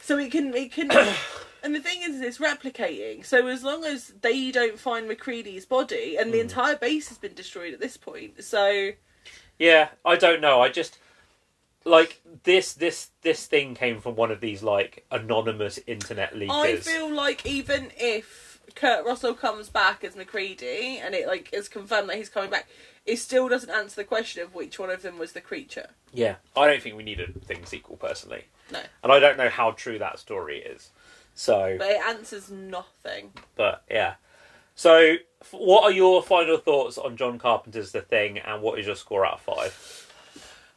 So 0.02 0.18
it 0.18 0.30
can, 0.32 0.54
it 0.54 0.72
can, 0.72 0.90
and 1.62 1.74
the 1.74 1.80
thing 1.80 2.00
is, 2.02 2.20
it's 2.20 2.38
replicating. 2.38 3.24
So 3.24 3.46
as 3.46 3.62
long 3.62 3.84
as 3.84 4.08
they 4.20 4.50
don't 4.50 4.78
find 4.78 5.08
MacReady's 5.08 5.66
body, 5.66 6.16
and 6.18 6.32
the 6.32 6.38
Mm. 6.38 6.42
entire 6.42 6.76
base 6.76 7.08
has 7.08 7.18
been 7.18 7.34
destroyed 7.34 7.72
at 7.74 7.80
this 7.80 7.96
point, 7.96 8.42
so 8.42 8.90
Yeah, 9.58 9.88
I 10.04 10.16
don't 10.16 10.40
know. 10.40 10.60
I 10.62 10.68
just 10.70 10.98
like 11.84 12.20
this. 12.44 12.72
This 12.72 13.10
this 13.22 13.46
thing 13.46 13.74
came 13.74 14.00
from 14.00 14.16
one 14.16 14.30
of 14.30 14.40
these 14.40 14.62
like 14.62 15.04
anonymous 15.10 15.78
internet 15.86 16.34
leakers. 16.34 16.50
I 16.50 16.76
feel 16.76 17.10
like 17.12 17.44
even 17.46 17.90
if 17.96 18.60
Kurt 18.74 19.04
Russell 19.04 19.34
comes 19.34 19.68
back 19.68 20.04
as 20.04 20.14
MacReady, 20.14 20.98
and 20.98 21.14
it 21.14 21.26
like 21.26 21.50
is 21.52 21.68
confirmed 21.68 22.08
that 22.08 22.16
he's 22.16 22.28
coming 22.28 22.50
back, 22.50 22.68
it 23.06 23.16
still 23.16 23.48
doesn't 23.48 23.70
answer 23.70 23.96
the 23.96 24.04
question 24.04 24.42
of 24.42 24.54
which 24.54 24.78
one 24.78 24.90
of 24.90 25.02
them 25.02 25.18
was 25.18 25.32
the 25.32 25.40
creature. 25.40 25.90
Yeah, 26.12 26.36
I 26.56 26.66
don't 26.66 26.82
think 26.82 26.96
we 26.96 27.02
need 27.02 27.20
a 27.20 27.32
thing 27.32 27.64
sequel 27.64 27.96
personally. 27.96 28.44
No. 28.72 28.80
and 29.02 29.10
I 29.10 29.18
don't 29.18 29.36
know 29.36 29.48
how 29.48 29.72
true 29.72 29.98
that 29.98 30.20
story 30.20 30.58
is. 30.58 30.90
So, 31.34 31.76
But 31.78 31.88
it 31.90 32.00
answers 32.06 32.50
nothing. 32.50 33.32
but 33.56 33.82
yeah. 33.90 34.14
So, 34.76 35.16
what 35.50 35.84
are 35.84 35.90
your 35.90 36.22
final 36.22 36.56
thoughts 36.56 36.96
on 36.96 37.16
John 37.16 37.38
Carpenter's 37.38 37.92
The 37.92 38.00
Thing, 38.00 38.38
and 38.38 38.62
what 38.62 38.78
is 38.78 38.86
your 38.86 38.94
score 38.96 39.26
out 39.26 39.34
of 39.34 39.40
five? 39.40 40.06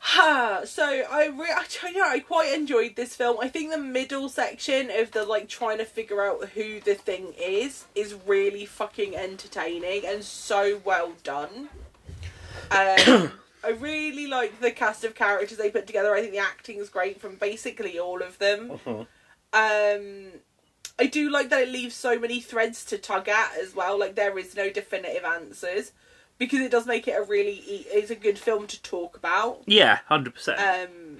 Ha! 0.06 0.64
so 0.66 0.84
I 0.84 1.28
re- 1.28 1.56
I 1.56 1.66
I 2.06 2.20
quite 2.20 2.54
enjoyed 2.54 2.98
this 2.98 3.16
film. 3.16 3.38
I 3.40 3.48
think 3.48 3.72
the 3.72 3.78
middle 3.78 4.28
section 4.28 4.92
of 4.92 5.12
the 5.12 5.24
like 5.24 5.48
trying 5.48 5.78
to 5.78 5.86
figure 5.86 6.22
out 6.22 6.50
who 6.50 6.82
the 6.82 6.94
thing 6.94 7.34
is 7.42 7.86
is 7.96 8.14
really 8.28 8.66
fucking 8.66 9.16
entertaining 9.16 10.06
and 10.06 10.22
so 10.22 10.82
well 10.84 11.14
done. 11.24 11.70
Um, 12.70 13.32
I 13.64 13.70
really 13.80 14.28
like 14.28 14.60
the 14.60 14.72
cast 14.72 15.06
of 15.06 15.16
characters 15.16 15.58
they 15.58 15.72
put 15.72 15.88
together. 15.88 16.14
I 16.14 16.20
think 16.20 16.34
the 16.34 16.40
acting 16.40 16.80
is 16.80 16.90
great 16.90 17.22
from 17.22 17.36
basically 17.36 17.98
all 17.98 18.22
of 18.22 18.38
them. 18.40 18.82
Mhm. 18.86 19.08
Um, 19.54 20.32
I 21.00 21.06
do 21.06 21.30
like 21.30 21.50
that 21.50 21.62
it 21.62 21.70
leaves 21.70 21.96
so 21.96 22.20
many 22.20 22.42
threads 22.42 22.84
to 22.86 22.98
tug 22.98 23.30
at 23.30 23.54
as 23.58 23.74
well. 23.74 23.98
Like 23.98 24.16
there 24.16 24.38
is 24.38 24.54
no 24.54 24.70
definitive 24.70 25.24
answers 25.24 25.94
because 26.46 26.60
it 26.60 26.72
does 26.72 26.86
make 26.86 27.08
it 27.08 27.12
a 27.12 27.24
really 27.24 27.62
it's 27.66 28.12
a 28.12 28.16
good 28.16 28.38
film 28.38 28.68
to 28.68 28.82
talk 28.82 29.18
about. 29.18 29.62
Yeah, 29.66 30.00
hundred 30.08 30.36
percent. 30.36 30.60
Um, 30.60 31.18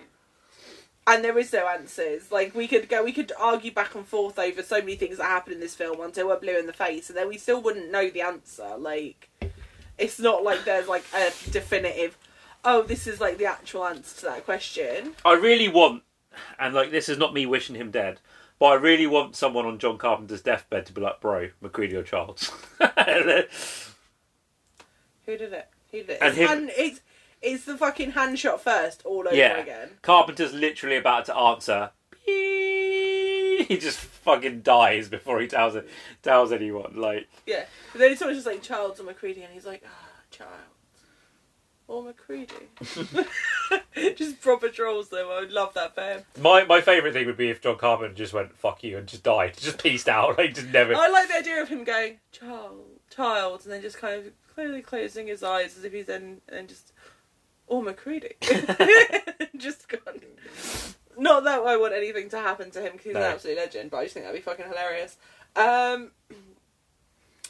and 1.06 1.24
there 1.24 1.38
is 1.38 1.52
no 1.52 1.68
answers. 1.68 2.32
Like 2.32 2.56
we 2.56 2.68
could 2.68 2.90
go, 2.90 3.04
we 3.04 3.12
could 3.12 3.32
argue 3.40 3.72
back 3.72 3.96
and 3.96 4.06
forth 4.06 4.40
over 4.40 4.64
so 4.64 4.80
many 4.80 4.96
things 4.96 5.18
that 5.18 5.26
happen 5.26 5.54
in 5.54 5.60
this 5.60 5.76
film 5.76 6.02
until 6.02 6.28
we're 6.28 6.40
blue 6.40 6.58
in 6.58 6.66
the 6.66 6.74
face, 6.74 7.10
and 7.10 7.18
then 7.18 7.28
we 7.28 7.38
still 7.38 7.62
wouldn't 7.62 7.92
know 7.92 8.10
the 8.10 8.22
answer. 8.22 8.76
Like 8.78 9.30
it's 9.98 10.20
not 10.20 10.44
like 10.44 10.66
there's 10.66 10.88
like 10.88 11.06
a 11.14 11.32
definitive. 11.52 12.18
Oh, 12.66 12.82
this 12.82 13.08
is 13.08 13.20
like 13.20 13.38
the 13.38 13.46
actual 13.46 13.86
answer 13.86 14.22
to 14.22 14.26
that 14.28 14.46
question. 14.46 15.16
I 15.26 15.34
really 15.34 15.68
want, 15.68 16.04
and 16.60 16.74
like 16.74 16.92
this 16.92 17.10
is 17.10 17.18
not 17.18 17.34
me 17.34 17.46
wishing 17.46 17.76
him 17.76 17.92
dead, 17.92 18.20
but 18.58 18.68
I 18.68 18.76
really 18.76 19.08
want 19.08 19.36
someone 19.36 19.66
on 19.66 19.80
John 19.80 19.98
Carpenter's 19.98 20.42
deathbed 20.42 20.86
to 20.86 20.94
be 20.94 21.02
like, 21.02 21.20
"Bro, 21.20 21.50
MacReady 21.62 21.96
or 21.96 22.04
Charles." 22.04 22.52
Who 25.26 25.38
did 25.38 25.54
it? 25.54 25.68
Who 25.92 26.00
did 26.00 26.10
it? 26.12 26.18
And 26.22 26.30
it's, 26.30 26.38
him- 26.38 26.48
hand, 26.48 26.72
it's 26.76 27.02
it's 27.42 27.66
the 27.66 27.78
fucking 27.78 28.12
hand 28.12 28.40
shot 28.40 28.62
first, 28.64 29.02
all 29.06 29.28
over 29.28 29.36
yeah, 29.36 29.58
again. 29.58 29.90
Carpenter's 30.02 30.54
literally 30.54 30.96
about 30.96 31.26
to 31.26 31.36
answer. 31.36 31.92
He 32.26 33.78
just 33.78 34.00
fucking 34.00 34.62
dies 34.62 35.10
before 35.10 35.42
he 35.42 35.48
tells 35.48 35.76
it, 35.76 35.88
tells 36.22 36.52
anyone. 36.52 36.94
Like, 36.96 37.28
Yeah, 37.46 37.66
but 37.92 38.00
then 38.00 38.12
it's 38.12 38.22
always 38.22 38.38
just 38.38 38.48
like 38.48 38.62
Childs 38.62 39.00
or 39.00 39.04
MacReady, 39.04 39.44
and 39.44 39.54
he's 39.54 39.66
like, 39.66 39.84
ah, 39.86 40.10
Childs 40.32 40.52
or 41.88 42.04
MacReady. 42.04 42.48
just 44.16 44.42
proper 44.42 44.70
trolls 44.70 45.10
them. 45.10 45.28
I 45.30 45.42
would 45.42 45.52
love 45.52 45.74
that 45.74 45.96
for 45.96 46.02
him. 46.02 46.22
my 46.40 46.64
my 46.64 46.82
favorite 46.82 47.14
thing 47.14 47.26
would 47.26 47.38
be 47.38 47.50
if 47.50 47.62
John 47.62 47.78
Carpenter 47.78 48.14
just 48.14 48.34
went 48.34 48.56
"fuck 48.58 48.84
you" 48.84 48.98
and 48.98 49.08
just 49.08 49.24
died, 49.24 49.56
just 49.58 49.82
pieced 49.82 50.10
out, 50.10 50.38
like 50.38 50.56
just 50.56 50.70
never. 50.70 50.96
I 50.96 51.08
like 51.10 51.28
the 51.28 51.38
idea 51.38 51.62
of 51.62 51.70
him 51.70 51.84
going 51.84 52.20
child, 52.32 52.86
child, 53.10 53.62
and 53.64 53.74
then 53.74 53.82
just 53.82 53.98
kind 53.98 54.26
of 54.26 54.34
clearly 54.54 54.82
closing 54.82 55.28
his 55.28 55.44
eyes 55.44 55.78
as 55.78 55.84
if 55.84 55.94
he's 55.94 56.06
then 56.08 56.42
and 56.50 56.68
just 56.70 56.92
or 57.68 57.82
MacReady, 57.84 58.36
just 59.58 59.88
gone. 59.88 60.20
Not 61.18 61.44
that 61.46 61.60
I 61.62 61.78
want 61.78 61.94
anything 61.94 62.30
to 62.30 62.38
happen 62.40 62.72
to 62.72 62.80
him 62.82 62.94
because 62.94 63.06
he's 63.06 63.14
No. 63.14 63.22
an 63.22 63.34
absolute 63.34 63.58
legend, 63.58 63.92
but 63.92 63.98
I 63.98 64.04
just 64.04 64.14
think 64.16 64.26
that'd 64.26 64.38
be 64.40 64.44
fucking 64.44 64.66
hilarious. 64.66 65.16
Um, 65.56 66.12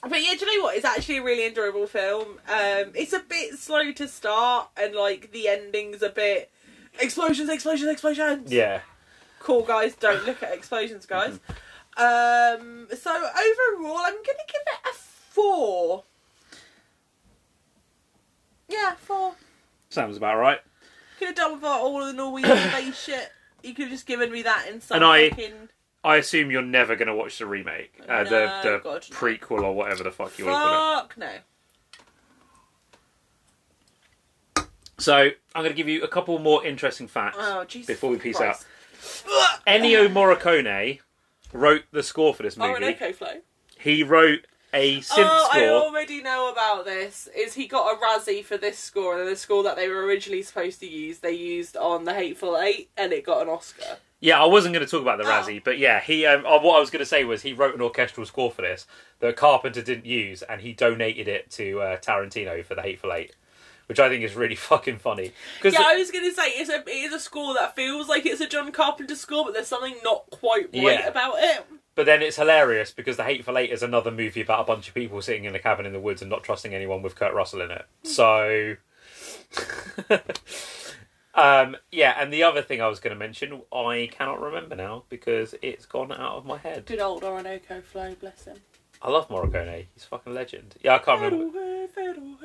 but 0.01 0.21
yeah, 0.21 0.33
do 0.37 0.45
you 0.45 0.57
know 0.57 0.63
what? 0.65 0.75
It's 0.75 0.85
actually 0.85 1.17
a 1.17 1.23
really 1.23 1.47
enjoyable 1.47 1.87
film. 1.87 2.39
Um, 2.47 2.91
it's 2.93 3.13
a 3.13 3.19
bit 3.19 3.57
slow 3.57 3.91
to 3.93 4.07
start, 4.07 4.69
and 4.75 4.93
like 4.93 5.31
the 5.31 5.47
ending's 5.47 6.01
a 6.03 6.09
bit 6.09 6.51
explosions, 6.99 7.49
explosions, 7.49 7.89
explosions 7.89 8.51
Yeah, 8.51 8.81
cool 9.39 9.63
guys 9.63 9.95
don't 9.95 10.25
look 10.25 10.43
at 10.43 10.53
explosions 10.53 11.05
guys 11.05 11.39
um 11.97 12.87
so 12.97 13.11
overall 13.11 13.97
i'm 13.97 14.13
gonna 14.13 14.45
give 14.47 14.61
it 14.67 14.79
a 14.89 14.93
four 14.93 16.03
yeah 18.73 18.95
four 18.95 19.35
sounds 19.89 20.17
about 20.17 20.37
right. 20.37 20.59
could 21.19 21.27
have 21.27 21.35
done 21.35 21.53
without 21.53 21.79
all 21.81 22.01
of 22.01 22.07
the 22.07 22.13
norwegian 22.13 22.57
space 22.69 22.99
shit 23.03 23.31
you 23.61 23.73
could 23.73 23.83
have 23.83 23.91
just 23.91 24.05
given 24.07 24.31
me 24.31 24.41
that 24.41 24.67
in 24.69 24.81
some 24.81 24.95
And 24.97 25.05
I- 25.05 25.29
fucking 25.29 25.69
I 26.05 26.17
assume 26.17 26.51
you're 26.51 26.61
never 26.61 26.97
going 26.97 27.07
to 27.07 27.15
watch 27.15 27.37
the 27.37 27.45
remake, 27.45 27.93
uh, 28.09 28.23
No, 28.23 28.25
the 28.25 28.29
the 28.63 28.79
God, 28.83 29.05
no. 29.09 29.15
prequel 29.15 29.63
or 29.63 29.73
whatever 29.73 30.03
the 30.03 30.11
fuck 30.11 30.37
you 30.37 30.45
want 30.45 30.55
to 30.57 30.59
call 30.59 30.97
it. 30.97 31.01
fuck 31.01 31.17
no 34.57 34.63
So 34.99 35.15
I'm 35.15 35.31
going 35.63 35.69
to 35.69 35.73
give 35.73 35.87
you 35.87 36.03
a 36.03 36.07
couple 36.07 36.37
more 36.39 36.65
interesting 36.65 37.07
facts 37.07 37.37
oh 37.39 37.65
before 37.87 38.09
we 38.09 38.17
peace 38.17 38.37
Christ. 38.37 38.65
out. 39.01 39.63
Ennio 39.67 40.11
Morricone 40.11 40.99
wrote 41.51 41.83
the 41.91 42.03
score 42.03 42.33
for 42.33 42.43
this 42.43 42.57
oh 42.59 42.67
movie. 42.67 42.83
Orinoco 42.83 43.11
Flow 43.13 43.41
He 43.79 44.03
wrote 44.03 44.45
a 44.73 44.97
synth 44.99 45.13
oh, 45.19 45.49
I 45.53 45.67
already 45.69 46.21
know 46.21 46.51
about 46.51 46.85
this. 46.85 47.29
Is 47.35 47.53
he 47.53 47.67
got 47.67 47.93
a 47.93 47.97
Razzie 47.99 48.43
for 48.43 48.57
this 48.57 48.77
score, 48.79 49.19
and 49.19 49.27
the 49.27 49.35
score 49.35 49.63
that 49.63 49.75
they 49.75 49.87
were 49.87 50.03
originally 50.05 50.41
supposed 50.41 50.79
to 50.79 50.87
use, 50.87 51.19
they 51.19 51.31
used 51.33 51.77
on 51.77 52.05
The 52.05 52.13
Hateful 52.13 52.57
Eight, 52.57 52.89
and 52.97 53.13
it 53.13 53.25
got 53.25 53.41
an 53.43 53.49
Oscar. 53.49 53.97
Yeah, 54.19 54.41
I 54.41 54.45
wasn't 54.45 54.73
going 54.73 54.85
to 54.85 54.89
talk 54.89 55.01
about 55.01 55.17
the 55.17 55.25
Oh. 55.25 55.27
Razzie, 55.27 55.61
but 55.63 55.77
yeah, 55.77 55.99
he. 55.99 56.25
Um, 56.25 56.45
uh, 56.45 56.59
what 56.59 56.77
I 56.77 56.79
was 56.79 56.89
going 56.89 57.01
to 57.01 57.05
say 57.05 57.23
was 57.25 57.41
he 57.41 57.53
wrote 57.53 57.75
an 57.75 57.81
orchestral 57.81 58.25
score 58.25 58.51
for 58.51 58.61
this 58.61 58.87
that 59.19 59.35
Carpenter 59.35 59.81
didn't 59.81 60.05
use, 60.05 60.41
and 60.43 60.61
he 60.61 60.73
donated 60.73 61.27
it 61.27 61.51
to 61.51 61.81
uh, 61.81 61.97
Tarantino 61.97 62.63
for 62.65 62.73
the 62.73 62.81
Hateful 62.81 63.11
Eight, 63.13 63.35
which 63.87 63.99
I 63.99 64.07
think 64.09 64.23
is 64.23 64.33
really 64.35 64.55
fucking 64.71 64.99
funny. 64.99 65.33
Because 65.57 65.73
Yeah, 65.73 65.85
I 65.85 65.97
was 65.97 66.09
gonna 66.09 66.31
say 66.31 66.47
it's 66.51 66.69
a 66.69 66.81
it 66.89 66.89
is 66.89 67.13
a 67.13 67.19
score 67.19 67.53
that 67.55 67.75
feels 67.75 68.07
like 68.07 68.25
it's 68.25 68.39
a 68.41 68.47
John 68.47 68.71
Carpenter 68.71 69.15
score, 69.15 69.43
but 69.43 69.53
there's 69.53 69.67
something 69.67 69.95
not 70.03 70.29
quite 70.31 70.67
right 70.73 70.81
Yeah. 70.81 71.07
about 71.07 71.35
it. 71.37 71.65
But 71.95 72.05
then 72.05 72.21
it's 72.21 72.37
hilarious 72.37 72.91
because 72.91 73.17
The 73.17 73.23
Hateful 73.23 73.57
Eight 73.57 73.71
is 73.71 73.83
another 73.83 74.11
movie 74.11 74.41
about 74.41 74.61
a 74.61 74.63
bunch 74.63 74.87
of 74.87 74.93
people 74.93 75.21
sitting 75.21 75.45
in 75.45 75.53
a 75.53 75.59
cabin 75.59 75.85
in 75.85 75.93
the 75.93 75.99
woods 75.99 76.21
and 76.21 76.31
not 76.31 76.43
trusting 76.43 76.73
anyone 76.73 77.01
with 77.01 77.15
Kurt 77.15 77.33
Russell 77.33 77.61
in 77.61 77.71
it. 77.71 77.85
So. 78.03 78.75
um, 81.35 81.77
yeah, 81.91 82.15
and 82.17 82.33
the 82.33 82.43
other 82.43 82.63
thing 82.63 82.81
I 82.81 82.87
was 82.87 82.99
going 82.99 83.13
to 83.13 83.19
mention, 83.19 83.61
I 83.71 84.09
cannot 84.11 84.41
remember 84.41 84.75
now 84.75 85.03
because 85.09 85.53
it's 85.61 85.85
gone 85.85 86.11
out 86.11 86.37
of 86.37 86.45
my 86.45 86.57
head. 86.57 86.87
Good 86.87 86.99
old 86.99 87.23
Orinoco 87.23 87.81
Flow, 87.81 88.15
bless 88.15 88.45
him. 88.45 88.57
I 89.03 89.09
love 89.09 89.27
Morricone. 89.27 89.85
He's 89.93 90.05
a 90.05 90.07
fucking 90.07 90.33
legend. 90.33 90.75
Yeah, 90.81 90.95
I 90.95 90.99
can't 90.99 91.21
remember. 91.21 91.59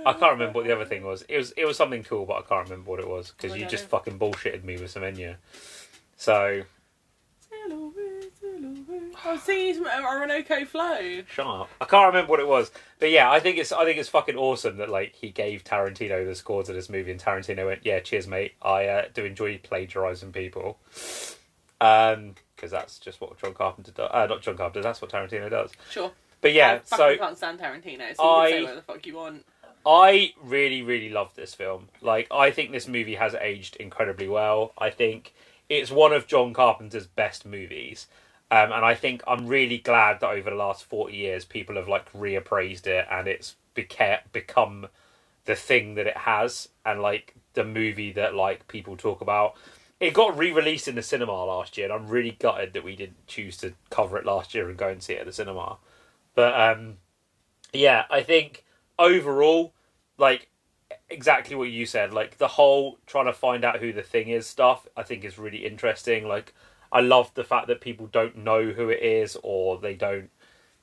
I 0.04 0.12
can't 0.12 0.32
remember 0.32 0.58
what 0.58 0.66
the 0.66 0.74
other 0.74 0.84
thing 0.84 1.04
was. 1.04 1.22
It 1.28 1.36
was 1.36 1.52
it 1.52 1.64
was 1.64 1.76
something 1.76 2.02
cool, 2.02 2.26
but 2.26 2.34
I 2.34 2.42
can't 2.42 2.68
remember 2.68 2.90
what 2.90 2.98
it 2.98 3.08
was 3.08 3.30
because 3.30 3.52
I 3.52 3.58
you 3.58 3.66
just 3.66 3.86
fucking 3.86 4.18
bullshitted 4.18 4.64
me 4.64 4.76
with 4.76 4.90
some 4.90 5.04
Enya. 5.04 5.36
So 6.16 6.62
Oh, 9.24 9.36
see, 9.36 9.70
it's 9.70 9.78
Orinoco 9.80 10.64
Flow. 10.64 11.22
shut 11.30 11.46
up. 11.46 11.68
I 11.80 11.84
can't 11.86 12.06
remember 12.06 12.30
what 12.30 12.40
it 12.40 12.46
was, 12.48 12.70
but 12.98 13.10
yeah, 13.10 13.30
I 13.30 13.40
think 13.40 13.58
it's 13.58 13.72
I 13.72 13.84
think 13.84 13.98
it's 13.98 14.08
fucking 14.08 14.36
awesome 14.36 14.76
that 14.76 14.88
like 14.88 15.14
he 15.14 15.30
gave 15.30 15.64
Tarantino 15.64 16.24
the 16.24 16.34
score 16.34 16.62
to 16.62 16.72
this 16.72 16.88
movie, 16.88 17.10
and 17.10 17.20
Tarantino 17.20 17.66
went, 17.66 17.84
"Yeah, 17.84 18.00
cheers, 18.00 18.26
mate. 18.26 18.52
I 18.62 18.86
uh, 18.86 19.04
do 19.12 19.24
enjoy 19.24 19.58
plagiarizing 19.58 20.32
people." 20.32 20.78
Um, 21.80 22.34
because 22.56 22.70
that's 22.72 22.98
just 22.98 23.20
what 23.20 23.38
John 23.40 23.54
Carpenter 23.54 23.92
does. 23.92 24.10
Uh, 24.12 24.26
not 24.26 24.42
John 24.42 24.56
Carpenter. 24.56 24.82
That's 24.82 25.00
what 25.00 25.12
Tarantino 25.12 25.48
does. 25.48 25.70
Sure. 25.90 26.10
But 26.40 26.52
yeah, 26.52 26.80
I 26.92 26.96
so 26.96 27.16
can't 27.16 27.36
stand 27.36 27.60
Tarantino, 27.60 28.16
so 28.16 28.22
you 28.22 28.30
I- 28.30 28.50
can 28.50 28.58
say 28.58 28.64
what 28.64 28.74
the 28.76 28.82
fuck 28.82 29.06
you 29.06 29.16
want. 29.16 29.44
I 29.86 30.34
really, 30.42 30.82
really 30.82 31.08
love 31.08 31.34
this 31.34 31.54
film. 31.54 31.88
Like, 32.02 32.26
I 32.32 32.50
think 32.50 32.72
this 32.72 32.88
movie 32.88 33.14
has 33.14 33.34
aged 33.34 33.76
incredibly 33.76 34.28
well. 34.28 34.72
I 34.76 34.90
think 34.90 35.32
it's 35.68 35.90
one 35.90 36.12
of 36.12 36.26
John 36.26 36.52
Carpenter's 36.52 37.06
best 37.06 37.46
movies. 37.46 38.06
Um, 38.50 38.72
and 38.72 38.84
I 38.84 38.94
think 38.94 39.22
I'm 39.26 39.46
really 39.46 39.78
glad 39.78 40.20
that 40.20 40.30
over 40.30 40.50
the 40.50 40.56
last 40.56 40.84
40 40.84 41.14
years, 41.14 41.44
people 41.44 41.76
have, 41.76 41.88
like, 41.88 42.10
reappraised 42.12 42.86
it 42.86 43.06
and 43.10 43.28
it's 43.28 43.56
beca- 43.76 44.20
become 44.32 44.88
the 45.44 45.54
thing 45.54 45.94
that 45.96 46.06
it 46.06 46.16
has 46.16 46.68
and, 46.84 47.02
like, 47.02 47.34
the 47.54 47.64
movie 47.64 48.12
that, 48.12 48.34
like, 48.34 48.66
people 48.68 48.96
talk 48.96 49.20
about. 49.20 49.54
It 50.00 50.14
got 50.14 50.38
re 50.38 50.52
released 50.52 50.88
in 50.88 50.94
the 50.94 51.02
cinema 51.02 51.44
last 51.44 51.76
year, 51.76 51.86
and 51.86 51.92
I'm 51.92 52.08
really 52.08 52.36
gutted 52.38 52.72
that 52.72 52.84
we 52.84 52.96
didn't 52.96 53.26
choose 53.26 53.56
to 53.58 53.74
cover 53.90 54.16
it 54.16 54.24
last 54.24 54.54
year 54.54 54.68
and 54.68 54.78
go 54.78 54.88
and 54.88 55.02
see 55.02 55.14
it 55.14 55.20
at 55.20 55.26
the 55.26 55.32
cinema. 55.32 55.76
But, 56.34 56.58
um, 56.58 56.98
yeah, 57.72 58.04
I 58.10 58.22
think 58.22 58.64
overall, 58.98 59.74
like 60.16 60.48
exactly 61.10 61.56
what 61.56 61.68
you 61.70 61.86
said, 61.86 62.12
like 62.12 62.38
the 62.38 62.48
whole 62.48 62.98
trying 63.06 63.26
to 63.26 63.32
find 63.32 63.64
out 63.64 63.80
who 63.80 63.92
the 63.92 64.02
thing 64.02 64.28
is 64.28 64.46
stuff, 64.46 64.86
I 64.96 65.02
think 65.02 65.24
is 65.24 65.38
really 65.38 65.66
interesting. 65.66 66.26
Like 66.26 66.54
I 66.90 67.00
love 67.00 67.32
the 67.34 67.44
fact 67.44 67.66
that 67.68 67.80
people 67.80 68.06
don't 68.06 68.36
know 68.36 68.70
who 68.70 68.88
it 68.88 69.02
is 69.02 69.36
or 69.42 69.78
they 69.78 69.94
don't 69.94 70.30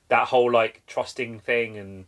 that 0.08 0.28
whole 0.28 0.50
like 0.50 0.82
trusting 0.86 1.40
thing 1.40 1.76
and 1.76 2.06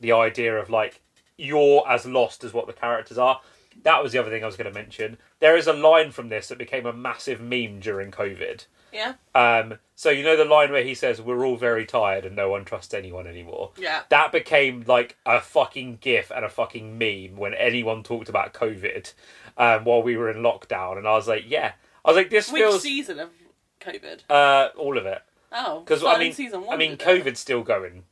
the 0.00 0.12
idea 0.12 0.56
of 0.56 0.70
like 0.70 1.00
you're 1.36 1.84
as 1.88 2.06
lost 2.06 2.44
as 2.44 2.52
what 2.52 2.66
the 2.66 2.72
characters 2.72 3.18
are. 3.18 3.40
That 3.82 4.02
was 4.02 4.12
the 4.12 4.18
other 4.18 4.30
thing 4.30 4.44
I 4.44 4.46
was 4.46 4.56
going 4.56 4.72
to 4.72 4.78
mention. 4.78 5.18
There 5.40 5.56
is 5.56 5.66
a 5.66 5.72
line 5.72 6.12
from 6.12 6.28
this 6.28 6.46
that 6.48 6.58
became 6.58 6.86
a 6.86 6.92
massive 6.92 7.40
meme 7.40 7.80
during 7.80 8.12
COVID. 8.12 8.66
Yeah? 8.92 9.14
Um, 9.34 9.78
so 9.96 10.10
you 10.10 10.22
know 10.22 10.36
the 10.36 10.44
line 10.44 10.70
where 10.70 10.84
he 10.84 10.94
says, 10.94 11.20
"We're 11.20 11.44
all 11.44 11.56
very 11.56 11.84
tired 11.84 12.24
and 12.24 12.36
no 12.36 12.48
one 12.48 12.64
trusts 12.64 12.94
anyone 12.94 13.26
anymore." 13.26 13.72
Yeah. 13.76 14.02
That 14.10 14.30
became 14.30 14.84
like 14.86 15.16
a 15.26 15.40
fucking 15.40 15.98
gif 16.00 16.30
and 16.30 16.44
a 16.44 16.48
fucking 16.48 16.96
meme 16.96 17.36
when 17.36 17.54
anyone 17.54 18.04
talked 18.04 18.28
about 18.28 18.54
COVID 18.54 19.12
um, 19.56 19.84
while 19.84 20.02
we 20.02 20.16
were 20.16 20.30
in 20.30 20.38
lockdown, 20.38 20.96
and 20.96 21.08
I 21.08 21.12
was 21.12 21.26
like, 21.26 21.44
"Yeah." 21.48 21.72
I 22.04 22.10
was 22.10 22.16
like, 22.16 22.30
"This 22.30 22.50
Which 22.52 22.60
feels 22.62 22.82
season 22.82 23.18
of 23.20 23.30
COVID? 23.80 24.20
uh, 24.30 24.68
all 24.76 24.98
of 24.98 25.06
it." 25.06 25.22
Oh, 25.52 25.80
Because 25.80 26.00
I 26.00 26.06
starting 26.06 26.26
mean, 26.28 26.32
season 26.34 26.64
one. 26.66 26.74
I 26.74 26.76
mean, 26.78 26.96
did? 26.96 27.00
COVID's 27.00 27.38
still 27.38 27.62
going, 27.62 28.04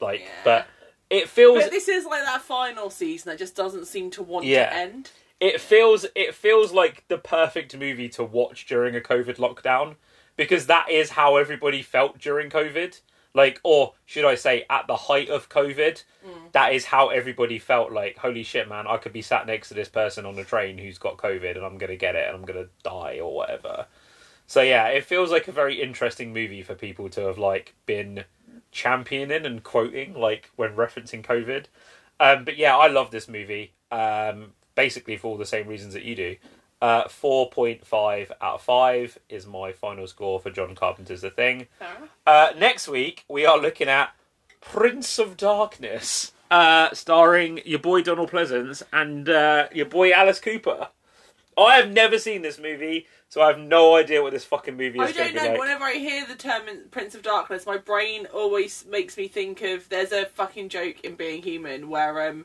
like, 0.00 0.20
Yeah. 0.20 0.26
but 0.44 0.66
it 1.10 1.28
feels 1.28 1.62
But 1.64 1.70
this 1.72 1.88
is 1.88 2.04
like 2.06 2.22
that 2.24 2.42
final 2.42 2.90
season 2.90 3.30
that 3.30 3.38
just 3.38 3.56
doesn't 3.56 3.86
seem 3.86 4.10
to 4.12 4.22
want 4.22 4.46
Yeah. 4.46 4.70
to 4.70 4.76
end. 4.76 5.10
it 5.40 5.60
feels 5.60 6.06
it 6.14 6.34
feels 6.34 6.72
like 6.72 7.06
the 7.08 7.18
perfect 7.18 7.76
movie 7.76 8.08
to 8.08 8.24
watch 8.24 8.64
during 8.66 8.96
a 8.96 9.00
COVID 9.00 9.36
lockdown 9.36 9.96
because 10.36 10.66
that 10.66 10.88
is 10.90 11.10
how 11.10 11.36
everybody 11.36 11.82
felt 11.82 12.18
during 12.18 12.48
COVID. 12.50 13.00
Like, 13.36 13.60
or 13.62 13.92
should 14.06 14.24
I 14.24 14.34
say, 14.34 14.64
at 14.70 14.86
the 14.86 14.96
height 14.96 15.28
of 15.28 15.50
COVID, 15.50 16.02
that 16.52 16.72
is 16.72 16.86
how 16.86 17.10
everybody 17.10 17.58
felt. 17.58 17.92
Like, 17.92 18.16
holy 18.16 18.42
shit, 18.42 18.66
man, 18.66 18.86
I 18.86 18.96
could 18.96 19.12
be 19.12 19.20
sat 19.20 19.46
next 19.46 19.68
to 19.68 19.74
this 19.74 19.90
person 19.90 20.24
on 20.24 20.38
a 20.38 20.44
train 20.44 20.78
who's 20.78 20.96
got 20.96 21.18
COVID, 21.18 21.54
and 21.54 21.64
I'm 21.64 21.76
gonna 21.76 21.96
get 21.96 22.16
it, 22.16 22.26
and 22.26 22.34
I'm 22.34 22.46
gonna 22.46 22.68
die 22.82 23.20
or 23.20 23.34
whatever. 23.34 23.86
So 24.46 24.62
yeah, 24.62 24.86
it 24.86 25.04
feels 25.04 25.30
like 25.30 25.48
a 25.48 25.52
very 25.52 25.82
interesting 25.82 26.32
movie 26.32 26.62
for 26.62 26.74
people 26.74 27.10
to 27.10 27.26
have 27.26 27.36
like 27.36 27.74
been 27.84 28.24
championing 28.72 29.44
and 29.44 29.62
quoting, 29.62 30.14
like 30.14 30.50
when 30.56 30.70
referencing 30.74 31.22
COVID. 31.22 31.66
Um, 32.18 32.44
but 32.46 32.56
yeah, 32.56 32.74
I 32.74 32.86
love 32.86 33.10
this 33.10 33.28
movie. 33.28 33.74
Um, 33.92 34.52
basically 34.74 35.16
for 35.16 35.28
all 35.28 35.36
the 35.36 35.44
same 35.44 35.66
reasons 35.66 35.94
that 35.94 36.04
you 36.04 36.14
do. 36.14 36.36
Uh, 36.82 37.08
four 37.08 37.48
point 37.48 37.86
five 37.86 38.30
out 38.42 38.56
of 38.56 38.62
five 38.62 39.18
is 39.30 39.46
my 39.46 39.72
final 39.72 40.06
score 40.06 40.38
for 40.38 40.50
John 40.50 40.74
Carpenter's 40.74 41.22
The 41.22 41.30
Thing. 41.30 41.68
Uh, 42.26 42.52
next 42.58 42.86
week 42.86 43.24
we 43.28 43.46
are 43.46 43.58
looking 43.58 43.88
at 43.88 44.14
Prince 44.60 45.18
of 45.18 45.38
Darkness, 45.38 46.32
uh, 46.50 46.92
starring 46.92 47.60
your 47.64 47.78
boy 47.78 48.02
Donald 48.02 48.30
Pleasence 48.30 48.82
and 48.92 49.26
uh, 49.28 49.68
your 49.72 49.86
boy 49.86 50.12
Alice 50.12 50.38
Cooper. 50.38 50.88
I 51.56 51.76
have 51.76 51.90
never 51.90 52.18
seen 52.18 52.42
this 52.42 52.58
movie, 52.58 53.06
so 53.30 53.40
I 53.40 53.46
have 53.46 53.58
no 53.58 53.96
idea 53.96 54.22
what 54.22 54.32
this 54.32 54.44
fucking 54.44 54.76
movie 54.76 55.00
is 55.00 55.08
I 55.08 55.12
don't 55.12 55.34
know. 55.34 55.46
like. 55.52 55.58
Whenever 55.58 55.84
I 55.84 55.94
hear 55.94 56.26
the 56.26 56.34
term 56.34 56.64
Prince 56.90 57.14
of 57.14 57.22
Darkness, 57.22 57.64
my 57.64 57.78
brain 57.78 58.26
always 58.34 58.84
makes 58.86 59.16
me 59.16 59.28
think 59.28 59.62
of 59.62 59.88
there's 59.88 60.12
a 60.12 60.26
fucking 60.26 60.68
joke 60.68 61.00
in 61.02 61.14
Being 61.14 61.42
Human 61.42 61.88
where 61.88 62.28
um 62.28 62.44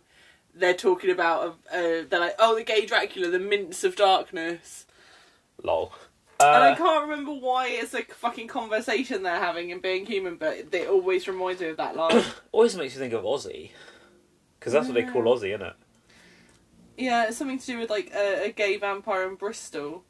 they're 0.55 0.73
talking 0.73 1.09
about 1.09 1.57
uh, 1.73 2.03
they're 2.09 2.19
like 2.19 2.35
oh 2.39 2.55
the 2.55 2.63
gay 2.63 2.85
Dracula 2.85 3.29
the 3.29 3.39
mints 3.39 3.83
of 3.83 3.95
darkness 3.95 4.85
Lol. 5.63 5.93
and 6.39 6.49
I 6.63 6.71
Uh, 6.71 6.75
can't 6.75 7.07
remember 7.09 7.33
why 7.33 7.67
it's 7.67 7.93
a 7.93 8.03
fucking 8.03 8.47
conversation 8.47 9.23
they're 9.23 9.39
having 9.39 9.69
in 9.69 9.79
Being 9.79 10.05
Human 10.05 10.35
but 10.37 10.67
it 10.73 10.89
always 10.89 11.27
reminds 11.27 11.61
me 11.61 11.67
of 11.69 11.77
that 11.77 11.95
line. 11.95 12.23
always 12.51 12.75
makes 12.75 12.93
you 12.93 12.99
think 12.99 13.13
of 13.13 13.23
Ozzy, 13.23 13.71
because 14.59 14.73
that's 14.73 14.87
what 14.87 14.95
they 14.95 15.03
call 15.03 15.23
Ozzy, 15.23 15.49
isn't 15.49 15.61
it? 15.61 15.73
yeah, 16.97 17.27
it's 17.27 17.37
something 17.37 17.57
to 17.59 17.65
do 17.65 17.79
with 17.79 17.89
like 17.89 18.11
a, 18.13 18.45
a 18.47 18.51
gay 18.51 18.77
vampire 18.77 19.27
in 19.27 19.35
Bristol. 19.35 20.03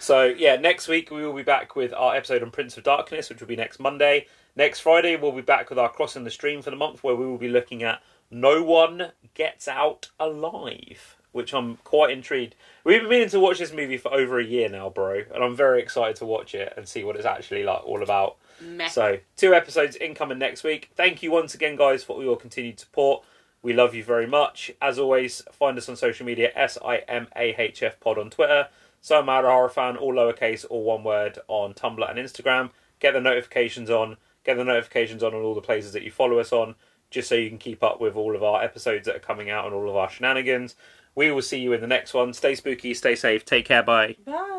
So 0.00 0.24
yeah, 0.26 0.56
next 0.56 0.86
week 0.88 1.10
we 1.10 1.24
will 1.26 1.32
be 1.32 1.42
back 1.42 1.74
with 1.74 1.92
our 1.92 2.14
episode 2.14 2.42
on 2.42 2.50
Prince 2.52 2.76
of 2.76 2.84
Darkness, 2.84 3.28
which 3.28 3.40
will 3.40 3.48
be 3.48 3.56
next 3.56 3.80
Monday. 3.80 4.26
Next 4.54 4.80
Friday 4.80 5.16
we'll 5.16 5.32
be 5.32 5.42
back 5.42 5.70
with 5.70 5.78
our 5.78 5.88
crossing 5.90 6.24
the 6.24 6.30
stream 6.30 6.62
for 6.62 6.70
the 6.70 6.76
month, 6.76 7.02
where 7.02 7.16
we 7.16 7.26
will 7.26 7.38
be 7.38 7.48
looking 7.48 7.82
at 7.82 8.00
No 8.30 8.62
One 8.62 9.12
Gets 9.34 9.68
Out 9.68 10.10
Alive, 10.20 11.16
which 11.32 11.54
I'm 11.54 11.76
quite 11.78 12.10
intrigued. 12.10 12.54
We've 12.84 13.00
been 13.00 13.10
meaning 13.10 13.28
to 13.30 13.40
watch 13.40 13.58
this 13.58 13.72
movie 13.72 13.96
for 13.96 14.12
over 14.12 14.38
a 14.38 14.44
year 14.44 14.68
now, 14.68 14.90
bro, 14.90 15.22
and 15.34 15.42
I'm 15.42 15.56
very 15.56 15.80
excited 15.80 16.16
to 16.16 16.26
watch 16.26 16.54
it 16.54 16.72
and 16.76 16.86
see 16.86 17.04
what 17.04 17.16
it's 17.16 17.24
actually 17.24 17.62
like 17.64 17.84
all 17.84 18.02
about. 18.02 18.36
Meh. 18.60 18.88
So 18.88 19.18
two 19.36 19.54
episodes 19.54 19.96
incoming 19.96 20.38
next 20.38 20.64
week. 20.64 20.90
Thank 20.94 21.22
you 21.22 21.30
once 21.30 21.54
again, 21.54 21.76
guys, 21.76 22.04
for 22.04 22.16
all 22.16 22.24
your 22.24 22.36
continued 22.36 22.80
support. 22.80 23.24
We 23.62 23.72
love 23.72 23.94
you 23.94 24.04
very 24.04 24.26
much. 24.26 24.70
As 24.80 24.98
always, 24.98 25.42
find 25.50 25.78
us 25.78 25.88
on 25.88 25.96
social 25.96 26.26
media, 26.26 26.50
S 26.54 26.78
I 26.84 26.98
M 27.08 27.28
A 27.34 27.54
H 27.58 27.82
F 27.82 27.98
Pod 28.00 28.18
on 28.18 28.30
Twitter, 28.30 28.68
So 29.00 29.22
Mad 29.22 29.44
Horror 29.44 29.68
Fan, 29.68 29.96
all 29.96 30.14
lowercase, 30.14 30.64
all 30.68 30.84
one 30.84 31.02
word, 31.04 31.38
on 31.48 31.74
Tumblr 31.74 32.08
and 32.10 32.18
Instagram. 32.18 32.70
Get 33.00 33.14
the 33.14 33.20
notifications 33.20 33.90
on. 33.90 34.16
Get 34.44 34.56
the 34.56 34.64
notifications 34.64 35.22
on 35.22 35.34
on 35.34 35.42
all 35.42 35.54
the 35.54 35.60
places 35.60 35.92
that 35.92 36.02
you 36.02 36.10
follow 36.10 36.38
us 36.38 36.52
on, 36.52 36.74
just 37.10 37.28
so 37.28 37.34
you 37.34 37.48
can 37.48 37.58
keep 37.58 37.82
up 37.82 38.00
with 38.00 38.16
all 38.16 38.36
of 38.36 38.42
our 38.42 38.62
episodes 38.62 39.06
that 39.06 39.16
are 39.16 39.20
coming 39.20 39.50
out 39.50 39.66
and 39.66 39.74
all 39.74 39.88
of 39.88 39.96
our 39.96 40.10
shenanigans. 40.10 40.74
We 41.14 41.30
will 41.30 41.42
see 41.42 41.58
you 41.58 41.72
in 41.72 41.80
the 41.80 41.86
next 41.86 42.14
one. 42.14 42.32
Stay 42.32 42.54
spooky, 42.54 42.94
stay 42.94 43.14
safe, 43.14 43.44
take 43.44 43.66
care, 43.66 43.82
bye. 43.82 44.16
Bye. 44.24 44.58